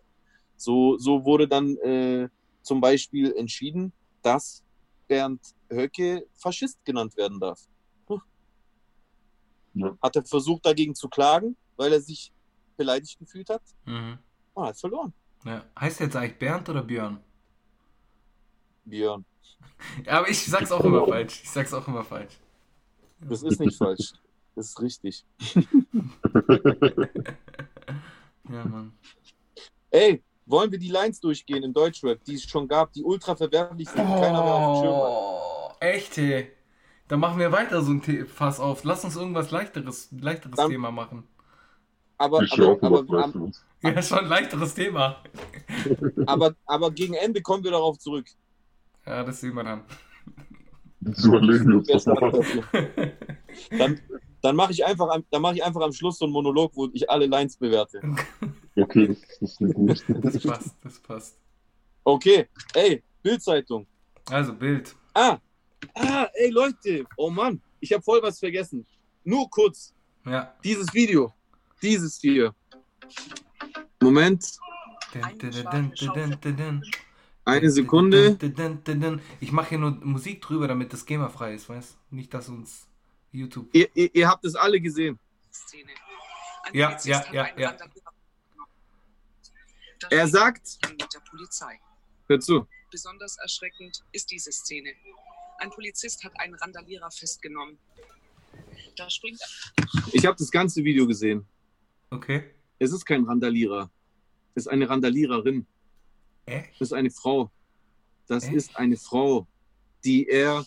So, 0.57 0.97
so 0.97 1.25
wurde 1.25 1.47
dann 1.47 1.75
äh, 1.77 2.29
zum 2.61 2.81
Beispiel 2.81 3.33
entschieden, 3.33 3.93
dass 4.21 4.64
Bernd 5.08 5.41
Höcke 5.70 6.26
Faschist 6.34 6.84
genannt 6.86 7.16
werden 7.18 7.39
darf. 7.39 7.60
Hm. 8.08 8.22
Ja. 9.74 9.97
Hat 10.01 10.16
er 10.16 10.26
versucht, 10.26 10.66
dagegen 10.66 10.95
zu 10.95 11.10
klagen, 11.10 11.56
weil 11.76 11.91
er 11.93 12.01
sich 12.01 12.32
beleidigt 12.78 13.20
gefühlt 13.20 13.49
hat 13.49 13.62
Mhm. 13.86 14.18
und 14.53 14.66
hat 14.66 14.78
verloren. 14.80 15.14
Ja. 15.43 15.64
Heißt 15.80 15.99
der 15.99 16.08
jetzt 16.08 16.16
eigentlich 16.16 16.39
Bernd 16.39 16.68
oder 16.70 16.82
Björn? 16.84 17.20
Björn. 18.86 19.26
Ja, 20.06 20.20
aber 20.20 20.30
ich 20.30 20.43
sag's 20.45 20.72
auch 20.72 20.84
immer 20.84 21.06
falsch. 21.06 21.41
Ich 21.43 21.49
sag's 21.49 21.74
auch 21.74 21.88
immer 21.88 22.03
falsch. 22.03 22.39
Das 23.20 23.43
ist 23.43 23.60
nicht 23.60 23.78
falsch. 23.78 24.14
Das 24.56 24.68
ist 24.70 24.82
richtig. 24.82 25.26
Ja, 28.49 28.64
Mann. 28.66 28.93
Ey, 29.89 30.24
wollen 30.45 30.71
wir 30.71 30.79
die 30.79 30.89
Lines 30.89 31.19
durchgehen 31.19 31.63
im 31.63 31.73
Deutschrap, 31.73 32.23
die 32.23 32.35
es 32.35 32.43
schon 32.43 32.67
gab, 32.67 32.93
die 32.93 33.03
ultra 33.03 33.35
verwerflich 33.35 33.89
sind, 33.89 34.07
die 34.07 34.13
keiner 34.13 34.43
mehr 34.43 34.53
auf 34.53 34.77
dem 34.79 34.83
Schirm 34.83 34.95
hat? 34.95 35.11
Oh, 35.11 35.71
echt, 35.79 36.17
hey. 36.17 36.51
Dann 37.07 37.19
machen 37.19 37.39
wir 37.39 37.51
weiter 37.51 37.81
so 37.81 37.91
ein 37.91 38.01
The 38.03 38.23
Fass 38.23 38.59
auf. 38.59 38.83
Lass 38.83 39.03
uns 39.03 39.15
irgendwas 39.15 39.51
leichteres, 39.51 40.09
leichteres 40.11 40.55
Dann- 40.55 40.71
Thema 40.71 40.91
machen. 40.91 41.23
Aber, 42.17 42.41
Ich 42.43 42.53
aber, 42.53 42.77
aber, 42.81 42.99
aber, 42.99 43.17
Leichteres. 43.17 43.65
Ja, 43.83 44.01
schon 44.01 44.19
ein 44.19 44.27
leichteres 44.27 44.73
Thema. 44.73 45.17
aber, 46.25 46.55
aber 46.65 46.91
gegen 46.91 47.13
Ende 47.13 47.41
kommen 47.41 47.63
wir 47.63 47.71
darauf 47.71 47.99
zurück. 47.99 48.25
Ja, 49.05 49.23
das 49.23 49.41
sehen 49.41 49.53
wir 49.53 49.63
dann. 49.63 49.83
Jetzt 51.01 51.25
überlegen 51.25 51.67
wir 51.67 51.77
uns 51.79 51.87
das 51.87 52.05
mal. 52.05 52.31
Dann, 53.77 53.99
dann 54.45 54.55
mache 54.55 54.71
ich, 54.71 54.85
einfach 54.85 55.19
dann 55.31 55.41
mach 55.41 55.53
ich 55.53 55.63
einfach 55.63 55.81
am 55.81 55.91
Schluss 55.91 56.17
so 56.17 56.25
einen 56.25 56.33
Monolog, 56.33 56.71
wo 56.75 56.89
ich 56.93 57.09
alle 57.09 57.25
Lines 57.27 57.57
bewerte. 57.57 58.01
Okay, 58.77 59.15
das, 59.39 59.61
ist. 59.61 60.03
Das 60.09 60.43
passt, 60.43 60.75
das 60.83 60.99
passt. 60.99 61.37
Okay, 62.03 62.49
ey, 62.73 63.01
Bildzeitung. 63.23 63.87
Also, 64.29 64.53
Bild. 64.53 64.93
Ah, 65.13 65.37
Ah, 65.93 66.27
ey 66.33 66.49
Leute, 66.49 67.05
oh 67.17 67.29
Mann, 67.29 67.61
ich 67.79 67.93
habe 67.93 68.03
voll 68.03 68.21
was 68.21 68.39
vergessen. 68.39 68.85
Nur 69.23 69.49
kurz, 69.49 69.93
Ja. 70.25 70.53
dieses 70.63 70.93
Video, 70.93 71.33
dieses 71.81 72.19
hier. 72.19 72.53
Moment, 74.01 74.45
eine 77.45 77.69
Sekunde. 77.69 78.37
Ich 79.39 79.51
mache 79.51 79.69
hier 79.69 79.77
nur 79.77 79.91
Musik 79.91 80.41
drüber, 80.41 80.67
damit 80.67 80.91
das 80.93 81.05
GEMA 81.05 81.29
frei 81.29 81.53
ist, 81.53 81.69
weißt 81.69 81.97
Nicht, 82.11 82.33
dass 82.33 82.49
uns 82.49 82.87
YouTube. 83.36 83.69
Ihr, 83.73 83.89
ihr, 83.95 84.13
ihr 84.15 84.27
habt 84.27 84.45
es 84.45 84.55
alle 84.55 84.79
gesehen. 84.79 85.19
Szene. 85.51 85.91
Ein 86.63 86.75
Ja, 86.75 86.88
Polizist 86.88 87.07
ja, 87.07 87.19
hat 87.25 87.33
ja, 87.33 87.43
einen 87.43 87.59
ja. 87.59 87.77
Er 90.09 90.27
sagt, 90.27 90.77
mit 90.89 91.13
der 91.13 91.19
Polizei. 91.29 91.79
hör 92.27 92.39
zu, 92.39 92.67
Besonders 92.91 93.38
erschreckend 93.38 94.03
ist 94.11 94.29
diese 94.31 94.51
Szene. 94.51 94.93
Ein 95.57 95.69
Polizist 95.69 96.23
hat 96.23 96.33
einen 96.39 96.53
Randalierer 96.55 97.09
festgenommen. 97.11 97.77
Da 98.95 99.09
springt 99.09 99.39
ich 100.11 100.25
habe 100.25 100.38
das 100.38 100.51
ganze 100.51 100.83
Video 100.83 101.07
gesehen. 101.07 101.45
Okay. 102.09 102.53
Es 102.79 102.91
ist 102.91 103.05
kein 103.05 103.23
Randalierer. 103.23 103.89
Es 104.53 104.65
ist 104.65 104.67
eine 104.67 104.88
Randaliererin. 104.88 105.65
Echt? 106.45 106.73
Das 106.79 106.89
ist 106.89 106.93
eine 106.93 107.09
Frau. 107.09 107.51
Das 108.27 108.45
Echt? 108.45 108.53
ist 108.53 108.75
eine 108.77 108.97
Frau, 108.97 109.47
die 110.03 110.27
er, 110.27 110.65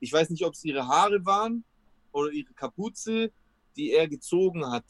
ich 0.00 0.12
weiß 0.12 0.30
nicht, 0.30 0.44
ob 0.44 0.54
es 0.54 0.64
ihre 0.64 0.86
Haare 0.86 1.24
waren 1.24 1.64
oder 2.12 2.30
ihre 2.30 2.52
Kapuze, 2.54 3.32
die 3.76 3.92
er 3.92 4.08
gezogen 4.08 4.66
hat. 4.66 4.84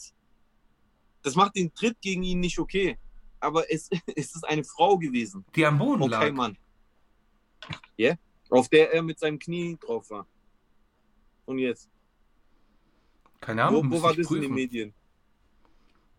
Das 1.22 1.34
macht 1.34 1.56
den 1.56 1.72
Tritt 1.74 2.00
gegen 2.00 2.22
ihn 2.22 2.40
nicht 2.40 2.58
okay. 2.58 2.98
Aber 3.40 3.70
es, 3.72 3.88
es 4.16 4.34
ist 4.34 4.44
eine 4.44 4.64
Frau 4.64 4.98
gewesen. 4.98 5.44
Die 5.54 5.64
am 5.66 5.78
Boden 5.78 6.02
Okay, 6.02 6.10
lag. 6.10 6.32
Mann. 6.32 6.58
Ja? 7.96 8.14
Auf 8.50 8.68
der 8.68 8.92
er 8.92 9.02
mit 9.02 9.18
seinem 9.18 9.38
Knie 9.38 9.76
drauf 9.80 10.08
war. 10.10 10.26
Und 11.44 11.58
jetzt? 11.58 11.88
Keine 13.40 13.62
Wo, 13.62 13.66
Ahnung. 13.66 13.82
wo 13.82 13.86
müsste 13.88 14.02
war 14.04 14.14
das 14.14 14.30
in 14.30 14.34
den 14.34 14.40
prüfen. 14.42 14.54
Medien? 14.54 14.94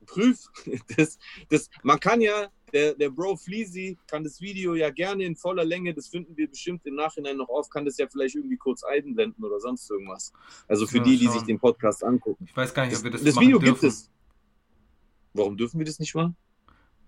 Prüf. 0.05 0.45
Das, 0.95 1.17
das, 1.49 1.69
man 1.83 1.99
kann 1.99 2.21
ja, 2.21 2.49
der, 2.69 2.93
der 2.95 3.09
Bro 3.09 3.35
Fleasy 3.37 3.97
kann 4.07 4.23
das 4.23 4.39
Video 4.41 4.75
ja 4.75 4.89
gerne 4.89 5.23
in 5.25 5.35
voller 5.35 5.65
Länge, 5.65 5.93
das 5.93 6.07
finden 6.07 6.35
wir 6.37 6.49
bestimmt 6.49 6.85
im 6.85 6.95
Nachhinein 6.95 7.37
noch 7.37 7.49
auf, 7.49 7.69
kann 7.69 7.85
das 7.85 7.97
ja 7.97 8.07
vielleicht 8.07 8.35
irgendwie 8.35 8.57
kurz 8.57 8.83
einblenden 8.83 9.43
oder 9.43 9.59
sonst 9.59 9.89
irgendwas. 9.89 10.31
Also 10.67 10.87
für 10.87 10.97
Ja, 10.97 11.03
die, 11.03 11.17
die 11.17 11.25
schauen. 11.25 11.33
sich 11.33 11.43
den 11.43 11.59
Podcast 11.59 12.03
angucken. 12.03 12.45
Ich 12.47 12.55
weiß 12.55 12.73
gar 12.73 12.83
nicht, 12.85 12.93
Das, 12.93 12.99
ob 13.01 13.05
wir 13.05 13.11
das, 13.11 13.23
das 13.23 13.35
machen 13.35 13.47
Video 13.47 13.59
dürfen. 13.59 13.73
gibt 13.81 13.83
es. 13.83 14.09
Warum 15.33 15.57
dürfen 15.57 15.79
wir 15.79 15.85
das 15.85 15.99
nicht 15.99 16.15
machen? 16.15 16.35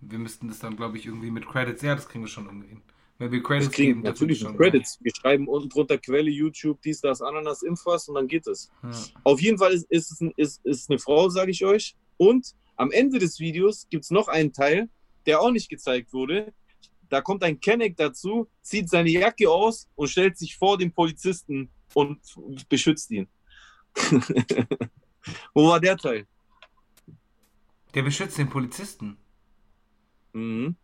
Wir 0.01 0.19
müssten 0.19 0.47
das 0.47 0.59
dann, 0.59 0.75
glaube 0.75 0.97
ich, 0.97 1.05
irgendwie 1.05 1.31
mit 1.31 1.45
Credits. 1.47 1.81
Ja, 1.81 1.95
das 1.95 2.07
kriegen 2.07 2.23
wir 2.23 2.29
schon 2.29 2.45
irgendwie 2.45 2.69
hin. 2.69 2.81
Wenn 3.17 3.31
wir 3.31 3.39
Das 3.39 3.47
Credits 3.47 3.71
kriegen 3.71 3.87
geben, 3.89 4.01
natürlich 4.01 4.39
schon. 4.39 4.57
Credits. 4.57 4.97
Wir 5.01 5.11
schreiben 5.15 5.47
unten 5.47 5.69
drunter 5.69 5.97
Quelle, 5.99 6.29
YouTube, 6.31 6.81
dies, 6.81 7.01
das, 7.01 7.21
Ananas, 7.21 7.61
Infos 7.61 8.07
und 8.09 8.15
dann 8.15 8.27
geht 8.27 8.47
es. 8.47 8.71
Ja. 8.81 8.91
Auf 9.23 9.39
jeden 9.41 9.59
Fall 9.59 9.73
ist, 9.73 9.85
ist, 9.91 10.11
es 10.11 10.21
ein, 10.21 10.33
ist, 10.37 10.65
ist 10.65 10.89
eine 10.89 10.97
Frau, 10.97 11.29
sage 11.29 11.51
ich 11.51 11.63
euch. 11.63 11.95
Und 12.17 12.55
am 12.77 12.89
Ende 12.91 13.19
des 13.19 13.39
Videos 13.39 13.87
gibt 13.91 14.05
es 14.05 14.09
noch 14.11 14.27
einen 14.27 14.53
Teil, 14.53 14.89
der 15.25 15.41
auch 15.41 15.51
nicht 15.51 15.69
gezeigt 15.69 16.13
wurde. 16.13 16.53
Da 17.09 17.21
kommt 17.21 17.43
ein 17.43 17.59
Kenneck 17.59 17.97
dazu, 17.97 18.47
zieht 18.61 18.89
seine 18.89 19.09
Jacke 19.09 19.49
aus 19.49 19.89
und 19.95 20.07
stellt 20.07 20.37
sich 20.37 20.55
vor 20.57 20.77
den 20.77 20.91
Polizisten 20.93 21.69
und 21.93 22.19
beschützt 22.69 23.11
ihn. 23.11 23.27
Wo 25.53 25.67
war 25.67 25.79
der 25.79 25.97
Teil? 25.97 26.25
Der 27.93 28.03
beschützt 28.03 28.37
den 28.37 28.49
Polizisten. 28.49 29.17
Mhm. 30.33 30.75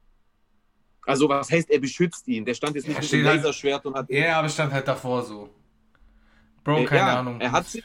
Also, 1.06 1.30
was 1.30 1.50
heißt, 1.50 1.70
er 1.70 1.80
beschützt 1.80 2.28
ihn? 2.28 2.44
Der 2.44 2.54
stand 2.54 2.76
jetzt 2.76 2.88
nicht 2.88 3.00
mit 3.02 3.12
dem 3.12 3.26
halt- 3.26 3.38
Laserschwert 3.38 3.86
und 3.86 3.96
hat. 3.96 4.10
Ja, 4.10 4.40
aber 4.40 4.50
stand 4.50 4.74
halt 4.74 4.86
davor 4.88 5.24
so. 5.24 5.50
Bro, 6.66 6.80
Äh, 6.80 6.86
keine 6.86 7.00
ja, 7.00 7.20
Ahnung. 7.20 7.40
Er 7.40 7.52
hat 7.54 7.66
sich. 7.68 7.84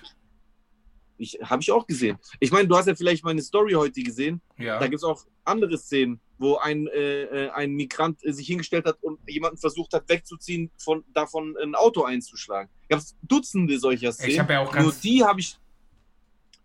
Ich, 1.19 1.39
Habe 1.41 1.63
ich 1.63 1.71
auch 1.71 1.87
gesehen. 1.87 2.19
Ich 2.41 2.51
meine, 2.51 2.67
du 2.67 2.77
hast 2.77 2.87
ja 2.87 2.97
vielleicht 2.97 3.23
meine 3.23 3.41
Story 3.41 3.75
heute 3.75 4.03
gesehen. 4.03 4.41
Ja. 4.59 4.81
Da 4.81 4.87
gibt 4.89 4.97
es 4.97 5.05
auch 5.05 5.25
andere 5.45 5.79
Szenen, 5.79 6.21
wo 6.43 6.57
ein, 6.57 6.89
äh, 6.89 7.23
äh, 7.23 7.51
ein 7.51 7.73
Migrant 7.73 8.23
äh, 8.25 8.33
sich 8.33 8.47
hingestellt 8.47 8.85
hat 8.85 9.03
und 9.03 9.19
jemanden 9.29 9.57
versucht 9.57 9.95
hat, 9.95 10.09
wegzuziehen, 10.09 10.71
von, 10.77 11.05
davon 11.15 11.57
ein 11.63 11.75
Auto 11.75 12.03
einzuschlagen. 12.03 12.69
Gab 12.89 12.99
es 12.99 13.17
Dutzende 13.23 13.79
solcher 13.79 14.13
Szenen. 14.13 14.33
Ich 14.33 14.39
habe 14.39 14.53
ja 14.53 14.61
auch 14.61 14.75
Nur 14.75 14.85
ganz. 14.85 15.01
die 15.01 15.25
habe 15.25 15.41
ich, 15.41 15.57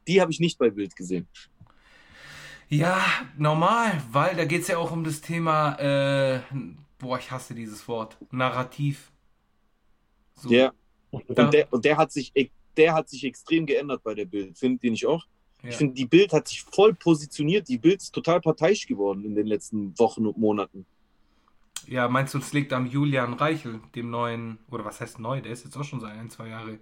die 0.07 0.19
habe 0.19 0.31
ich 0.31 0.39
nicht 0.39 0.57
bei 0.57 0.69
Bild 0.71 0.95
gesehen. 0.95 1.27
Ja, 2.69 3.01
normal, 3.37 4.01
weil 4.11 4.35
da 4.35 4.43
geht 4.45 4.63
es 4.63 4.67
ja 4.67 4.77
auch 4.77 4.91
um 4.91 5.03
das 5.03 5.21
Thema. 5.21 5.75
Äh, 5.75 6.41
boah, 6.97 7.17
ich 7.19 7.31
hasse 7.31 7.53
dieses 7.53 7.87
Wort. 7.87 8.17
Narrativ. 8.31 9.11
So. 10.35 10.49
Der, 10.49 10.73
Da- 11.11 11.45
und, 11.45 11.53
der, 11.53 11.71
und 11.71 11.85
der 11.85 11.97
hat 11.97 12.11
sich, 12.11 12.33
der 12.75 12.93
hat 12.93 13.09
sich 13.09 13.23
extrem 13.23 13.65
geändert 13.65 14.03
bei 14.03 14.13
der 14.13 14.25
Bild. 14.25 14.57
Findet 14.57 14.83
ihr 14.83 14.91
nicht 14.91 15.05
auch? 15.05 15.25
Ja. 15.67 15.71
Ich 15.71 15.77
finde, 15.77 15.95
die 15.95 16.05
Bild 16.05 16.31
hat 16.31 16.47
sich 16.47 16.61
voll 16.61 16.93
positioniert. 16.93 17.67
Die 17.67 17.77
Bild 17.77 18.01
ist 18.01 18.13
total 18.13 18.39
parteiisch 18.39 18.87
geworden 18.87 19.25
in 19.25 19.35
den 19.35 19.47
letzten 19.47 19.97
Wochen 19.99 20.25
und 20.25 20.37
Monaten. 20.37 20.85
ja, 21.87 22.07
meinst 22.07 22.33
du, 22.33 22.37
es 22.37 22.53
liegt 22.53 22.71
am 22.71 22.85
Julian 22.85 23.33
Reichel, 23.33 23.81
dem 23.93 24.09
neuen. 24.09 24.59
Oder 24.71 24.85
was 24.85 25.01
heißt 25.01 25.19
neu? 25.19 25.41
Der 25.41 25.51
ist 25.51 25.65
jetzt 25.65 25.75
auch 25.75 25.83
schon 25.83 25.99
seit 25.99 26.17
ein, 26.17 26.29
zwei 26.29 26.47
Jahre. 26.47 26.79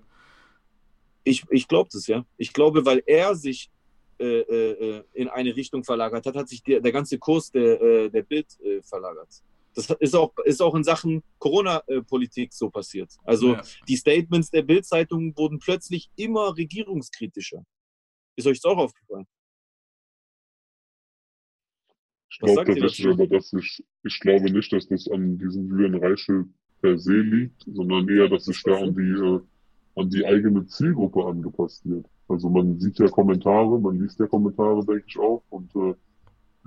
Ich, 1.24 1.44
ich 1.50 1.68
glaube 1.68 1.90
das, 1.92 2.06
ja. 2.06 2.24
Ich 2.38 2.54
glaube, 2.54 2.86
weil 2.86 3.02
er 3.08 3.34
sich 3.34 3.72
äh, 4.20 4.42
äh, 4.42 5.04
in 5.14 5.30
eine 5.30 5.56
Richtung 5.56 5.84
verlagert 5.84 6.28
hat, 6.28 6.36
hat 6.36 6.48
sich 6.48 6.62
der, 6.62 6.80
der 6.80 6.92
ganze 6.92 7.18
Kurs 7.18 7.52
der, 7.52 7.82
äh, 7.82 8.10
der 8.12 8.22
Bild 8.22 8.46
äh, 8.62 8.84
verlagert. 8.84 9.42
Das 9.74 9.90
ist 9.90 10.16
auch, 10.16 10.32
ist 10.46 10.62
auch 10.62 10.76
in 10.76 10.84
Sachen 10.84 11.24
Corona-Politik 11.40 12.54
so 12.54 12.70
passiert. 12.70 13.12
Also 13.24 13.54
ja. 13.54 13.62
die 13.88 13.98
Statements 13.98 14.52
der 14.52 14.62
Bild-Zeitung 14.62 15.36
wurden 15.36 15.60
plötzlich 15.60 16.10
immer 16.16 16.56
regierungskritischer. 16.56 17.66
Ist 18.36 18.48
euch 18.48 18.60
das 18.62 18.72
auch 18.72 18.78
aufgefallen? 18.78 19.26
Ich 22.30 22.40
glaube 22.40 22.66
tatsächlich 22.66 23.08
aber, 23.08 23.28
dass 23.28 23.54
ich, 23.54 23.84
ich 24.04 24.20
glaube 24.20 24.52
nicht, 24.52 24.74
dass 24.74 24.88
das 24.88 25.08
an 25.10 25.38
diesem 25.38 25.70
Julian 25.70 25.96
Reichel 25.96 26.46
per 26.82 26.98
se 26.98 27.14
liegt, 27.14 27.64
sondern 27.66 28.10
eher, 28.10 28.28
dass 28.28 28.46
sich 28.46 28.62
da 28.64 28.76
an 28.78 28.94
die, 28.94 29.02
äh, 29.02 29.40
an 29.96 30.10
die 30.10 30.26
eigene 30.26 30.66
Zielgruppe 30.66 31.26
angepasst 31.26 31.88
wird. 31.90 32.06
Also 32.28 32.50
man 32.50 32.78
sieht 32.80 33.00
ja 33.00 33.08
Kommentare, 33.08 33.80
man 33.80 34.00
liest 34.00 34.20
ja 34.20 34.28
Kommentare, 34.28 34.86
denke 34.86 35.06
ich 35.08 35.18
auch. 35.18 35.44
Und 35.50 35.74
äh, 35.76 35.94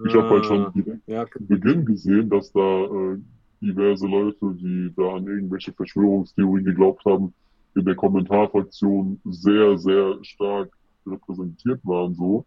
ich 0.06 0.14
habe 0.14 0.30
halt 0.30 0.46
schon 0.46 0.72
direkt 0.72 1.08
Ja, 1.08 1.26
zu 1.26 1.44
Beginn 1.44 1.84
gesehen, 1.84 2.30
dass 2.30 2.52
da 2.52 2.84
äh, 2.84 3.18
diverse 3.60 4.06
Leute, 4.06 4.54
die 4.54 4.92
da 4.96 5.16
an 5.16 5.26
irgendwelche 5.26 5.72
Verschwörungstheorien 5.72 6.64
geglaubt 6.64 7.04
haben, 7.04 7.34
in 7.74 7.84
der 7.84 7.96
Kommentarfraktion 7.96 9.20
sehr, 9.24 9.76
sehr 9.76 10.18
stark 10.22 10.77
repräsentiert 11.10 11.80
waren 11.84 12.14
so 12.14 12.44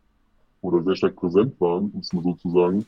oder 0.61 0.83
sehr 0.83 0.95
stark 0.95 1.15
präsent 1.15 1.59
waren, 1.59 1.89
um 1.91 1.99
es 1.99 2.13
mal 2.13 2.23
so 2.23 2.33
zu 2.33 2.51
sagen. 2.51 2.85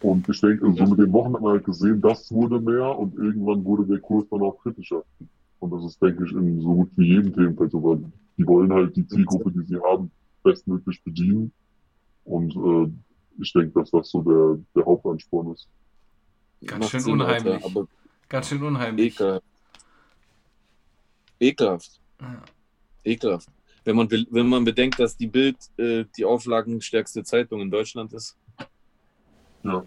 Und 0.00 0.28
ich 0.28 0.40
denke, 0.40 0.72
so 0.72 0.86
mit 0.86 0.98
den 0.98 1.12
Wochen 1.12 1.34
hat 1.34 1.42
man 1.42 1.52
halt 1.52 1.64
gesehen, 1.64 2.00
das 2.00 2.32
wurde 2.32 2.58
mehr 2.58 2.98
und 2.98 3.14
irgendwann 3.16 3.64
wurde 3.64 3.86
der 3.86 3.98
Kurs 4.00 4.26
dann 4.30 4.40
auch 4.40 4.58
kritischer. 4.62 5.04
Und 5.58 5.72
das 5.72 5.84
ist, 5.84 6.00
denke 6.02 6.24
ich, 6.24 6.32
in 6.32 6.60
so 6.62 6.74
gut 6.74 6.90
wie 6.96 7.08
jedem 7.08 7.34
Themenfeld 7.34 7.70
so, 7.70 7.82
weil 7.82 8.02
die 8.38 8.46
wollen 8.46 8.72
halt 8.72 8.96
die 8.96 9.06
Zielgruppe, 9.06 9.52
die 9.52 9.62
sie 9.66 9.78
haben, 9.78 10.10
bestmöglich 10.42 11.02
bedienen. 11.04 11.52
Und 12.24 12.56
äh, 12.56 12.90
ich 13.42 13.52
denke, 13.52 13.78
dass 13.78 13.90
das 13.90 14.10
so 14.10 14.22
der, 14.22 14.58
der 14.74 14.86
Hauptansporn 14.86 15.52
ist. 15.52 15.68
Ganz 16.64 16.88
schön 16.88 17.00
Sinn, 17.00 17.12
unheimlich. 17.14 17.54
Alter, 17.54 17.66
aber 17.66 17.86
Ganz 18.30 18.48
schön 18.48 18.62
unheimlich. 18.62 19.14
ekelhaft. 19.14 19.44
Ekelhaft. 21.40 22.00
Ja. 22.20 22.42
Ekelhaft. 23.04 23.48
Wenn 23.84 23.96
man, 23.96 24.10
wenn 24.10 24.48
man 24.48 24.64
bedenkt, 24.64 24.98
dass 24.98 25.16
die 25.16 25.26
Bild 25.26 25.56
äh, 25.78 26.04
die 26.16 26.24
auflagenstärkste 26.24 27.24
Zeitung 27.24 27.60
in 27.60 27.70
Deutschland 27.70 28.12
ist. 28.12 28.36
Ja. 29.62 29.84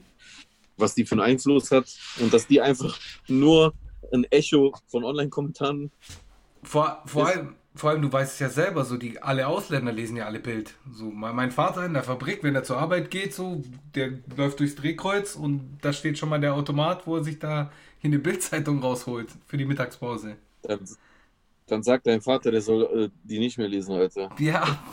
Was 0.77 0.95
die 0.95 1.05
für 1.05 1.15
einen 1.15 1.21
Einfluss 1.21 1.71
hat 1.71 1.85
und 2.19 2.33
dass 2.33 2.47
die 2.47 2.61
einfach 2.61 2.99
nur 3.27 3.73
ein 4.11 4.23
Echo 4.25 4.73
von 4.87 5.03
Online-Kommentaren. 5.03 5.91
Vor, 6.63 7.01
vor, 7.05 7.29
Ist- 7.29 7.37
allem, 7.37 7.55
vor 7.75 7.89
allem, 7.89 8.01
du 8.01 8.11
weißt 8.11 8.33
es 8.33 8.39
ja 8.39 8.49
selber, 8.49 8.85
so 8.85 8.97
die 8.97 9.21
alle 9.21 9.47
Ausländer 9.47 9.91
lesen 9.91 10.15
ja 10.17 10.25
alle 10.25 10.39
Bild. 10.39 10.75
So, 10.91 11.05
mein 11.05 11.51
Vater 11.51 11.85
in 11.85 11.93
der 11.93 12.03
Fabrik, 12.03 12.43
wenn 12.43 12.55
er 12.55 12.63
zur 12.63 12.77
Arbeit 12.77 13.11
geht, 13.11 13.33
so, 13.33 13.63
der 13.95 14.13
läuft 14.35 14.59
durchs 14.59 14.75
Drehkreuz 14.75 15.35
und 15.35 15.77
da 15.81 15.93
steht 15.93 16.17
schon 16.17 16.29
mal 16.29 16.39
der 16.39 16.53
Automat, 16.53 17.05
wo 17.07 17.17
er 17.17 17.23
sich 17.23 17.39
da 17.39 17.71
hier 17.99 18.09
eine 18.09 18.19
Bildzeitung 18.19 18.79
rausholt 18.79 19.29
für 19.45 19.57
die 19.57 19.65
Mittagspause. 19.65 20.35
Dann, 20.63 20.79
dann 21.67 21.83
sagt 21.83 22.07
dein 22.07 22.21
Vater, 22.21 22.51
der 22.51 22.61
soll 22.61 22.83
äh, 23.05 23.09
die 23.23 23.39
nicht 23.39 23.57
mehr 23.57 23.67
lesen, 23.67 23.93
Alter. 23.95 24.29
Ja, 24.39 24.83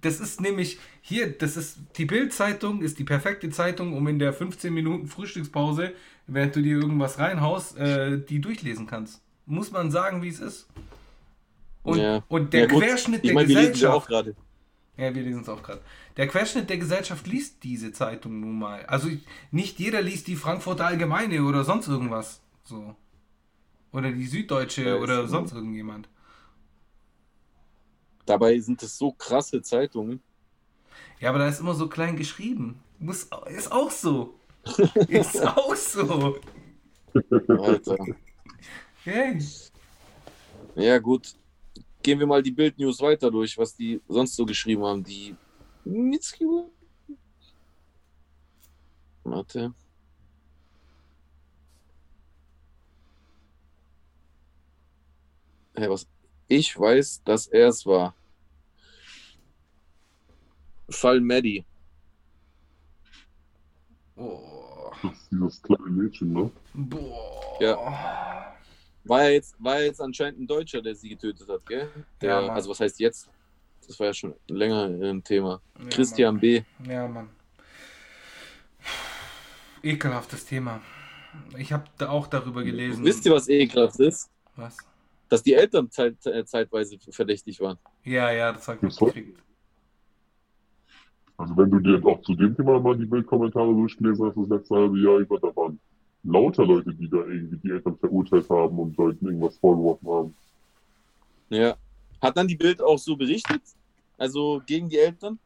das 0.00 0.20
ist 0.20 0.40
nämlich 0.40 0.78
hier, 1.00 1.30
das 1.36 1.56
ist 1.56 1.78
die 1.96 2.04
Bildzeitung 2.04 2.82
ist 2.82 2.98
die 2.98 3.04
perfekte 3.04 3.50
Zeitung, 3.50 3.94
um 3.94 4.06
in 4.08 4.18
der 4.18 4.32
15 4.32 4.72
Minuten 4.72 5.06
Frühstückspause, 5.08 5.92
während 6.26 6.54
du 6.54 6.62
dir 6.62 6.76
irgendwas 6.78 7.18
reinhaust, 7.18 7.76
äh, 7.78 8.20
die 8.24 8.40
durchlesen 8.40 8.86
kannst. 8.86 9.22
Muss 9.46 9.70
man 9.72 9.90
sagen, 9.90 10.22
wie 10.22 10.28
es 10.28 10.40
ist. 10.40 10.68
Und, 11.82 11.98
Ja. 11.98 12.22
und 12.28 12.52
der 12.52 12.62
Ja. 12.62 12.66
Querschnitt 12.66 13.22
Ich 13.24 13.28
der 13.28 13.34
meine, 13.34 13.48
wir 13.48 13.56
Gesellschaft. 13.56 13.94
auch 13.94 14.06
gerade. 14.06 14.36
Ja, 14.96 15.14
wir 15.14 15.22
lesen 15.22 15.42
es 15.42 15.48
auch 15.48 15.62
gerade. 15.62 15.80
Der 16.16 16.26
Querschnitt 16.26 16.68
der 16.68 16.78
Gesellschaft 16.78 17.26
liest 17.26 17.62
diese 17.62 17.92
Zeitung 17.92 18.40
nun 18.40 18.58
mal. 18.58 18.84
Also 18.86 19.08
nicht 19.52 19.78
jeder 19.78 20.02
liest 20.02 20.26
die 20.26 20.36
Frankfurter 20.36 20.86
Allgemeine 20.86 21.42
oder 21.44 21.64
sonst 21.64 21.86
irgendwas. 21.88 22.40
So. 22.64 22.94
Oder 23.92 24.10
die 24.12 24.26
Süddeutsche 24.26 24.84
Ja, 24.84 24.96
oder 24.96 25.22
so. 25.22 25.28
sonst 25.28 25.52
irgendjemand. 25.52 26.08
Dabei 28.28 28.60
sind 28.60 28.82
es 28.82 28.98
so 28.98 29.10
krasse 29.12 29.62
Zeitungen. 29.62 30.20
Ja, 31.18 31.30
aber 31.30 31.38
da 31.38 31.48
ist 31.48 31.60
immer 31.60 31.72
so 31.72 31.88
klein 31.88 32.14
geschrieben. 32.14 32.78
Muss, 32.98 33.26
ist 33.46 33.72
auch 33.72 33.90
so. 33.90 34.34
ist 35.08 35.40
auch 35.40 35.74
so. 35.74 36.38
Alter. 37.48 37.96
Hey. 39.02 39.38
Ja, 40.74 40.98
gut. 40.98 41.36
Gehen 42.02 42.18
wir 42.18 42.26
mal 42.26 42.42
die 42.42 42.50
Bild-News 42.50 43.00
weiter 43.00 43.30
durch, 43.30 43.56
was 43.56 43.74
die 43.74 43.98
sonst 44.06 44.36
so 44.36 44.44
geschrieben 44.44 44.84
haben. 44.84 45.02
Die 45.02 45.34
Mitski. 45.86 46.44
Warte. 49.24 49.72
Hey, 55.74 55.88
was? 55.88 56.06
Ich 56.46 56.78
weiß, 56.78 57.22
dass 57.24 57.46
er 57.46 57.68
es 57.68 57.86
war. 57.86 58.14
Fall 60.90 61.20
Maddie. 61.20 61.64
Oh. 64.16 64.90
Das 65.02 65.12
ist 65.12 65.30
dieses 65.30 65.62
kleine 65.62 65.90
Mädchen, 65.90 66.32
ne? 66.32 66.50
Boah. 66.74 67.56
Ja. 67.60 68.54
War 69.04 69.22
ja 69.24 69.30
jetzt, 69.30 69.54
war 69.58 69.78
ja 69.78 69.86
jetzt 69.86 70.00
anscheinend 70.00 70.40
ein 70.40 70.46
Deutscher, 70.46 70.82
der 70.82 70.94
sie 70.94 71.10
getötet 71.10 71.48
hat, 71.48 71.64
gell? 71.66 71.88
Der, 72.20 72.30
Ja, 72.42 72.48
also 72.48 72.70
was 72.70 72.80
heißt 72.80 72.98
jetzt? 73.00 73.30
Das 73.86 73.98
war 74.00 74.08
ja 74.08 74.14
schon 74.14 74.34
länger 74.48 74.84
ein 74.84 75.22
Thema. 75.22 75.60
Ja, 75.78 75.86
Christian 75.88 76.38
B. 76.40 76.62
Mann. 76.78 76.90
Ja, 76.90 77.08
Mann. 77.08 77.30
Ekelhaftes 79.82 80.44
Thema. 80.46 80.80
Ich 81.56 81.72
habe 81.72 81.84
da 81.96 82.08
auch 82.10 82.26
darüber 82.26 82.64
gelesen. 82.64 83.04
Wisst 83.04 83.24
ihr, 83.24 83.32
was 83.32 83.48
ekelhaft 83.48 84.00
ist? 84.00 84.28
Was? 84.56 84.76
Dass 85.28 85.42
die 85.42 85.54
Eltern 85.54 85.90
zeit, 85.90 86.26
äh, 86.26 86.44
zeitweise 86.44 86.98
verdächtig 87.10 87.60
waren. 87.60 87.78
Ja, 88.02 88.30
ja, 88.32 88.52
das 88.52 88.66
habe 88.66 88.78
ich 88.78 88.88
Das 88.88 89.00
war- 89.00 89.08
mitgekriegt. 89.08 89.38
Also 91.38 91.56
wenn 91.56 91.70
du 91.70 91.78
dir 91.78 92.04
auch 92.04 92.20
zu 92.22 92.34
dem 92.34 92.54
Thema 92.56 92.80
mal 92.80 92.98
die 92.98 93.06
Bildkommentare 93.06 93.72
durchgelesen 93.72 94.26
hast, 94.26 94.36
das 94.36 94.48
letzte 94.48 94.74
halbe 94.74 94.98
Jahr 94.98 95.18
über, 95.18 95.38
da 95.38 95.54
waren 95.54 95.78
lauter 96.24 96.66
Leute, 96.66 96.92
die 96.92 97.08
da 97.08 97.18
irgendwie 97.18 97.56
die 97.58 97.70
Eltern 97.70 97.96
verurteilt 97.96 98.50
haben 98.50 98.78
und 98.78 98.96
Leuten 98.96 99.24
irgendwas 99.24 99.56
vorgeworfen 99.58 100.08
haben. 100.08 100.34
Ja. 101.48 101.76
Hat 102.20 102.36
dann 102.36 102.48
die 102.48 102.56
Bild 102.56 102.82
auch 102.82 102.98
so 102.98 103.16
berichtet? 103.16 103.62
Also 104.18 104.60
gegen 104.66 104.88
die 104.88 104.98
Eltern? 104.98 105.38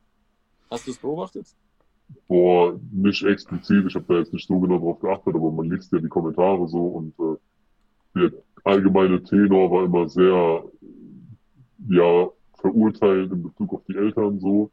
Hast 0.70 0.86
du 0.86 0.92
es 0.92 0.98
beobachtet? 0.98 1.46
Boah, 2.26 2.80
nicht 2.90 3.22
explizit, 3.22 3.84
ich 3.86 3.94
habe 3.94 4.06
da 4.08 4.18
jetzt 4.20 4.32
nicht 4.32 4.48
so 4.48 4.58
genau 4.58 4.78
drauf 4.78 5.00
geachtet, 5.00 5.34
aber 5.34 5.50
man 5.50 5.70
liest 5.70 5.92
ja 5.92 5.98
die 5.98 6.08
Kommentare 6.08 6.66
so 6.68 6.86
und 6.86 7.14
äh, 7.18 7.36
der 8.18 8.32
allgemeine 8.64 9.22
Tenor 9.22 9.70
war 9.70 9.84
immer 9.84 10.08
sehr, 10.08 10.64
ja, 11.88 12.28
verurteilend 12.54 13.32
in 13.32 13.42
Bezug 13.42 13.74
auf 13.74 13.82
die 13.86 13.96
Eltern 13.96 14.40
so. 14.40 14.70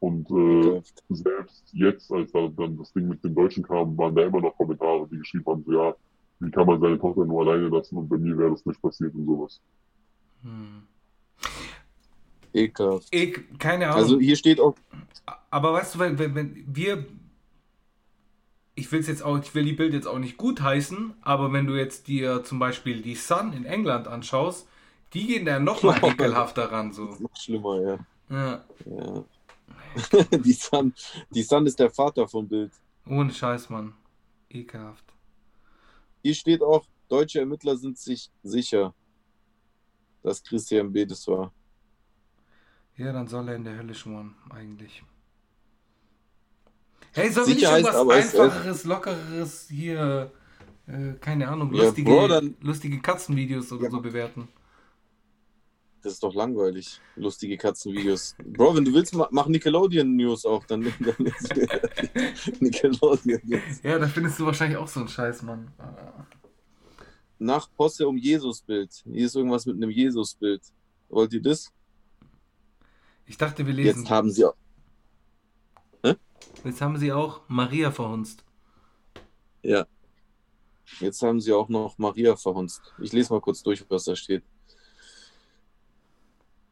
Und 0.00 0.30
äh, 0.30 0.60
Ekelhaft. 0.60 1.04
selbst 1.08 1.64
jetzt, 1.72 2.12
als 2.12 2.32
da 2.32 2.48
dann 2.48 2.76
das 2.76 2.92
Ding 2.92 3.08
mit 3.08 3.24
den 3.24 3.34
Deutschen 3.34 3.64
kam, 3.64 3.96
waren 3.96 4.14
da 4.14 4.22
immer 4.22 4.40
noch 4.40 4.56
Kommentare, 4.56 5.08
die 5.10 5.18
geschrieben 5.18 5.46
haben, 5.46 5.64
so 5.64 5.72
ja, 5.72 5.94
wie 6.40 6.50
kann 6.50 6.66
man 6.66 6.80
seine 6.80 6.98
Tochter 6.98 7.24
nur 7.24 7.40
alleine 7.42 7.68
lassen 7.68 7.96
und 7.96 8.08
bei 8.08 8.18
mir 8.18 8.36
wäre 8.36 8.50
das 8.50 8.66
nicht 8.66 8.80
passiert 8.82 9.14
und 9.14 9.26
sowas. 9.26 9.60
Hm. 10.42 10.82
Ekelhaft. 12.52 13.08
Ik, 13.10 13.58
keine 13.58 13.86
Ahnung. 13.86 13.98
Also 13.98 14.18
hier 14.18 14.36
steht 14.36 14.60
auch, 14.60 14.74
Aber 15.50 15.72
weißt 15.72 15.94
du, 15.94 15.98
wenn, 16.00 16.18
wenn, 16.18 16.34
wenn 16.34 16.64
wir. 16.66 17.06
Ich 18.78 18.92
will 18.92 19.00
jetzt 19.00 19.22
auch, 19.22 19.38
ich 19.38 19.54
will 19.54 19.64
die 19.64 19.72
Bild 19.72 19.94
jetzt 19.94 20.06
auch 20.06 20.18
nicht 20.18 20.36
gut 20.36 20.60
heißen, 20.60 21.14
aber 21.22 21.50
wenn 21.54 21.66
du 21.66 21.74
jetzt 21.74 22.08
dir 22.08 22.44
zum 22.44 22.58
Beispiel 22.58 23.00
die 23.00 23.14
Sun 23.14 23.54
in 23.54 23.64
England 23.64 24.06
anschaust, 24.06 24.68
die 25.14 25.26
gehen 25.26 25.46
da 25.46 25.58
noch 25.58 25.82
mal 25.82 25.98
ekelhafter 26.04 26.70
ran. 26.70 26.92
So. 26.92 27.16
noch 27.18 27.34
schlimmer, 27.34 27.80
ja. 27.80 27.98
Ja, 28.28 28.64
ja. 28.84 29.24
die, 30.44 30.52
Sun, 30.52 30.92
die 31.30 31.42
Sun 31.42 31.66
ist 31.66 31.78
der 31.78 31.90
Vater 31.90 32.28
von 32.28 32.46
Bild. 32.48 32.72
ohne 33.06 33.32
Scheiß, 33.32 33.70
Mann. 33.70 33.94
Ekelhaft. 34.50 35.04
Hier 36.22 36.34
steht 36.34 36.62
auch, 36.62 36.86
deutsche 37.08 37.40
Ermittler 37.40 37.76
sind 37.76 37.98
sich 37.98 38.30
sicher, 38.42 38.94
dass 40.22 40.42
Christian 40.42 40.92
B. 40.92 41.04
das 41.06 41.26
war. 41.28 41.52
Ja, 42.96 43.12
dann 43.12 43.26
soll 43.28 43.48
er 43.48 43.56
in 43.56 43.64
der 43.64 43.76
Hölle 43.76 43.94
schmoren, 43.94 44.34
eigentlich. 44.50 45.02
Hey, 47.12 47.34
wir 47.34 47.46
nicht 47.46 47.62
irgendwas 47.62 47.94
es- 47.94 48.34
einfacheres, 48.34 48.84
lockeres 48.84 49.68
hier, 49.68 50.30
äh, 50.86 51.12
keine 51.20 51.48
Ahnung, 51.48 51.72
Ja, 51.74 51.84
lustige, 51.84 52.10
Bro, 52.10 52.28
dann- 52.28 52.56
lustige 52.60 53.00
Katzenvideos 53.00 53.72
oder 53.72 53.84
Ja. 53.84 53.90
so 53.90 54.00
bewerten? 54.00 54.48
Das 56.06 56.12
ist 56.12 56.22
doch 56.22 56.34
langweilig. 56.36 57.00
Lustige 57.16 57.56
Katzenvideos. 57.56 58.36
Bro, 58.44 58.76
wenn 58.76 58.84
du 58.84 58.94
willst, 58.94 59.12
ma- 59.12 59.26
mach 59.32 59.48
Nickelodeon 59.48 60.14
News 60.14 60.46
auch. 60.46 60.64
Dann, 60.64 60.82
dann 61.00 61.16
Nickelodeon 62.60 63.40
News. 63.42 63.82
Ja, 63.82 63.98
da 63.98 64.06
findest 64.06 64.38
du 64.38 64.46
wahrscheinlich 64.46 64.78
auch 64.78 64.86
so 64.86 65.00
einen 65.00 65.08
Scheiß, 65.08 65.42
Mann. 65.42 65.72
Nach 67.40 67.68
Posse 67.74 68.06
um 68.06 68.16
Jesus-Bild. 68.16 69.02
Hier 69.04 69.26
ist 69.26 69.34
irgendwas 69.34 69.66
mit 69.66 69.74
einem 69.74 69.90
Jesus-Bild. 69.90 70.62
Wollt 71.08 71.32
ihr 71.32 71.42
das? 71.42 71.72
Ich 73.26 73.36
dachte, 73.36 73.66
wir 73.66 73.74
lesen. 73.74 74.02
Jetzt 74.02 74.08
haben 74.08 74.30
sie 74.30 74.44
auch. 74.44 74.54
Jetzt 76.62 76.80
haben 76.80 76.96
sie 76.98 77.10
auch 77.10 77.40
Maria 77.48 77.90
verhunzt. 77.90 78.44
Ja. 79.64 79.88
Jetzt 81.00 81.20
haben 81.22 81.40
sie 81.40 81.52
auch 81.52 81.68
noch 81.68 81.98
Maria 81.98 82.36
verhunzt. 82.36 82.94
Ich 83.00 83.12
lese 83.12 83.32
mal 83.32 83.40
kurz 83.40 83.60
durch, 83.64 83.84
was 83.88 84.04
da 84.04 84.14
steht. 84.14 84.44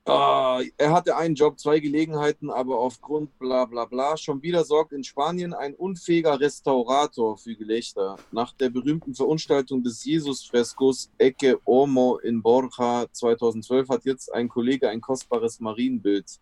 Ah, 0.07 0.61
er 0.77 0.93
hatte 0.93 1.17
einen 1.17 1.35
Job, 1.35 1.59
zwei 1.59 1.81
Gelegenheiten, 1.81 2.51
aber 2.51 2.79
aufgrund 2.79 3.39
bla 3.39 3.65
bla 3.65 3.87
bla. 3.87 4.19
Schon 4.19 4.43
wieder 4.43 4.63
sorgt 4.63 4.93
in 4.93 5.03
Spanien 5.03 5.55
ein 5.55 5.75
unfähiger 5.75 6.39
Restaurator 6.39 7.39
für 7.39 7.57
Gelächter. 7.57 8.17
Nach 8.31 8.53
der 8.53 8.69
berühmten 8.69 9.15
Verunstaltung 9.15 9.83
des 9.83 10.05
Jesus-Freskos 10.05 11.11
Ecce 11.17 11.59
Ormo 11.65 12.19
in 12.19 12.43
Borja 12.43 13.07
2012 13.11 13.89
hat 13.89 14.05
jetzt 14.05 14.31
ein 14.35 14.47
Kollege 14.51 14.91
ein 14.91 15.01
kostbares 15.01 15.59
Marienbild 15.61 16.39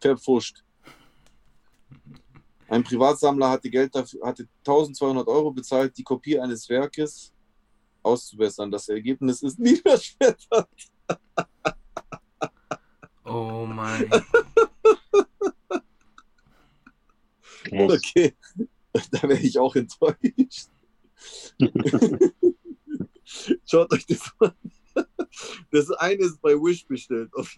verpfuscht. 0.00 0.64
Ein 2.68 2.82
Privatsammler 2.82 3.50
hatte 3.50 3.70
Geld 3.70 3.94
dafür, 3.94 4.26
hatte 4.26 4.48
1200 4.66 5.28
Euro 5.28 5.52
bezahlt, 5.52 5.96
die 5.96 6.02
Kopie 6.02 6.40
eines 6.40 6.68
Werkes 6.68 7.32
auszubessern. 8.02 8.72
Das 8.72 8.88
Ergebnis 8.88 9.40
ist 9.44 9.58
niederschmetternd. 9.60 10.68
Oh 13.24 13.66
mein. 13.66 14.10
Okay, 17.70 18.34
da 19.10 19.22
wäre 19.22 19.40
ich 19.40 19.58
auch 19.58 19.74
enttäuscht. 19.74 20.68
Schaut 23.66 23.92
euch 23.92 24.06
das 24.06 24.30
an. 24.38 24.52
Das 25.70 25.90
eine 25.90 26.22
ist 26.22 26.40
bei 26.40 26.52
Wish 26.52 26.86
bestellt. 26.86 27.34
Auf 27.34 27.56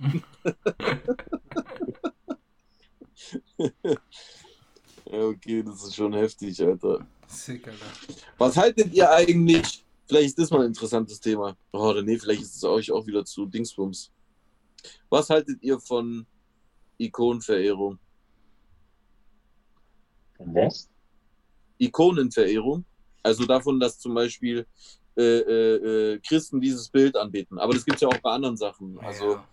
ja, 3.59 5.21
okay, 5.25 5.63
das 5.63 5.83
ist 5.83 5.97
schon 5.97 6.15
heftig, 6.15 6.63
Alter. 6.63 7.07
Sick, 7.27 7.67
Alter. 7.67 7.87
Was 8.39 8.57
haltet 8.57 8.95
ihr 8.95 9.11
eigentlich? 9.11 9.85
Vielleicht 10.07 10.29
ist 10.29 10.39
das 10.39 10.51
mal 10.51 10.61
ein 10.61 10.69
interessantes 10.69 11.21
Thema. 11.21 11.57
Oh, 11.73 11.91
oder 11.91 12.03
nee, 12.03 12.19
vielleicht 12.19 12.43
ist 12.43 12.57
es 12.57 12.65
euch 12.65 12.93
auch 12.93 13.07
wieder 13.07 13.25
zu 13.25 13.47
Dingsbums. 13.47 14.13
Was 15.09 15.31
haltet 15.31 15.63
ihr 15.63 15.79
von 15.81 16.27
Ikonenverehrung? 16.99 17.99
Was? 20.39 20.89
Ikonenverehrung. 21.79 22.85
Also 23.23 23.45
davon, 23.45 23.81
dass 23.81 23.99
zum 23.99 24.15
Beispiel 24.15 24.67
äh, 25.17 25.23
äh, 25.23 26.13
äh, 26.13 26.19
Christen 26.21 26.61
dieses 26.61 26.89
Bild 26.89 27.17
anbeten. 27.17 27.59
Aber 27.59 27.73
das 27.73 27.85
gibt 27.85 27.97
es 27.97 28.03
ja 28.03 28.09
auch 28.09 28.19
bei 28.19 28.31
anderen 28.31 28.57
Sachen. 28.57 28.99
Also, 29.01 29.33
ja. 29.33 29.49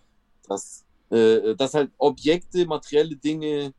dass, 0.46 0.84
äh, 1.10 1.54
dass 1.56 1.74
halt 1.74 1.90
Objekte, 1.96 2.66
materielle 2.66 3.16
Dinge 3.16 3.72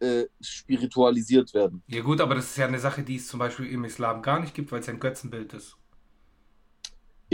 äh, 0.00 0.26
spiritualisiert 0.40 1.54
werden. 1.54 1.82
ja 1.86 2.02
gut, 2.02 2.20
aber 2.20 2.34
das 2.34 2.50
ist 2.50 2.56
ja 2.58 2.66
eine 2.66 2.78
Sache, 2.78 3.02
die 3.02 3.16
es 3.16 3.28
zum 3.28 3.38
Beispiel 3.38 3.66
im 3.66 3.84
Islam 3.84 4.20
gar 4.20 4.40
nicht 4.40 4.54
gibt, 4.54 4.70
weil 4.72 4.80
es 4.80 4.88
ein 4.88 5.00
Götzenbild 5.00 5.54
ist. 5.54 5.76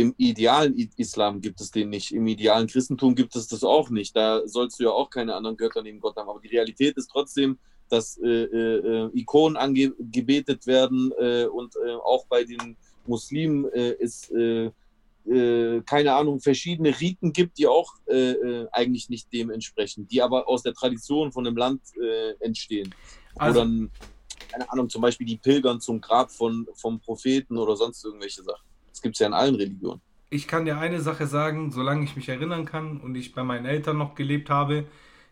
Im 0.00 0.14
idealen 0.16 0.74
Islam 0.96 1.42
gibt 1.42 1.60
es 1.60 1.70
den 1.70 1.90
nicht. 1.90 2.10
Im 2.12 2.26
idealen 2.26 2.66
Christentum 2.66 3.14
gibt 3.14 3.36
es 3.36 3.48
das 3.48 3.62
auch 3.62 3.90
nicht. 3.90 4.16
Da 4.16 4.48
sollst 4.48 4.80
du 4.80 4.84
ja 4.84 4.90
auch 4.90 5.10
keine 5.10 5.34
anderen 5.34 5.58
Götter 5.58 5.82
neben 5.82 6.00
Gott 6.00 6.16
haben. 6.16 6.30
Aber 6.30 6.40
die 6.40 6.48
Realität 6.48 6.96
ist 6.96 7.10
trotzdem, 7.10 7.58
dass 7.90 8.16
äh, 8.16 8.44
äh, 8.44 9.06
äh, 9.06 9.10
Ikonen 9.12 9.58
angebetet 9.58 10.66
werden 10.66 11.12
äh, 11.18 11.44
und 11.44 11.74
äh, 11.76 11.92
auch 11.96 12.24
bei 12.28 12.44
den 12.44 12.78
Muslimen 13.06 13.66
es 13.66 14.30
äh, 14.30 14.70
keine 15.84 16.14
Ahnung 16.14 16.40
verschiedene 16.40 16.98
Riten 16.98 17.34
gibt, 17.34 17.58
die 17.58 17.66
auch 17.66 17.92
eigentlich 18.72 19.10
nicht 19.10 19.30
dem 19.32 19.50
entsprechen, 19.50 20.08
die 20.08 20.22
aber 20.22 20.48
aus 20.48 20.62
der 20.62 20.72
Tradition 20.72 21.30
von 21.30 21.44
dem 21.44 21.56
Land 21.56 21.82
entstehen. 22.40 22.94
Also, 23.36 23.60
Oder 23.60 23.88
keine 24.50 24.72
Ahnung, 24.72 24.88
zum 24.88 25.02
Beispiel 25.02 25.26
die 25.26 25.36
Pilgern 25.36 25.80
zum 25.80 26.00
Grab 26.00 26.32
von 26.32 26.66
vom 26.74 26.98
Propheten 27.00 27.58
oder 27.58 27.76
sonst 27.76 28.02
irgendwelche 28.02 28.42
Sachen. 28.42 28.69
Das 29.00 29.02
gibt 29.02 29.16
es 29.16 29.20
ja 29.20 29.28
in 29.28 29.32
allen 29.32 29.54
Religionen. 29.54 30.02
ich 30.28 30.46
kann 30.46 30.66
dir 30.66 30.78
eine 30.78 31.00
Sache 31.00 31.26
sagen, 31.26 31.72
solange 31.72 32.04
ich 32.04 32.16
mich 32.16 32.28
erinnern 32.28 32.66
kann 32.66 33.00
und 33.00 33.14
ich 33.14 33.32
bei 33.34 33.42
meinen 33.42 33.64
Eltern 33.66 33.96
noch 33.98 34.14
gelebt 34.14 34.50
habe, 34.50 34.86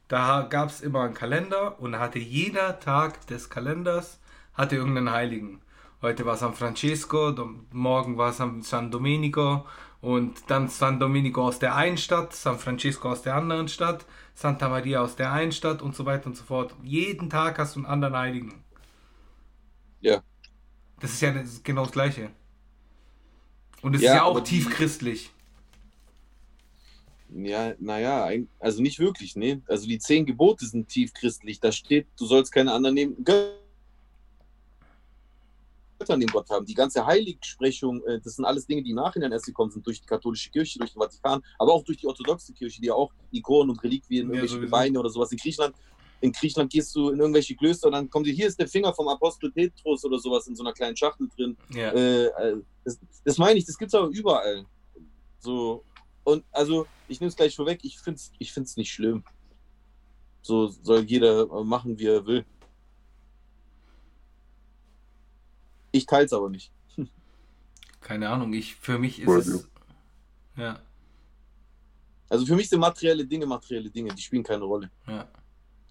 da 0.09 0.43
gab 0.49 0.71
es 0.71 0.81
immer 0.81 1.03
einen 1.03 1.13
Kalender 1.15 1.79
und 1.81 1.99
hatte 1.99 2.19
jeder 2.19 2.81
Tag 2.81 3.27
des 3.27 3.51
Kalenders 3.51 4.21
hatte 4.55 4.77
irgendeinen 4.77 5.13
Heiligen. 5.13 5.61
Heute 6.03 6.25
war 6.27 6.37
San 6.37 6.55
Francesco, 6.55 7.35
morgen 7.73 8.17
war 8.17 8.33
San, 8.33 8.63
San 8.63 8.91
Domenico 8.91 9.67
und 10.01 10.51
dann 10.51 10.69
San 10.69 10.99
Domenico 10.99 11.47
aus 11.47 11.59
der 11.59 11.77
einen 11.77 11.99
Stadt, 11.99 12.33
San 12.35 12.59
Francesco 12.59 13.11
aus 13.11 13.23
der 13.23 13.37
anderen 13.37 13.69
Stadt, 13.69 14.07
Santa 14.35 14.69
Maria 14.71 15.03
aus 15.03 15.17
der 15.17 15.33
einen 15.33 15.53
Stadt 15.53 15.83
und 15.83 15.95
so 15.95 16.07
weiter 16.07 16.27
und 16.27 16.37
so 16.37 16.45
fort. 16.45 16.75
Jeden 16.83 17.29
Tag 17.31 17.59
hast 17.59 17.77
du 17.77 17.81
einen 17.81 17.87
anderen 17.87 18.17
Heiligen. 18.17 18.65
Ja. 20.01 20.23
Das 21.01 21.13
ist 21.13 21.21
ja 21.23 21.33
genau 21.65 21.85
das 21.85 21.93
Gleiche. 21.93 22.31
Und 23.83 23.95
es 23.95 24.03
Ja, 24.03 24.11
ist 24.13 24.17
ja 24.17 24.25
auch 24.25 24.41
tief 24.41 24.69
christlich. 24.71 25.31
Ja, 27.31 27.75
naja, 27.79 28.29
also 28.59 28.81
nicht 28.83 28.99
wirklich, 28.99 29.37
ne? 29.37 29.61
Also 29.69 29.87
die 29.87 29.99
zehn 29.99 30.25
Gebote 30.25 30.65
sind 30.67 30.89
tief 30.89 31.13
christlich. 31.13 31.61
Da 31.61 31.71
steht, 31.71 32.07
du 32.19 32.25
sollst 32.25 32.51
keine 32.53 32.73
anderen 32.73 32.95
nehmen. 32.95 33.23
Götter 33.23 33.59
neben 36.17 36.33
Gott 36.33 36.49
haben. 36.49 36.65
Die 36.65 36.75
ganze 36.75 37.05
Heiligsprechung, 37.05 38.03
äh, 38.05 38.21
das 38.21 38.37
sind 38.37 38.45
alles 38.47 38.67
Dinge, 38.67 38.83
die 38.83 38.95
Nachhinein 38.95 39.31
erst 39.33 39.45
gekommen 39.47 39.71
sind 39.71 39.87
durch 39.87 40.01
die 40.01 40.07
katholische 40.07 40.49
Kirche, 40.51 40.79
durch 40.79 40.93
den 40.93 41.01
Vatikan, 41.03 41.43
aber 41.59 41.73
auch 41.75 41.85
durch 41.85 41.99
die 41.99 42.07
orthodoxe 42.07 42.53
Kirche, 42.55 42.81
die 42.81 42.87
ja 42.87 42.95
auch 42.95 43.13
Ikonen 43.31 43.71
und 43.71 43.83
Reliquien, 43.83 44.23
Ja, 44.29 44.29
irgendwelche 44.29 44.55
sowieso. 44.55 44.67
Gebeine 44.67 44.99
oder 45.01 45.11
sowas 45.11 45.31
in 45.33 45.39
Griechenland. 45.39 45.75
In 46.21 46.33
Griechenland 46.33 46.73
gehst 46.73 46.95
du 46.97 47.11
in 47.11 47.21
irgendwelche 47.21 47.55
Klöster 47.55 47.87
und 47.87 47.93
dann 47.93 48.11
kommt 48.11 48.27
dir, 48.27 48.33
hier 48.33 48.49
ist 48.49 48.59
der 48.59 48.67
Finger 48.69 48.93
vom 48.93 49.07
Apostel 49.09 49.53
Petrus 49.53 50.05
oder 50.05 50.19
sowas 50.19 50.47
in 50.49 50.57
so 50.57 50.65
einer 50.65 50.73
kleinen 50.73 50.97
Schachtel 50.97 51.29
drin. 51.37 51.57
Ja. 51.71 51.93
Äh, 51.93 52.27
äh, 52.27 52.63
das, 52.85 52.99
das 53.25 53.39
meine 53.39 53.59
ich, 53.59 53.65
das 53.67 53.79
gibt 53.79 53.91
es 53.91 53.95
aber 53.95 54.09
überall. 54.09 54.67
So, 55.39 55.85
und 56.25 56.45
also, 56.51 56.87
ich 57.07 57.21
nehme 57.21 57.29
es 57.29 57.37
gleich 57.37 57.55
vorweg, 57.55 57.81
ich 57.85 57.99
finde 57.99 58.17
es 58.19 58.33
ich 58.39 58.53
find's 58.53 58.77
nicht 58.77 58.93
schlimm. 58.93 59.25
So 60.43 60.67
soll 60.69 61.05
jeder 61.05 61.47
machen, 61.65 61.99
wie 61.99 62.07
er 62.07 62.27
will. 62.27 62.45
Ich 65.93 66.07
teile 66.07 66.27
es 66.27 66.33
aber 66.33 66.51
nicht. 66.51 66.71
Keine 68.01 68.29
Ahnung, 68.29 68.53
ich 68.53 68.75
für 68.77 68.99
mich 68.99 69.21
ist 69.21 69.47
es. 69.47 69.69
Ja, 70.57 70.81
Also 72.29 72.45
für 72.45 72.57
mich 72.57 72.69
sind 72.69 72.81
materielle 72.81 73.25
Dinge 73.25 73.47
materielle 73.47 73.89
Dinge, 73.91 74.13
die 74.15 74.23
spielen 74.23 74.43
keine 74.43 74.65
Rolle. 74.65 74.91
ja. 75.07 75.29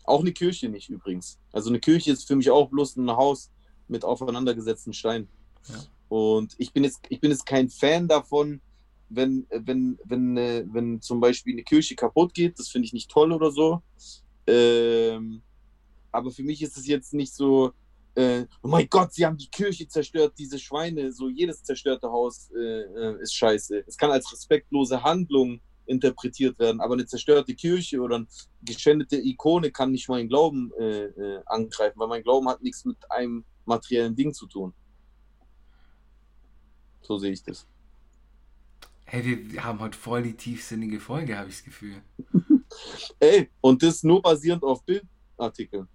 Auch 0.07 0.21
eine 0.21 0.31
Kirche 0.31 0.69
nicht 0.69 0.89
übrigens. 0.89 1.37
Also 1.51 1.69
eine 1.69 1.79
Kirche 1.79 2.11
ist 2.13 2.27
für 2.27 2.35
mich 2.35 2.49
auch 2.49 2.69
bloß 2.69 2.95
ein 2.95 3.11
Haus 3.11 3.51
mit 3.87 4.03
aufeinandergesetzten 4.03 4.93
Steinen. 4.93 5.27
Ja. 5.67 5.75
Und 6.07 6.55
ich 6.57 6.71
bin 6.71 6.85
jetzt, 6.85 7.01
ich 7.09 7.19
bin 7.19 7.29
jetzt 7.29 7.45
kein 7.45 7.69
Fan 7.69 8.07
davon, 8.07 8.61
wenn, 9.09 9.45
wenn, 9.49 9.99
wenn, 10.05 10.37
äh, 10.37 10.65
wenn 10.71 11.01
zum 11.01 11.19
Beispiel 11.19 11.53
eine 11.53 11.63
Kirche 11.63 11.95
kaputt 11.95 12.33
geht. 12.33 12.57
Das 12.57 12.69
finde 12.69 12.85
ich 12.85 12.93
nicht 12.93 13.11
toll 13.11 13.33
oder 13.33 13.51
so. 13.51 13.81
Ähm, 14.47 15.41
aber 16.11 16.31
für 16.31 16.43
mich 16.43 16.61
ist 16.61 16.77
es 16.77 16.87
jetzt 16.87 17.13
nicht 17.13 17.33
so, 17.33 17.73
äh, 18.15 18.45
oh 18.63 18.69
mein 18.69 18.87
Gott, 18.89 19.13
sie 19.13 19.25
haben 19.25 19.37
die 19.37 19.49
Kirche 19.49 19.89
zerstört, 19.89 20.35
diese 20.37 20.57
Schweine, 20.57 21.11
so 21.11 21.27
jedes 21.27 21.63
zerstörte 21.63 22.07
Haus 22.09 22.49
äh, 22.55 22.81
äh, 22.81 23.21
ist 23.21 23.35
scheiße. 23.35 23.83
Es 23.85 23.97
kann 23.97 24.11
als 24.11 24.31
respektlose 24.31 25.03
Handlung 25.03 25.59
interpretiert 25.87 26.59
werden, 26.59 26.81
aber 26.81 26.93
eine 26.93 27.05
zerstörte 27.05 27.55
Kirche 27.55 27.99
oder 27.99 28.17
eine 28.17 28.27
geschändete 28.61 29.17
Ikone 29.17 29.71
kann 29.71 29.91
nicht 29.91 30.09
meinen 30.09 30.29
Glauben 30.29 30.71
äh, 30.79 31.05
äh, 31.05 31.41
angreifen, 31.45 31.99
weil 31.99 32.07
mein 32.07 32.23
Glauben 32.23 32.47
hat 32.49 32.61
nichts 32.61 32.85
mit 32.85 32.97
einem 33.11 33.43
materiellen 33.65 34.15
Ding 34.15 34.33
zu 34.33 34.47
tun. 34.47 34.73
So 37.01 37.17
sehe 37.17 37.31
ich 37.31 37.43
das. 37.43 37.67
Hey, 39.05 39.23
wir, 39.23 39.51
wir 39.51 39.63
haben 39.63 39.79
heute 39.79 39.97
voll 39.97 40.23
die 40.23 40.33
tiefsinnige 40.33 40.99
Folge, 40.99 41.37
habe 41.37 41.49
ich 41.49 41.55
das 41.55 41.63
Gefühl. 41.63 42.01
Ey, 43.19 43.49
und 43.61 43.81
das 43.81 44.03
nur 44.03 44.21
basierend 44.21 44.63
auf 44.63 44.83
Bildartikeln. 44.83 45.87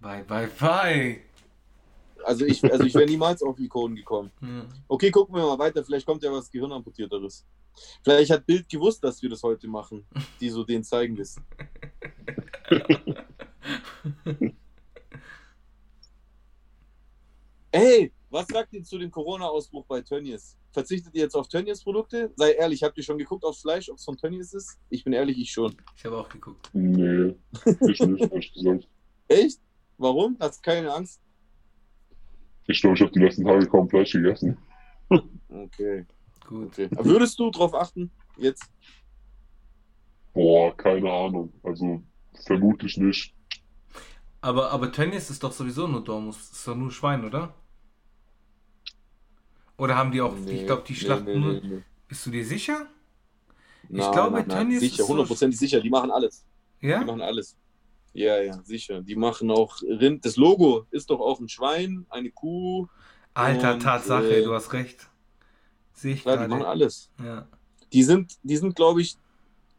Bye, 0.00 0.24
bye, 0.24 0.48
bye. 0.58 1.20
Also 2.30 2.44
ich, 2.44 2.62
also 2.62 2.84
ich 2.84 2.94
wäre 2.94 3.06
niemals 3.06 3.42
auf 3.42 3.58
Ikonen 3.58 3.96
gekommen. 3.96 4.30
Ja. 4.40 4.64
Okay, 4.88 5.10
gucken 5.10 5.34
wir 5.34 5.42
mal 5.42 5.58
weiter. 5.58 5.84
Vielleicht 5.84 6.06
kommt 6.06 6.22
ja 6.22 6.30
was 6.32 6.48
Gehirnamputierteres. 6.50 7.44
Vielleicht 8.02 8.30
hat 8.30 8.46
Bild 8.46 8.68
gewusst, 8.68 9.02
dass 9.02 9.20
wir 9.22 9.28
das 9.30 9.42
heute 9.42 9.66
machen, 9.68 10.06
die 10.40 10.48
so 10.48 10.62
den 10.64 10.84
zeigen 10.84 11.16
wissen. 11.16 11.44
Ey, 17.72 18.12
was 18.30 18.46
sagt 18.48 18.72
ihr 18.74 18.84
zu 18.84 18.98
dem 18.98 19.10
Corona-Ausbruch 19.10 19.86
bei 19.86 20.00
Tönnies? 20.00 20.56
Verzichtet 20.72 21.14
ihr 21.14 21.22
jetzt 21.22 21.34
auf 21.34 21.48
Tönnies-Produkte? 21.48 22.32
Sei 22.36 22.52
ehrlich, 22.52 22.82
habt 22.82 22.96
ihr 22.96 23.04
schon 23.04 23.18
geguckt 23.18 23.44
aufs 23.44 23.62
Fleisch, 23.62 23.88
ob 23.88 23.96
es 23.96 24.04
von 24.04 24.16
Tönnies 24.16 24.52
ist? 24.54 24.78
Ich 24.88 25.02
bin 25.04 25.12
ehrlich, 25.12 25.38
ich 25.38 25.50
schon. 25.50 25.76
Ich 25.96 26.04
habe 26.04 26.18
auch 26.18 26.28
geguckt. 26.28 26.70
Nee, 26.72 27.34
ich 27.88 28.00
nicht, 28.00 28.30
ehrlich 28.30 28.52
gesagt. 28.52 28.88
Echt? 29.28 29.60
Warum? 29.98 30.36
Hast 30.40 30.62
keine 30.62 30.92
Angst? 30.92 31.20
Ich 32.70 32.80
glaube, 32.80 32.96
ich 32.96 33.02
habe 33.02 33.10
die 33.12 33.18
letzten 33.18 33.44
Tage 33.44 33.66
kaum 33.66 33.88
Fleisch 33.88 34.12
gegessen. 34.12 34.56
Okay, 35.48 36.06
Gut. 36.46 36.68
okay. 36.68 36.88
Würdest 36.92 37.38
du 37.38 37.50
drauf 37.50 37.74
achten? 37.74 38.10
Jetzt? 38.36 38.64
Boah, 40.32 40.76
keine 40.76 41.10
Ahnung. 41.10 41.52
Also 41.64 42.02
vermutlich 42.46 42.96
nicht. 42.96 43.34
Aber, 44.40 44.70
aber 44.70 44.92
Tönnies 44.92 45.28
ist 45.30 45.42
doch 45.42 45.52
sowieso 45.52 45.86
nur 45.88 46.02
Dormus. 46.04 46.52
Ist 46.52 46.66
doch 46.66 46.76
nur 46.76 46.90
Schwein, 46.92 47.24
oder? 47.24 47.54
Oder 49.76 49.96
haben 49.96 50.12
die 50.12 50.20
auch, 50.20 50.34
ich 50.46 50.66
glaube, 50.66 50.84
die 50.86 50.94
schlachten 50.94 51.40
nur. 51.40 51.60
Bist 52.06 52.24
du 52.26 52.30
dir 52.30 52.44
sicher? 52.44 52.86
Nein, 53.88 54.12
glaube, 54.12 54.36
nein, 54.36 54.44
nein, 54.46 54.58
Tönnies 54.58 54.80
sicher, 54.80 54.92
ist 54.92 54.98
so- 55.06 55.08
hundertprozentig 55.08 55.58
sicher. 55.58 55.80
Die 55.80 55.90
machen 55.90 56.10
alles. 56.10 56.44
Die 56.80 56.86
Ja? 56.86 57.00
machen 57.04 57.20
alles. 57.20 57.56
Ja, 58.12 58.40
ja, 58.42 58.60
sicher. 58.64 59.02
Die 59.02 59.16
machen 59.16 59.50
auch 59.50 59.80
Rind. 59.82 60.24
Das 60.24 60.36
Logo 60.36 60.86
ist 60.90 61.10
doch 61.10 61.20
auch 61.20 61.38
ein 61.40 61.48
Schwein, 61.48 62.06
eine 62.10 62.30
Kuh. 62.30 62.86
Alter, 63.34 63.74
Und, 63.74 63.80
Tatsache, 63.82 64.38
äh, 64.40 64.42
du 64.44 64.52
hast 64.52 64.72
recht. 64.72 65.08
Sehe 65.92 66.14
ich 66.14 66.24
Ja, 66.24 66.32
die 66.36 66.48
machen 66.48 66.60
gerade. 66.60 66.66
alles. 66.68 67.10
Ja. 67.22 67.46
Die 67.92 68.02
sind, 68.02 68.38
die 68.42 68.56
sind, 68.56 68.74
glaube 68.74 69.02
ich, 69.02 69.16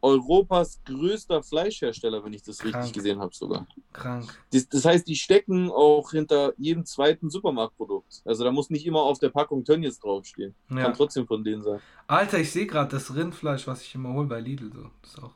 Europas 0.04 0.80
größter 0.84 1.42
Fleischhersteller, 1.44 2.24
wenn 2.24 2.32
ich 2.32 2.42
das 2.42 2.58
Krank. 2.58 2.74
richtig 2.76 2.92
gesehen 2.94 3.20
habe 3.20 3.32
sogar. 3.34 3.68
Krank. 3.92 4.36
Das, 4.52 4.68
das 4.68 4.84
heißt, 4.84 5.06
die 5.06 5.14
stecken 5.14 5.70
auch 5.70 6.10
hinter 6.10 6.54
jedem 6.58 6.84
zweiten 6.84 7.30
Supermarktprodukt. 7.30 8.20
Also 8.24 8.42
da 8.42 8.50
muss 8.50 8.68
nicht 8.70 8.84
immer 8.84 9.02
auf 9.02 9.20
der 9.20 9.28
Packung 9.28 9.64
Tönnies 9.64 10.00
draufstehen. 10.00 10.56
Ja. 10.70 10.82
Kann 10.82 10.94
trotzdem 10.94 11.26
von 11.26 11.44
denen 11.44 11.62
sein. 11.62 11.80
Alter, 12.08 12.40
ich 12.40 12.50
sehe 12.50 12.66
gerade 12.66 12.90
das 12.90 13.14
Rindfleisch, 13.14 13.66
was 13.68 13.82
ich 13.82 13.94
immer 13.94 14.12
hole 14.12 14.26
bei 14.26 14.40
Lidl. 14.40 14.72
So. 14.74 14.90
Das 15.02 15.10
ist 15.12 15.22
auch. 15.22 15.34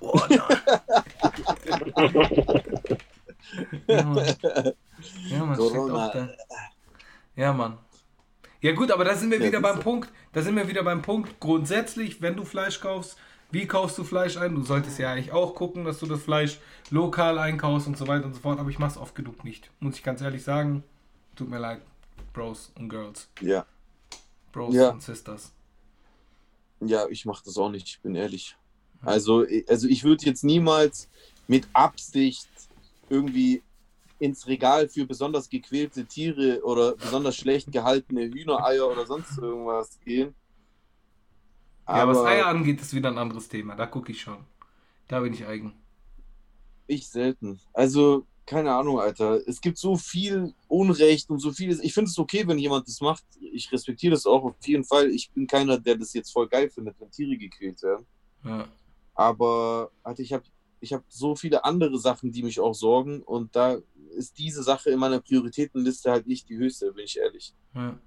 Oh 0.00 0.20
ja, 3.86 4.02
Mann. 4.04 4.26
Ja, 5.28 5.44
Mann, 5.44 5.56
Corona. 5.56 6.08
da. 6.12 6.28
Ja, 7.34 7.52
Mann. 7.52 7.78
Ja 8.60 8.72
gut, 8.72 8.90
aber 8.90 9.04
da 9.04 9.14
sind 9.14 9.30
wir 9.30 9.38
Ja, 9.38 9.46
wieder 9.46 9.60
beim 9.60 9.74
siehste. 9.76 9.84
Punkt. 9.84 10.12
Da 10.32 10.42
sind 10.42 10.56
wir 10.56 10.66
wieder 10.68 10.82
beim 10.82 11.02
Punkt. 11.02 11.38
Grundsätzlich, 11.40 12.20
wenn 12.22 12.36
du 12.36 12.44
Fleisch 12.44 12.80
kaufst, 12.80 13.16
wie 13.50 13.66
kaufst 13.66 13.96
du 13.98 14.04
Fleisch 14.04 14.36
ein? 14.38 14.54
Du 14.54 14.62
solltest 14.62 14.98
ja 14.98 15.12
eigentlich 15.12 15.32
auch 15.32 15.54
gucken, 15.54 15.84
dass 15.84 16.00
du 16.00 16.06
das 16.06 16.22
Fleisch 16.22 16.58
lokal 16.90 17.38
einkaufst 17.38 17.86
und 17.86 17.96
so 17.96 18.08
weiter 18.08 18.24
und 18.26 18.34
so 18.34 18.40
fort. 18.40 18.58
Aber 18.58 18.70
ich 18.70 18.78
mach's 18.78 18.96
oft 18.96 19.14
genug 19.14 19.44
nicht. 19.44 19.70
Muss 19.80 19.96
ich 19.96 20.02
ganz 20.02 20.20
ehrlich 20.20 20.42
sagen. 20.42 20.82
Tut 21.36 21.48
mir 21.48 21.58
leid, 21.58 21.82
Bros 22.32 22.72
und 22.76 22.88
Girls. 22.88 23.28
Ja. 23.40 23.66
Bros 24.52 24.74
Ja. 24.74 24.88
und 24.90 25.02
Sisters. 25.02 25.52
Ja, 26.80 27.06
ich 27.08 27.24
mache 27.26 27.44
das 27.44 27.56
auch 27.58 27.68
nicht, 27.70 27.86
ich 27.88 28.00
bin 28.00 28.14
ehrlich. 28.14 28.56
Also, 29.02 29.44
also 29.68 29.88
ich 29.88 30.04
würde 30.04 30.24
jetzt 30.24 30.44
niemals 30.44 31.08
mit 31.46 31.68
Absicht 31.72 32.48
irgendwie 33.08 33.62
ins 34.18 34.46
Regal 34.46 34.88
für 34.88 35.06
besonders 35.06 35.48
gequälte 35.48 36.06
Tiere 36.06 36.62
oder 36.64 36.96
besonders 36.96 37.36
schlecht 37.36 37.70
gehaltene 37.70 38.22
Hühnereier 38.22 38.90
oder 38.90 39.06
sonst 39.06 39.38
irgendwas 39.38 39.98
gehen. 40.04 40.34
Ja, 41.86 42.08
was 42.08 42.18
Eier 42.18 42.46
angeht, 42.46 42.80
ist 42.80 42.94
wieder 42.94 43.10
ein 43.10 43.18
anderes 43.18 43.48
Thema. 43.48 43.76
Da 43.76 43.86
gucke 43.86 44.10
ich 44.10 44.20
schon. 44.20 44.38
Da 45.06 45.20
bin 45.20 45.32
ich 45.32 45.46
eigen. 45.46 45.74
Ich 46.88 47.06
selten. 47.08 47.60
Also, 47.72 48.26
keine 48.44 48.72
Ahnung, 48.74 48.98
Alter. 48.98 49.40
Es 49.46 49.60
gibt 49.60 49.78
so 49.78 49.96
viel 49.96 50.52
Unrecht 50.66 51.30
und 51.30 51.38
so 51.38 51.52
vieles. 51.52 51.80
Ich 51.80 51.94
finde 51.94 52.10
es 52.10 52.18
okay, 52.18 52.46
wenn 52.46 52.58
jemand 52.58 52.88
das 52.88 53.00
macht. 53.00 53.24
Ich 53.40 53.70
respektiere 53.70 54.12
das 54.12 54.26
auch 54.26 54.44
auf 54.44 54.54
jeden 54.64 54.84
Fall. 54.84 55.10
Ich 55.10 55.30
bin 55.30 55.46
keiner, 55.46 55.78
der 55.78 55.96
das 55.96 56.12
jetzt 56.12 56.32
voll 56.32 56.48
geil 56.48 56.70
findet, 56.70 56.98
wenn 56.98 57.10
Tiere 57.10 57.36
gequält 57.36 57.82
werden. 57.82 58.06
Ja. 58.44 58.68
Aber 59.16 59.90
Alter, 60.02 60.22
ich 60.22 60.32
habe 60.32 60.44
ich 60.80 60.92
hab 60.92 61.02
so 61.08 61.34
viele 61.34 61.64
andere 61.64 61.98
Sachen, 61.98 62.30
die 62.30 62.42
mich 62.42 62.60
auch 62.60 62.74
sorgen. 62.74 63.22
Und 63.22 63.56
da 63.56 63.78
ist 64.16 64.38
diese 64.38 64.62
Sache 64.62 64.90
in 64.90 64.98
meiner 64.98 65.20
Prioritätenliste 65.20 66.10
halt 66.10 66.26
nicht 66.26 66.48
die 66.48 66.56
höchste, 66.56 66.92
bin 66.92 67.04
ich 67.04 67.18
ehrlich. 67.18 67.54
Ja. 67.74 67.98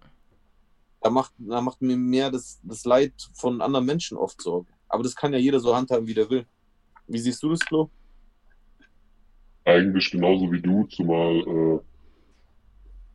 Da 1.02 1.10
macht, 1.10 1.34
da 1.38 1.62
macht 1.62 1.82
mir 1.82 1.98
mehr 1.98 2.30
das, 2.30 2.60
das 2.64 2.86
Leid 2.86 3.14
von 3.34 3.62
anderen 3.62 3.86
Menschen 3.86 4.18
oft 4.18 4.42
Sorge. 4.42 4.72
Aber 4.88 5.04
das 5.04 5.16
kann 5.16 5.34
ja 5.34 5.40
jeder 5.40 5.60
so 5.60 5.76
handhaben, 5.76 6.08
wie 6.08 6.14
der 6.14 6.30
will. 6.30 6.46
Wie 7.08 7.20
siehst 7.20 7.42
du 7.42 7.50
das, 7.50 7.60
Flo? 7.64 7.90
Eigentlich 9.66 10.12
genauso 10.12 10.52
wie 10.52 10.62
du, 10.62 10.84
zumal 10.86 11.38
äh, 11.40 11.80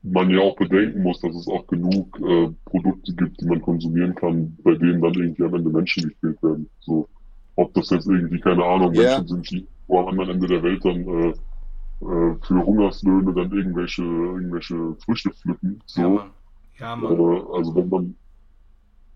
man 0.03 0.31
ja 0.31 0.41
auch 0.41 0.57
bedenken 0.57 1.03
muss, 1.03 1.21
dass 1.21 1.35
es 1.35 1.49
auch 1.49 1.67
genug 1.67 2.19
äh, 2.21 2.51
Produkte 2.65 3.15
gibt, 3.15 3.41
die 3.41 3.47
man 3.47 3.61
konsumieren 3.63 4.15
kann, 4.15 4.57
bei 4.63 4.75
denen 4.75 5.01
dann 5.01 5.15
irgendwie 5.15 5.45
am 5.45 5.55
Ende 5.55 5.71
Menschen 5.71 6.09
gespielt 6.09 6.43
werden. 6.43 6.69
So, 6.81 7.09
ob 7.57 7.73
das 7.75 7.91
jetzt 7.91 8.07
irgendwie, 8.07 8.41
keine 8.41 8.65
Ahnung, 8.65 8.93
Ja. 8.95 9.03
Menschen 9.19 9.29
sind, 9.29 9.51
die 9.51 9.67
wo 9.87 10.01
am 10.01 10.09
anderen 10.09 10.31
Ende 10.31 10.47
der 10.47 10.63
Welt 10.63 10.83
dann 10.85 10.97
äh, 11.07 11.29
äh, 11.29 11.35
für 12.41 12.65
Hungerslöhne 12.65 13.33
dann 13.35 13.53
irgendwelche, 13.53 14.03
irgendwelche 14.03 14.95
Früchte 15.05 15.31
pflücken. 15.31 15.81
So. 15.87 16.01
Ja, 16.01 16.09
Mann. 16.09 16.31
Ja, 16.79 16.97
Mann. 16.97 17.13
Äh, 17.13 17.43
also 17.53 17.75
wenn 17.75 17.89
man, 17.91 18.17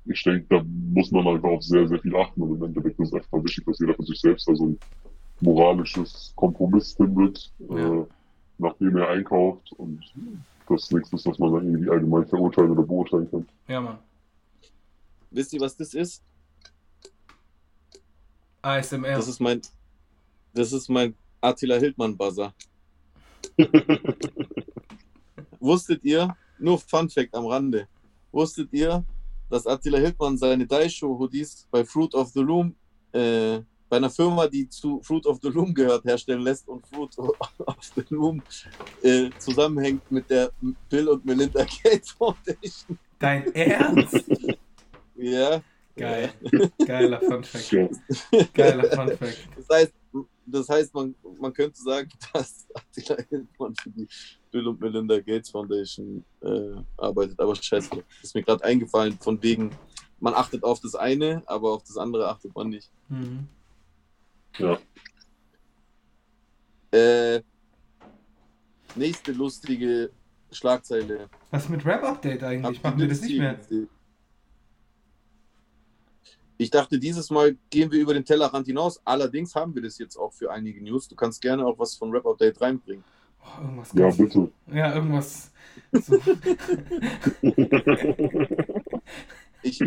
ich 0.04 0.22
denke, 0.22 0.44
da 0.50 0.62
muss 0.92 1.10
man 1.10 1.26
einfach 1.26 1.48
auf 1.48 1.62
sehr, 1.62 1.88
sehr 1.88 1.98
viel 2.00 2.14
achten 2.16 2.42
und 2.42 2.56
im 2.56 2.62
Endeffekt 2.64 3.00
ist 3.00 3.08
es 3.08 3.14
einfach 3.14 3.42
wichtig, 3.44 3.64
dass 3.64 3.78
jeder 3.78 3.94
für 3.94 4.02
sich 4.04 4.20
selbst 4.20 4.46
also 4.48 4.66
ein 4.66 4.78
moralisches 5.40 6.32
Kompromiss 6.36 6.92
findet, 6.92 7.50
Ja. 7.70 7.94
äh, 8.02 8.06
nachdem 8.58 8.96
er 8.98 9.08
einkauft 9.08 9.72
und 9.78 10.00
das 10.68 10.90
nichts 10.90 11.10
ist, 11.14 11.26
was 11.26 11.38
man 11.38 11.52
dann 11.54 11.64
irgendwie 11.66 11.88
allgemein 11.90 12.26
verurteilen 12.26 12.72
oder 12.72 12.82
beurteilen 12.82 13.30
kann. 13.30 13.48
Ja, 13.68 13.80
Mann. 13.80 13.98
Wisst 15.30 15.52
ihr, 15.54 15.60
was 15.60 15.76
das 15.76 15.94
ist? 15.94 16.22
ASMR. 18.62 19.16
Das 19.16 19.28
ist 19.28 19.40
mein, 19.40 19.60
das 20.54 20.72
ist 20.72 20.88
mein 20.88 21.14
Attila 21.40 21.76
Hildmann 21.76 22.16
Buzzer. 22.16 22.54
Wusstet 25.60 26.04
ihr, 26.04 26.36
nur 26.58 26.78
Fun 26.78 27.08
Fact 27.08 27.34
am 27.34 27.46
Rande, 27.46 27.88
wusstet 28.32 28.72
ihr, 28.72 29.04
dass 29.48 29.66
Attila 29.66 29.98
Hildmann 29.98 30.36
seine 30.36 30.66
Daisho-Hoodies 30.66 31.66
bei 31.70 31.84
Fruit 31.84 32.14
of 32.14 32.28
the 32.30 32.40
Loom, 32.40 32.74
äh, 33.12 33.60
bei 33.88 33.96
einer 33.96 34.10
Firma, 34.10 34.46
die 34.46 34.68
zu 34.68 35.00
Fruit 35.02 35.26
of 35.26 35.38
the 35.42 35.48
Loom 35.48 35.72
gehört, 35.72 36.04
herstellen 36.04 36.42
lässt 36.42 36.68
und 36.68 36.86
Fruit 36.86 37.16
of 37.18 37.36
the 37.94 38.04
Loom 38.10 38.42
äh, 39.02 39.30
zusammenhängt 39.38 40.10
mit 40.10 40.28
der 40.28 40.52
Bill 40.88 41.08
und 41.08 41.24
Melinda 41.24 41.64
Gates 41.82 42.10
Foundation? 42.10 42.98
Dein 43.18 43.52
Ernst? 43.54 44.24
Ja. 45.16 45.62
Geil. 45.98 46.32
Geiler 46.86 47.20
Funfact. 47.20 48.54
Geiler 48.54 48.90
Funfact. 48.90 49.48
Das 49.56 49.68
heißt, 49.70 49.92
das 50.46 50.68
heißt 50.68 50.94
man, 50.94 51.14
man 51.38 51.52
könnte 51.52 51.80
sagen, 51.80 52.08
dass 52.32 52.66
Attila 52.74 53.16
Hildmann 53.28 53.74
für 53.76 53.90
die 53.90 54.08
Bill 54.50 54.66
und 54.68 54.80
Melinda 54.80 55.18
Gates 55.20 55.50
Foundation 55.50 56.24
äh, 56.40 56.76
arbeitet. 56.96 57.38
Aber 57.40 57.54
scheiße, 57.54 58.02
ist 58.22 58.34
mir 58.34 58.42
gerade 58.42 58.64
eingefallen, 58.64 59.18
von 59.18 59.42
wegen, 59.42 59.70
man 60.20 60.34
achtet 60.34 60.64
auf 60.64 60.80
das 60.80 60.94
eine, 60.94 61.42
aber 61.46 61.72
auf 61.72 61.82
das 61.84 61.96
andere 61.96 62.28
achtet 62.28 62.54
man 62.54 62.68
nicht. 62.68 62.90
Mhm. 63.08 63.48
ja. 64.58 64.78
Äh, 66.90 67.42
nächste 68.94 69.32
lustige 69.32 70.10
Schlagzeile. 70.50 71.28
Was 71.50 71.68
mit 71.68 71.84
Rap-Update 71.84 72.42
eigentlich? 72.42 72.64
Habt 72.64 72.76
ihr 72.78 72.90
Machen 72.90 73.00
wir 73.00 73.08
das 73.08 73.20
nicht 73.20 73.38
mehr? 73.38 73.54
gesehen? 73.54 73.88
Ich 76.60 76.70
dachte, 76.70 76.98
dieses 76.98 77.30
Mal 77.30 77.56
gehen 77.70 77.90
wir 77.92 78.00
über 78.00 78.14
den 78.14 78.24
Tellerrand 78.24 78.66
hinaus. 78.66 79.00
Allerdings 79.06 79.54
haben 79.54 79.74
wir 79.74 79.82
das 79.82 79.98
jetzt 79.98 80.16
auch 80.16 80.32
für 80.32 80.50
einige 80.50 80.82
News. 80.82 81.06
Du 81.08 81.14
kannst 81.14 81.40
gerne 81.40 81.64
auch 81.64 81.78
was 81.78 81.94
von 81.96 82.10
Rap 82.10 82.26
Update 82.26 82.60
reinbringen. 82.60 83.04
Oh, 83.40 83.62
irgendwas 83.62 83.92
ja, 83.94 84.10
bitte. 84.10 84.52
Ja, 84.66 84.94
irgendwas. 84.94 85.52
So. 85.92 86.20
Ich, 89.62 89.80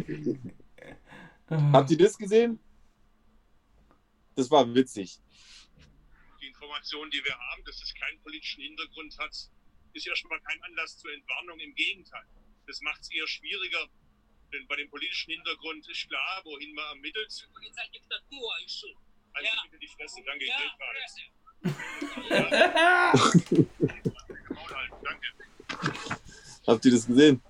Ah. 1.48 1.72
habt 1.74 1.92
ihr 1.92 1.98
das 1.98 2.18
gesehen? 2.18 2.60
Das 4.36 4.50
war 4.50 4.74
witzig. 4.74 5.20
die 6.42 6.48
Informationen, 6.48 7.12
die 7.12 7.22
wir 7.24 7.34
haben, 7.34 7.64
dass 7.66 7.82
es 7.82 7.94
keinen 7.94 8.20
politischen 8.22 8.64
Hintergrund 8.64 9.18
hat, 9.20 9.32
ist 9.94 10.08
erstmal 10.08 10.40
kein 10.42 10.62
Anlass 10.64 10.98
zur 10.98 11.14
Entwarnung. 11.14 11.60
Im 11.60 11.76
Gegenteil. 11.76 12.24
Das 12.68 12.82
macht 12.82 13.02
es 13.02 13.12
eher 13.12 13.28
schwieriger. 13.28 13.88
Denn 14.54 14.68
bei 14.68 14.76
dem 14.76 14.90
politischen 14.90 15.32
Hintergrund 15.32 15.88
ist 15.90 16.08
klar, 16.10 16.42
wohin 16.44 16.74
man 16.76 16.86
ermittelt. 16.96 17.50
Polizeidiktatur 17.54 18.52
ist 18.66 18.80
schon. 18.80 18.90
Also 19.34 19.48
Ja. 19.48 19.62
bitte 19.64 19.80
die 19.80 19.88
Fresse, 19.88 20.22
danke, 20.26 20.44
ich 20.44 20.50
Ja, 20.50 20.58
rede 20.58 20.72
gerade. 20.78 21.00
Danke. 25.04 25.28
Habt 26.68 26.86
ihr 26.86 26.92
das 26.92 27.08
gesehen? 27.08 27.42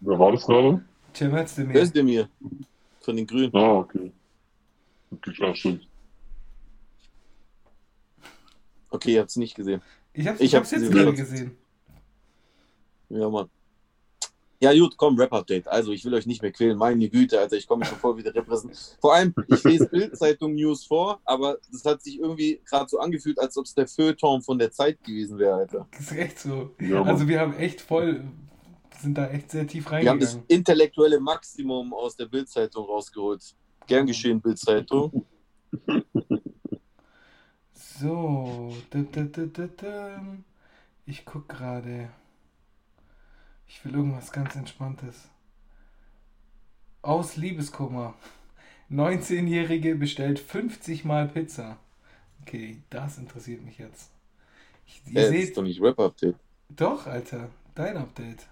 Wer 0.00 0.18
war 0.18 0.32
das 0.32 0.44
gerade? 0.46 0.84
Cem 1.14 1.34
Özdemir. 1.34 1.74
Hörst 1.74 1.94
ihr 1.96 2.04
mir? 2.04 2.28
Von 3.00 3.16
den 3.16 3.26
Grünen. 3.26 3.54
Ah, 3.56 3.78
okay. 3.78 4.12
Okay, 5.12 5.54
stimmt. 5.56 5.88
Okay, 8.90 9.14
ihr 9.14 9.20
habt 9.20 9.30
es 9.30 9.36
nicht 9.36 9.54
gesehen. 9.54 9.80
Ich 10.12 10.26
hab's, 10.26 10.40
Ich 10.40 10.54
hab's 10.54 10.70
hab's 10.72 10.82
jetzt 10.82 10.90
gesehen. 10.90 11.04
gerade 11.04 11.16
gesehen. 11.16 11.58
Ja, 13.08 13.28
Mann. 13.28 13.48
Ja, 14.60 14.72
gut, 14.72 14.96
komm, 14.96 15.18
Rap-Update. 15.18 15.68
Also, 15.68 15.92
ich 15.92 16.04
will 16.04 16.14
euch 16.14 16.26
nicht 16.26 16.40
mehr 16.42 16.52
quälen. 16.52 16.78
Meine 16.78 17.08
Güte, 17.08 17.38
Alter, 17.38 17.56
ich 17.56 17.66
komme 17.66 17.84
schon 17.84 17.98
vor 17.98 18.16
wie 18.16 18.22
der 18.22 18.34
Repräsentant. 18.34 18.96
Vor 19.00 19.14
allem, 19.14 19.34
ich 19.48 19.62
lese 19.64 19.86
Bild-Zeitung-News 19.90 20.84
vor, 20.86 21.20
aber 21.24 21.58
das 21.70 21.84
hat 21.84 22.02
sich 22.02 22.18
irgendwie 22.18 22.60
gerade 22.64 22.88
so 22.88 22.98
angefühlt, 22.98 23.38
als 23.38 23.56
ob 23.56 23.66
es 23.66 23.74
der 23.74 23.86
Feuilleton 23.86 24.40
von 24.42 24.58
der 24.58 24.70
Zeit 24.70 25.02
gewesen 25.04 25.38
wäre, 25.38 25.56
Alter. 25.56 25.86
Das 25.90 26.00
ist 26.00 26.12
echt 26.12 26.38
so. 26.38 26.74
Ja. 26.80 27.02
Also 27.02 27.28
wir 27.28 27.40
haben 27.40 27.54
echt 27.54 27.80
voll, 27.82 28.24
sind 28.98 29.18
da 29.18 29.28
echt 29.28 29.50
sehr 29.50 29.66
tief 29.66 29.90
Wir 29.90 30.08
haben 30.08 30.20
das 30.20 30.30
reingegangen. 30.30 30.44
intellektuelle 30.48 31.20
Maximum 31.20 31.92
aus 31.92 32.16
der 32.16 32.26
Bild-Zeitung 32.26 32.86
rausgeholt. 32.86 33.54
Gern 33.86 34.06
geschehen, 34.06 34.40
Bild-Zeitung. 34.40 35.26
So. 37.72 38.72
Ich 41.06 41.24
guck 41.24 41.48
gerade. 41.48 42.08
Ich 43.68 43.84
will 43.84 43.94
irgendwas 43.94 44.32
ganz 44.32 44.56
Entspanntes. 44.56 45.28
Aus 47.02 47.36
Liebeskummer. 47.36 48.14
19-Jährige 48.90 49.94
bestellt 49.96 50.38
50 50.38 51.04
Mal 51.04 51.28
Pizza. 51.28 51.78
Okay, 52.42 52.82
das 52.90 53.18
interessiert 53.18 53.62
mich 53.64 53.78
jetzt. 53.78 54.10
Ich, 54.86 55.02
ihr 55.06 55.22
Äh, 55.22 55.22
das 55.22 55.30
seht, 55.30 55.42
ist 55.42 55.56
doch 55.56 55.62
nicht 55.62 55.80
Rap-Update. 55.80 56.36
doch, 56.68 57.06
Alter, 57.06 57.50
dein 57.74 57.96
Update. 57.96 58.46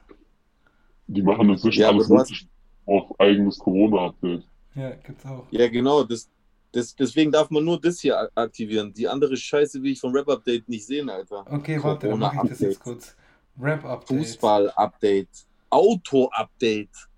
Die 1.06 1.22
machen 1.22 1.50
inzwischen 1.50 1.80
Ja, 1.82 1.88
alles 1.90 2.10
hast-. 2.10 2.46
Auch 2.86 3.18
eigenes 3.18 3.58
Corona-Update. 3.58 4.44
Ja, 4.74 4.90
gibt's 4.96 5.24
auch. 5.26 5.46
Ja, 5.50 5.68
genau. 5.68 6.04
Das, 6.04 6.28
das, 6.72 6.94
deswegen 6.96 7.30
darf 7.32 7.50
man 7.50 7.64
nur 7.64 7.80
das 7.80 8.00
hier 8.00 8.28
aktivieren. 8.34 8.92
Die 8.92 9.08
andere 9.08 9.36
Scheiße 9.36 9.82
will 9.82 9.92
ich 9.92 10.00
vom 10.00 10.12
Rap-Update 10.12 10.68
nicht 10.68 10.86
sehen, 10.86 11.08
Alter. 11.08 11.46
Okay, 11.50 11.82
warte, 11.82 12.08
dann 12.08 12.18
mache 12.18 12.36
ich 12.44 12.50
das 12.50 12.60
jetzt 12.60 12.80
kurz. 12.80 13.16
Rap-Update. 13.58 14.18
Fußball-Update, 14.18 15.46
Auto-Update, 15.70 17.08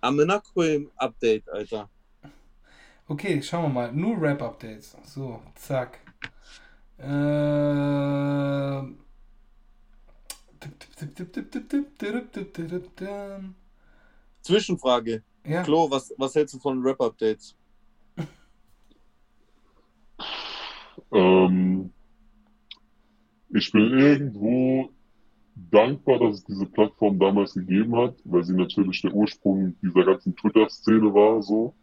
Amenakoim-Update, 0.00 1.48
Alter. 1.50 1.88
Okay, 3.08 3.42
schauen 3.42 3.64
wir 3.64 3.68
mal. 3.68 3.92
Nur 3.92 4.20
Rap-Updates. 4.20 4.96
So, 5.04 5.42
zack. 5.54 5.98
Ähm. 6.98 8.98
Zwischenfrage. 14.40 15.22
Ja. 15.44 15.62
Klo, 15.62 15.90
was, 15.90 16.14
was 16.16 16.34
hältst 16.34 16.54
du 16.54 16.58
von 16.58 16.80
Rap-Updates? 16.82 17.54
ähm, 21.12 21.92
ich 23.50 23.70
bin 23.72 23.98
irgendwo 23.98 24.88
dankbar, 25.54 26.18
dass 26.18 26.38
es 26.38 26.44
diese 26.44 26.66
Plattform 26.66 27.18
damals 27.18 27.54
gegeben 27.54 27.96
hat, 27.96 28.16
weil 28.24 28.44
sie 28.44 28.54
natürlich 28.54 29.02
der 29.02 29.14
Ursprung 29.14 29.74
dieser 29.82 30.04
ganzen 30.04 30.34
Twitter-Szene 30.36 31.12
war, 31.12 31.42
so 31.42 31.74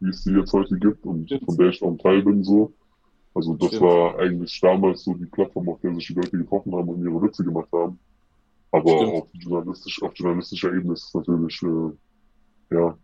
wie 0.00 0.10
es 0.10 0.22
sie 0.22 0.32
jetzt 0.32 0.52
heute 0.52 0.78
gibt 0.78 1.04
und 1.04 1.26
Stimmt. 1.26 1.44
von 1.44 1.56
der 1.56 1.68
ich 1.70 1.82
auch 1.82 1.90
ein 1.90 1.98
Teil 1.98 2.22
bin, 2.22 2.44
so. 2.44 2.72
Also 3.34 3.54
das 3.54 3.68
Stimmt. 3.68 3.82
war 3.82 4.18
eigentlich 4.18 4.58
damals 4.60 5.04
so 5.04 5.14
die 5.14 5.26
Plattform, 5.26 5.68
auf 5.68 5.80
der 5.80 5.94
sich 5.94 6.06
die 6.06 6.14
Leute 6.14 6.38
getroffen 6.38 6.74
haben 6.74 6.88
und 6.88 7.02
ihre 7.02 7.20
Witze 7.22 7.44
gemacht 7.44 7.68
haben. 7.72 7.98
Aber 8.72 8.90
Stimmt. 8.90 9.12
auf, 9.12 9.28
journalistisch, 9.32 10.02
auf 10.02 10.12
journalistischer 10.14 10.72
Ebene 10.72 10.94
ist 10.94 11.04
es 11.04 11.14
natürlich, 11.14 11.62
äh, 11.62 12.74
ja, 12.74 12.98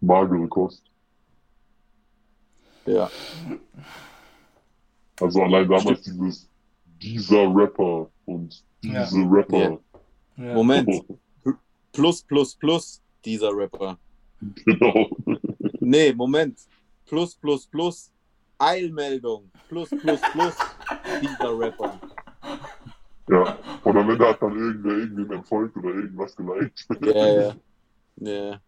magere 0.00 0.48
Kost. 0.48 0.82
Ja. 2.86 3.10
Also 5.20 5.42
allein 5.42 5.68
damals 5.68 6.02
dieses, 6.02 6.48
dieser 7.00 7.54
Rapper 7.54 8.08
und 8.26 8.64
diese 8.90 9.20
Ja. 9.20 9.28
Rapper. 9.30 9.78
ja. 10.36 10.54
Moment. 10.54 10.90
Plus, 11.92 12.22
plus, 12.22 12.54
plus, 12.54 13.00
dieser 13.24 13.56
Rapper. 13.56 13.96
Genau. 14.66 15.08
Nee, 15.80 16.12
Moment. 16.12 16.58
Plus, 17.06 17.34
plus, 17.34 17.66
plus, 17.66 18.12
Eilmeldung. 18.58 19.50
Plus, 19.68 19.88
plus, 19.88 20.20
plus, 20.32 20.54
dieser 21.22 21.58
Rapper. 21.58 21.98
Ja. 23.30 23.58
Und 23.82 23.96
am 23.96 24.10
Ende 24.10 24.28
hat 24.28 24.42
dann 24.42 24.58
irgendwer 24.58 24.92
irgendwen 24.92 25.30
entfolgt 25.32 25.76
oder 25.78 25.88
irgendwas 25.88 26.36
geliked. 26.36 26.86
Ja, 27.02 27.26
ja. 27.40 27.56
Ja. 28.16 28.60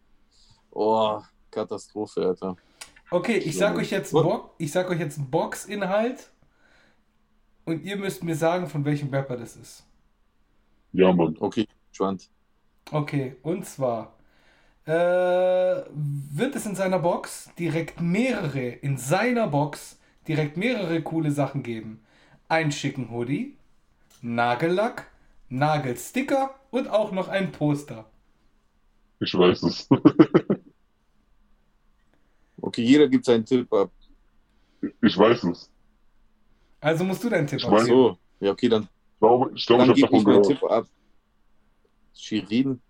Oh, 0.71 1.21
Katastrophe, 1.51 2.27
Alter. 2.29 2.57
Okay, 3.11 3.39
ich 3.39 3.57
sag 3.57 3.77
euch 3.77 3.91
jetzt 3.91 4.13
Bo 4.13 4.51
ich 4.59 4.71
sag 4.73 4.89
euch 4.91 5.01
jetzt 5.01 5.19
Box-Inhalt 5.31 6.31
und 7.65 7.83
ihr 7.83 7.97
müsst 7.97 8.23
mir 8.23 8.35
sagen, 8.37 8.67
von 8.69 8.85
welchem 8.85 9.09
Rapper 9.11 9.37
das 9.37 9.57
ist. 9.57 9.85
Ja, 10.93 11.13
Mann. 11.15 11.37
Okay. 11.41 11.67
Schwand. 11.93 12.31
Okay, 12.91 13.37
und 13.43 13.67
zwar 13.67 14.15
äh, 14.87 14.91
wird 14.93 16.57
es 16.57 16.67
in 16.67 16.77
seiner 16.77 16.99
Box 17.01 17.51
direkt 17.59 18.01
mehrere, 18.01 18.61
in 18.69 18.99
seiner 18.99 19.49
Box 19.49 19.99
direkt 20.29 20.57
mehrere 20.57 21.03
coole 21.03 21.33
Sachen 21.33 21.63
geben. 21.63 22.03
Ein 22.49 22.73
schicken 22.73 23.11
Hoodie, 23.11 23.57
Nagellack, 24.23 25.09
Nagelsticker 25.51 26.55
und 26.71 26.89
auch 26.91 27.13
noch 27.13 27.29
ein 27.29 27.53
Poster. 27.53 28.07
Ich 29.21 29.35
weiß 29.35 29.63
es. 29.65 29.89
Okay, 32.61 32.83
jeder 32.83 33.09
gibt 33.09 33.25
seinen 33.25 33.45
Tipp 33.45 33.73
ab. 33.73 33.91
Ich 35.03 35.17
weiß 35.17 35.45
es. 35.45 35.71
Also 36.81 37.05
musst 37.05 37.23
du 37.25 37.29
deinen 37.29 37.47
Tipp 37.47 37.65
Ich 37.65 37.65
abgeben. 37.65 38.09
So, 38.09 38.19
ja, 38.41 38.51
okay, 38.53 38.69
dann, 38.69 38.89
glaube, 39.19 39.51
ich, 39.55 39.67
glaube, 39.67 39.87
dann 39.87 39.97
ich 39.97 40.03
habe 40.03 40.13
davon 40.13 40.25
gehört. 40.25 40.47
Tipp 40.47 40.63
ab. 40.65 40.87
Shirin. 42.15 42.81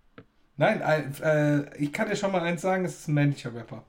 Nein, 0.57 0.81
ein- 0.81 1.13
äh, 1.21 1.77
ich 1.77 1.93
kann 1.93 2.09
dir 2.09 2.15
schon 2.15 2.31
mal 2.31 2.41
eins 2.41 2.61
sagen, 2.61 2.83
es 2.85 2.99
ist 2.99 3.07
ein 3.07 3.13
männlicher 3.13 3.53
Rapper. 3.53 3.83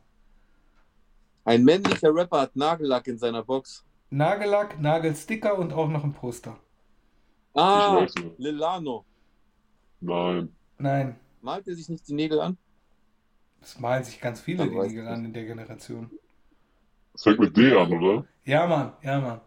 Ein 1.45 1.65
männlicher 1.65 2.15
Rapper 2.15 2.43
hat 2.43 2.57
Nagellack 2.57 3.07
in 3.09 3.19
seiner 3.19 3.43
Box. 3.43 3.85
Nagellack, 4.11 4.81
Nagelsticker 4.81 5.59
und 5.59 5.73
auch 5.73 5.89
noch 5.89 6.05
ein 6.05 6.13
Poster. 6.13 6.59
Ah, 7.55 8.03
es. 8.05 8.15
Lilano. 8.39 9.05
Nein. 10.01 10.55
Nein, 10.79 11.17
Malt 11.43 11.67
er 11.69 11.75
sich 11.75 11.89
nicht 11.89 12.07
die 12.09 12.15
Nägel 12.15 12.41
an? 12.41 12.57
das 13.61 13.79
malen 13.79 14.05
sich 14.05 14.21
ganz 14.21 14.41
viele 14.41 14.59
Dann 14.59 14.71
die 14.71 14.77
Nägel 14.79 15.07
an 15.09 15.25
in 15.25 15.33
der 15.33 15.45
Generation. 15.45 16.11
Das 17.13 17.23
fängt 17.25 17.41
mit 17.41 17.57
D 17.57 17.77
an, 17.77 17.93
oder? 17.93 18.25
Ja, 18.45 18.67
Mann, 18.67 18.93
ja, 19.03 19.21
Mann. 19.21 19.41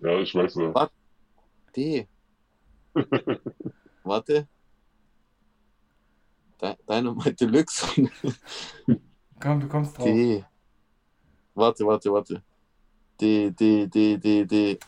Ja, 0.00 0.18
ich 0.20 0.34
weiß 0.34 0.54
ja. 0.56 0.72
D. 1.76 2.06
Warte. 4.04 4.46
De 6.60 6.76
Dynamite 6.88 7.36
Deluxe. 7.46 7.86
Komm, 9.40 9.60
du 9.60 9.68
kommst 9.68 9.98
drauf. 9.98 10.06
D. 10.06 10.44
Warte, 11.54 11.84
warte, 11.86 12.10
warte. 12.12 12.42
D, 13.20 13.50
D, 13.50 13.86
D, 13.86 14.16
D, 14.18 14.44
D. 14.44 14.78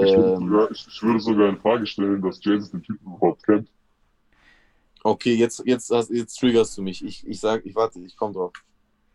Ich, 0.00 0.16
würde 0.16 0.30
Ähm, 0.30 0.38
sogar, 0.38 0.70
ich, 0.70 0.86
ich 0.86 1.02
würde 1.02 1.20
sogar 1.20 1.48
in 1.48 1.58
Frage 1.58 1.86
stellen, 1.86 2.22
dass 2.22 2.42
Jesus 2.44 2.70
den 2.70 2.82
Typen 2.82 3.06
überhaupt 3.06 3.42
kennt. 3.44 3.70
okay, 5.04 5.34
jetzt, 5.34 5.62
jetzt, 5.64 5.90
jetzt 6.10 6.38
triggerst 6.38 6.76
du 6.76 6.82
mich. 6.82 7.04
Ich, 7.04 7.26
ich 7.26 7.40
sag, 7.40 7.64
ich 7.64 7.74
warte, 7.74 8.00
ich 8.00 8.16
komm 8.16 8.32
drauf. 8.32 8.52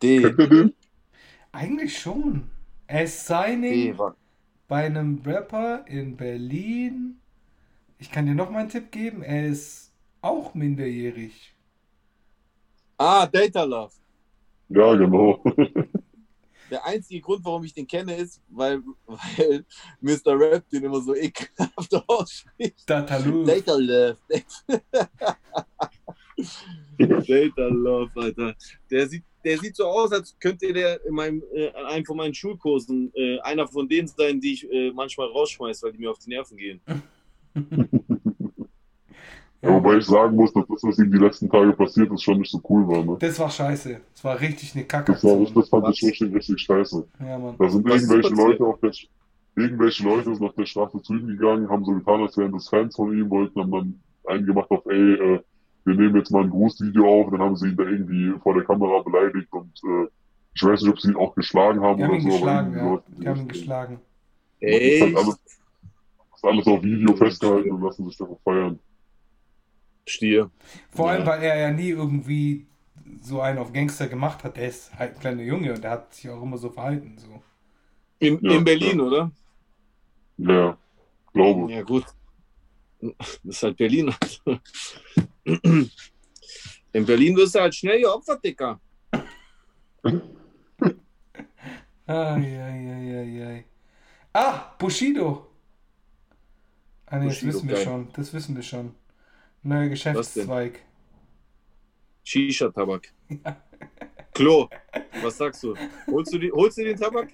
D. 0.02 0.22
Kennt 0.22 0.40
ihr 0.40 0.48
den? 0.48 0.74
Eigentlich 1.52 2.00
schon. 2.00 2.50
Er 2.88 3.04
ist 3.04 3.30
D. 3.30 3.34
Signing 3.34 3.98
wa- 3.98 4.16
bei 4.68 4.86
einem 4.86 5.22
Rapper 5.26 5.86
in 5.88 6.16
Berlin. 6.16 7.20
Ich 8.00 8.12
kann 8.12 8.26
dir 8.26 8.36
noch 8.36 8.50
mal 8.50 8.60
einen 8.60 8.70
Tipp 8.70 8.92
geben. 8.92 9.24
Er 9.24 9.48
ist 9.48 9.92
auch 10.22 10.54
minderjährig. 10.54 11.54
Ah, 12.98 13.26
Data 13.26 13.64
Love. 13.64 13.94
Ja, 14.70 14.94
genau. 14.96 15.44
Der 16.72 16.86
einzige 16.86 17.22
Grund, 17.22 17.46
warum 17.46 17.64
ich 17.66 17.74
den 17.74 17.86
kenne, 17.86 18.16
ist, 18.16 18.42
weil, 18.50 18.82
weil 19.06 19.64
Mr. 20.02 20.40
Rap 20.40 20.68
den 20.70 20.86
immer 20.86 21.02
so 21.02 21.14
ekelhaft 21.14 21.94
ausspricht. 22.08 22.90
Dataloo. 22.90 23.46
Data 23.46 23.76
Love. 23.76 24.18
Data 26.98 27.68
Love, 27.68 28.12
Alter. 28.16 28.56
Der 28.90 29.08
sieht, 29.08 29.24
der 29.44 29.58
sieht 29.58 29.76
so 29.76 29.86
aus, 29.86 30.12
als 30.12 30.38
könnte 30.40 30.72
der 30.74 31.04
in 31.06 31.14
meinem, 31.14 31.44
äh, 31.54 31.70
an 31.70 31.86
einem 31.86 32.06
von 32.06 32.18
meinen 32.18 32.34
Schulkursen 32.34 33.12
äh, 33.16 33.40
einer 33.40 33.68
von 33.68 33.88
denen 33.88 34.08
sein, 34.08 34.40
die 34.40 34.54
ich 34.54 34.72
äh, 34.72 34.92
manchmal 34.92 35.28
rausschmeiße, 35.28 35.86
weil 35.86 35.94
die 35.94 36.00
mir 36.00 36.12
auf 36.12 36.20
die 36.20 36.30
Nerven 36.30 36.58
gehen. 36.58 36.82
Ja, 39.64 39.70
wobei 39.76 39.96
ich 39.96 40.06
sagen 40.06 40.36
muss, 40.36 40.52
dass 40.52 40.68
das, 40.68 40.84
was 40.84 41.00
ihm 41.00 41.10
die 41.10 41.18
letzten 41.18 41.50
Tage 41.50 41.72
passiert 41.72 42.12
ist, 42.12 42.22
schon 42.22 42.40
nicht 42.40 42.52
so 42.52 42.62
cool 42.70 42.86
war. 42.86 43.06
Ne? 43.06 43.16
Das 43.20 43.40
war 43.40 43.50
scheiße. 43.50 44.02
Das 44.14 44.24
war 44.26 44.38
richtig 44.42 44.76
eine 44.76 44.86
Das, 45.06 45.24
war, 45.24 45.40
das 45.56 45.70
fand 45.70 45.88
ich 45.90 46.04
richtig, 46.04 46.36
richtig 46.36 46.60
scheiße. 46.60 47.08
Ja, 47.22 47.40
Mann. 47.40 47.56
Da 47.58 47.70
sind 47.70 47.88
Was 47.88 48.02
irgendwelche? 48.02 48.34
Leute 48.36 48.66
auf 48.66 48.80
der 48.82 48.92
irgendwelche 49.56 50.04
Leute 50.04 50.36
sind 50.36 50.44
auf 50.44 50.56
der 50.56 50.66
Straße 50.66 51.02
zu 51.02 51.14
ihm 51.14 51.28
gegangen, 51.28 51.70
haben 51.70 51.86
so 51.86 51.94
getan, 51.94 52.22
als 52.22 52.36
wären 52.36 52.52
das 52.52 52.68
Fans 52.68 52.96
von 52.96 53.18
ihm, 53.18 53.30
wollten 53.30 53.62
haben 53.62 53.72
dann 53.72 54.00
einen 54.26 54.46
gemacht 54.46 54.70
auf, 54.70 54.86
ey, 54.88 55.14
äh, 55.14 55.40
wir 55.86 55.96
nehmen 55.96 56.16
jetzt 56.16 56.32
mal 56.32 56.44
ein 56.44 56.50
Grußvideo 56.50 57.08
auf, 57.08 57.32
dann 57.32 57.42
haben 57.42 57.56
sie 57.56 57.70
ihn 57.70 57.76
da 57.76 57.84
irgendwie 57.84 58.34
vor 58.42 58.54
der 58.54 58.64
Kamera 58.64 59.02
beleidigt 59.02 59.52
und 59.52 59.72
äh, 59.84 60.08
ich 60.56 60.64
weiß 60.64 60.82
nicht, 60.82 60.92
ob 60.92 61.00
sie 61.00 61.10
ihn 61.10 61.16
auch 61.18 61.34
geschlagen 61.36 61.82
haben 61.82 61.98
Die 61.98 62.04
haben 62.04 62.12
oder 62.12 62.20
ihn 62.20 62.32
so, 62.32 62.38
geschlagen, 62.38 62.74
irgendwie 62.76 62.96
ja. 63.16 63.22
Die 63.22 63.28
haben 63.30 63.40
ihn 63.42 63.48
geschlagen. 63.48 64.00
Das 64.62 64.72
ist 64.72 65.02
halt 65.02 65.10
Echt? 65.10 65.18
alles, 65.18 65.40
das 65.46 66.38
ist 66.38 66.46
alles 66.46 66.68
auf 66.68 66.84
Video 66.84 67.16
festgehalten 67.16 67.72
und 67.72 67.82
lassen 67.82 68.06
sich 68.06 68.18
davon 68.18 68.38
feiern. 68.44 68.80
Stier. 70.08 70.52
Vor 70.92 71.10
allem, 71.10 71.22
Ja. 71.22 71.28
weil 71.28 71.44
er 71.44 71.58
ja 71.58 71.72
nie 71.72 71.90
irgendwie 71.90 72.66
so 73.22 73.42
einen 73.42 73.58
auf 73.58 73.72
Gangster 73.74 74.08
gemacht 74.08 74.44
hat. 74.44 74.58
Der 74.58 74.68
ist 74.68 74.94
halt 74.98 75.16
ein 75.16 75.20
kleiner 75.20 75.44
Junge 75.44 75.74
und 75.74 75.84
der 75.84 75.92
hat 75.92 76.14
sich 76.14 76.30
auch 76.30 76.42
immer 76.42 76.58
so 76.58 76.70
verhalten. 76.70 77.16
So. 77.18 77.42
In, 78.20 78.40
Ja, 78.42 78.52
in 78.58 78.64
Berlin, 78.64 79.00
ja. 79.00 79.04
oder? 79.06 79.32
Ja, 80.38 80.78
glaube. 81.34 81.72
Ja, 81.72 81.82
gut. 81.84 82.06
Das 83.02 83.40
ist 83.44 83.64
halt 83.64 83.78
Berlin. 83.78 84.14
Also. 84.22 84.60
In 85.46 87.06
Berlin 87.06 87.36
wirst 87.36 87.56
du 87.56 87.60
halt 87.60 87.76
schnell 87.76 88.02
geopfert, 88.02 88.44
Dicker. 88.44 88.80
Eieieiei. 92.06 93.66
Ah, 94.34 94.76
Bushido. 94.78 95.48
Ah, 97.06 97.18
nee, 97.18 97.28
das 97.28 97.36
Bushido, 97.36 97.54
wissen 97.54 97.68
wir 97.68 97.76
geil. 97.76 97.84
schon. 97.84 98.08
Das 98.14 98.34
wissen 98.34 98.56
wir 98.56 98.64
schon. 98.64 98.96
Neuer 99.64 99.90
Geschäftszweig. 99.90 100.82
Shisha-Tabak. 102.24 103.14
Klo, 104.34 104.70
was 105.22 105.38
sagst 105.38 105.64
du? 105.64 105.76
Holst 106.08 106.34
du, 106.34 106.40
die, 106.40 106.52
holst 106.52 106.78
du 106.78 106.84
den 106.84 106.98
Tabak? 106.98 107.30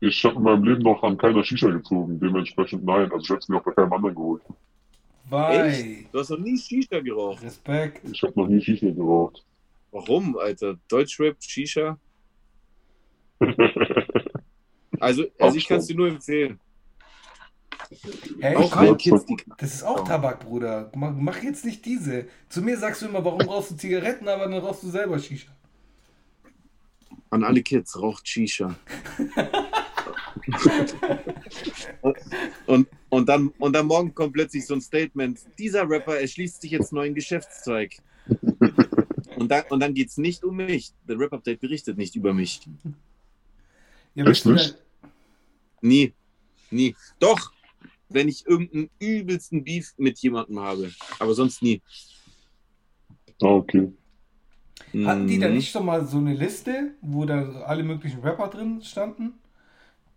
Ich 0.00 0.24
habe 0.24 0.36
in 0.36 0.42
meinem 0.42 0.64
Leben 0.64 0.82
noch 0.82 1.02
an 1.02 1.16
keiner 1.16 1.44
Shisha 1.44 1.68
gezogen, 1.70 2.18
dementsprechend 2.20 2.84
nein. 2.84 3.10
Also 3.12 3.18
ich 3.24 3.30
hätte 3.30 3.38
es 3.40 3.48
mir 3.48 3.58
auch 3.58 3.64
bei 3.64 3.72
keinem 3.72 3.92
anderen 3.92 4.14
geholt. 4.14 4.42
Weil. 5.32 6.04
Du 6.12 6.18
hast 6.18 6.28
noch 6.28 6.38
nie 6.38 6.58
Shisha 6.58 7.00
geraucht. 7.00 7.42
Respekt. 7.42 8.02
Ich 8.12 8.22
habe 8.22 8.38
noch 8.38 8.48
nie 8.48 8.60
Shisha 8.60 8.90
geraucht. 8.90 9.42
Warum, 9.90 10.36
Alter? 10.36 10.78
Deutschrap, 10.88 11.36
Shisha? 11.40 11.98
Also, 15.00 15.24
also 15.40 15.56
ich 15.56 15.66
kann 15.66 15.78
es 15.78 15.86
dir 15.86 15.96
nur 15.96 16.06
empfehlen. 16.06 16.60
Ey, 18.40 18.54
Auch 18.54 18.70
komm, 18.70 18.96
Kids, 18.96 19.26
das 19.58 19.74
ist 19.74 19.82
auch 19.82 20.06
Tabak, 20.06 20.40
Bruder. 20.40 20.92
Mach, 20.94 21.12
mach 21.12 21.42
jetzt 21.42 21.64
nicht 21.64 21.84
diese. 21.84 22.26
Zu 22.48 22.62
mir 22.62 22.78
sagst 22.78 23.02
du 23.02 23.06
immer, 23.06 23.24
warum 23.24 23.40
rauchst 23.40 23.72
du 23.72 23.76
Zigaretten, 23.76 24.28
aber 24.28 24.44
dann 24.44 24.58
rauchst 24.58 24.84
du 24.84 24.90
selber 24.90 25.18
Shisha. 25.18 25.50
an 27.30 27.42
alle 27.42 27.62
Kids, 27.62 28.00
raucht 28.00 28.28
Shisha. 28.28 28.76
und, 32.66 32.88
und, 33.10 33.28
dann, 33.28 33.48
und 33.58 33.72
dann 33.74 33.86
morgen 33.86 34.14
kommt 34.14 34.32
plötzlich 34.34 34.66
so 34.66 34.74
ein 34.74 34.80
Statement, 34.80 35.40
dieser 35.58 35.88
Rapper 35.88 36.18
erschließt 36.20 36.60
sich 36.62 36.70
jetzt 36.72 36.92
neuen 36.92 37.14
Geschäftszweig. 37.14 37.96
Und 39.36 39.48
dann, 39.50 39.64
und 39.70 39.80
dann 39.80 39.94
geht 39.94 40.08
es 40.08 40.16
nicht 40.18 40.44
um 40.44 40.56
mich. 40.56 40.92
Der 41.08 41.18
Rap-Update 41.18 41.60
berichtet 41.60 41.96
nicht 41.98 42.14
über 42.16 42.32
mich. 42.32 42.60
Ja, 44.14 44.26
Echt 44.26 44.46
nicht? 44.46 44.78
Nie. 45.80 46.12
Nie. 46.70 46.94
Doch, 47.18 47.52
wenn 48.08 48.28
ich 48.28 48.46
irgendeinen 48.46 48.90
übelsten 48.98 49.64
Beef 49.64 49.92
mit 49.96 50.18
jemandem 50.20 50.60
habe. 50.60 50.92
Aber 51.18 51.34
sonst 51.34 51.62
nie. 51.62 51.80
Ah, 53.42 53.46
okay. 53.46 53.92
Hatten 55.04 55.26
die 55.26 55.38
da 55.38 55.48
Mhm. 55.48 55.54
nicht 55.54 55.70
schon 55.72 55.86
mal 55.86 56.06
so 56.06 56.18
eine 56.18 56.34
Liste, 56.34 56.92
wo 57.00 57.24
da 57.24 57.62
alle 57.62 57.82
möglichen 57.82 58.20
Rapper 58.20 58.48
drin 58.48 58.82
standen? 58.82 59.32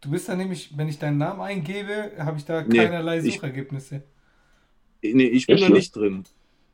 Du 0.01 0.11
bist 0.11 0.29
da 0.29 0.35
nämlich, 0.35 0.77
wenn 0.77 0.87
ich 0.87 0.99
deinen 0.99 1.17
Namen 1.17 1.41
eingebe, 1.41 2.11
habe 2.19 2.37
ich 2.37 2.45
da 2.45 2.61
Nee, 2.63 2.77
keinerlei 2.77 3.19
ich- 3.19 3.33
Suchergebnisse. 3.35 4.03
Nee, 5.01 5.23
ich 5.27 5.47
bin 5.47 5.57
Echt, 5.57 5.65
da 5.65 5.69
nicht 5.69 5.95
drin. 5.95 6.23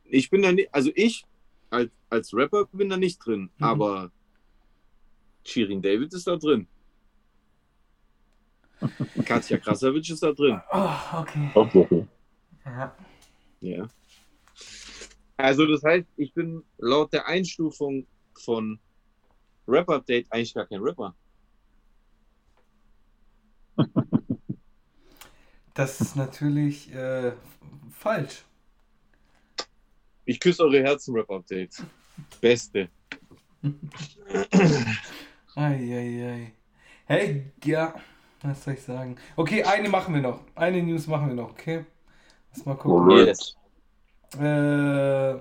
Ich 0.05 0.29
bin 0.29 0.41
da 0.41 0.51
nicht, 0.51 0.73
also 0.73 0.91
ich 0.95 1.25
als, 1.69 1.89
als 2.09 2.33
Rapper 2.33 2.65
bin 2.71 2.89
da 2.89 2.97
nicht 2.97 3.19
drin, 3.19 3.49
Mhm. 3.57 3.63
aber 3.63 4.11
Shirin 5.45 5.81
David 5.81 6.13
ist 6.13 6.27
da 6.27 6.35
drin. 6.35 6.67
Katja 9.25 9.57
Krasavic 9.57 10.09
ist 10.09 10.23
da 10.23 10.31
drin. 10.33 10.59
Oh, 10.71 10.89
okay. 11.19 11.49
Hauptsache. 11.53 12.07
Ja. 12.65 12.95
Ja. 13.61 13.87
Also 15.37 15.65
das 15.65 15.83
heißt, 15.83 16.07
ich 16.17 16.33
bin 16.33 16.63
laut 16.77 17.11
der 17.13 17.27
Einstufung 17.27 18.05
von 18.33 18.79
Rap 19.67 19.89
Update 19.89 20.27
eigentlich 20.31 20.53
gar 20.53 20.65
kein 20.67 20.81
Rapper. 20.81 21.15
Das 25.73 26.01
ist 26.01 26.15
natürlich 26.15 26.93
äh, 26.93 27.31
falsch. 27.91 28.43
Ich 30.25 30.39
küsse 30.39 30.63
eure 30.63 30.83
Herzen, 30.83 31.15
Rap 31.15 31.29
Update. 31.31 31.81
Beste. 32.39 32.89
Eieiei. 35.55 36.53
Hey, 37.05 37.51
ja, 37.63 37.95
was 38.41 38.63
soll 38.63 38.73
ich 38.75 38.81
sagen? 38.81 39.15
Okay, 39.35 39.63
eine 39.63 39.89
machen 39.89 40.13
wir 40.13 40.21
noch. 40.21 40.41
Eine 40.55 40.81
News 40.83 41.07
machen 41.07 41.29
wir 41.29 41.35
noch, 41.35 41.51
okay? 41.51 41.85
Lass 42.53 42.65
mal 42.65 42.75
gucken. 42.75 43.25
Yes. 43.25 43.55
Äh, 44.39 45.35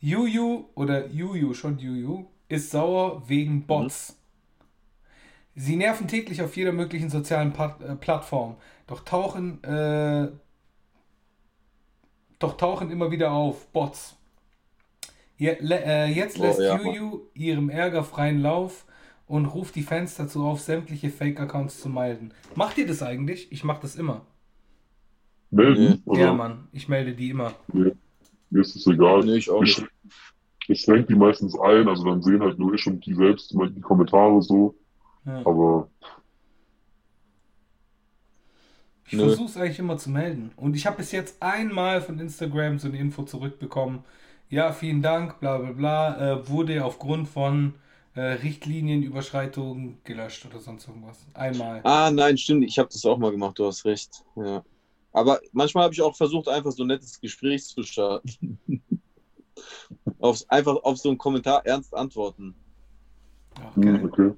Juju 0.00 0.66
oder 0.74 1.06
Juju, 1.08 1.54
schon 1.54 1.78
Juju, 1.78 2.26
ist 2.48 2.70
sauer 2.70 3.28
wegen 3.28 3.66
Bots. 3.66 4.16
Sie 5.58 5.76
nerven 5.76 6.06
täglich 6.06 6.42
auf 6.42 6.56
jeder 6.56 6.72
möglichen 6.72 7.08
sozialen 7.08 7.52
Pat 7.54 7.80
äh, 7.82 7.96
Plattform, 7.96 8.56
doch 8.86 9.00
tauchen, 9.04 9.64
äh, 9.64 10.28
doch 12.38 12.56
tauchen 12.58 12.90
immer 12.90 13.10
wieder 13.10 13.32
auf 13.32 13.66
Bots. 13.72 14.16
Je, 15.38 15.56
le, 15.60 15.82
äh, 15.82 16.06
jetzt 16.06 16.38
Oh, 16.38 16.42
lässt 16.42 16.60
ja. 16.60 16.76
Juju 16.78 17.22
ihrem 17.34 17.70
Ärger 17.70 18.04
freien 18.04 18.40
Lauf 18.40 18.84
und 19.26 19.46
ruft 19.46 19.74
die 19.76 19.82
Fans 19.82 20.14
dazu 20.16 20.44
auf, 20.44 20.60
sämtliche 20.60 21.08
Fake-Accounts 21.10 21.80
zu 21.80 21.88
melden. 21.88 22.32
Macht 22.54 22.76
ihr 22.78 22.86
das 22.86 23.02
eigentlich? 23.02 23.50
Ich 23.50 23.64
mach 23.64 23.80
das 23.80 23.96
immer. 23.96 24.26
Melden? 25.50 26.02
Oder? 26.04 26.20
Ja, 26.20 26.32
Mann, 26.34 26.68
ich 26.72 26.88
melde 26.88 27.14
die 27.14 27.30
immer. 27.30 27.54
Nee. 27.72 27.92
Mir 28.50 28.60
ist 28.60 28.76
es 28.76 28.86
egal. 28.86 29.24
Nee, 29.24 29.36
ich 29.36 29.50
auch 29.50 29.62
nicht. 29.62 29.84
Ich 30.68 30.80
schränke 30.82 31.08
die 31.08 31.14
meistens 31.18 31.58
ein, 31.58 31.88
also 31.88 32.04
dann 32.04 32.22
sehen 32.22 32.42
halt 32.42 32.58
nur 32.58 32.74
ich 32.74 32.86
und 32.86 33.04
die 33.06 33.14
selbst 33.14 33.52
die 33.52 33.80
Kommentare 33.80 34.42
so. 34.42 34.74
Ja. 35.26 35.42
Aber 35.44 35.88
Ich 39.08 39.16
versuche 39.16 39.48
es 39.48 39.56
eigentlich 39.56 39.78
immer 39.78 39.98
zu 39.98 40.10
melden. 40.10 40.52
Und 40.56 40.74
ich 40.74 40.86
habe 40.86 40.96
bis 40.96 41.12
jetzt 41.12 41.40
einmal 41.40 42.00
von 42.00 42.18
Instagram 42.18 42.78
so 42.78 42.88
eine 42.88 42.98
Info 42.98 43.22
zurückbekommen. 43.22 44.04
Ja, 44.48 44.72
vielen 44.72 45.02
Dank, 45.02 45.40
bla 45.40 45.58
bla 45.58 45.72
bla. 45.72 46.32
Äh, 46.32 46.48
wurde 46.48 46.84
aufgrund 46.84 47.28
von 47.28 47.74
äh, 48.14 48.20
Richtlinienüberschreitungen 48.20 49.98
gelöscht 50.04 50.46
oder 50.46 50.58
sonst 50.58 50.88
irgendwas. 50.88 51.18
Einmal. 51.34 51.80
Ah, 51.84 52.10
nein, 52.10 52.38
stimmt. 52.38 52.64
Ich 52.64 52.78
habe 52.78 52.88
das 52.92 53.04
auch 53.04 53.18
mal 53.18 53.30
gemacht, 53.30 53.58
du 53.58 53.66
hast 53.66 53.84
recht. 53.84 54.24
Ja. 54.36 54.64
Aber 55.12 55.40
manchmal 55.52 55.84
habe 55.84 55.94
ich 55.94 56.02
auch 56.02 56.16
versucht, 56.16 56.48
einfach 56.48 56.72
so 56.72 56.84
ein 56.84 56.88
nettes 56.88 57.20
Gespräch 57.20 57.64
zu 57.64 57.82
starten. 57.82 58.58
Aufs, 60.18 60.48
einfach 60.50 60.76
auf 60.82 60.98
so 60.98 61.08
einen 61.08 61.18
Kommentar 61.18 61.64
ernst 61.64 61.94
antworten. 61.94 62.54
Ach, 63.54 63.74
hm, 63.76 63.82
geil. 63.82 64.04
okay. 64.04 64.32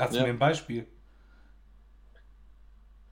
Hast 0.00 0.14
du 0.14 0.18
Ja. 0.18 0.24
mir 0.24 0.30
ein 0.30 0.38
Beispiel? 0.38 0.86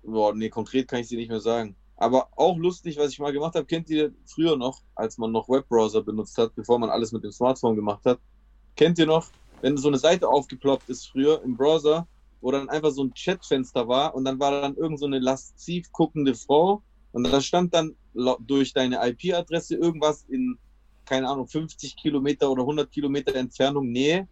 Boah, 0.02 0.35
nee, 0.35 0.48
konkret 0.48 0.89
kann 0.89 1.01
ich 1.01 1.09
dir 1.09 1.19
nicht 1.19 1.28
mehr 1.28 1.40
sagen. 1.40 1.77
Aber 1.97 2.28
auch 2.36 2.56
lustig, 2.56 2.97
was 2.97 3.10
ich 3.12 3.19
mal 3.19 3.32
gemacht 3.32 3.55
habe, 3.55 3.66
kennt 3.66 3.90
ihr 3.90 4.15
früher 4.27 4.56
noch, 4.56 4.81
als 4.94 5.19
man 5.19 5.32
noch 5.32 5.48
Webbrowser 5.48 6.02
benutzt 6.02 6.39
hat, 6.39 6.55
bevor 6.55 6.78
man 6.78 6.89
alles 6.90 7.12
mit 7.12 7.24
dem 7.24 7.32
Smartphone 7.32 7.77
gemacht 7.77 8.05
hat. 8.06 8.20
Kennt 8.77 8.98
ihr 8.98 9.06
noch, 9.06 9.27
wenn 9.60 9.77
so 9.77 9.89
eine 9.89 9.98
Seite 9.98 10.28
aufgeploppt 10.28 10.89
ist 10.89 11.09
früher 11.09 11.43
im 11.43 11.56
Browser, 11.56 12.09
wo 12.40 12.52
dann 12.52 12.69
einfach 12.69 12.93
so 12.93 13.02
ein 13.05 13.12
Chatfenster 13.12 13.89
war 13.89 14.15
und 14.15 14.24
dann 14.24 14.39
war 14.39 14.62
dann 14.62 14.77
irgend 14.77 15.01
so 15.01 15.06
eine 15.06 15.19
lasziv 15.19 15.90
guckende 15.93 16.35
Frau 16.36 16.82
und 17.12 17.24
da 17.24 17.40
stand 17.40 17.74
dann 17.74 17.97
durch 18.40 18.73
deine 18.73 19.01
IP-Adresse 19.06 19.74
irgendwas 19.77 20.23
in, 20.28 20.56
keine 21.05 21.28
Ahnung, 21.28 21.48
50 21.48 21.97
Kilometer 21.97 22.51
oder 22.51 22.62
100 22.62 22.90
Kilometer 22.90 23.35
Entfernung 23.35 23.90
Nähe, 23.90 24.28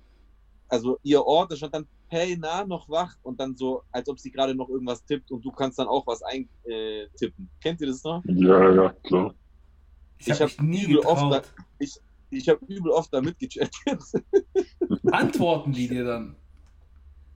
also 0.68 0.98
ihr 1.02 1.24
Ort, 1.24 1.50
da 1.50 1.56
stand 1.56 1.74
dann, 1.74 1.88
hey, 2.08 2.36
na, 2.38 2.64
noch 2.64 2.88
wach 2.88 3.16
und 3.22 3.40
dann 3.40 3.56
so, 3.56 3.82
als 3.90 4.08
ob 4.08 4.18
sie 4.18 4.30
gerade 4.30 4.54
noch 4.54 4.68
irgendwas 4.68 5.04
tippt 5.04 5.30
und 5.30 5.44
du 5.44 5.50
kannst 5.50 5.78
dann 5.78 5.88
auch 5.88 6.06
was 6.06 6.22
eintippen. 6.22 7.50
Kennt 7.60 7.80
ihr 7.80 7.88
das 7.88 8.02
noch? 8.04 8.22
Ja, 8.26 8.70
ja, 8.70 8.82
ja, 8.82 8.92
klar. 9.02 9.34
Ich, 10.18 10.28
Ich 10.28 10.40
habe 10.40 10.50
hab 10.50 10.60
übel 10.60 10.98
oft 10.98 11.22
getraut. 11.22 12.02
Ich 12.30 12.48
habe 12.48 12.64
übel 12.66 12.90
oft 12.90 13.12
da 13.12 13.20
mitgechattet. 13.20 13.72
Antworten 15.12 15.72
die 15.72 15.88
dir 15.88 16.04
dann? 16.04 16.36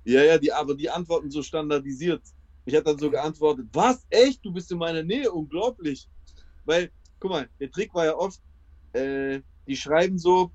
ja, 0.05 0.23
ja, 0.23 0.39
die, 0.39 0.53
aber 0.53 0.75
die 0.75 0.91
antworten 0.91 1.31
so 1.31 1.43
standardisiert. 1.43 2.23
Ich 2.65 2.75
habe 2.75 2.85
dann 2.85 2.99
so 2.99 3.11
geantwortet, 3.11 3.69
was, 3.73 4.07
echt? 4.11 4.45
Du 4.45 4.53
bist 4.53 4.71
in 4.73 4.79
meiner 4.79 5.03
Nähe? 5.03 5.31
Unglaublich. 5.31 6.09
Weil, 6.65 6.91
guck 7.19 7.31
mal, 7.31 7.49
der 7.59 7.71
Trick 7.71 7.95
war 7.95 8.07
ja 8.07 8.15
oft, 8.15 8.41
äh, 8.93 9.41
die 9.67 9.77
schreiben 9.77 10.19
so, 10.19 10.51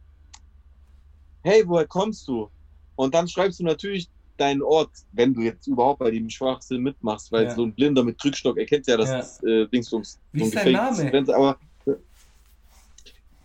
hey, 1.44 1.64
woher 1.68 1.88
kommst 1.88 2.28
du? 2.28 2.50
Und 2.96 3.14
dann 3.14 3.28
schreibst 3.28 3.60
du 3.60 3.64
natürlich 3.64 4.10
deinen 4.38 4.62
Ort, 4.62 4.92
wenn 5.12 5.34
du 5.34 5.42
jetzt 5.42 5.68
überhaupt 5.68 6.00
bei 6.00 6.12
dem 6.12 6.30
Schwachsinn 6.30 6.82
mitmachst, 6.82 7.32
weil 7.32 7.46
Ja. 7.46 7.56
so 7.56 7.64
ein 7.64 7.74
Blinder 7.74 8.04
mit 8.04 8.20
Krückstock 8.20 8.58
erkennt 8.58 8.88
ja 8.88 8.98
das 8.98 9.10
Ja. 9.10 9.20
ist, 9.20 9.44
äh, 9.44 9.68
Dingsbums. 9.68 10.20
Wie 10.32 10.40
so 10.40 10.46
ein 10.46 10.48
ist 10.50 10.56
dein 10.56 10.72
Name? 10.74 11.10
Event, 11.10 11.30
aber 11.30 11.60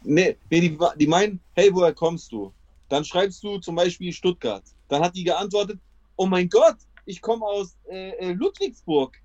nee, 0.02 0.36
nee 0.50 0.60
die, 0.60 0.78
die 0.96 1.06
meinen, 1.06 1.40
hey, 1.54 1.72
woher 1.72 1.94
kommst 1.94 2.32
du? 2.32 2.52
Dann 2.88 3.04
schreibst 3.04 3.42
du 3.44 3.58
zum 3.58 3.76
Beispiel 3.76 4.12
Stuttgart. 4.12 4.64
Dann 4.88 5.02
hat 5.02 5.14
die 5.14 5.24
geantwortet, 5.24 5.80
oh 6.16 6.26
mein 6.26 6.48
Gott, 6.48 6.76
ich 7.04 7.20
komme 7.20 7.44
aus 7.44 7.76
äh, 7.88 8.10
äh, 8.18 8.32
Ludwigsburg. 8.32 9.16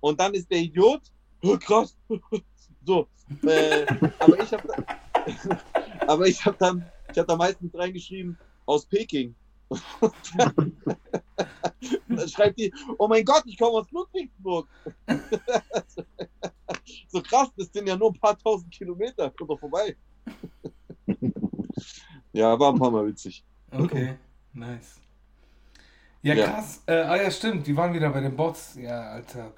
Und 0.00 0.18
dann 0.18 0.34
ist 0.34 0.50
der 0.50 0.58
Idiot, 0.58 1.02
oh, 1.42 1.56
krass, 1.58 1.96
so. 2.84 3.08
Äh, 3.46 3.86
aber 4.18 4.40
ich 4.40 4.52
habe 4.52 4.68
aber 6.06 6.26
ich 6.26 6.44
habe 6.44 6.56
dann, 6.58 6.90
ich 7.12 7.18
habe 7.18 7.26
da 7.26 7.36
meistens 7.36 7.74
reingeschrieben, 7.74 8.38
aus 8.66 8.86
Peking. 8.86 9.34
Und 10.00 10.12
dann, 10.36 10.76
dann 12.08 12.28
schreibt 12.28 12.58
die, 12.58 12.72
oh 12.98 13.08
mein 13.08 13.24
Gott, 13.24 13.42
ich 13.46 13.58
komme 13.58 13.78
aus 13.78 13.90
Ludwigsburg. 13.90 14.68
so 17.08 17.22
krass, 17.22 17.48
das 17.56 17.72
sind 17.72 17.88
ja 17.88 17.96
nur 17.96 18.10
ein 18.10 18.20
paar 18.20 18.38
tausend 18.38 18.70
Kilometer, 18.70 19.30
kommt 19.30 19.50
doch 19.50 19.58
vorbei. 19.60 19.96
ja, 22.32 22.58
war 22.58 22.72
ein 22.72 22.78
paar 22.78 22.90
Mal 22.90 23.06
witzig. 23.06 23.42
Okay, 23.70 24.16
nice. 24.52 25.01
Ja, 26.22 26.34
Ja. 26.34 26.46
krass. 26.46 26.82
Äh, 26.86 26.92
ah 26.92 27.16
ja, 27.16 27.30
stimmt, 27.30 27.66
die 27.66 27.76
waren 27.76 27.92
wieder 27.94 28.10
bei 28.10 28.20
den 28.20 28.36
Bots. 28.36 28.76
Ja, 28.80 29.10
Alter. 29.10 29.52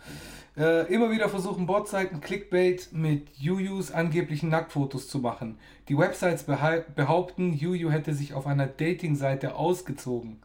Äh, 0.57 0.93
immer 0.93 1.11
wieder 1.11 1.29
versuchen 1.29 1.67
Botseiten 1.67 2.21
Clickbait 2.21 2.89
mit 2.93 3.29
Jujus 3.37 3.91
angeblichen 3.91 4.49
Nacktfotos 4.51 5.09
zu 5.09 5.19
machen. 5.19 5.59
Die 5.89 5.99
Websites 5.99 6.45
behaupten, 6.45 7.53
Juju 7.53 7.91
hätte 7.91 8.15
sich 8.15 8.35
auf 8.35 8.47
einer 8.47 8.67
Dating-Seite 8.67 9.57
ausgezogen. 9.57 10.41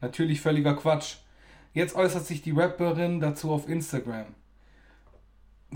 Natürlich 0.00 0.40
völliger 0.42 0.74
Quatsch. 0.74 1.16
Jetzt 1.72 1.96
äußert 1.96 2.26
sich 2.26 2.42
die 2.42 2.52
Rapperin 2.52 3.20
dazu 3.20 3.50
auf 3.50 3.68
Instagram. 3.68 4.26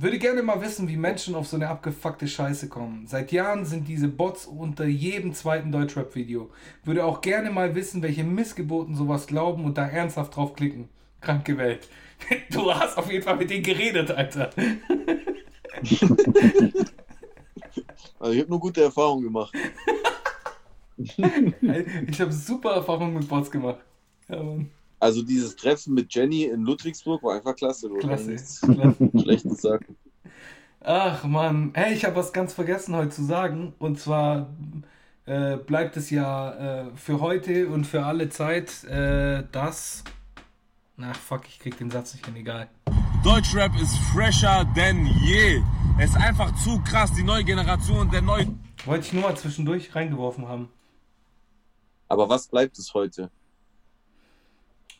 Würde 0.00 0.20
gerne 0.20 0.44
mal 0.44 0.60
wissen, 0.62 0.86
wie 0.86 0.96
Menschen 0.96 1.34
auf 1.34 1.48
so 1.48 1.56
eine 1.56 1.68
abgefuckte 1.68 2.28
Scheiße 2.28 2.68
kommen. 2.68 3.08
Seit 3.08 3.32
Jahren 3.32 3.64
sind 3.64 3.88
diese 3.88 4.06
Bots 4.06 4.46
unter 4.46 4.84
jedem 4.84 5.34
zweiten 5.34 5.72
Deutschrap-Video. 5.72 6.50
Würde 6.84 7.04
auch 7.04 7.20
gerne 7.20 7.50
mal 7.50 7.74
wissen, 7.74 8.00
welche 8.00 8.22
Missgeboten 8.22 8.94
sowas 8.94 9.26
glauben 9.26 9.64
und 9.64 9.76
da 9.76 9.88
ernsthaft 9.88 10.36
drauf 10.36 10.54
klicken. 10.54 10.88
Kranke 11.20 11.58
Welt. 11.58 11.88
Du 12.50 12.72
hast 12.72 12.96
auf 12.96 13.10
jeden 13.10 13.24
Fall 13.24 13.36
mit 13.36 13.50
denen 13.50 13.64
geredet, 13.64 14.10
Alter. 14.12 14.50
Also 18.20 18.32
ich 18.34 18.40
habe 18.40 18.50
nur 18.50 18.58
gute 18.60 18.82
Erfahrungen 18.82 19.24
gemacht. 19.24 19.52
Ich 20.96 22.20
habe 22.20 22.32
super 22.32 22.72
Erfahrungen 22.72 23.14
mit 23.14 23.28
Bots 23.28 23.50
gemacht. 23.50 23.78
Ja, 24.28 24.42
Mann. 24.42 24.70
Also 25.00 25.22
dieses 25.22 25.56
Treffen 25.56 25.94
mit 25.94 26.12
Jenny 26.12 26.44
in 26.44 26.62
Ludwigsburg 26.62 27.22
war 27.22 27.36
einfach 27.36 27.54
klasse. 27.54 27.88
Klasse. 28.00 28.36
Schlechtes 29.20 29.60
sagen. 29.60 29.96
Ach 30.80 31.24
man, 31.24 31.72
hey, 31.74 31.94
ich 31.94 32.04
habe 32.04 32.16
was 32.16 32.32
ganz 32.32 32.52
vergessen 32.52 32.94
heute 32.96 33.10
zu 33.10 33.24
sagen. 33.24 33.74
Und 33.78 34.00
zwar 34.00 34.48
äh, 35.26 35.56
bleibt 35.56 35.96
es 35.96 36.10
ja 36.10 36.86
äh, 36.86 36.96
für 36.96 37.20
heute 37.20 37.68
und 37.68 37.86
für 37.86 38.04
alle 38.04 38.28
Zeit, 38.28 38.84
äh, 38.84 39.44
dass. 39.52 40.04
Na 40.96 41.12
fuck, 41.14 41.46
ich 41.46 41.60
krieg 41.60 41.78
den 41.78 41.90
Satz 41.90 42.14
nicht 42.14 42.26
hin, 42.26 42.34
egal. 42.36 42.68
Deutschrap 43.22 43.72
ist 43.80 43.96
fresher 44.12 44.64
denn 44.76 45.06
je. 45.06 45.62
Es 46.00 46.10
ist 46.10 46.16
einfach 46.16 46.54
zu 46.56 46.80
krass, 46.82 47.12
die 47.12 47.22
neue 47.22 47.44
Generation, 47.44 48.10
der 48.10 48.22
neue. 48.22 48.46
Wollte 48.84 49.06
ich 49.06 49.12
nur 49.12 49.22
mal 49.22 49.36
zwischendurch 49.36 49.94
reingeworfen 49.94 50.48
haben. 50.48 50.68
Aber 52.08 52.28
was 52.28 52.48
bleibt 52.48 52.78
es 52.78 52.94
heute? 52.94 53.30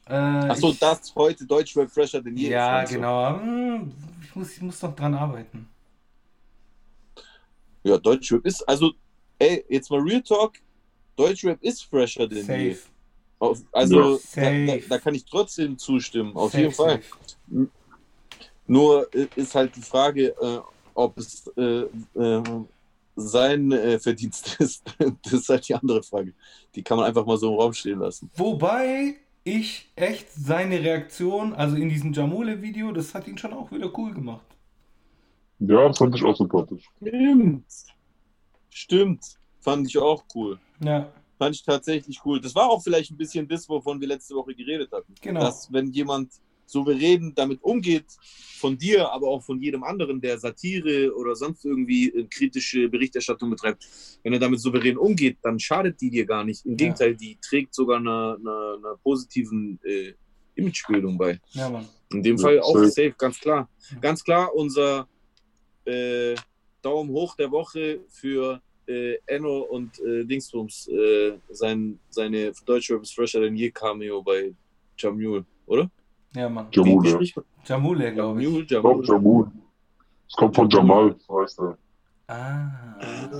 Äh, 0.08 0.14
Achso, 0.14 0.72
das 0.80 1.14
heute 1.14 1.44
Deutschrap 1.44 1.90
fresher 1.90 2.22
denn 2.22 2.36
je. 2.36 2.50
Ja, 2.50 2.82
ist, 2.82 2.90
du? 2.90 2.94
genau. 2.96 3.38
Hm, 3.40 3.92
Ich 4.22 4.34
muss, 4.34 4.52
ich 4.52 4.62
muss 4.62 4.80
noch 4.82 4.94
dran 4.96 5.14
arbeiten. 5.14 5.68
Ja, 7.84 7.98
Deutschrap 7.98 8.44
ist, 8.46 8.62
also, 8.68 8.92
ey, 9.38 9.64
jetzt 9.68 9.90
mal 9.90 10.00
Real 10.00 10.22
Talk. 10.22 10.54
Deutschrap 11.16 11.62
ist 11.62 11.84
fresher 11.84 12.26
denn 12.26 12.46
je. 12.46 12.72
Safe. 12.74 12.88
Auf, 13.40 13.58
also, 13.72 14.18
Ja. 14.34 14.66
da, 14.66 14.74
da, 14.76 14.82
da 14.88 14.98
kann 14.98 15.14
ich 15.14 15.24
trotzdem 15.24 15.76
zustimmen, 15.78 16.34
auf 16.36 16.52
Safe, 16.52 16.62
jeden 16.62 16.74
Fall. 16.74 17.02
safe. 17.50 17.68
Nur 18.66 19.14
äh, 19.14 19.28
ist 19.36 19.54
halt 19.54 19.74
die 19.76 19.82
Frage, 19.82 20.34
äh, 20.40 20.58
ob 20.94 21.16
es 21.18 21.46
äh, 21.56 21.84
äh, 22.14 22.42
sein 23.16 23.72
äh, 23.72 23.98
Verdienst 23.98 24.56
ist. 24.60 24.82
das 25.22 25.32
ist 25.32 25.48
halt 25.48 25.68
die 25.68 25.74
andere 25.74 26.02
Frage. 26.02 26.32
Die 26.74 26.82
kann 26.82 26.96
man 26.96 27.06
einfach 27.06 27.24
mal 27.26 27.36
so 27.36 27.52
im 27.52 27.58
Raum 27.60 27.72
stehen 27.72 27.98
lassen. 28.00 28.30
Wobei 28.36 29.16
ich 29.56 29.90
echt 29.96 30.30
seine 30.32 30.80
Reaktion, 30.80 31.52
also 31.52 31.76
in 31.76 31.88
diesem 31.88 32.12
Jamule-Video, 32.12 32.92
das 32.92 33.14
hat 33.14 33.28
ihn 33.28 33.38
schon 33.38 33.52
auch 33.52 33.70
wieder 33.70 33.90
cool 33.98 34.12
gemacht. 34.14 34.46
Ja, 35.60 35.92
fand 35.92 36.14
ich 36.14 36.24
auch 36.24 36.36
sympathisch. 36.36 36.84
Stimmt. 37.00 37.66
Stimmt. 38.70 39.24
Fand 39.60 39.88
ich 39.88 39.98
auch 39.98 40.24
cool. 40.34 40.58
Ja, 40.80 41.10
Fand 41.38 41.54
ich 41.54 41.62
tatsächlich 41.62 42.20
cool. 42.24 42.40
Das 42.40 42.54
war 42.54 42.68
auch 42.68 42.82
vielleicht 42.82 43.12
ein 43.12 43.16
bisschen 43.16 43.46
das, 43.46 43.68
wovon 43.68 44.00
wir 44.00 44.08
letzte 44.08 44.34
Woche 44.34 44.54
geredet 44.54 44.90
hatten. 44.90 45.14
Genau. 45.20 45.40
Dass, 45.40 45.72
wenn 45.72 45.92
jemand 45.92 46.32
souverän 46.68 47.32
damit 47.34 47.62
umgeht, 47.62 48.06
von 48.58 48.76
dir, 48.76 49.10
aber 49.12 49.28
auch 49.28 49.42
von 49.42 49.60
jedem 49.60 49.84
anderen, 49.84 50.20
der 50.20 50.38
Satire 50.38 51.14
oder 51.14 51.34
sonst 51.36 51.64
irgendwie 51.64 52.08
äh, 52.08 52.24
kritische 52.24 52.88
Berichterstattung 52.88 53.50
betreibt, 53.50 53.86
wenn 54.22 54.32
er 54.32 54.38
damit 54.40 54.60
souverän 54.60 54.98
umgeht, 54.98 55.38
dann 55.42 55.58
schadet 55.58 56.00
die 56.00 56.10
dir 56.10 56.26
gar 56.26 56.44
nicht. 56.44 56.66
Im 56.66 56.76
Gegenteil, 56.76 57.14
die 57.14 57.38
trägt 57.40 57.74
sogar 57.74 57.98
einer, 57.98 58.36
einer, 58.38 58.76
einer 58.78 58.96
positiven 59.02 59.78
äh, 59.84 60.12
Imagebildung 60.56 61.16
bei. 61.16 61.40
Ja, 61.52 61.70
Mann. 61.70 61.88
In 62.12 62.22
dem 62.22 62.36
Ja, 62.36 62.42
Fall 62.42 62.60
auch 62.60 62.74
safe. 62.74 62.88
safe, 62.90 63.14
ganz 63.16 63.38
klar. 63.38 63.68
Ganz 64.00 64.24
klar, 64.24 64.52
unser 64.54 65.08
äh, 65.84 66.34
Daumen 66.82 67.10
hoch 67.10 67.36
der 67.36 67.50
Woche 67.50 68.00
für 68.08 68.60
äh, 68.86 69.18
Enno 69.26 69.60
und 69.60 69.98
äh, 70.00 70.24
Dingsbums, 70.24 70.88
äh, 70.88 71.38
sein, 71.50 71.98
seine 72.08 72.52
deutsche 72.66 72.94
Rap 72.94 73.02
is 73.02 73.12
Fresher 73.12 73.40
denn 73.40 73.54
je 73.56 73.70
Cameo 73.70 74.22
bei 74.22 74.54
Jamul, 74.96 75.44
oder? 75.66 75.90
Ja, 76.34 76.48
Mann. 76.48 76.68
Jamul, 76.72 77.02
Wie 77.04 77.08
ja. 77.08 77.14
spricht 77.14 77.36
man? 77.36 77.44
Jamule, 77.64 78.14
glaube 78.14 78.42
ich. 78.42 78.70
Jamul. 78.70 79.50
Es 80.28 80.34
kommt 80.34 80.54
von 80.54 80.68
Jamal, 80.68 81.16
heißt 81.30 81.60
er. 81.60 81.78
Ah. 82.28 82.98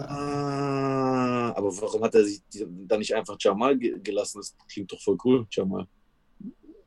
Ah, 0.09 1.53
aber 1.55 1.71
warum 1.83 2.03
hat 2.03 2.15
er 2.15 2.25
sich 2.25 2.43
dann 2.51 2.99
nicht 3.01 3.15
einfach 3.15 3.37
Jamal 3.39 3.77
ge 3.77 3.99
gelassen? 4.03 4.39
Das 4.39 4.57
klingt 4.73 4.91
doch 4.91 5.01
voll 5.01 5.19
cool, 5.25 5.47
Jamal. 5.51 5.87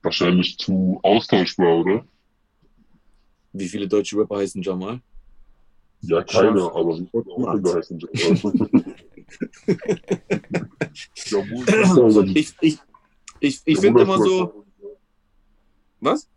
Wahrscheinlich 0.02 0.58
zu 0.58 1.00
austauschbar, 1.04 1.78
oder? 1.78 2.06
Wie 3.54 3.68
viele 3.68 3.88
deutsche 3.88 4.18
Rapper 4.18 4.38
heißen 4.38 4.64
Jamal? 4.64 5.00
Ja, 6.02 6.24
keiner, 6.24 6.62
Schaf. 6.62 6.76
aber 6.76 6.98
viele 6.98 7.76
heißen 7.76 8.00
Jamal? 8.00 8.54
Jamul. 11.26 12.32
Ich, 12.36 12.56
ich, 12.62 12.80
ich, 13.40 13.62
ich 13.64 13.80
finde 13.80 14.02
immer 14.02 14.18
so, 14.18 14.61
was? 16.02 16.28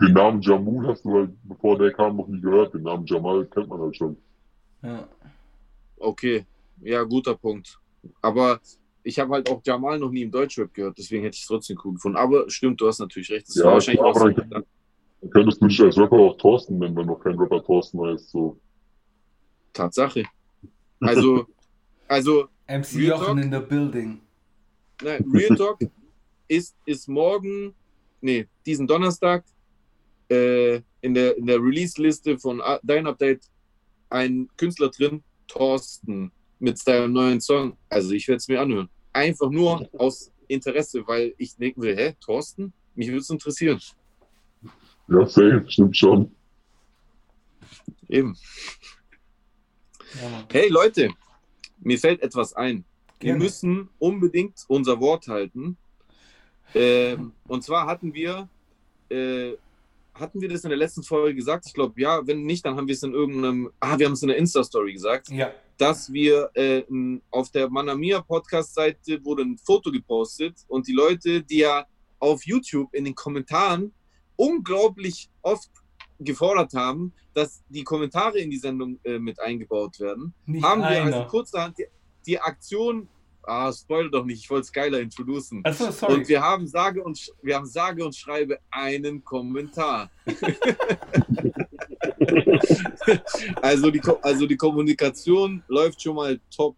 Den 0.00 0.12
Namen 0.14 0.40
Jamul 0.42 0.86
hast 0.88 1.04
du 1.04 1.14
halt, 1.14 1.30
bevor 1.44 1.78
der 1.78 1.92
kam, 1.92 2.16
noch 2.16 2.26
nie 2.26 2.40
gehört. 2.40 2.74
Den 2.74 2.82
Namen 2.82 3.06
Jamal 3.06 3.46
kennt 3.46 3.68
man 3.68 3.80
halt 3.80 3.96
schon. 3.96 4.16
Ja. 4.82 5.08
Okay, 5.98 6.44
ja, 6.80 7.02
guter 7.04 7.34
Punkt. 7.36 7.78
Aber 8.20 8.60
ich 9.04 9.18
habe 9.18 9.32
halt 9.34 9.48
auch 9.50 9.60
Jamal 9.64 9.98
noch 9.98 10.10
nie 10.10 10.22
im 10.22 10.30
Deutschrap 10.30 10.72
gehört, 10.74 10.98
deswegen 10.98 11.22
hätte 11.22 11.34
ich 11.36 11.42
es 11.42 11.46
trotzdem 11.46 11.78
cool 11.84 11.94
gefunden. 11.94 12.16
Aber 12.16 12.48
stimmt, 12.50 12.80
du 12.80 12.88
hast 12.88 12.98
natürlich 12.98 13.30
recht. 13.30 13.48
Das 13.48 13.56
Ja, 13.56 13.64
war 13.66 13.72
wahrscheinlich 13.74 14.02
auch 14.02 14.16
aber 14.16 14.30
so. 14.30 14.40
dann- 14.40 14.64
Dann 15.20 15.30
könntest 15.30 15.62
du 15.62 15.68
dich 15.68 15.80
als 15.80 15.96
Rapper 15.96 16.16
auch 16.16 16.36
Thorsten 16.36 16.78
nennen, 16.78 16.96
wenn 16.96 17.06
noch 17.06 17.20
kein 17.20 17.38
Rapper 17.38 17.62
Thorsten 17.62 18.00
heißt. 18.00 18.30
So. 18.30 18.58
Tatsache. 19.72 20.24
Also, 21.00 21.46
also 22.08 22.48
MC 22.66 22.96
Real 22.96 23.08
Jochen 23.20 23.36
Talk? 23.36 23.44
in 23.44 23.52
the 23.52 23.60
building. 23.60 24.20
Nein, 25.02 25.24
Real 25.32 25.56
Talk 25.56 25.78
ist, 26.48 26.76
ist 26.86 27.08
morgen, 27.08 27.74
nee, 28.22 28.46
diesen 28.64 28.86
Donnerstag 28.86 29.44
äh, 30.30 30.80
in 31.00 31.14
der, 31.14 31.36
in 31.36 31.46
der 31.46 31.58
Release-Liste 31.58 32.38
von 32.38 32.62
Dein 32.82 33.06
Update 33.06 33.42
ein 34.08 34.48
Künstler 34.56 34.90
drin, 34.90 35.22
Thorsten, 35.48 36.30
mit 36.58 36.78
seinem 36.78 37.12
neuen 37.12 37.40
Song. 37.40 37.76
Also 37.88 38.12
ich 38.12 38.28
werde 38.28 38.38
es 38.38 38.48
mir 38.48 38.60
anhören. 38.60 38.88
Einfach 39.12 39.50
nur 39.50 39.88
aus 39.98 40.32
Interesse, 40.46 41.06
weil 41.06 41.34
ich 41.36 41.56
denken 41.56 41.82
will, 41.82 41.96
hä, 41.96 42.14
Thorsten? 42.20 42.72
Mich 42.94 43.08
würde 43.08 43.18
es 43.18 43.30
interessieren. 43.30 43.80
Ja, 45.08 45.26
safe, 45.26 45.64
stimmt 45.68 45.96
schon. 45.96 46.30
Eben. 48.08 48.36
Ja. 50.20 50.46
Hey 50.52 50.68
Leute, 50.68 51.10
mir 51.80 51.98
fällt 51.98 52.22
etwas 52.22 52.54
ein. 52.54 52.84
Wir 53.18 53.30
Gerne. 53.30 53.44
müssen 53.44 53.88
unbedingt 53.98 54.64
unser 54.68 55.00
Wort 55.00 55.28
halten. 55.28 55.76
Ähm, 56.74 57.32
und 57.48 57.62
zwar 57.64 57.86
hatten 57.86 58.12
wir, 58.14 58.48
äh, 59.10 59.52
hatten 60.14 60.40
wir 60.40 60.48
das 60.48 60.64
in 60.64 60.70
der 60.70 60.78
letzten 60.78 61.02
Folge 61.02 61.34
gesagt? 61.34 61.66
Ich 61.66 61.74
glaube, 61.74 62.00
ja. 62.00 62.26
Wenn 62.26 62.44
nicht, 62.44 62.64
dann 62.66 62.76
haben 62.76 62.86
wir 62.86 62.94
es 62.94 63.02
in 63.02 63.12
irgendeinem, 63.14 63.70
ah, 63.80 63.98
wir 63.98 64.06
haben 64.06 64.12
es 64.12 64.22
in 64.22 64.28
der 64.28 64.36
Insta-Story 64.38 64.92
gesagt, 64.92 65.28
Ja. 65.30 65.52
dass 65.78 66.12
wir 66.12 66.50
äh, 66.54 66.82
auf 67.30 67.50
der 67.50 67.68
Manamia 67.70 68.20
Podcast-Seite 68.20 69.24
wurde 69.24 69.42
ein 69.42 69.58
Foto 69.58 69.90
gepostet 69.90 70.56
und 70.68 70.86
die 70.86 70.92
Leute, 70.92 71.42
die 71.42 71.58
ja 71.58 71.86
auf 72.18 72.44
YouTube 72.46 72.92
in 72.94 73.04
den 73.04 73.14
Kommentaren 73.14 73.92
unglaublich 74.36 75.28
oft 75.42 75.70
gefordert 76.18 76.72
haben, 76.74 77.12
dass 77.34 77.62
die 77.68 77.82
Kommentare 77.82 78.38
in 78.38 78.50
die 78.50 78.58
Sendung 78.58 78.98
äh, 79.04 79.18
mit 79.18 79.40
eingebaut 79.40 79.98
werden 79.98 80.34
Nicht 80.46 80.62
haben 80.64 80.82
wir 80.82 80.88
einer. 80.88 81.16
also 81.16 81.28
kurzerhand 81.28 81.78
die, 81.78 81.86
die 82.26 82.38
Aktion, 82.38 83.08
ah, 83.44 83.72
spoil 83.72 84.10
doch 84.10 84.24
nicht, 84.24 84.42
ich 84.44 84.50
wollte 84.50 84.62
es 84.62 84.72
geiler 84.72 85.00
introducen. 85.00 85.60
Achso, 85.64 85.90
sorry. 85.90 86.14
Und 86.14 86.28
wir 86.28 86.40
haben 86.42 86.66
sage 86.66 87.02
und 87.02 87.32
wir 87.42 87.56
haben 87.56 87.66
sage 87.66 88.04
und 88.04 88.14
schreibe 88.14 88.58
einen 88.70 89.24
Kommentar. 89.24 90.10
also, 93.62 93.90
die, 93.90 94.00
also 94.22 94.46
die 94.46 94.56
Kommunikation 94.56 95.62
läuft 95.68 96.02
schon 96.02 96.16
mal 96.16 96.40
top. 96.54 96.76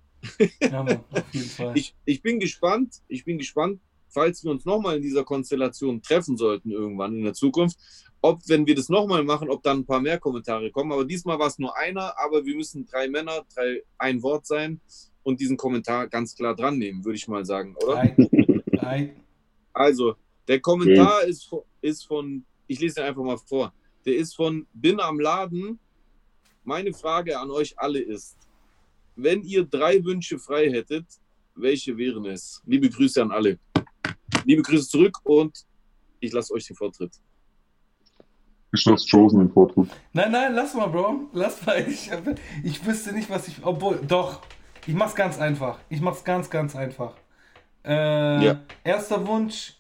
ja, 0.61 0.83
Mann, 0.83 1.05
auf 1.11 1.23
jeden 1.33 1.51
Fall. 1.51 1.77
Ich, 1.77 1.95
ich 2.05 2.23
bin 2.23 2.41
gespannt, 2.41 3.03
ich 3.09 3.25
bin 3.25 3.39
gespannt, 3.39 3.81
falls 4.09 4.43
wir 4.45 4.51
uns 4.51 4.65
nochmal 4.65 4.97
in 4.97 5.03
dieser 5.03 5.25
Konstellation 5.25 6.01
treffen 6.01 6.37
sollten 6.37 6.71
irgendwann 6.71 7.17
in 7.17 7.25
der 7.25 7.35
Zukunft, 7.35 7.77
ob, 8.23 8.41
wenn 8.47 8.67
wir 8.67 8.75
das 8.75 8.89
nochmal 8.89 9.23
machen, 9.23 9.51
ob 9.51 9.63
dann 9.63 9.81
ein 9.81 9.87
paar 9.87 10.01
mehr 10.01 10.19
Kommentare 10.19 10.71
kommen. 10.71 10.93
Aber 10.93 11.05
diesmal 11.05 11.39
war 11.39 11.49
es 11.49 11.59
nur 11.59 11.77
einer, 11.77 12.19
aber 12.19 12.47
wir 12.47 12.57
müssen 12.57 12.87
drei 12.87 13.09
Männer, 13.09 13.45
drei, 13.55 13.83
ein 13.99 14.23
Wort 14.23 14.47
sein 14.47 14.81
und 15.25 15.41
diesen 15.41 15.57
Kommentar 15.57 16.07
ganz 16.07 16.37
klar 16.37 16.55
dran 16.55 16.79
nehmen, 16.79 17.05
würde 17.05 17.17
ich 17.17 17.27
mal 17.27 17.45
sagen, 17.45 17.75
oder? 17.85 17.97
Ei, 17.97 18.17
ei. 18.79 19.17
Also, 19.73 20.15
der 20.47 20.61
Kommentar 20.61 21.23
ist, 21.25 21.45
von- 21.49 21.63
ist 21.81 22.07
von, 22.07 22.45
ich 22.69 22.79
lese 22.79 23.01
ihn 23.01 23.07
einfach 23.07 23.23
mal 23.25 23.39
vor, 23.39 23.73
der 24.07 24.15
ist 24.17 24.37
von 24.37 24.67
Bin 24.73 25.01
am 25.01 25.19
Laden. 25.19 25.79
Meine 26.63 26.93
Frage 26.93 27.39
an 27.39 27.51
euch 27.51 27.77
alle 27.79 27.99
ist, 28.01 28.37
wenn 29.17 29.43
ihr 29.43 29.65
drei 29.65 30.03
Wünsche 30.05 30.39
frei 30.39 30.71
hättet, 30.71 31.07
welche 31.57 31.97
wären 31.97 32.25
es? 32.27 32.63
Liebe 32.67 32.89
Grüße 32.89 33.21
an 33.23 33.31
alle. 33.31 33.59
Liebe 34.45 34.63
Grüße 34.63 34.89
zurück 34.89 35.19
und 35.25 35.65
ich 36.21 36.33
lasse 36.33 36.53
euch 36.55 36.67
den 36.67 36.77
Vortritt. 36.77 37.13
Ich 38.73 38.85
lasse 38.87 39.07
Chosen 39.09 39.39
den 39.41 39.51
Vortritt. 39.53 39.89
Nein, 40.13 40.33
nein, 40.33 40.53
lass 40.55 40.75
mal, 40.75 40.89
Bro. 40.89 41.29
Lass 41.33 41.65
mal. 41.65 41.87
Ich, 41.89 42.11
ich 42.65 42.85
wüsste 42.85 43.13
nicht, 43.13 43.31
was 43.31 43.47
ich. 43.49 43.57
Obwohl, 43.63 44.01
doch. 44.07 44.43
Ich 44.87 44.95
mach's 44.95 45.15
ganz 45.15 45.39
einfach. 45.39 45.79
Ich 45.89 46.01
mach's 46.01 46.25
ganz, 46.25 46.51
ganz 46.51 46.77
einfach. 46.77 47.15
Äh, 47.85 48.45
Ja. 48.45 48.61
Erster 48.83 49.27
Wunsch. 49.27 49.75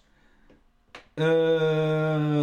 Äh, 1.17 2.43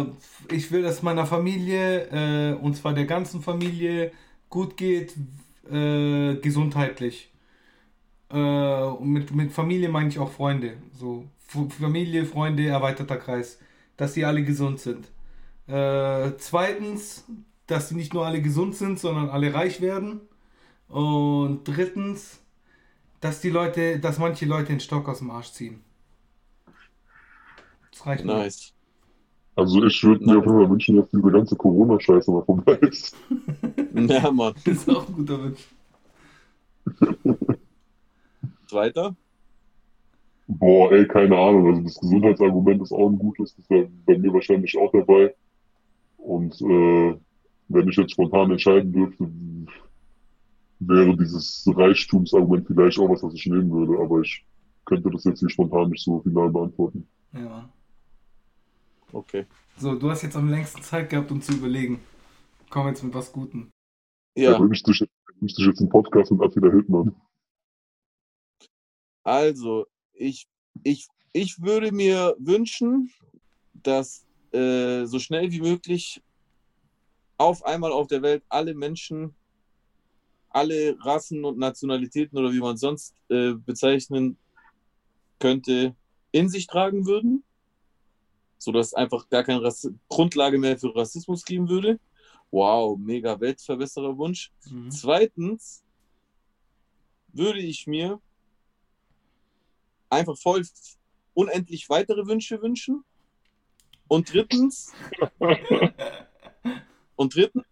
ich 0.54 0.70
will, 0.70 0.82
dass 0.82 1.02
meiner 1.02 1.26
Familie, 1.26 2.06
äh, 2.10 2.54
und 2.54 2.74
zwar 2.76 2.94
der 2.94 3.04
ganzen 3.04 3.42
Familie, 3.42 4.12
gut 4.48 4.76
geht, 4.76 5.14
äh, 5.70 6.36
gesundheitlich. 6.36 7.30
Äh, 8.30 8.90
mit, 9.00 9.30
mit 9.34 9.52
Familie 9.52 9.88
meine 9.88 10.08
ich 10.08 10.18
auch 10.18 10.30
Freunde. 10.30 10.74
So, 10.94 11.26
Familie, 11.80 12.24
Freunde, 12.24 12.66
erweiterter 12.66 13.16
Kreis. 13.16 13.58
Dass 13.96 14.14
die 14.14 14.24
alle 14.24 14.42
gesund 14.42 14.80
sind. 14.80 15.06
Äh, 15.66 16.32
zweitens, 16.38 17.24
dass 17.66 17.88
sie 17.90 17.94
nicht 17.94 18.14
nur 18.14 18.26
alle 18.26 18.40
gesund 18.40 18.74
sind, 18.74 18.98
sondern 18.98 19.28
alle 19.28 19.52
reich 19.52 19.80
werden. 19.80 20.20
Und 20.88 21.64
drittens, 21.64 22.41
dass 23.22 23.40
die 23.40 23.50
Leute, 23.50 23.98
dass 24.00 24.18
manche 24.18 24.44
Leute 24.44 24.66
den 24.66 24.80
Stock 24.80 25.08
aus 25.08 25.20
dem 25.20 25.30
Arsch 25.30 25.52
ziehen. 25.52 25.80
Das 27.92 28.04
reicht 28.04 28.24
mir. 28.24 28.34
Nice. 28.34 28.74
Also 29.54 29.84
ich 29.84 30.02
würde 30.02 30.24
mir 30.24 30.38
auf 30.38 30.44
jeden 30.44 30.58
Fall 30.58 30.70
wünschen, 30.70 30.96
dass 30.96 31.08
diese 31.10 31.30
ganze 31.30 31.56
Corona-Scheiße 31.56 32.30
mal 32.30 32.44
vorbei 32.44 32.74
ist. 32.82 33.16
Ja, 33.94 34.30
Mann. 34.30 34.54
Das 34.64 34.66
ist 34.74 34.90
auch 34.90 35.06
ein 35.06 35.14
guter 35.14 35.38
Wunsch. 35.42 35.68
Zweiter? 38.66 39.14
Boah, 40.48 40.90
ey, 40.92 41.06
keine 41.06 41.36
Ahnung. 41.36 41.66
Also 41.68 41.82
das 41.82 42.00
Gesundheitsargument 42.00 42.82
ist 42.82 42.92
auch 42.92 43.08
ein 43.08 43.18
gutes. 43.18 43.54
Das 43.54 43.68
wäre 43.70 43.88
bei 44.06 44.18
mir 44.18 44.32
wahrscheinlich 44.32 44.76
auch 44.78 44.90
dabei. 44.90 45.34
Und 46.16 46.60
äh, 46.62 47.14
wenn 47.68 47.88
ich 47.88 47.96
jetzt 47.96 48.12
spontan 48.12 48.50
entscheiden 48.50 48.92
dürfte, 48.92 49.30
wäre 50.88 51.16
dieses 51.16 51.64
Reichtumsargument 51.66 52.66
vielleicht 52.66 52.98
auch 52.98 53.08
was, 53.10 53.22
was 53.22 53.34
ich 53.34 53.46
nehmen 53.46 53.70
würde. 53.70 54.02
Aber 54.02 54.20
ich 54.20 54.44
könnte 54.84 55.10
das 55.10 55.24
jetzt 55.24 55.40
hier 55.40 55.50
spontan 55.50 55.90
nicht 55.90 56.04
so 56.04 56.20
final 56.22 56.50
beantworten. 56.50 57.08
Ja, 57.32 57.40
Mann. 57.48 57.72
Okay. 59.12 59.46
So, 59.76 59.94
du 59.96 60.10
hast 60.10 60.22
jetzt 60.22 60.36
am 60.36 60.48
längsten 60.48 60.82
Zeit 60.82 61.10
gehabt, 61.10 61.30
um 61.30 61.40
zu 61.42 61.52
überlegen. 61.54 62.00
Komm 62.70 62.88
jetzt 62.88 63.02
mit 63.02 63.14
was 63.14 63.32
Gutem. 63.32 63.70
Er 64.34 64.52
Ja, 64.52 64.58
wünscht 64.58 64.86
sich, 64.86 65.02
er 65.02 65.08
wünscht 65.40 65.56
sich 65.56 65.66
jetzt 65.66 65.80
einen 65.80 65.90
Podcast 65.90 66.32
mit 66.32 66.42
Attila 66.42 66.70
Hildmann. 66.70 67.14
also, 69.24 69.86
ich, 70.12 70.46
ich, 70.82 71.08
ich 71.32 71.60
würde 71.60 71.92
mir 71.92 72.34
wünschen, 72.38 73.10
dass 73.74 74.26
äh, 74.52 75.04
so 75.06 75.18
schnell 75.18 75.50
wie 75.52 75.60
möglich 75.60 76.22
auf 77.38 77.64
einmal 77.64 77.92
auf 77.92 78.06
der 78.08 78.22
Welt 78.22 78.44
alle 78.48 78.74
Menschen, 78.74 79.34
alle 80.54 80.96
Rassen 81.00 81.44
und 81.44 81.58
Nationalitäten 81.58 82.38
oder 82.38 82.52
wie 82.52 82.60
man 82.60 82.76
sonst 82.76 83.14
äh, 83.28 83.52
bezeichnen 83.52 84.36
könnte, 85.38 85.94
in 86.30 86.48
sich 86.48 86.66
tragen 86.66 87.06
würden. 87.06 87.44
sodass 88.58 88.88
es 88.88 88.94
einfach 88.94 89.28
gar 89.28 89.42
keine 89.42 89.62
Rass 89.62 89.90
Grundlage 90.08 90.58
mehr 90.58 90.78
für 90.78 90.94
Rassismus 90.94 91.44
geben 91.44 91.68
würde. 91.68 91.98
Wow, 92.52 92.96
mega 92.98 93.40
Weltverbessererwunsch. 93.40 94.52
Mhm. 94.70 94.90
Zweitens 94.90 95.82
würde 97.32 97.60
ich 97.60 97.86
mir 97.86 98.20
einfach 100.10 100.36
voll 100.36 100.62
unendlich 101.34 101.88
weitere 101.88 102.26
Wünsche 102.26 102.60
wünschen. 102.62 103.04
Und 104.06 104.32
drittens, 104.32 104.92
und 107.16 107.34
drittens 107.34 107.64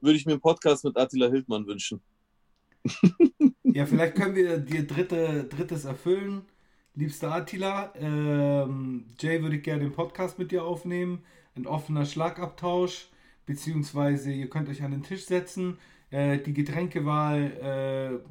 würde 0.00 0.16
ich 0.16 0.26
mir 0.26 0.32
einen 0.32 0.40
Podcast 0.40 0.84
mit 0.84 0.96
Attila 0.96 1.28
Hildmann 1.28 1.66
wünschen. 1.66 2.00
Ja, 3.72 3.86
vielleicht 3.86 4.16
können 4.16 4.34
wir 4.34 4.58
dir 4.58 4.84
dritte, 4.84 5.44
drittes 5.44 5.84
erfüllen. 5.84 6.42
Liebster 6.96 7.32
Attila, 7.32 7.92
ähm, 7.94 9.04
Jay 9.18 9.40
würde 9.42 9.58
gerne 9.58 9.84
den 9.84 9.92
Podcast 9.92 10.40
mit 10.40 10.50
dir 10.50 10.64
aufnehmen. 10.64 11.22
Ein 11.54 11.66
offener 11.66 12.04
Schlagabtausch, 12.04 13.08
beziehungsweise 13.46 14.32
ihr 14.32 14.50
könnt 14.50 14.68
euch 14.68 14.82
an 14.82 14.90
den 14.90 15.04
Tisch 15.04 15.24
setzen. 15.26 15.78
Äh, 16.10 16.38
die 16.38 16.52
Getränkewahl 16.52 18.20
äh, 18.22 18.30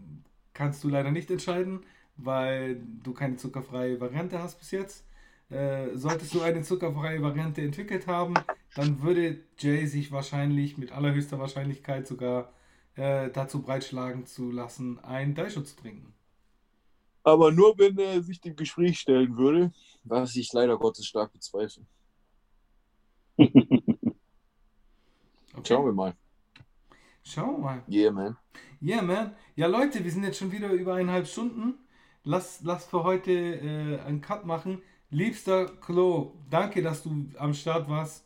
kannst 0.53 0.83
du 0.83 0.89
leider 0.89 1.11
nicht 1.11 1.31
entscheiden, 1.31 1.85
weil 2.17 2.81
du 3.01 3.13
keine 3.13 3.37
zuckerfreie 3.37 3.99
Variante 4.01 4.43
hast 4.43 4.59
bis 4.59 4.71
jetzt. 4.71 5.05
Äh, 5.49 5.95
solltest 5.95 6.33
du 6.33 6.41
eine 6.41 6.63
zuckerfreie 6.63 7.21
Variante 7.21 7.61
entwickelt 7.61 8.07
haben, 8.07 8.33
dann 8.75 9.01
würde 9.01 9.43
Jay 9.57 9.85
sich 9.87 10.11
wahrscheinlich 10.11 10.77
mit 10.77 10.91
allerhöchster 10.91 11.39
Wahrscheinlichkeit 11.39 12.07
sogar 12.07 12.53
äh, 12.95 13.29
dazu 13.29 13.61
breitschlagen 13.61 14.25
zu 14.25 14.51
lassen, 14.51 14.99
ein 14.99 15.35
Daisho 15.35 15.61
zu 15.61 15.75
trinken. 15.75 16.13
Aber 17.23 17.51
nur, 17.51 17.77
wenn 17.77 17.97
er 17.97 18.21
sich 18.23 18.41
dem 18.41 18.55
Gespräch 18.55 18.99
stellen 18.99 19.37
würde, 19.37 19.71
was 20.03 20.35
ich 20.35 20.51
leider 20.53 20.77
Gottes 20.77 21.05
stark 21.05 21.33
bezweifle. 21.33 21.85
Okay. 25.59 25.73
Schauen 25.73 25.85
wir 25.87 25.93
mal. 25.93 26.13
Schauen 27.23 27.55
wir 27.55 27.57
mal. 27.57 27.83
Yeah, 27.89 28.11
man. 28.11 28.37
Yeah, 28.81 29.01
man. 29.01 29.35
Ja, 29.55 29.67
Leute, 29.67 30.03
wir 30.03 30.11
sind 30.11 30.23
jetzt 30.23 30.37
schon 30.37 30.53
wieder 30.53 30.69
über 30.69 30.93
eineinhalb 30.93 31.27
Stunden. 31.27 31.73
Lass, 32.23 32.61
lass 32.63 32.85
für 32.85 33.03
heute 33.03 33.31
äh, 33.31 33.99
einen 33.99 34.21
Cut 34.21 34.45
machen. 34.45 34.81
Liebster 35.09 35.65
Klo, 35.65 36.33
danke, 36.49 36.81
dass 36.81 37.03
du 37.03 37.25
am 37.37 37.53
Start 37.53 37.89
warst. 37.89 38.25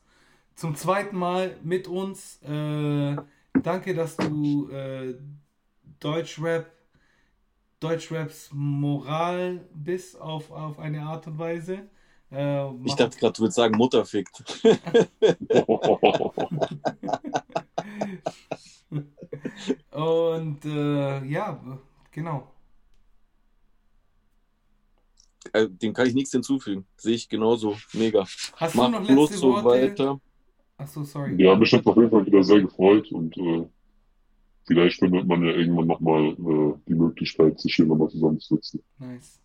Zum 0.55 0.75
zweiten 0.75 1.17
Mal 1.17 1.57
mit 1.63 1.87
uns. 1.87 2.41
Äh, 2.43 3.15
danke, 3.61 3.93
dass 3.95 4.15
du 4.17 4.69
äh, 4.69 5.15
Deutschrap, 5.99 6.71
Deutschraps 7.79 8.49
Moral 8.53 9.67
bist 9.73 10.19
auf, 10.19 10.51
auf 10.51 10.79
eine 10.79 11.01
Art 11.03 11.27
und 11.27 11.37
Weise. 11.39 11.89
Äh, 12.31 12.69
Ich 12.85 12.95
dachte 12.95 13.17
gerade, 13.17 13.33
du 13.33 13.41
würdest 13.43 13.55
sagen, 13.57 13.75
Mutter 13.77 14.05
fickt. 14.05 14.43
und 19.91 20.65
äh, 20.65 21.25
ja, 21.25 21.59
genau. 22.11 22.51
Äh, 25.51 25.67
Dem 25.69 25.93
kann 25.93 26.07
ich 26.07 26.13
nichts 26.13 26.31
hinzufügen. 26.31 26.85
Sehe 26.97 27.15
ich 27.15 27.29
genauso. 27.29 27.77
Mega. 27.93 28.25
Hast 28.57 28.75
du 28.75 28.77
Mach 28.77 28.89
noch 28.89 29.05
bloß 29.05 29.29
letzte 29.29 29.37
so 29.41 29.53
Worte? 29.53 29.65
weiter. 29.65 30.21
Achso, 30.83 31.03
sorry. 31.05 31.41
Ja, 31.41 31.55
mich 31.55 31.71
hat 31.71 31.85
auf 31.85 31.95
jeden 31.95 32.09
Fall 32.09 32.25
wieder 32.25 32.43
sehr 32.43 32.59
gefreut 32.59 33.09
und 33.13 33.37
äh, 33.37 33.65
vielleicht 34.65 34.99
findet 34.99 35.25
man 35.25 35.41
ja 35.43 35.53
irgendwann 35.53 35.87
nochmal 35.87 36.25
äh, 36.25 36.73
die 36.87 36.93
Möglichkeit, 36.93 37.57
sich 37.59 37.75
hier 37.75 37.85
nochmal 37.85 38.09
zusammenzusetzen. 38.09 38.83
Nice. 38.99 39.39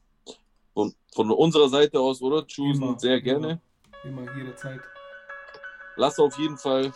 Und 0.74 0.97
von 1.15 1.31
unserer 1.31 1.69
Seite 1.69 2.01
aus, 2.01 2.20
oder? 2.23 2.44
Immer, 2.56 2.98
sehr 2.98 3.20
gerne. 3.20 3.60
Immer, 4.02 4.23
immer 4.23 4.36
jederzeit. 4.36 4.81
Lass 5.97 6.19
auf 6.19 6.36
jeden 6.39 6.56
Fall 6.56 6.93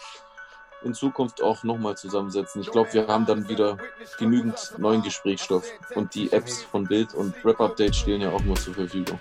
in 0.83 0.95
Zukunft 0.95 1.41
auch 1.41 1.63
nochmal 1.63 1.97
zusammensetzen. 1.97 2.63
Ich 2.63 2.71
glaube, 2.71 2.93
wir 2.93 3.07
haben 3.07 3.27
dann 3.27 3.49
wieder 3.49 3.79
genügend 4.19 4.75
neuen 4.79 5.03
Gesprächsstoff. 5.03 5.65
Und 5.95 6.15
die 6.17 6.33
Apps 6.33 6.63
von 6.63 6.85
Bild 6.85 7.15
und 7.15 7.33
Rap 7.45 7.61
Update 7.61 7.95
stehen 7.95 8.21
ja 8.21 8.31
auch 8.31 8.43
nur 8.43 8.57
zur 8.57 8.75
Verfügung. 8.75 9.19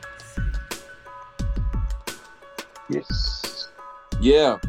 Yes. 2.90 3.72
Yeah! 4.20 4.60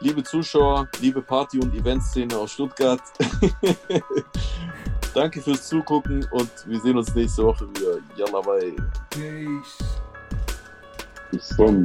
Liebe 0.00 0.22
Zuschauer, 0.22 0.88
liebe 1.00 1.20
Party- 1.20 1.58
und 1.58 1.74
Eventszene 1.74 2.36
aus 2.36 2.52
Stuttgart. 2.52 3.00
Danke 5.14 5.40
fürs 5.42 5.68
Zugucken 5.68 6.24
und 6.30 6.50
wir 6.66 6.80
sehen 6.80 6.96
uns 6.96 7.12
nächste 7.14 7.42
Woche 7.42 7.68
wieder. 7.70 7.98
Yalla 8.16 8.40
bye. 8.40 8.76
Peace. 9.10 9.78
Bis 11.32 11.48
dann. 11.56 11.82